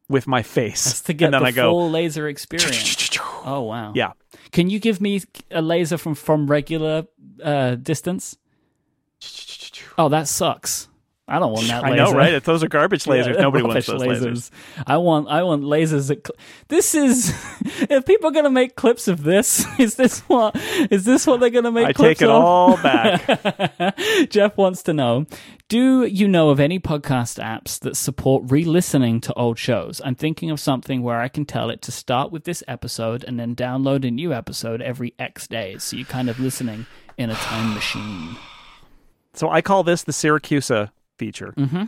with 0.09 0.27
my 0.27 0.43
face, 0.43 0.85
That's 0.85 1.01
to 1.03 1.13
get 1.15 1.27
and 1.27 1.35
then 1.35 1.43
the 1.43 1.49
I 1.49 1.53
go. 1.53 1.71
full 1.71 1.91
laser 1.91 2.29
experience. 2.29 3.11
Oh 3.47 3.61
wow! 3.61 3.93
Yeah. 3.95 4.13
Can 4.53 4.71
you 4.71 4.79
give 4.79 5.03
me 5.03 5.21
a 5.51 5.61
laser 5.61 5.99
from 5.99 6.15
from 6.15 6.47
regular 6.47 7.05
uh, 7.43 7.75
distance? 7.75 8.39
Oh, 9.99 10.09
that 10.09 10.27
sucks. 10.29 10.89
I 11.27 11.39
don't 11.39 11.53
want 11.53 11.67
that 11.69 11.85
I 11.85 11.91
laser. 11.93 12.05
know, 12.05 12.13
right? 12.13 12.35
If 12.35 12.45
those 12.45 12.63
are 12.63 12.69
garbage 12.69 13.05
lasers, 13.05 13.35
Yeah, 13.35 13.41
nobody 13.43 13.65
wants 13.65 13.87
those 13.87 14.03
lasers. 14.03 14.51
I 14.87 14.99
want 14.99 15.29
I 15.29 15.43
want 15.43 15.63
lasers 15.63 16.09
that 16.09 16.27
cl- 16.27 16.37
This 16.69 16.95
is 16.95 17.31
if 17.89 18.05
people 18.05 18.29
are 18.29 18.33
going 18.33 18.45
to 18.45 18.51
make 18.51 18.77
clips 18.77 19.09
of 19.09 19.23
this, 19.25 19.67
is 19.81 19.95
this 19.97 20.21
what 20.21 20.55
is 20.91 21.05
this 21.05 21.27
what 21.27 21.41
they're 21.41 21.51
going 21.51 21.65
to 21.65 21.73
make 21.73 21.87
I 21.87 21.93
clips 21.93 22.19
take 22.21 22.23
it 22.23 22.31
of? 22.31 22.43
all 22.43 22.77
back. 22.77 23.97
Jeff 24.29 24.57
wants 24.59 24.83
to 24.85 24.93
know 24.93 25.25
Do 25.69 26.05
you 26.05 26.29
know 26.29 26.51
of 26.51 26.61
any 26.61 26.79
podcast 26.79 27.43
apps 27.43 27.79
that 27.81 27.97
support 27.97 28.45
re 28.51 28.65
listening 28.65 29.21
to 29.23 29.33
old 29.35 29.59
shows? 29.59 30.03
I'm 30.05 30.15
thinking 30.15 30.51
of 30.51 30.61
something 30.61 31.03
where 31.03 31.21
I 31.21 31.29
can 31.29 31.47
tell 31.47 31.71
it 31.71 31.81
to 31.83 31.93
start 31.93 32.33
with 32.33 32.45
this 32.45 32.63
episode 32.69 33.25
and 33.25 33.41
then 33.41 33.57
download 33.57 34.07
a 34.07 34.11
new 34.11 34.35
episode 34.35 34.83
every 34.83 35.15
X 35.19 35.47
days. 35.47 35.85
So 35.85 35.97
you're 35.97 36.05
kind 36.07 36.29
of 36.29 36.39
listening 36.39 36.85
in 37.17 37.31
a 37.31 37.35
time 37.35 37.73
machine. 37.73 38.37
so 39.33 39.49
I 39.49 39.63
call 39.63 39.85
this 39.85 40.03
the 40.03 40.13
Siracusa 40.13 40.91
feature. 41.25 41.55
Mm-hmm. 41.57 41.85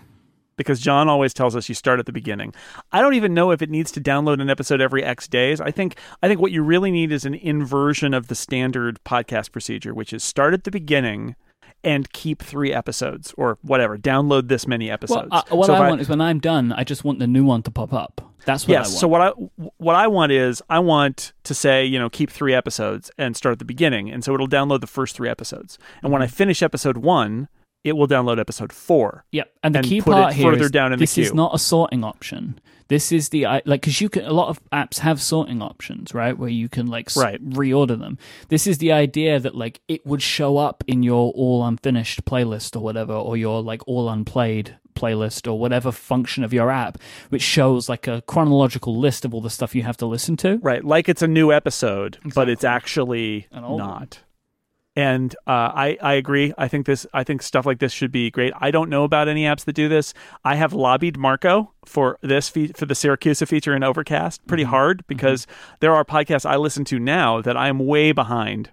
because 0.57 0.81
John 0.81 1.07
always 1.09 1.35
tells 1.35 1.55
us 1.55 1.69
you 1.69 1.75
start 1.75 1.99
at 2.01 2.07
the 2.07 2.13
beginning. 2.13 2.55
I 2.91 3.03
don't 3.03 3.13
even 3.15 3.35
know 3.35 3.51
if 3.51 3.61
it 3.61 3.69
needs 3.69 3.91
to 3.93 4.01
download 4.01 4.41
an 4.41 4.49
episode 4.49 4.81
every 4.81 5.05
X 5.05 5.29
days. 5.29 5.61
I 5.61 5.71
think 5.71 5.99
I 6.23 6.29
think 6.29 6.41
what 6.41 6.51
you 6.53 6.63
really 6.63 6.91
need 6.91 7.13
is 7.13 7.25
an 7.27 7.35
inversion 7.35 8.15
of 8.15 8.29
the 8.29 8.35
standard 8.35 8.99
podcast 9.05 9.53
procedure, 9.53 9.93
which 9.93 10.13
is 10.15 10.25
start 10.25 10.55
at 10.55 10.65
the 10.65 10.71
beginning 10.71 11.37
and 11.85 12.11
keep 12.13 12.43
three 12.43 12.73
episodes 12.73 13.35
or 13.37 13.59
whatever. 13.61 13.99
Download 13.99 14.49
this 14.49 14.67
many 14.67 14.91
episodes. 14.91 15.29
Well, 15.31 15.45
uh, 15.51 15.57
what 15.57 15.67
So 15.67 15.75
if 15.75 15.81
I 15.81 15.89
want 15.91 16.01
is 16.01 16.09
when 16.09 16.23
I'm 16.23 16.41
done, 16.41 16.73
I 16.73 16.85
just 16.85 17.05
want 17.05 17.19
the 17.19 17.27
new 17.27 17.45
one 17.45 17.63
to 17.65 17.71
pop 17.71 17.93
up. 17.93 18.23
That's 18.47 18.67
what 18.67 18.77
I 18.77 18.81
yes. 18.81 18.89
want. 18.89 19.01
So 19.01 19.09
what 19.09 19.21
I 19.21 19.31
what 19.77 19.95
I 19.95 20.07
want 20.07 20.33
is 20.33 20.63
I 20.71 20.79
want 20.79 21.33
to 21.45 21.55
say 21.55 21.85
you 21.85 21.99
know 21.99 22.09
keep 22.09 22.31
three 22.31 22.55
episodes 22.55 23.11
and 23.19 23.37
start 23.37 23.53
at 23.53 23.59
the 23.59 23.65
beginning, 23.75 24.11
and 24.11 24.25
so 24.25 24.33
it'll 24.33 24.49
download 24.49 24.81
the 24.81 24.87
first 24.87 25.15
three 25.17 25.29
episodes. 25.29 25.77
And 25.77 26.05
Mm-hmm. 26.05 26.13
when 26.13 26.23
I 26.23 26.29
finish 26.29 26.63
episode 26.63 26.97
one, 26.97 27.49
it 27.87 27.97
will 27.97 28.09
download 28.09 28.41
episode 28.41 28.73
four. 28.73 29.25
Yep, 29.33 29.53
and 29.63 29.75
the 29.75 29.79
and 29.79 29.89
key 29.89 30.01
put 30.01 30.13
part 30.15 30.33
it 30.33 30.37
here 30.37 30.53
further 30.53 30.65
is 30.65 30.71
down 30.71 30.93
in 30.93 30.99
the 30.99 31.05
this 31.05 31.17
is 31.17 31.33
not 31.33 31.55
a 31.55 31.59
sorting 31.59 32.03
option. 32.05 32.61
This 32.89 33.11
is 33.11 33.31
the 33.31 33.45
like 33.47 33.65
because 33.65 34.01
you 34.01 34.09
can 34.09 34.25
a 34.25 34.33
lot 34.33 34.49
of 34.49 34.61
apps 34.71 34.99
have 34.99 35.21
sorting 35.23 35.63
options, 35.63 36.15
right? 36.15 36.37
Where 36.37 36.49
you 36.49 36.69
can 36.69 36.87
like 36.87 37.15
Right. 37.17 37.43
reorder 37.51 37.99
them. 37.99 38.19
This 38.49 38.67
is 38.67 38.79
the 38.79 38.93
idea 38.93 39.41
that 39.41 39.55
like 39.55 39.81
it 39.89 40.05
would 40.07 40.23
show 40.23 40.57
up 40.57 40.85
in 40.87 41.03
your 41.03 41.33
all 41.33 41.65
unfinished 41.65 42.25
playlist 42.25 42.77
or 42.77 42.81
whatever, 42.81 43.13
or 43.13 43.37
your 43.37 43.63
like 43.63 43.83
all 43.87 44.09
unplayed 44.09 44.77
playlist 44.95 45.47
or 45.47 45.59
whatever 45.59 45.93
function 45.93 46.43
of 46.43 46.53
your 46.53 46.71
app, 46.71 46.99
which 47.29 47.43
shows 47.43 47.89
like 47.89 48.07
a 48.09 48.23
chronological 48.23 48.97
list 48.99 49.25
of 49.25 49.35
all 49.35 49.41
the 49.43 49.51
stuff 49.51 49.75
you 49.75 49.83
have 49.83 49.97
to 49.99 50.07
listen 50.07 50.37
to. 50.39 50.59
Right, 50.63 50.85
like 50.85 51.09
it's 51.09 51.23
a 51.23 51.29
new 51.29 51.53
episode, 51.53 52.19
but 52.35 52.49
it's 52.49 52.65
actually 52.65 53.47
old 53.53 53.81
one. 53.81 54.09
And 54.97 55.37
uh, 55.47 55.71
I 55.75 55.99
I 56.01 56.15
agree. 56.15 56.55
I 56.57 56.69
think 56.69 56.87
this 56.87 57.07
I 57.13 57.23
think 57.23 57.43
stuff 57.43 57.67
like 57.67 57.81
this 57.81 57.93
should 57.93 58.11
be 58.11 58.31
great. 58.31 58.55
I 58.59 58.71
don't 58.71 58.89
know 58.89 59.05
about 59.05 59.29
any 59.29 59.43
apps 59.43 59.67
that 59.67 59.75
do 59.75 59.91
this. 59.91 60.15
I 60.43 60.55
have 60.55 60.73
lobbied 60.73 61.19
Marco 61.19 61.75
for 61.85 62.19
this 62.23 62.49
fe- 62.49 62.69
for 62.69 62.87
the 62.87 62.95
Siracusa 62.95 63.47
feature 63.47 63.77
in 63.77 63.83
Overcast 63.85 64.47
pretty 64.47 64.63
hard 64.63 65.07
because 65.07 65.47
there 65.81 65.95
are 65.95 66.03
podcasts 66.03 66.49
I 66.49 66.57
listen 66.57 66.87
to 66.87 66.99
now 66.99 67.43
that 67.43 67.59
I 67.59 67.69
am 67.69 67.79
way 67.79 68.13
behind, 68.13 68.71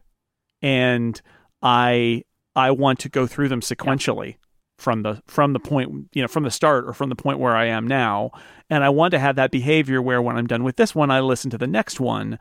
and 0.62 1.22
I 1.62 2.24
I 2.56 2.72
want 2.72 3.00
to 3.00 3.10
go 3.10 3.28
through 3.28 3.50
them 3.50 3.62
sequentially 3.62 4.38
from 4.78 5.04
the 5.04 5.22
from 5.28 5.52
the 5.52 5.60
point 5.60 6.08
you 6.14 6.22
know 6.22 6.28
from 6.30 6.44
the 6.44 6.52
start 6.52 6.86
or 6.88 6.94
from 6.94 7.10
the 7.10 7.16
point 7.16 7.40
where 7.40 7.56
I 7.56 7.66
am 7.66 7.86
now 7.88 8.32
and 8.70 8.84
I 8.84 8.90
want 8.90 9.12
to 9.12 9.20
have 9.20 9.36
that 9.36 9.52
behavior 9.52 10.02
where 10.02 10.22
when 10.22 10.36
I'm 10.36 10.48
done 10.48 10.64
with 10.64 10.78
this 10.78 10.96
one 10.96 11.12
I 11.12 11.20
listen 11.20 11.52
to 11.52 11.58
the 11.58 11.68
next 11.68 12.00
one 12.00 12.40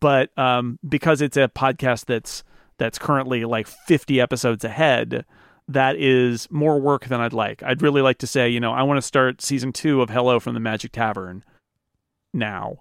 but 0.00 0.36
um, 0.38 0.78
because 0.88 1.20
it's 1.20 1.36
a 1.36 1.48
podcast 1.48 2.06
that's 2.06 2.42
that's 2.78 2.98
currently 2.98 3.44
like 3.44 3.66
50 3.66 4.20
episodes 4.20 4.64
ahead 4.64 5.24
that 5.66 5.96
is 5.96 6.46
more 6.50 6.78
work 6.78 7.06
than 7.06 7.20
I'd 7.20 7.32
like. 7.32 7.62
I'd 7.62 7.80
really 7.80 8.02
like 8.02 8.18
to 8.18 8.26
say 8.26 8.48
you 8.48 8.60
know 8.60 8.72
I 8.72 8.82
want 8.82 8.98
to 8.98 9.02
start 9.02 9.40
season 9.40 9.72
2 9.72 10.02
of 10.02 10.10
Hello 10.10 10.38
from 10.40 10.54
the 10.54 10.60
Magic 10.60 10.92
Tavern 10.92 11.44
now 12.32 12.78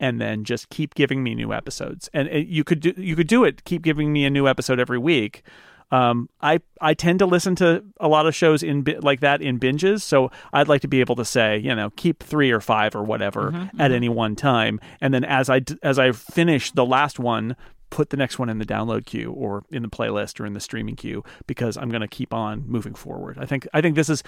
and 0.00 0.20
then 0.20 0.44
just 0.44 0.68
keep 0.70 0.94
giving 0.94 1.22
me 1.22 1.34
new 1.34 1.52
episodes. 1.52 2.10
And 2.12 2.28
it, 2.28 2.46
you 2.48 2.64
could 2.64 2.80
do 2.80 2.92
you 2.96 3.16
could 3.16 3.28
do 3.28 3.44
it 3.44 3.64
keep 3.64 3.82
giving 3.82 4.12
me 4.12 4.24
a 4.24 4.30
new 4.30 4.48
episode 4.48 4.80
every 4.80 4.98
week. 4.98 5.42
Um, 5.90 6.28
I 6.40 6.60
I 6.80 6.94
tend 6.94 7.20
to 7.20 7.26
listen 7.26 7.54
to 7.56 7.84
a 8.00 8.08
lot 8.08 8.26
of 8.26 8.34
shows 8.34 8.62
in 8.62 8.84
like 9.00 9.20
that 9.20 9.40
in 9.40 9.60
binges, 9.60 10.00
so 10.00 10.30
I'd 10.52 10.66
like 10.66 10.80
to 10.80 10.88
be 10.88 11.00
able 11.00 11.14
to 11.16 11.24
say, 11.24 11.58
you 11.58 11.74
know, 11.74 11.90
keep 11.90 12.22
three 12.22 12.50
or 12.50 12.60
five 12.60 12.96
or 12.96 13.04
whatever 13.04 13.52
Mm-hmm, 13.52 13.80
at 13.80 13.92
any 13.92 14.08
one 14.08 14.34
time, 14.34 14.80
and 15.00 15.14
then 15.14 15.24
as 15.24 15.48
I 15.48 15.60
as 15.82 15.98
I 15.98 16.10
finish 16.12 16.72
the 16.72 16.86
last 16.86 17.18
one, 17.20 17.54
put 17.94 18.10
the 18.10 18.16
next 18.16 18.38
one 18.40 18.48
in 18.48 18.58
the 18.58 18.66
download 18.66 19.06
queue 19.06 19.30
or 19.30 19.62
in 19.70 19.82
the 19.82 19.88
playlist 19.88 20.40
or 20.40 20.46
in 20.46 20.52
the 20.52 20.60
streaming 20.60 20.96
queue 20.96 21.22
because 21.46 21.76
I'm 21.76 21.88
going 21.90 22.00
to 22.00 22.08
keep 22.08 22.34
on 22.34 22.64
moving 22.66 22.94
forward. 22.94 23.38
I 23.38 23.46
think 23.46 23.68
I 23.72 23.80
think 23.80 23.94
this 23.94 24.08
is 24.08 24.22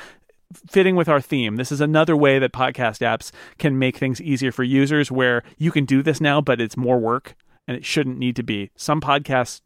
fitting 0.71 0.95
with 0.95 1.09
our 1.09 1.21
theme. 1.21 1.57
This 1.57 1.73
is 1.73 1.81
another 1.81 2.17
way 2.17 2.39
that 2.39 2.53
podcast 2.53 3.01
apps 3.01 3.33
can 3.59 3.77
make 3.79 3.97
things 3.97 4.21
easier 4.23 4.53
for 4.53 4.63
users 4.63 5.11
where 5.11 5.43
you 5.59 5.73
can 5.73 5.85
do 5.85 6.01
this 6.03 6.21
now, 6.21 6.41
but 6.41 6.61
it's 6.61 6.77
more 6.77 6.99
work 6.99 7.35
and 7.67 7.77
it 7.77 7.85
shouldn't 7.85 8.19
need 8.19 8.37
to 8.37 8.45
be. 8.45 8.71
Some 8.77 9.01
podcasts 9.01 9.61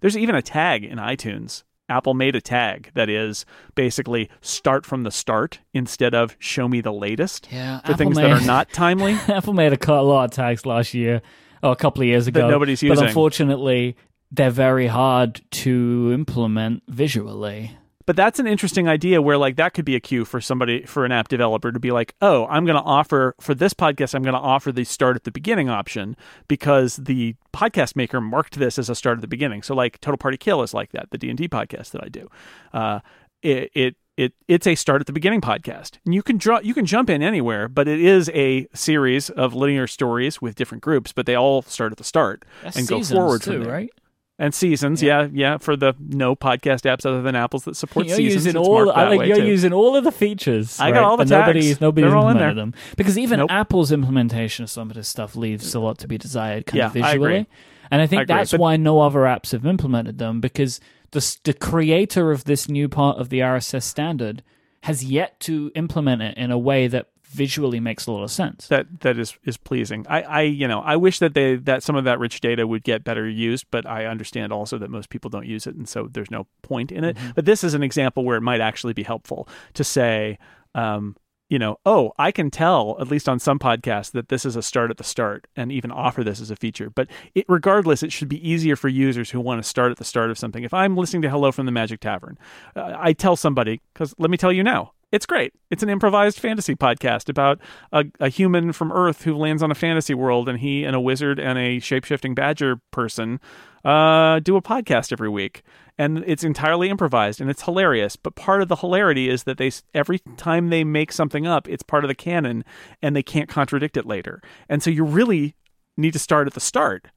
there's 0.00 0.16
even 0.16 0.34
a 0.34 0.42
tag 0.42 0.82
in 0.84 0.98
iTunes. 0.98 1.62
Apple 1.88 2.14
made 2.14 2.34
a 2.34 2.40
tag 2.40 2.90
that 2.94 3.10
is 3.10 3.44
basically 3.74 4.30
start 4.40 4.86
from 4.86 5.02
the 5.02 5.10
start 5.10 5.60
instead 5.74 6.14
of 6.14 6.36
show 6.38 6.66
me 6.66 6.80
the 6.80 6.92
latest 6.92 7.48
Yeah, 7.52 7.80
for 7.80 7.84
Apple 7.92 7.96
things 7.98 8.16
made- 8.16 8.24
that 8.24 8.42
are 8.42 8.46
not 8.46 8.70
timely. 8.72 9.12
Apple 9.28 9.52
made 9.52 9.72
a 9.74 9.92
lot 10.02 10.24
of 10.24 10.30
tags 10.30 10.64
last 10.64 10.94
year, 10.94 11.20
a 11.62 11.76
couple 11.76 12.02
of 12.02 12.08
years 12.08 12.26
ago. 12.26 12.42
That 12.42 12.48
nobody's 12.50 12.80
But 12.80 12.88
using. 12.88 13.06
unfortunately, 13.06 13.96
they're 14.30 14.50
very 14.50 14.86
hard 14.86 15.40
to 15.52 16.10
implement 16.12 16.82
visually. 16.88 17.76
But 18.04 18.16
that's 18.16 18.40
an 18.40 18.48
interesting 18.48 18.88
idea 18.88 19.22
where 19.22 19.38
like 19.38 19.54
that 19.56 19.74
could 19.74 19.84
be 19.84 19.94
a 19.94 20.00
cue 20.00 20.24
for 20.24 20.40
somebody 20.40 20.82
for 20.86 21.04
an 21.04 21.12
app 21.12 21.28
developer 21.28 21.70
to 21.70 21.78
be 21.78 21.92
like, 21.92 22.14
"Oh, 22.20 22.46
I'm 22.46 22.64
going 22.64 22.76
to 22.76 22.82
offer 22.82 23.36
for 23.40 23.54
this 23.54 23.74
podcast 23.74 24.14
I'm 24.14 24.22
going 24.22 24.34
to 24.34 24.40
offer 24.40 24.72
the 24.72 24.82
start 24.84 25.14
at 25.14 25.22
the 25.22 25.30
beginning 25.30 25.68
option 25.68 26.16
because 26.48 26.96
the 26.96 27.36
podcast 27.54 27.94
maker 27.94 28.20
marked 28.20 28.58
this 28.58 28.76
as 28.76 28.90
a 28.90 28.96
start 28.96 29.18
at 29.18 29.20
the 29.20 29.28
beginning." 29.28 29.62
So 29.62 29.74
like 29.76 30.00
Total 30.00 30.18
Party 30.18 30.36
Kill 30.36 30.62
is 30.62 30.74
like 30.74 30.90
that, 30.92 31.10
the 31.10 31.18
D&D 31.18 31.48
podcast 31.48 31.92
that 31.92 32.02
I 32.02 32.08
do. 32.08 32.28
Uh 32.72 33.00
it 33.40 33.70
it 33.74 33.96
it 34.16 34.34
it's 34.48 34.66
a 34.66 34.74
start 34.74 35.00
at 35.00 35.06
the 35.06 35.12
beginning 35.12 35.40
podcast. 35.40 35.98
And 36.04 36.14
you 36.14 36.22
can 36.22 36.36
draw 36.36 36.60
you 36.60 36.74
can 36.74 36.84
jump 36.86 37.08
in 37.10 37.22
anywhere, 37.22 37.68
but 37.68 37.88
it 37.88 38.00
is 38.00 38.30
a 38.34 38.66
series 38.74 39.30
of 39.30 39.54
linear 39.54 39.86
stories 39.86 40.40
with 40.42 40.54
different 40.54 40.82
groups, 40.82 41.12
but 41.12 41.26
they 41.26 41.34
all 41.34 41.62
start 41.62 41.92
at 41.92 41.98
the 41.98 42.04
start 42.04 42.44
That's 42.62 42.76
and 42.76 42.86
go 42.88 43.02
forward 43.02 43.42
too, 43.42 43.52
from 43.52 43.62
there. 43.64 43.72
right? 43.72 43.90
And 44.38 44.52
seasons, 44.52 45.02
yeah. 45.04 45.28
yeah, 45.30 45.58
for 45.58 45.76
the 45.76 45.94
no 46.00 46.34
podcast 46.34 46.80
apps 46.90 47.06
other 47.06 47.22
than 47.22 47.36
Apple's 47.36 47.64
that 47.64 47.76
support 47.76 48.06
You're 48.06 48.16
seasons. 48.16 48.46
using 48.46 48.56
all. 48.60 48.90
I 48.90 49.08
like 49.14 49.28
you're 49.28 49.36
too. 49.36 49.46
using 49.46 49.72
all 49.72 49.94
of 49.94 50.02
the 50.02 50.10
features. 50.10 50.80
I 50.80 50.90
got 50.90 51.04
all 51.04 51.16
the 51.16 51.24
but 51.24 51.28
nobody's 51.28 51.68
tags. 51.68 51.80
nobody's 51.80 52.10
They're 52.10 52.16
all 52.18 52.28
in 52.28 52.32
implemented 52.38 52.56
them 52.58 52.74
because 52.96 53.16
even 53.18 53.40
Nope. 53.40 53.50
Apple's 53.52 53.92
implementation 53.92 54.64
of 54.64 54.70
some 54.70 54.90
of 54.90 54.96
this 54.96 55.06
stuff 55.06 55.36
leaves 55.36 55.74
a 55.74 55.80
lot 55.80 55.98
to 55.98 56.08
be 56.08 56.18
desired, 56.18 56.66
kind 56.66 56.82
of 56.82 56.96
Yeah, 56.96 57.04
I 57.04 57.12
visually. 57.12 57.34
agree. 57.36 57.46
And 57.90 58.00
I 58.02 58.06
think 58.06 58.20
I 58.20 58.22
agree, 58.22 58.34
that's 58.36 58.52
why 58.54 58.76
no 58.76 59.00
other 59.00 59.20
apps 59.20 59.52
have 59.52 59.64
implemented 59.66 60.18
them 60.18 60.40
because 60.40 60.80
the 61.12 61.36
the 61.44 61.54
creator 61.54 62.30
of 62.30 62.44
this 62.44 62.68
new 62.68 62.88
part 62.88 63.18
of 63.18 63.28
the 63.28 63.40
RSS 63.40 63.84
standard 63.84 64.42
has 64.82 65.04
yet 65.04 65.38
to 65.40 65.70
implement 65.74 66.22
it 66.22 66.36
in 66.36 66.50
a 66.50 66.58
way 66.58 66.88
that 66.88 67.08
visually 67.24 67.80
makes 67.80 68.06
a 68.06 68.12
lot 68.12 68.22
of 68.22 68.30
sense. 68.30 68.68
that 68.68 68.86
that 69.00 69.18
is 69.18 69.36
is 69.44 69.56
pleasing. 69.56 70.04
I, 70.08 70.22
I 70.22 70.40
you 70.42 70.68
know 70.68 70.80
I 70.80 70.96
wish 70.96 71.18
that 71.20 71.34
they 71.34 71.56
that 71.56 71.82
some 71.82 71.96
of 71.96 72.04
that 72.04 72.18
rich 72.18 72.40
data 72.40 72.66
would 72.66 72.82
get 72.82 73.04
better 73.04 73.28
used, 73.28 73.66
but 73.70 73.86
I 73.86 74.06
understand 74.06 74.52
also 74.52 74.78
that 74.78 74.90
most 74.90 75.08
people 75.08 75.30
don't 75.30 75.46
use 75.46 75.66
it, 75.66 75.74
and 75.74 75.88
so 75.88 76.08
there's 76.10 76.30
no 76.30 76.46
point 76.62 76.92
in 76.92 77.04
it. 77.04 77.16
Mm-hmm. 77.16 77.30
But 77.34 77.44
this 77.44 77.64
is 77.64 77.74
an 77.74 77.82
example 77.82 78.24
where 78.24 78.36
it 78.36 78.42
might 78.42 78.60
actually 78.60 78.92
be 78.92 79.02
helpful 79.02 79.48
to 79.74 79.84
say. 79.84 80.38
Um, 80.74 81.16
you 81.52 81.58
know, 81.58 81.76
oh, 81.84 82.14
I 82.16 82.32
can 82.32 82.50
tell 82.50 82.96
at 82.98 83.08
least 83.08 83.28
on 83.28 83.38
some 83.38 83.58
podcasts 83.58 84.12
that 84.12 84.30
this 84.30 84.46
is 84.46 84.56
a 84.56 84.62
start 84.62 84.90
at 84.90 84.96
the 84.96 85.04
start, 85.04 85.46
and 85.54 85.70
even 85.70 85.92
offer 85.92 86.24
this 86.24 86.40
as 86.40 86.50
a 86.50 86.56
feature. 86.56 86.88
But 86.88 87.08
it, 87.34 87.44
regardless, 87.46 88.02
it 88.02 88.10
should 88.10 88.30
be 88.30 88.48
easier 88.48 88.74
for 88.74 88.88
users 88.88 89.28
who 89.28 89.38
want 89.38 89.62
to 89.62 89.68
start 89.68 89.90
at 89.92 89.98
the 89.98 90.04
start 90.04 90.30
of 90.30 90.38
something. 90.38 90.64
If 90.64 90.72
I'm 90.72 90.96
listening 90.96 91.20
to 91.22 91.28
Hello 91.28 91.52
from 91.52 91.66
the 91.66 91.72
Magic 91.72 92.00
Tavern, 92.00 92.38
uh, 92.74 92.94
I 92.96 93.12
tell 93.12 93.36
somebody 93.36 93.82
because 93.92 94.14
let 94.18 94.30
me 94.30 94.38
tell 94.38 94.50
you 94.50 94.62
now, 94.62 94.92
it's 95.12 95.26
great. 95.26 95.52
It's 95.70 95.82
an 95.82 95.90
improvised 95.90 96.40
fantasy 96.40 96.74
podcast 96.74 97.28
about 97.28 97.60
a, 97.92 98.06
a 98.18 98.30
human 98.30 98.72
from 98.72 98.90
Earth 98.90 99.24
who 99.24 99.36
lands 99.36 99.62
on 99.62 99.70
a 99.70 99.74
fantasy 99.74 100.14
world, 100.14 100.48
and 100.48 100.58
he 100.58 100.84
and 100.84 100.96
a 100.96 101.00
wizard 101.00 101.38
and 101.38 101.58
a 101.58 101.80
shapeshifting 101.80 102.34
badger 102.34 102.80
person 102.92 103.40
uh, 103.84 104.38
do 104.40 104.56
a 104.56 104.62
podcast 104.62 105.12
every 105.12 105.28
week. 105.28 105.64
And 106.02 106.24
it's 106.26 106.44
entirely 106.44 106.88
improvised, 106.88 107.40
and 107.40 107.50
it's 107.50 107.62
hilarious. 107.62 108.16
But 108.16 108.34
part 108.34 108.62
of 108.62 108.68
the 108.68 108.76
hilarity 108.76 109.28
is 109.28 109.44
that 109.44 109.58
they 109.58 109.70
every 109.94 110.18
time 110.36 110.70
they 110.70 110.84
make 110.84 111.12
something 111.12 111.46
up, 111.46 111.68
it's 111.68 111.82
part 111.82 112.04
of 112.04 112.08
the 112.08 112.14
canon, 112.14 112.64
and 113.00 113.14
they 113.14 113.22
can't 113.22 113.48
contradict 113.48 113.96
it 113.96 114.06
later. 114.06 114.42
And 114.68 114.82
so 114.82 114.90
you 114.90 115.04
really 115.04 115.54
need 115.96 116.12
to 116.12 116.18
start 116.18 116.46
at 116.46 116.54
the 116.54 116.60
start 116.60 117.08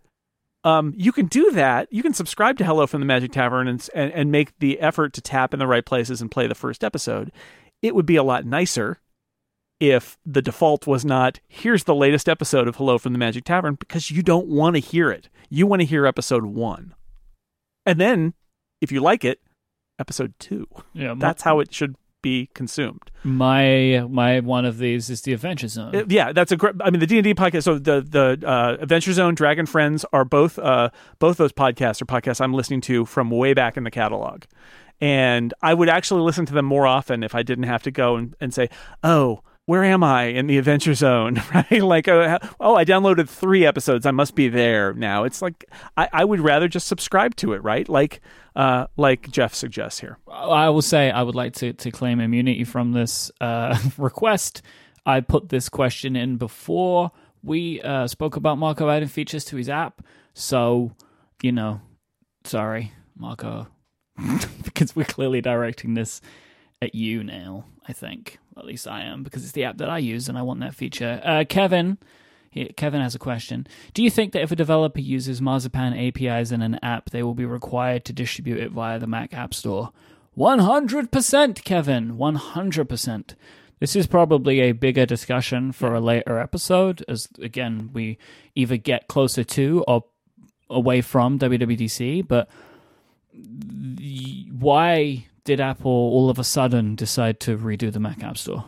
um, 0.66 0.94
you 0.98 1.12
can 1.12 1.28
do 1.28 1.52
that. 1.52 1.88
You 1.94 2.02
can 2.02 2.16
subscribe 2.16 2.58
to 2.58 2.66
Hello 2.66 2.88
from 2.88 3.00
the 3.00 3.06
Magic 3.06 3.32
Tavern 3.32 3.68
and, 3.68 3.88
and 3.94 4.12
and 4.12 4.32
make 4.32 4.58
the 4.58 4.80
effort 4.80 5.14
to 5.14 5.22
tap 5.22 5.54
in 5.54 5.60
the 5.60 5.68
right 5.68 5.86
places 5.86 6.22
and 6.22 6.32
play 6.32 6.48
the 6.48 6.56
first 6.56 6.84
episode. 6.84 7.32
It 7.84 7.94
would 7.94 8.08
be 8.08 8.16
a 8.16 8.24
lot 8.24 8.46
nicer 8.46 9.00
if 9.80 10.18
the 10.26 10.42
default 10.42 10.88
was 10.88 11.06
not 11.06 11.40
here's 11.48 11.84
the 11.84 11.94
latest 11.94 12.28
episode 12.28 12.68
of 12.68 12.78
Hello 12.78 12.98
from 12.98 13.14
the 13.14 13.20
Magic 13.20 13.44
Tavern 13.44 13.76
because 13.76 14.10
you 14.10 14.24
don't 14.24 14.48
want 14.48 14.76
to 14.76 14.80
hear 14.80 15.12
it. 15.12 15.30
You 15.50 15.68
want 15.68 15.82
to 15.82 15.86
hear 15.86 16.08
episode 16.08 16.46
one, 16.46 16.96
and 17.86 18.02
then 18.02 18.34
if 18.82 18.92
you 18.92 19.02
like 19.02 19.24
it, 19.26 19.40
episode 20.00 20.34
two. 20.40 20.68
Yeah, 20.94 21.14
my, 21.14 21.20
That's 21.20 21.44
how 21.44 21.60
it 21.60 21.74
should 21.74 21.96
be 22.22 22.50
consumed. 22.56 23.12
my 23.24 24.04
my 24.10 24.40
one 24.40 24.66
of 24.66 24.80
these 24.80 25.12
is 25.12 25.22
the 25.22 25.34
Adventure 25.34 25.68
Zone. 25.68 25.96
Uh, 25.96 26.06
yeah, 26.08 26.34
that's 26.34 26.52
a 26.52 26.58
great. 26.58 26.74
I 26.84 26.90
mean, 26.90 27.00
the 27.00 27.06
D 27.06 27.18
and 27.20 27.24
D 27.24 27.36
podcast. 27.36 27.64
So 27.64 27.78
the 27.78 28.02
the 28.02 28.48
uh, 28.48 28.78
Adventure 28.82 29.14
Zone, 29.14 29.36
Dragon 29.36 29.68
Friends 29.68 30.06
are 30.12 30.26
both 30.26 30.58
uh, 30.58 30.90
both 31.20 31.38
those 31.38 31.54
podcasts 31.54 32.02
are 32.02 32.06
podcasts 32.06 32.42
I'm 32.42 32.54
listening 32.54 32.82
to 32.82 33.06
from 33.06 33.30
way 33.30 33.54
back 33.54 33.78
in 33.78 33.84
the 33.84 33.92
catalog, 33.92 34.46
and 35.00 35.54
I 35.62 35.76
would 35.76 35.88
actually 35.88 36.22
listen 36.22 36.48
to 36.48 36.54
them 36.54 36.66
more 36.66 36.88
often 36.88 37.22
if 37.22 37.36
I 37.36 37.44
didn't 37.44 37.66
have 37.66 37.84
to 37.84 37.92
go 37.92 38.16
and, 38.16 38.36
and 38.40 38.54
say, 38.54 38.70
oh. 39.04 39.42
Where 39.68 39.84
am 39.84 40.04
I 40.04 40.26
in 40.26 40.46
the 40.46 40.60
Adventure 40.60 40.94
Zone? 40.94 41.42
Right? 41.52 41.82
Like, 41.82 42.08
oh, 42.08 42.38
oh, 42.60 42.76
I 42.76 42.86
downloaded 42.86 43.28
three 43.28 43.66
episodes. 43.66 44.06
I 44.06 44.12
must 44.12 44.36
be 44.36 44.48
there 44.48 44.94
now. 44.94 45.24
It's 45.24 45.42
like 45.42 45.66
I, 45.98 46.08
I 46.14 46.24
would 46.24 46.40
rather 46.40 46.68
just 46.68 46.88
subscribe 46.88 47.36
to 47.38 47.54
it, 47.54 47.64
right? 47.64 47.90
Like, 47.90 48.22
uh, 48.56 48.88
like 48.98 49.30
Jeff 49.32 49.54
suggests 49.54 50.00
here. 50.00 50.18
I 50.32 50.70
will 50.70 50.82
say 50.82 51.12
I 51.12 51.24
would 51.24 51.36
like 51.36 51.54
to, 51.56 51.74
to 51.74 51.92
claim 51.92 52.20
immunity 52.20 52.64
from 52.64 52.94
this 52.94 53.32
uh, 53.42 53.78
request. 53.98 54.62
I 55.06 55.22
put 55.22 55.50
this 55.50 55.70
question 55.70 56.16
in 56.16 56.38
before 56.38 57.12
we 57.44 57.82
uh, 57.82 58.08
spoke 58.08 58.36
about 58.36 58.58
Marco 58.58 58.90
adding 58.90 59.08
features 59.08 59.46
to 59.46 59.58
his 59.58 59.70
app. 59.70 60.02
So, 60.34 60.92
you 61.44 61.52
know, 61.52 61.82
sorry, 62.44 62.92
Marco. 63.16 63.68
because 64.64 64.96
we're 64.96 65.06
clearly 65.06 65.42
directing 65.42 65.94
this 65.94 66.22
at 66.82 66.96
you 66.96 67.24
now. 67.24 67.66
I 67.88 67.94
think, 67.94 68.40
at 68.58 68.66
least 68.66 68.88
I 68.88 69.02
am, 69.04 69.24
because 69.24 69.44
it's 69.44 69.52
the 69.52 69.66
app 69.66 69.78
that 69.78 69.90
I 69.90 70.00
use 70.00 70.28
and 70.28 70.38
I 70.38 70.42
want 70.42 70.62
that 70.62 70.74
feature. 70.74 71.22
Uh, 71.24 71.44
Kevin, 71.48 71.98
Kevin 72.78 73.02
has 73.02 73.16
a 73.16 73.20
question. 73.20 73.68
Do 73.94 74.04
you 74.04 74.10
think 74.10 74.34
that 74.34 74.42
if 74.42 74.52
a 74.52 74.56
developer 74.56 75.00
uses 75.00 75.42
Marzipan 75.42 75.94
APIs 75.94 76.52
in 76.52 76.62
an 76.62 76.80
app, 76.82 77.10
they 77.10 77.24
will 77.24 77.34
be 77.34 77.46
required 77.46 78.06
to 78.06 78.14
distribute 78.14 78.60
it 78.60 78.72
via 78.72 79.00
the 79.00 79.08
Mac 79.08 79.34
App 79.34 79.54
Store? 79.54 79.92
100%, 80.38 81.64
Kevin. 81.64 82.18
100%. 82.18 83.36
This 83.80 83.96
is 83.96 84.08
probably 84.08 84.62
a 84.62 84.72
bigger 84.72 85.06
discussion 85.06 85.72
for 85.72 85.94
a 85.94 86.00
later 86.00 86.40
episode, 86.40 87.04
as 87.08 87.28
again, 87.42 87.90
we 87.94 88.18
either 88.56 88.78
get 88.78 89.08
closer 89.08 89.44
to 89.44 89.84
or 89.88 90.06
away 90.70 91.02
from 91.02 91.38
WWDC, 91.40 92.28
but 92.28 92.50
why 94.52 95.26
did 95.44 95.60
Apple 95.60 95.92
all 95.92 96.30
of 96.30 96.40
a 96.40 96.44
sudden 96.44 96.96
decide 96.96 97.40
to 97.42 97.58
redo 97.58 97.92
the 97.92 98.00
Mac 98.00 98.24
App 98.24 98.38
Store? 98.38 98.66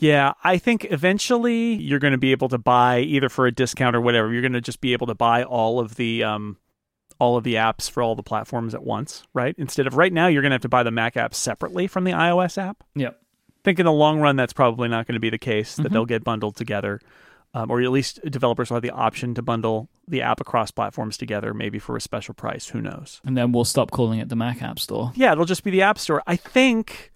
Yeah, 0.00 0.32
I 0.44 0.58
think 0.58 0.86
eventually 0.90 1.74
you're 1.74 1.98
going 1.98 2.12
to 2.12 2.18
be 2.18 2.32
able 2.32 2.48
to 2.50 2.58
buy 2.58 3.00
either 3.00 3.28
for 3.28 3.46
a 3.46 3.52
discount 3.52 3.96
or 3.96 4.00
whatever. 4.00 4.32
You're 4.32 4.42
going 4.42 4.52
to 4.52 4.60
just 4.60 4.80
be 4.80 4.92
able 4.92 5.06
to 5.08 5.14
buy 5.14 5.42
all 5.42 5.80
of 5.80 5.96
the 5.96 6.22
um, 6.24 6.56
all 7.18 7.36
of 7.36 7.42
the 7.44 7.54
apps 7.54 7.90
for 7.90 8.02
all 8.02 8.14
the 8.14 8.22
platforms 8.22 8.74
at 8.74 8.82
once, 8.84 9.24
right? 9.34 9.54
Instead 9.58 9.86
of 9.88 9.96
right 9.96 10.12
now, 10.12 10.28
you're 10.28 10.42
going 10.42 10.50
to 10.50 10.54
have 10.54 10.62
to 10.62 10.68
buy 10.68 10.82
the 10.84 10.90
Mac 10.92 11.16
app 11.16 11.34
separately 11.34 11.86
from 11.88 12.04
the 12.04 12.12
iOS 12.12 12.56
app. 12.58 12.84
Yep. 12.94 13.18
I 13.20 13.60
think 13.64 13.80
in 13.80 13.86
the 13.86 13.92
long 13.92 14.20
run, 14.20 14.36
that's 14.36 14.52
probably 14.52 14.88
not 14.88 15.06
going 15.06 15.14
to 15.14 15.20
be 15.20 15.30
the 15.30 15.38
case. 15.38 15.74
That 15.76 15.88
Mhm. 15.88 15.90
they'll 15.92 16.06
get 16.06 16.22
bundled 16.22 16.54
together, 16.54 17.00
um, 17.54 17.70
or 17.72 17.82
at 17.82 17.90
least 17.90 18.20
developers 18.30 18.70
will 18.70 18.76
have 18.76 18.82
the 18.82 18.90
option 18.92 19.34
to 19.34 19.42
bundle 19.42 19.88
the 20.06 20.22
app 20.22 20.40
across 20.40 20.70
platforms 20.70 21.16
together, 21.16 21.52
maybe 21.52 21.80
for 21.80 21.96
a 21.96 22.00
special 22.00 22.34
price. 22.34 22.68
Who 22.68 22.80
knows? 22.80 23.20
And 23.24 23.36
then 23.36 23.50
we'll 23.50 23.64
stop 23.64 23.90
calling 23.90 24.20
it 24.20 24.28
the 24.28 24.36
Mac 24.36 24.62
App 24.62 24.78
Store. 24.78 25.10
Yeah, 25.16 25.32
it'll 25.32 25.44
just 25.44 25.64
be 25.64 25.72
the 25.72 25.82
App 25.82 25.98
Store. 25.98 26.22
I 26.26 26.36
think 26.36 27.12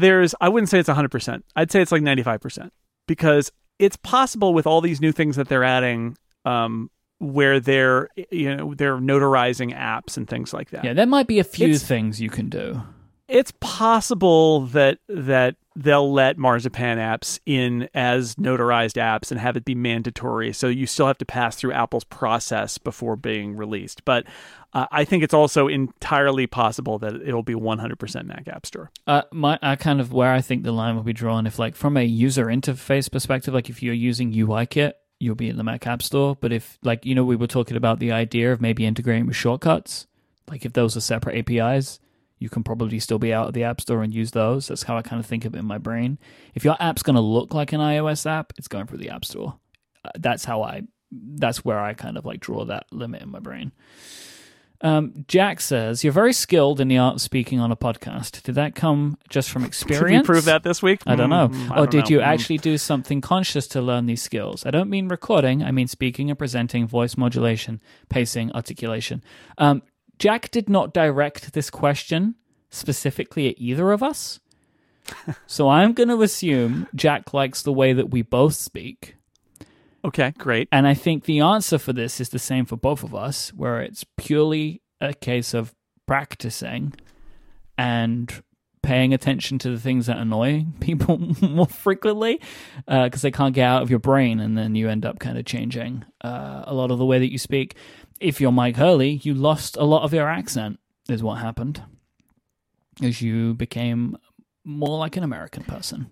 there's, 0.00 0.34
I 0.40 0.48
wouldn't 0.48 0.68
say 0.68 0.78
it's 0.78 0.88
100%. 0.88 1.42
I'd 1.56 1.70
say 1.70 1.80
it's 1.82 1.92
like 1.92 2.02
95% 2.02 2.70
because 3.06 3.50
it's 3.78 3.96
possible 3.96 4.54
with 4.54 4.66
all 4.66 4.80
these 4.80 5.00
new 5.00 5.12
things 5.12 5.36
that 5.36 5.48
they're 5.48 5.64
adding 5.64 6.16
um, 6.44 6.90
where 7.18 7.60
they're, 7.60 8.08
you 8.30 8.54
know, 8.54 8.74
they're 8.74 8.98
notarizing 8.98 9.74
apps 9.76 10.16
and 10.16 10.28
things 10.28 10.52
like 10.52 10.70
that. 10.70 10.84
Yeah, 10.84 10.92
there 10.92 11.06
might 11.06 11.26
be 11.26 11.38
a 11.38 11.44
few 11.44 11.66
It's- 11.66 11.82
things 11.86 12.20
you 12.20 12.30
can 12.30 12.48
do. 12.48 12.80
It's 13.28 13.52
possible 13.60 14.66
that, 14.66 14.98
that 15.08 15.56
they'll 15.76 16.12
let 16.12 16.38
Marzipan 16.38 16.98
apps 16.98 17.40
in 17.46 17.88
as 17.94 18.36
notarized 18.36 19.00
apps 19.00 19.30
and 19.30 19.40
have 19.40 19.56
it 19.56 19.64
be 19.64 19.74
mandatory. 19.74 20.52
So 20.52 20.68
you 20.68 20.86
still 20.86 21.06
have 21.06 21.18
to 21.18 21.24
pass 21.24 21.56
through 21.56 21.72
Apple's 21.72 22.04
process 22.04 22.78
before 22.78 23.16
being 23.16 23.56
released. 23.56 24.04
But 24.04 24.26
uh, 24.72 24.86
I 24.92 25.04
think 25.04 25.22
it's 25.22 25.34
also 25.34 25.68
entirely 25.68 26.46
possible 26.46 26.98
that 26.98 27.14
it'll 27.14 27.42
be 27.42 27.54
100% 27.54 28.24
Mac 28.26 28.46
App 28.46 28.66
Store. 28.66 28.90
Uh, 29.06 29.22
my, 29.32 29.58
I 29.62 29.76
kind 29.76 30.00
of 30.00 30.12
where 30.12 30.32
I 30.32 30.40
think 30.40 30.62
the 30.62 30.72
line 30.72 30.94
will 30.94 31.02
be 31.02 31.12
drawn 31.12 31.46
if, 31.46 31.58
like, 31.58 31.74
from 31.74 31.96
a 31.96 32.04
user 32.04 32.46
interface 32.46 33.10
perspective, 33.10 33.54
like 33.54 33.70
if 33.70 33.82
you're 33.82 33.94
using 33.94 34.32
UIKit, 34.32 34.92
you'll 35.18 35.34
be 35.34 35.48
in 35.48 35.56
the 35.56 35.64
Mac 35.64 35.86
App 35.86 36.02
Store. 36.02 36.36
But 36.36 36.52
if, 36.52 36.78
like, 36.82 37.04
you 37.04 37.14
know, 37.14 37.24
we 37.24 37.36
were 37.36 37.46
talking 37.46 37.76
about 37.76 37.98
the 37.98 38.12
idea 38.12 38.52
of 38.52 38.60
maybe 38.60 38.84
integrating 38.84 39.26
with 39.26 39.36
shortcuts, 39.36 40.06
like 40.48 40.64
if 40.64 40.72
those 40.72 40.96
are 40.96 41.00
separate 41.00 41.48
APIs, 41.48 41.98
you 42.44 42.50
can 42.50 42.62
probably 42.62 43.00
still 43.00 43.18
be 43.18 43.32
out 43.32 43.48
of 43.48 43.54
the 43.54 43.64
App 43.64 43.80
Store 43.80 44.02
and 44.02 44.12
use 44.14 44.30
those. 44.32 44.68
That's 44.68 44.82
how 44.84 44.96
I 44.98 45.02
kind 45.02 45.18
of 45.18 45.24
think 45.26 45.44
of 45.46 45.54
it 45.54 45.58
in 45.58 45.64
my 45.64 45.78
brain. 45.78 46.18
If 46.54 46.62
your 46.64 46.76
app's 46.78 47.02
going 47.02 47.16
to 47.16 47.22
look 47.22 47.54
like 47.54 47.72
an 47.72 47.80
iOS 47.80 48.26
app, 48.30 48.52
it's 48.58 48.68
going 48.68 48.86
through 48.86 48.98
the 48.98 49.08
App 49.10 49.24
Store. 49.24 49.58
Uh, 50.04 50.10
that's 50.18 50.44
how 50.44 50.62
I. 50.62 50.82
That's 51.10 51.64
where 51.64 51.80
I 51.80 51.94
kind 51.94 52.18
of 52.18 52.24
like 52.24 52.40
draw 52.40 52.64
that 52.66 52.84
limit 52.92 53.22
in 53.22 53.30
my 53.30 53.38
brain. 53.40 53.72
Um, 54.80 55.24
Jack 55.28 55.60
says 55.62 56.04
you're 56.04 56.12
very 56.12 56.34
skilled 56.34 56.78
in 56.78 56.88
the 56.88 56.98
art 56.98 57.14
of 57.14 57.20
speaking 57.22 57.58
on 57.58 57.72
a 57.72 57.76
podcast. 57.76 58.42
Did 58.42 58.56
that 58.56 58.74
come 58.74 59.16
just 59.30 59.48
from 59.50 59.64
experience? 59.70 60.26
Did 60.26 60.32
prove 60.32 60.44
that 60.44 60.62
this 60.62 60.82
week? 60.82 61.00
I 61.06 61.14
don't 61.16 61.30
know. 61.30 61.48
Mm, 61.48 61.70
I 61.70 61.74
or 61.74 61.76
don't 61.86 61.90
did 61.90 62.04
know. 62.04 62.10
you 62.10 62.18
Mm. 62.18 62.26
actually 62.26 62.58
do 62.58 62.76
something 62.76 63.20
conscious 63.22 63.66
to 63.68 63.80
learn 63.80 64.04
these 64.06 64.20
skills? 64.20 64.66
I 64.66 64.70
don't 64.70 64.90
mean 64.90 65.08
recording. 65.08 65.62
I 65.62 65.70
mean 65.70 65.86
speaking 65.86 66.28
and 66.28 66.38
presenting, 66.38 66.86
voice 66.86 67.16
modulation, 67.16 67.80
pacing, 68.10 68.52
articulation. 68.52 69.22
Um, 69.56 69.82
Jack 70.18 70.50
did 70.50 70.68
not 70.68 70.94
direct 70.94 71.52
this 71.52 71.70
question 71.70 72.34
specifically 72.70 73.48
at 73.48 73.56
either 73.58 73.92
of 73.92 74.02
us. 74.02 74.40
so 75.46 75.68
I'm 75.68 75.92
going 75.92 76.08
to 76.08 76.22
assume 76.22 76.88
Jack 76.94 77.34
likes 77.34 77.62
the 77.62 77.72
way 77.72 77.92
that 77.92 78.10
we 78.10 78.22
both 78.22 78.54
speak. 78.54 79.16
Okay, 80.04 80.32
great. 80.36 80.68
And 80.70 80.86
I 80.86 80.94
think 80.94 81.24
the 81.24 81.40
answer 81.40 81.78
for 81.78 81.92
this 81.92 82.20
is 82.20 82.28
the 82.28 82.38
same 82.38 82.66
for 82.66 82.76
both 82.76 83.02
of 83.02 83.14
us, 83.14 83.52
where 83.54 83.80
it's 83.80 84.04
purely 84.16 84.82
a 85.00 85.14
case 85.14 85.54
of 85.54 85.74
practicing 86.06 86.92
and 87.78 88.42
paying 88.82 89.14
attention 89.14 89.58
to 89.58 89.70
the 89.70 89.80
things 89.80 90.06
that 90.06 90.18
annoy 90.18 90.66
people 90.80 91.18
more 91.40 91.66
frequently 91.66 92.38
because 92.86 93.22
they 93.22 93.30
can't 93.30 93.54
get 93.54 93.66
out 93.66 93.82
of 93.82 93.88
your 93.90 93.98
brain 93.98 94.40
and 94.40 94.58
then 94.58 94.74
you 94.74 94.88
end 94.88 95.06
up 95.06 95.18
kind 95.18 95.38
of 95.38 95.46
changing 95.46 96.04
uh, 96.22 96.64
a 96.66 96.74
lot 96.74 96.90
of 96.90 96.98
the 96.98 97.04
way 97.04 97.18
that 97.18 97.32
you 97.32 97.38
speak. 97.38 97.76
If 98.20 98.40
you're 98.40 98.52
Mike 98.52 98.76
Hurley, 98.76 99.20
you 99.22 99.34
lost 99.34 99.76
a 99.76 99.84
lot 99.84 100.02
of 100.02 100.14
your 100.14 100.28
accent, 100.28 100.78
is 101.08 101.22
what 101.22 101.36
happened, 101.36 101.82
as 103.02 103.20
you 103.20 103.54
became 103.54 104.16
more 104.64 104.98
like 104.98 105.16
an 105.16 105.22
American 105.22 105.64
person. 105.64 106.10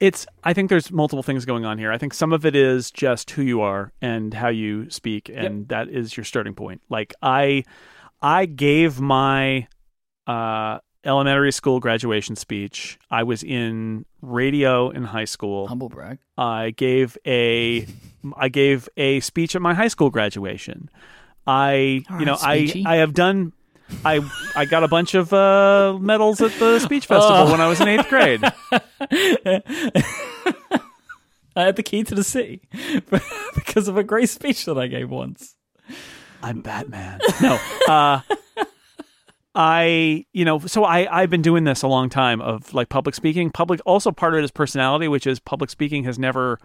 It's 0.00 0.26
I 0.44 0.52
think 0.52 0.68
there's 0.70 0.92
multiple 0.92 1.22
things 1.22 1.44
going 1.44 1.64
on 1.64 1.78
here. 1.78 1.90
I 1.90 1.98
think 1.98 2.14
some 2.14 2.32
of 2.32 2.46
it 2.46 2.54
is 2.54 2.90
just 2.90 3.30
who 3.32 3.42
you 3.42 3.60
are 3.62 3.92
and 4.00 4.32
how 4.32 4.48
you 4.48 4.88
speak 4.90 5.28
and 5.32 5.66
that 5.68 5.88
is 5.88 6.16
your 6.16 6.22
starting 6.24 6.54
point. 6.54 6.82
Like 6.88 7.14
I 7.20 7.64
I 8.22 8.46
gave 8.46 9.00
my 9.00 9.66
uh 10.28 10.78
elementary 11.04 11.52
school 11.52 11.80
graduation 11.80 12.36
speech. 12.36 12.98
I 13.10 13.24
was 13.24 13.42
in 13.42 14.04
radio 14.22 14.90
in 14.90 15.02
high 15.02 15.24
school. 15.24 15.66
Humble 15.66 15.88
brag. 15.88 16.18
I 16.36 16.70
gave 16.70 17.18
a 17.26 17.86
I 18.36 18.48
gave 18.48 18.88
a 18.96 19.18
speech 19.20 19.56
at 19.56 19.62
my 19.62 19.74
high 19.74 19.88
school 19.88 20.10
graduation. 20.10 20.90
I 21.48 22.02
All 22.10 22.20
you 22.20 22.26
know 22.26 22.36
right, 22.42 22.68
speechy. 22.68 22.84
I 22.86 22.94
I 22.94 22.96
have 22.98 23.14
done 23.14 23.52
I 24.04 24.20
I 24.54 24.66
got 24.66 24.84
a 24.84 24.88
bunch 24.88 25.14
of 25.14 25.32
uh, 25.32 25.96
medals 25.98 26.40
at 26.42 26.52
the 26.58 26.78
speech 26.78 27.06
festival 27.06 27.48
Oh. 27.48 27.50
when 27.50 27.60
I 27.60 27.68
was 27.68 27.80
in 27.80 27.88
eighth 27.88 28.08
grade. 28.10 28.42
I 31.56 31.64
had 31.64 31.76
the 31.76 31.82
key 31.82 32.04
to 32.04 32.14
the 32.14 32.22
city 32.22 32.60
because 33.54 33.88
of 33.88 33.96
a 33.96 34.04
great 34.04 34.28
speech 34.28 34.64
that 34.66 34.78
I 34.78 34.86
gave 34.86 35.10
once. 35.10 35.56
I'm 36.42 36.60
Batman. 36.60 37.18
No. 37.42 37.58
Uh, 37.88 38.20
I, 39.56 40.24
you 40.32 40.44
know, 40.44 40.60
so 40.60 40.84
I, 40.84 41.08
I've 41.22 41.30
been 41.30 41.42
doing 41.42 41.64
this 41.64 41.82
a 41.82 41.88
long 41.88 42.10
time 42.10 42.40
of 42.40 42.72
like 42.74 42.90
public 42.90 43.16
speaking. 43.16 43.50
Public, 43.50 43.80
also 43.84 44.12
part 44.12 44.34
of 44.34 44.38
it 44.38 44.44
is 44.44 44.52
personality, 44.52 45.08
which 45.08 45.26
is 45.26 45.40
public 45.40 45.68
speaking 45.70 46.04
has 46.04 46.16
never 46.16 46.60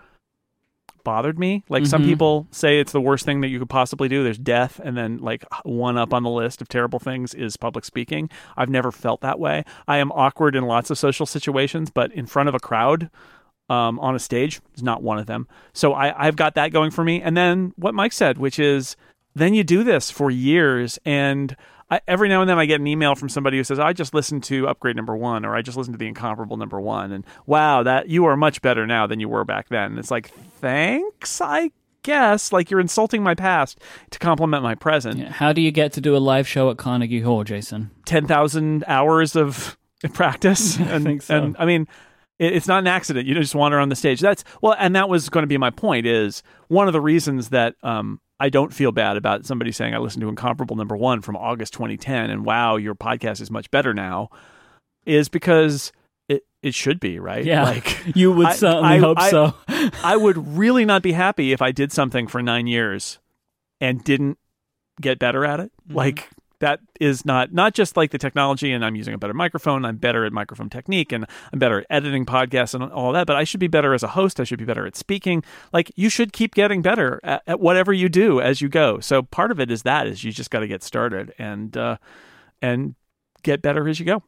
bothered 1.04 1.38
me. 1.38 1.64
Like 1.70 1.86
some 1.86 2.02
Mhm. 2.04 2.06
people 2.06 2.48
say 2.52 2.80
it's 2.80 2.92
the 2.92 3.02
worst 3.02 3.26
thing 3.26 3.42
that 3.42 3.50
you 3.50 3.60
could 3.60 3.70
possibly 3.70 4.08
do. 4.08 4.24
There's 4.24 4.38
death, 4.38 4.80
and 4.84 4.96
then 4.98 5.18
like 5.18 5.46
one 5.64 5.98
up 5.98 6.14
on 6.14 6.24
the 6.24 6.30
list 6.30 6.62
of 6.62 6.68
terrible 6.70 7.00
things 7.00 7.34
is 7.34 7.58
public 7.58 7.86
speaking. 7.86 8.30
I've 8.58 8.70
never 8.70 8.92
felt 8.92 9.22
that 9.22 9.40
way. 9.40 9.64
I 9.88 9.98
am 9.98 10.12
awkward 10.12 10.56
in 10.56 10.64
lots 10.66 10.90
of 10.90 10.98
social 10.98 11.26
situations, 11.26 11.90
but 11.90 12.12
in 12.12 12.26
front 12.26 12.50
of 12.50 12.56
a 12.56 12.60
crowd, 12.60 13.10
um, 13.70 14.00
on 14.00 14.14
a 14.16 14.20
stage 14.20 14.60
is 14.76 14.84
not 14.84 15.02
one 15.02 15.18
of 15.18 15.26
them. 15.26 15.48
So 15.74 15.94
I, 15.94 16.28
I've 16.28 16.36
got 16.36 16.56
that 16.56 16.72
going 16.72 16.92
for 16.92 17.04
me. 17.04 17.22
And 17.22 17.36
then 17.38 17.74
what 17.78 17.94
Mike 17.96 18.12
said, 18.14 18.38
which 18.38 18.60
is 18.60 18.96
then 19.36 19.54
you 19.54 19.64
do 19.64 19.84
this 19.84 20.12
for 20.12 20.30
years 20.30 21.00
and 21.06 21.56
I, 21.94 22.02
every 22.08 22.28
now 22.28 22.42
and 22.42 22.50
then 22.50 22.58
I 22.58 22.66
get 22.66 22.80
an 22.80 22.88
email 22.88 23.14
from 23.14 23.30
somebody 23.30 23.58
who 23.58 23.64
says, 23.64 23.78
"I 23.80 23.94
just 23.94 24.14
listened 24.14 24.44
to 24.46 24.68
Upgrade 24.68 24.96
Number 24.96 25.16
One, 25.16 25.46
or 25.46 25.56
I 25.56 25.62
just 25.62 25.78
listened 25.78 25.94
to 25.94 26.00
the 26.00 26.08
Incomparable 26.08 26.58
Number 26.58 26.82
One, 26.82 27.12
and 27.12 27.24
wow, 27.46 27.84
that 27.84 28.10
you 28.10 28.26
are 28.26 28.36
much 28.36 28.62
better 28.62 28.88
now 28.88 29.06
than 29.06 29.20
you 29.20 29.30
were 29.30 29.46
back 29.46 29.70
then." 29.70 29.92
And 29.92 30.00
it's 30.00 30.10
like, 30.10 30.30
thanks, 30.60 31.40
I 31.40 31.72
guess. 32.02 32.52
Like 32.52 32.72
you're 32.72 32.80
insulting 32.80 33.22
my 33.22 33.36
past 33.36 33.80
to 34.10 34.18
compliment 34.18 34.64
my 34.64 34.74
present. 34.74 35.20
Yeah. 35.20 35.32
How 35.32 35.54
do 35.54 35.62
you 35.62 35.72
get 35.72 35.94
to 35.94 36.02
do 36.02 36.16
a 36.16 36.20
live 36.20 36.48
show 36.48 36.72
at 36.72 36.78
Carnegie 36.78 37.22
Hall, 37.22 37.44
Jason? 37.44 37.92
Ten 38.06 38.26
thousand 38.26 38.84
hours 38.88 39.36
of 39.36 39.78
practice, 40.14 40.78
and 40.80 41.04
think 41.04 41.22
so. 41.22 41.38
and 41.38 41.56
I 41.60 41.66
mean, 41.66 41.88
it's 42.40 42.68
not 42.68 42.80
an 42.80 42.88
accident. 42.88 43.28
You 43.28 43.36
just 43.36 43.54
wander 43.54 43.80
on 43.80 43.90
the 43.90 43.96
stage. 43.96 44.20
That's 44.20 44.44
well, 44.62 44.76
and 44.80 44.96
that 44.96 45.10
was 45.10 45.30
going 45.30 45.44
to 45.44 45.48
be 45.48 45.60
my 45.60 45.70
point. 45.70 46.08
Is 46.08 46.42
one 46.70 46.88
of 46.88 46.94
the 46.94 47.02
reasons 47.02 47.50
that 47.50 47.76
um, 47.84 48.20
I 48.44 48.50
don't 48.50 48.74
feel 48.74 48.92
bad 48.92 49.16
about 49.16 49.46
somebody 49.46 49.72
saying 49.72 49.94
I 49.96 50.00
listened 50.00 50.22
to 50.22 50.28
Incomparable 50.28 50.76
Number 50.76 50.98
One 50.98 51.22
from 51.22 51.38
August 51.38 51.72
2010, 51.74 52.30
and 52.30 52.44
wow, 52.44 52.76
your 52.76 52.94
podcast 52.94 53.40
is 53.40 53.50
much 53.50 53.72
better 53.72 53.94
now, 53.94 54.30
is 55.06 55.30
because 55.30 55.94
it 56.28 56.44
it 56.62 56.76
should 56.76 57.00
be 57.00 57.20
right. 57.20 57.46
Yeah. 57.46 57.64
like 57.64 58.04
You 58.16 58.34
would 58.34 58.48
I- 58.48 58.54
certainly 58.56 58.96
I- 58.96 58.98
hope 59.00 59.18
I- 59.18 59.30
so. 59.32 59.54
I 60.04 60.18
would 60.18 60.58
really 60.58 60.84
not 60.84 61.02
be 61.04 61.14
happy 61.14 61.54
if 61.54 61.62
I 61.62 61.72
did 61.72 61.94
something 61.94 62.28
for 62.28 62.42
nine 62.44 62.68
years 62.68 63.20
and 63.80 64.04
didn't 64.04 64.38
get 65.00 65.20
better 65.20 65.46
at 65.46 65.62
it. 65.62 65.72
Mhm. 65.90 65.96
Like 65.96 66.30
that 66.64 66.80
is 67.02 67.26
not 67.26 67.52
not 67.52 67.74
just 67.74 67.98
like 67.98 68.12
the 68.12 68.18
technology 68.18 68.72
and 68.72 68.86
I'm 68.86 68.96
using 68.96 69.14
a 69.14 69.18
better 69.18 69.34
microphone, 69.34 69.84
I'm 69.84 69.98
better 69.98 70.24
at 70.24 70.32
microphone 70.32 70.70
technique 70.70 71.12
and 71.12 71.26
I'm 71.52 71.60
better 71.60 71.80
at 71.80 71.86
editing 71.90 72.26
podcasts 72.26 72.74
and 72.74 72.90
all 72.90 73.12
that, 73.12 73.28
but 73.28 73.36
I 73.36 73.44
should 73.44 73.60
be 73.60 73.68
better 73.68 73.94
as 73.94 74.02
a 74.02 74.08
host, 74.08 74.40
I 74.40 74.46
should 74.46 74.60
be 74.60 74.66
better 74.66 74.88
at 74.88 74.96
speaking. 74.96 75.44
Like 75.74 75.92
you 75.98 76.08
should 76.08 76.32
keep 76.32 76.56
getting 76.56 76.82
better 76.82 77.20
at, 77.22 77.44
at 77.48 77.60
whatever 77.60 77.92
you 77.92 78.08
do 78.08 78.40
as 78.40 78.62
you 78.62 78.70
go. 78.70 79.02
So 79.02 79.24
part 79.24 79.52
of 79.52 79.60
it 79.60 79.70
is 79.70 79.84
that 79.84 80.08
is 80.08 80.24
you 80.24 80.32
just 80.32 80.52
got 80.52 80.62
to 80.62 80.68
get 80.68 80.84
started 80.84 81.34
and 81.38 81.76
uh 81.76 81.98
and 82.62 82.96
get 83.44 83.62
better 83.62 83.90
as 83.90 84.00
you 84.00 84.06
go. 84.06 84.24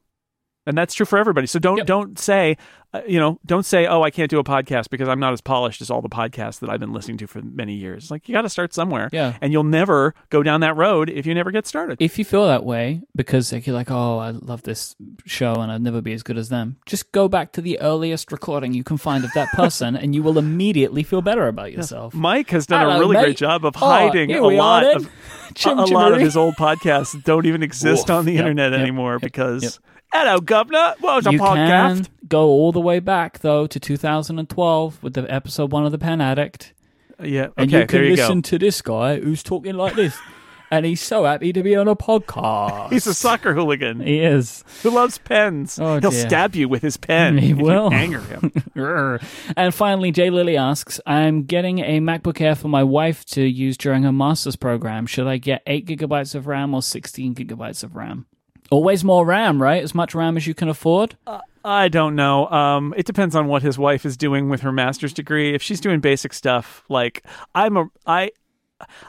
And 0.68 0.78
that's 0.78 0.94
true 0.94 1.06
for 1.06 1.18
everybody. 1.20 1.48
So 1.48 1.60
don't 1.60 1.78
Yep. 1.78 1.86
don't 1.88 2.18
say, 2.20 2.58
uh, 2.94 3.02
you 3.08 3.20
know, 3.20 3.40
don't 3.46 3.66
say, 3.66 3.86
"Oh, 3.86 4.02
I 4.02 4.10
can't 4.10 4.30
do 4.32 4.40
a 4.40 4.44
podcast 4.44 4.90
because 4.90 5.08
I'm 5.08 5.20
not 5.20 5.32
as 5.34 5.42
polished 5.42 5.80
as 5.82 5.92
all 5.92 6.02
the 6.02 6.10
podcasts 6.10 6.60
that 6.62 6.70
I've 6.72 6.80
been 6.80 6.92
listening 6.94 7.18
to 7.18 7.28
for 7.28 7.42
many 7.42 7.74
years." 7.76 8.10
Like 8.10 8.28
you 8.28 8.34
got 8.34 8.42
to 8.44 8.50
start 8.50 8.74
somewhere. 8.74 9.10
Yeah. 9.12 9.34
And 9.42 9.52
you'll 9.54 9.64
never 9.64 10.16
go 10.30 10.42
down 10.42 10.62
that 10.62 10.76
road 10.76 11.10
if 11.12 11.26
you 11.28 11.36
never 11.36 11.52
get 11.52 11.68
started. 11.68 11.98
If 12.02 12.18
you 12.18 12.26
feel 12.26 12.48
that 12.48 12.64
way 12.66 13.02
because 13.16 13.54
like, 13.54 13.68
you're 13.68 13.76
like, 13.76 13.92
oh, 13.92 14.18
I 14.18 14.32
love 14.32 14.64
this 14.64 14.96
show 15.26 15.54
and 15.56 15.72
I'd 15.72 15.82
never 15.84 16.02
be 16.02 16.14
as 16.14 16.24
good 16.24 16.38
as 16.38 16.50
them, 16.50 16.78
just 16.88 17.12
go 17.12 17.28
back 17.28 17.52
to 17.54 17.62
the 17.62 17.80
earliest 17.80 18.32
recording 18.32 18.74
you 18.74 18.84
can 18.84 18.98
find 18.98 19.24
of 19.24 19.32
that 19.34 19.50
person, 19.54 19.96
and 19.96 20.16
you 20.16 20.24
will 20.24 20.40
immediately 20.40 21.04
feel 21.04 21.22
better 21.22 21.48
about 21.48 21.74
yourself. 21.74 22.14
Mike 22.16 22.50
has 22.50 22.66
done 22.66 22.82
Hello, 22.82 22.96
a 22.96 23.00
really 23.00 23.18
mate. 23.18 23.24
great 23.24 23.38
job 23.38 23.66
of 23.66 23.76
Oh, 23.80 23.86
hiding 23.86 24.34
a 24.34 24.42
lot 24.42 24.84
of 24.96 25.06
a, 25.66 25.70
a 25.70 25.86
lot 25.86 26.12
of 26.14 26.20
his 26.22 26.36
old 26.36 26.56
podcasts 26.56 27.22
don't 27.24 27.46
even 27.46 27.62
exist 27.62 28.08
Woof. 28.10 28.18
on 28.18 28.26
the 28.26 28.32
Yep, 28.34 28.40
internet 28.40 28.72
yep, 28.72 28.82
anymore 28.82 29.20
because. 29.20 29.80
Hello 30.18 30.40
governor 30.40 30.94
what 31.02 31.16
was 31.18 31.28
a 31.28 31.32
you 31.32 31.40
podcast 31.40 32.06
can 32.06 32.08
go 32.30 32.48
all 32.48 32.72
the 32.72 32.80
way 32.80 33.00
back 33.00 33.40
though 33.40 33.68
to 33.68 33.80
2012 33.80 35.04
with 35.04 35.14
the 35.14 35.32
episode 35.34 35.72
one 35.74 35.86
of 35.86 35.92
the 35.92 35.98
Pen 35.98 36.22
Addict, 36.22 36.74
yeah 37.22 37.48
and 37.58 37.70
you 37.70 37.86
can 37.86 38.04
you 38.04 38.10
listen 38.12 38.38
go 38.38 38.42
to 38.50 38.58
this 38.60 38.82
guy 38.82 39.20
who's 39.20 39.44
talking 39.44 39.76
like 39.76 39.96
this, 39.96 40.18
and 40.72 40.86
he's 40.86 41.02
so 41.02 41.26
happy 41.26 41.52
to 41.52 41.62
be 41.62 41.76
on 41.76 41.90
a 41.90 41.98
podcast. 41.98 42.92
he's 42.94 43.06
a 43.08 43.14
soccer 43.14 43.54
hooligan 43.54 44.00
he 44.00 44.20
is. 44.20 44.64
who 44.84 44.90
loves 44.92 45.18
pens 45.18 45.78
Oh, 45.80 46.00
he'll 46.00 46.12
dear. 46.12 46.28
stab 46.28 46.56
you 46.56 46.70
with 46.70 46.82
his 46.82 46.96
pen 46.96 47.38
He 47.40 47.52
if 47.52 47.58
you 47.58 47.64
will. 47.66 47.92
anger 47.94 48.22
him 48.22 48.52
and 49.58 49.74
finally, 49.76 50.12
Jay 50.12 50.30
Lilly 50.30 50.56
asks, 50.56 51.00
I'm 51.06 51.44
getting 51.44 51.80
a 51.80 52.00
MacBook 52.00 52.40
Air 52.40 52.56
for 52.56 52.70
my 52.70 52.84
wife 52.84 53.26
to 53.26 53.42
use 53.44 53.76
during 53.78 54.04
her 54.04 54.14
master's 54.14 54.56
program. 54.56 55.08
Should 55.08 55.28
I 55.28 55.38
get 55.38 55.62
8 55.68 55.86
gigabytes 55.86 56.36
of 56.36 56.48
RAM 56.48 56.74
or 56.74 56.82
16 56.82 57.36
gigabytes 57.36 57.84
of 57.84 57.96
RAM? 57.98 58.26
Always 58.72 59.04
more 59.04 59.26
RAM, 59.26 59.62
right? 59.62 59.84
As 59.84 59.94
much 59.94 60.16
RAM 60.16 60.38
as 60.38 60.48
you 60.48 60.54
can 60.54 60.70
afford? 60.70 61.18
I 61.64 61.88
don't 61.88 62.16
know. 62.16 62.48
Um, 62.50 62.94
it 62.96 63.06
depends 63.06 63.36
on 63.36 63.48
what 63.48 63.64
his 63.64 63.78
wife 63.78 64.06
is 64.06 64.16
doing 64.18 64.50
with 64.50 64.62
her 64.62 64.72
master's 64.72 65.14
degree. 65.14 65.54
If 65.54 65.64
she's 65.64 65.80
doing 65.82 66.00
basic 66.00 66.34
stuff, 66.34 66.84
like 66.90 67.26
I'm 67.54 67.78
a 67.78 67.88
I. 68.06 68.32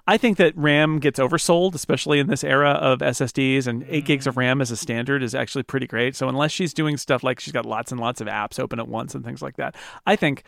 I 0.07 0.17
think 0.17 0.37
that 0.39 0.57
RAM 0.57 1.01
gets 1.01 1.19
oversold, 1.19 1.75
especially 1.75 2.21
in 2.21 2.29
this 2.29 2.45
era 2.45 2.71
of 2.71 3.01
SSDs, 3.01 3.67
and 3.67 3.85
eight 3.89 4.05
gigs 4.05 4.29
of 4.29 4.37
RAM 4.37 4.61
as 4.61 4.71
a 4.71 4.77
standard 4.77 5.25
is 5.25 5.35
actually 5.35 5.65
pretty 5.65 5.89
great. 5.89 6.15
So 6.15 6.29
unless 6.29 6.53
she's 6.53 6.73
doing 6.73 6.97
stuff 6.97 7.25
like 7.25 7.41
she's 7.41 7.53
got 7.53 7.67
lots 7.67 7.91
and 7.91 8.01
lots 8.01 8.21
of 8.21 8.29
apps 8.29 8.61
open 8.61 8.79
at 8.79 8.87
once 8.87 9.17
and 9.17 9.25
things 9.25 9.43
like 9.43 9.57
that, 9.57 9.75
I 10.07 10.15
think 10.15 10.45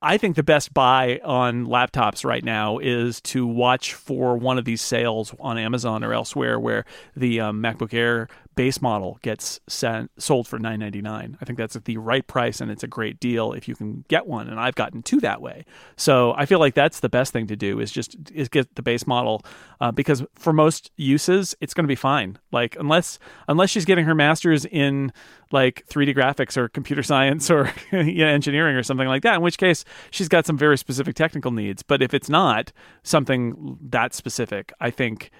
I 0.00 0.16
think 0.16 0.36
the 0.36 0.44
best 0.44 0.72
buy 0.72 1.20
on 1.24 1.66
laptops 1.66 2.24
right 2.24 2.44
now 2.44 2.78
is 2.78 3.20
to 3.22 3.44
watch 3.46 3.94
for 3.94 4.36
one 4.36 4.56
of 4.56 4.64
these 4.64 4.80
sales 4.80 5.34
on 5.40 5.58
Amazon 5.58 6.04
or 6.04 6.12
elsewhere 6.12 6.60
where 6.60 6.84
the 7.16 7.40
um, 7.40 7.60
MacBook 7.60 7.92
Air 7.92 8.28
base 8.54 8.82
model 8.82 9.18
gets 9.22 9.60
sent, 9.68 10.10
sold 10.20 10.46
for 10.46 10.58
nine 10.58 10.80
ninety 10.80 11.00
nine. 11.00 11.36
I 11.40 11.44
think 11.44 11.58
that's 11.58 11.74
the 11.74 11.96
right 11.96 12.26
price 12.26 12.60
and 12.60 12.70
it's 12.70 12.82
a 12.82 12.88
great 12.88 13.18
deal 13.18 13.52
if 13.52 13.66
you 13.66 13.74
can 13.74 14.04
get 14.08 14.26
one. 14.26 14.48
And 14.48 14.58
I've 14.58 14.76
gotten 14.76 15.02
two 15.02 15.20
that 15.20 15.40
way, 15.40 15.64
so 15.96 16.32
I 16.34 16.44
feel 16.46 16.58
like 16.60 16.74
that's 16.74 17.00
the 17.00 17.08
best 17.08 17.32
thing 17.32 17.48
to 17.48 17.56
do 17.56 17.80
is 17.80 17.90
just 17.90 18.16
is 18.32 18.48
get 18.48 18.74
the 18.76 18.82
base 18.82 19.06
model 19.06 19.44
uh, 19.80 19.92
because 19.92 20.24
for 20.34 20.52
most 20.52 20.90
uses 20.96 21.56
it's 21.60 21.74
going 21.74 21.84
to 21.84 21.88
be 21.88 21.94
fine. 21.96 22.38
Like 22.50 22.76
unless 22.78 23.18
unless 23.48 23.70
she's 23.70 23.84
getting 23.84 24.06
her 24.06 24.14
master's 24.14 24.64
in 24.64 25.12
like 25.52 25.86
3D 25.88 26.16
graphics 26.16 26.56
or 26.56 26.68
computer 26.68 27.02
science 27.04 27.50
or 27.50 27.72
you 27.92 28.24
know, 28.24 28.26
engineering 28.26 28.76
or 28.76 28.82
something 28.82 29.08
like 29.08 29.22
that, 29.22 29.36
in 29.36 29.42
which 29.42 29.58
case 29.58 29.84
she's 30.10 30.28
got 30.28 30.46
some 30.46 30.58
very 30.58 30.78
specific 30.78 31.14
technical 31.14 31.50
needs. 31.50 31.82
But 31.82 32.02
if 32.02 32.14
it's 32.14 32.28
not 32.28 32.72
something 33.02 33.78
that 33.82 34.14
specific, 34.14 34.72
I 34.80 34.90
think 34.90 35.30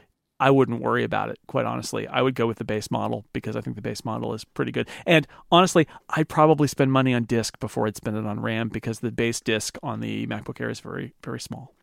I 0.41 0.51
wouldn't 0.51 0.81
worry 0.81 1.03
about 1.03 1.31
it, 1.31 1.39
quite 1.49 1.67
honestly. 1.67 2.07
I 2.07 2.23
would 2.23 2.35
go 2.35 2.47
with 2.47 2.59
the 2.59 2.65
base 2.65 2.91
model 2.91 3.25
because 3.33 3.57
I 3.57 3.61
think 3.61 3.77
the 3.77 3.83
base 3.83 4.05
model 4.05 4.35
is 4.35 4.45
pretty 4.45 4.71
good. 4.71 4.89
And 5.05 5.27
honestly, 5.51 5.87
I'd 6.11 6.29
probably 6.29 6.69
spend 6.69 6.93
money 6.93 7.13
on 7.13 7.25
disk 7.25 7.59
before 7.59 7.87
I'd 7.87 7.97
spend 7.97 8.17
it 8.17 8.27
on 8.27 8.41
RAM 8.41 8.69
because 8.69 9.01
the 9.01 9.11
base 9.11 9.41
disk 9.41 9.79
on 9.83 10.01
the 10.01 10.27
MacBook 10.27 10.61
Air 10.61 10.71
is 10.71 10.81
very, 10.81 11.15
very 11.25 11.41
small. 11.41 11.75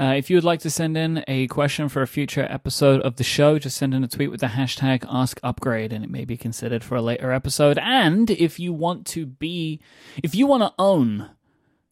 Uh, 0.00 0.14
if 0.14 0.30
you 0.30 0.36
would 0.36 0.44
like 0.44 0.60
to 0.60 0.70
send 0.70 0.96
in 0.96 1.22
a 1.28 1.46
question 1.48 1.86
for 1.86 2.00
a 2.00 2.06
future 2.06 2.46
episode 2.48 3.02
of 3.02 3.16
the 3.16 3.24
show, 3.24 3.58
just 3.58 3.76
send 3.76 3.92
in 3.92 4.02
a 4.02 4.08
tweet 4.08 4.30
with 4.30 4.40
the 4.40 4.46
hashtag 4.46 5.00
AskUpgrade 5.00 5.92
and 5.92 6.02
it 6.02 6.08
may 6.08 6.24
be 6.24 6.38
considered 6.38 6.82
for 6.82 6.94
a 6.94 7.02
later 7.02 7.32
episode. 7.32 7.76
And 7.76 8.30
if 8.30 8.58
you 8.58 8.72
want 8.72 9.06
to 9.08 9.26
be, 9.26 9.78
if 10.22 10.34
you 10.34 10.46
want 10.46 10.62
to 10.62 10.72
own 10.78 11.28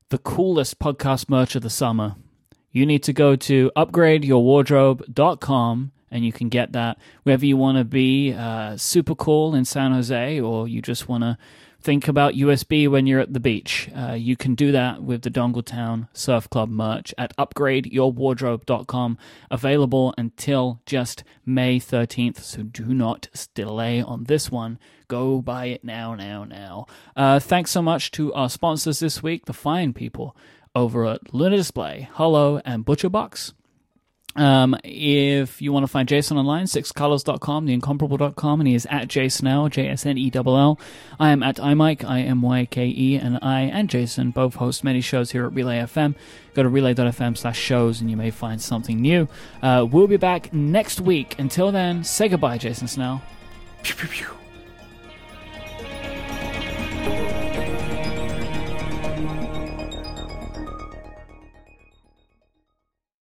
the 0.09 0.17
coolest 0.17 0.79
podcast 0.79 1.29
merch 1.29 1.55
of 1.55 1.61
the 1.61 1.69
summer, 1.69 2.17
you 2.73 2.87
need 2.87 3.03
to 3.03 3.13
go 3.13 3.37
to 3.37 3.71
upgradeyourwardrobe.com 3.77 5.93
and 6.11 6.25
you 6.25 6.33
can 6.33 6.49
get 6.49 6.73
that 6.73 6.97
whether 7.25 7.45
you 7.45 7.59
want 7.59 7.77
to 7.77 7.85
be 7.85 8.33
uh, 8.33 8.75
super 8.79 9.15
cool 9.15 9.55
in 9.55 9.67
San 9.67 9.93
Jose 9.93 10.41
or 10.41 10.67
you 10.67 10.81
just 10.81 11.11
want 11.11 11.25
to 11.25 11.37
think 11.81 12.09
about 12.09 12.35
USB 12.35 12.89
when 12.89 13.07
you're 13.07 13.21
at 13.21 13.33
the 13.33 13.41
beach. 13.41 13.89
Uh, 13.97 14.13
you 14.13 14.37
can 14.37 14.55
do 14.55 14.73
that 14.73 15.03
with 15.03 15.23
the 15.23 15.31
Dongletown 15.31 16.09
Surf 16.13 16.51
Club 16.51 16.69
merch 16.69 17.15
at 17.17 17.37
upgradeyourwardrobe.com, 17.37 19.19
available 19.51 20.15
until 20.19 20.81
just 20.87 21.25
May 21.47 21.79
13th. 21.79 22.39
So 22.39 22.63
do 22.63 22.87
not 22.87 23.29
delay 23.55 24.03
on 24.03 24.25
this 24.25 24.51
one. 24.51 24.79
Go 25.07 25.41
buy 25.41 25.67
it 25.67 25.85
now, 25.85 26.15
now, 26.15 26.45
now. 26.45 26.87
Uh, 27.17 27.39
thanks 27.39 27.71
so 27.71 27.81
much 27.81 28.11
to 28.13 28.33
our 28.35 28.51
sponsors 28.51 28.99
this 28.99 29.23
week, 29.23 29.47
the 29.47 29.53
fine 29.53 29.93
people 29.93 30.37
over 30.75 31.07
at 31.07 31.35
Luna 31.35 31.57
Display, 31.57 32.09
Hullo, 32.15 32.61
and 32.65 32.85
ButcherBox. 32.85 33.53
Um, 34.39 34.77
if 34.85 35.61
you 35.61 35.73
want 35.73 35.83
to 35.83 35.89
find 35.89 36.09
Jason 36.09 36.37
online, 36.37 36.67
sixcolors.com, 36.67 37.67
theincomparable.com, 37.67 38.61
and 38.61 38.69
he 38.69 38.75
is 38.75 38.87
at 38.89 39.09
jsnell, 39.09 39.69
J-S-N-E-L-L. 39.69 40.81
I 41.19 41.31
am 41.31 41.43
at 41.43 41.57
imyke, 41.57 42.05
I-M-Y-K-E, 42.05 43.17
and 43.17 43.39
I 43.43 43.63
and 43.63 43.91
Jason 43.91 44.31
both 44.31 44.55
host 44.55 44.85
many 44.85 45.01
shows 45.01 45.33
here 45.33 45.45
at 45.45 45.53
Relay 45.55 45.79
FM. 45.79 46.15
Go 46.55 46.63
to 46.63 46.69
relay.fm 46.69 47.37
slash 47.37 47.59
shows 47.59 48.01
and 48.01 48.11
you 48.11 48.17
may 48.17 48.31
find 48.31 48.63
something 48.63 49.01
new. 49.01 49.29
Uh, 49.61 49.87
we'll 49.91 50.07
be 50.07 50.17
back 50.17 50.53
next 50.53 51.01
week. 51.01 51.39
Until 51.39 51.73
then, 51.73 52.05
say 52.05 52.29
goodbye, 52.29 52.59
Jason 52.59 52.87
Snell. 52.87 53.23
Pew, 53.83 53.97
pew, 53.97 54.09
pew. 54.09 54.38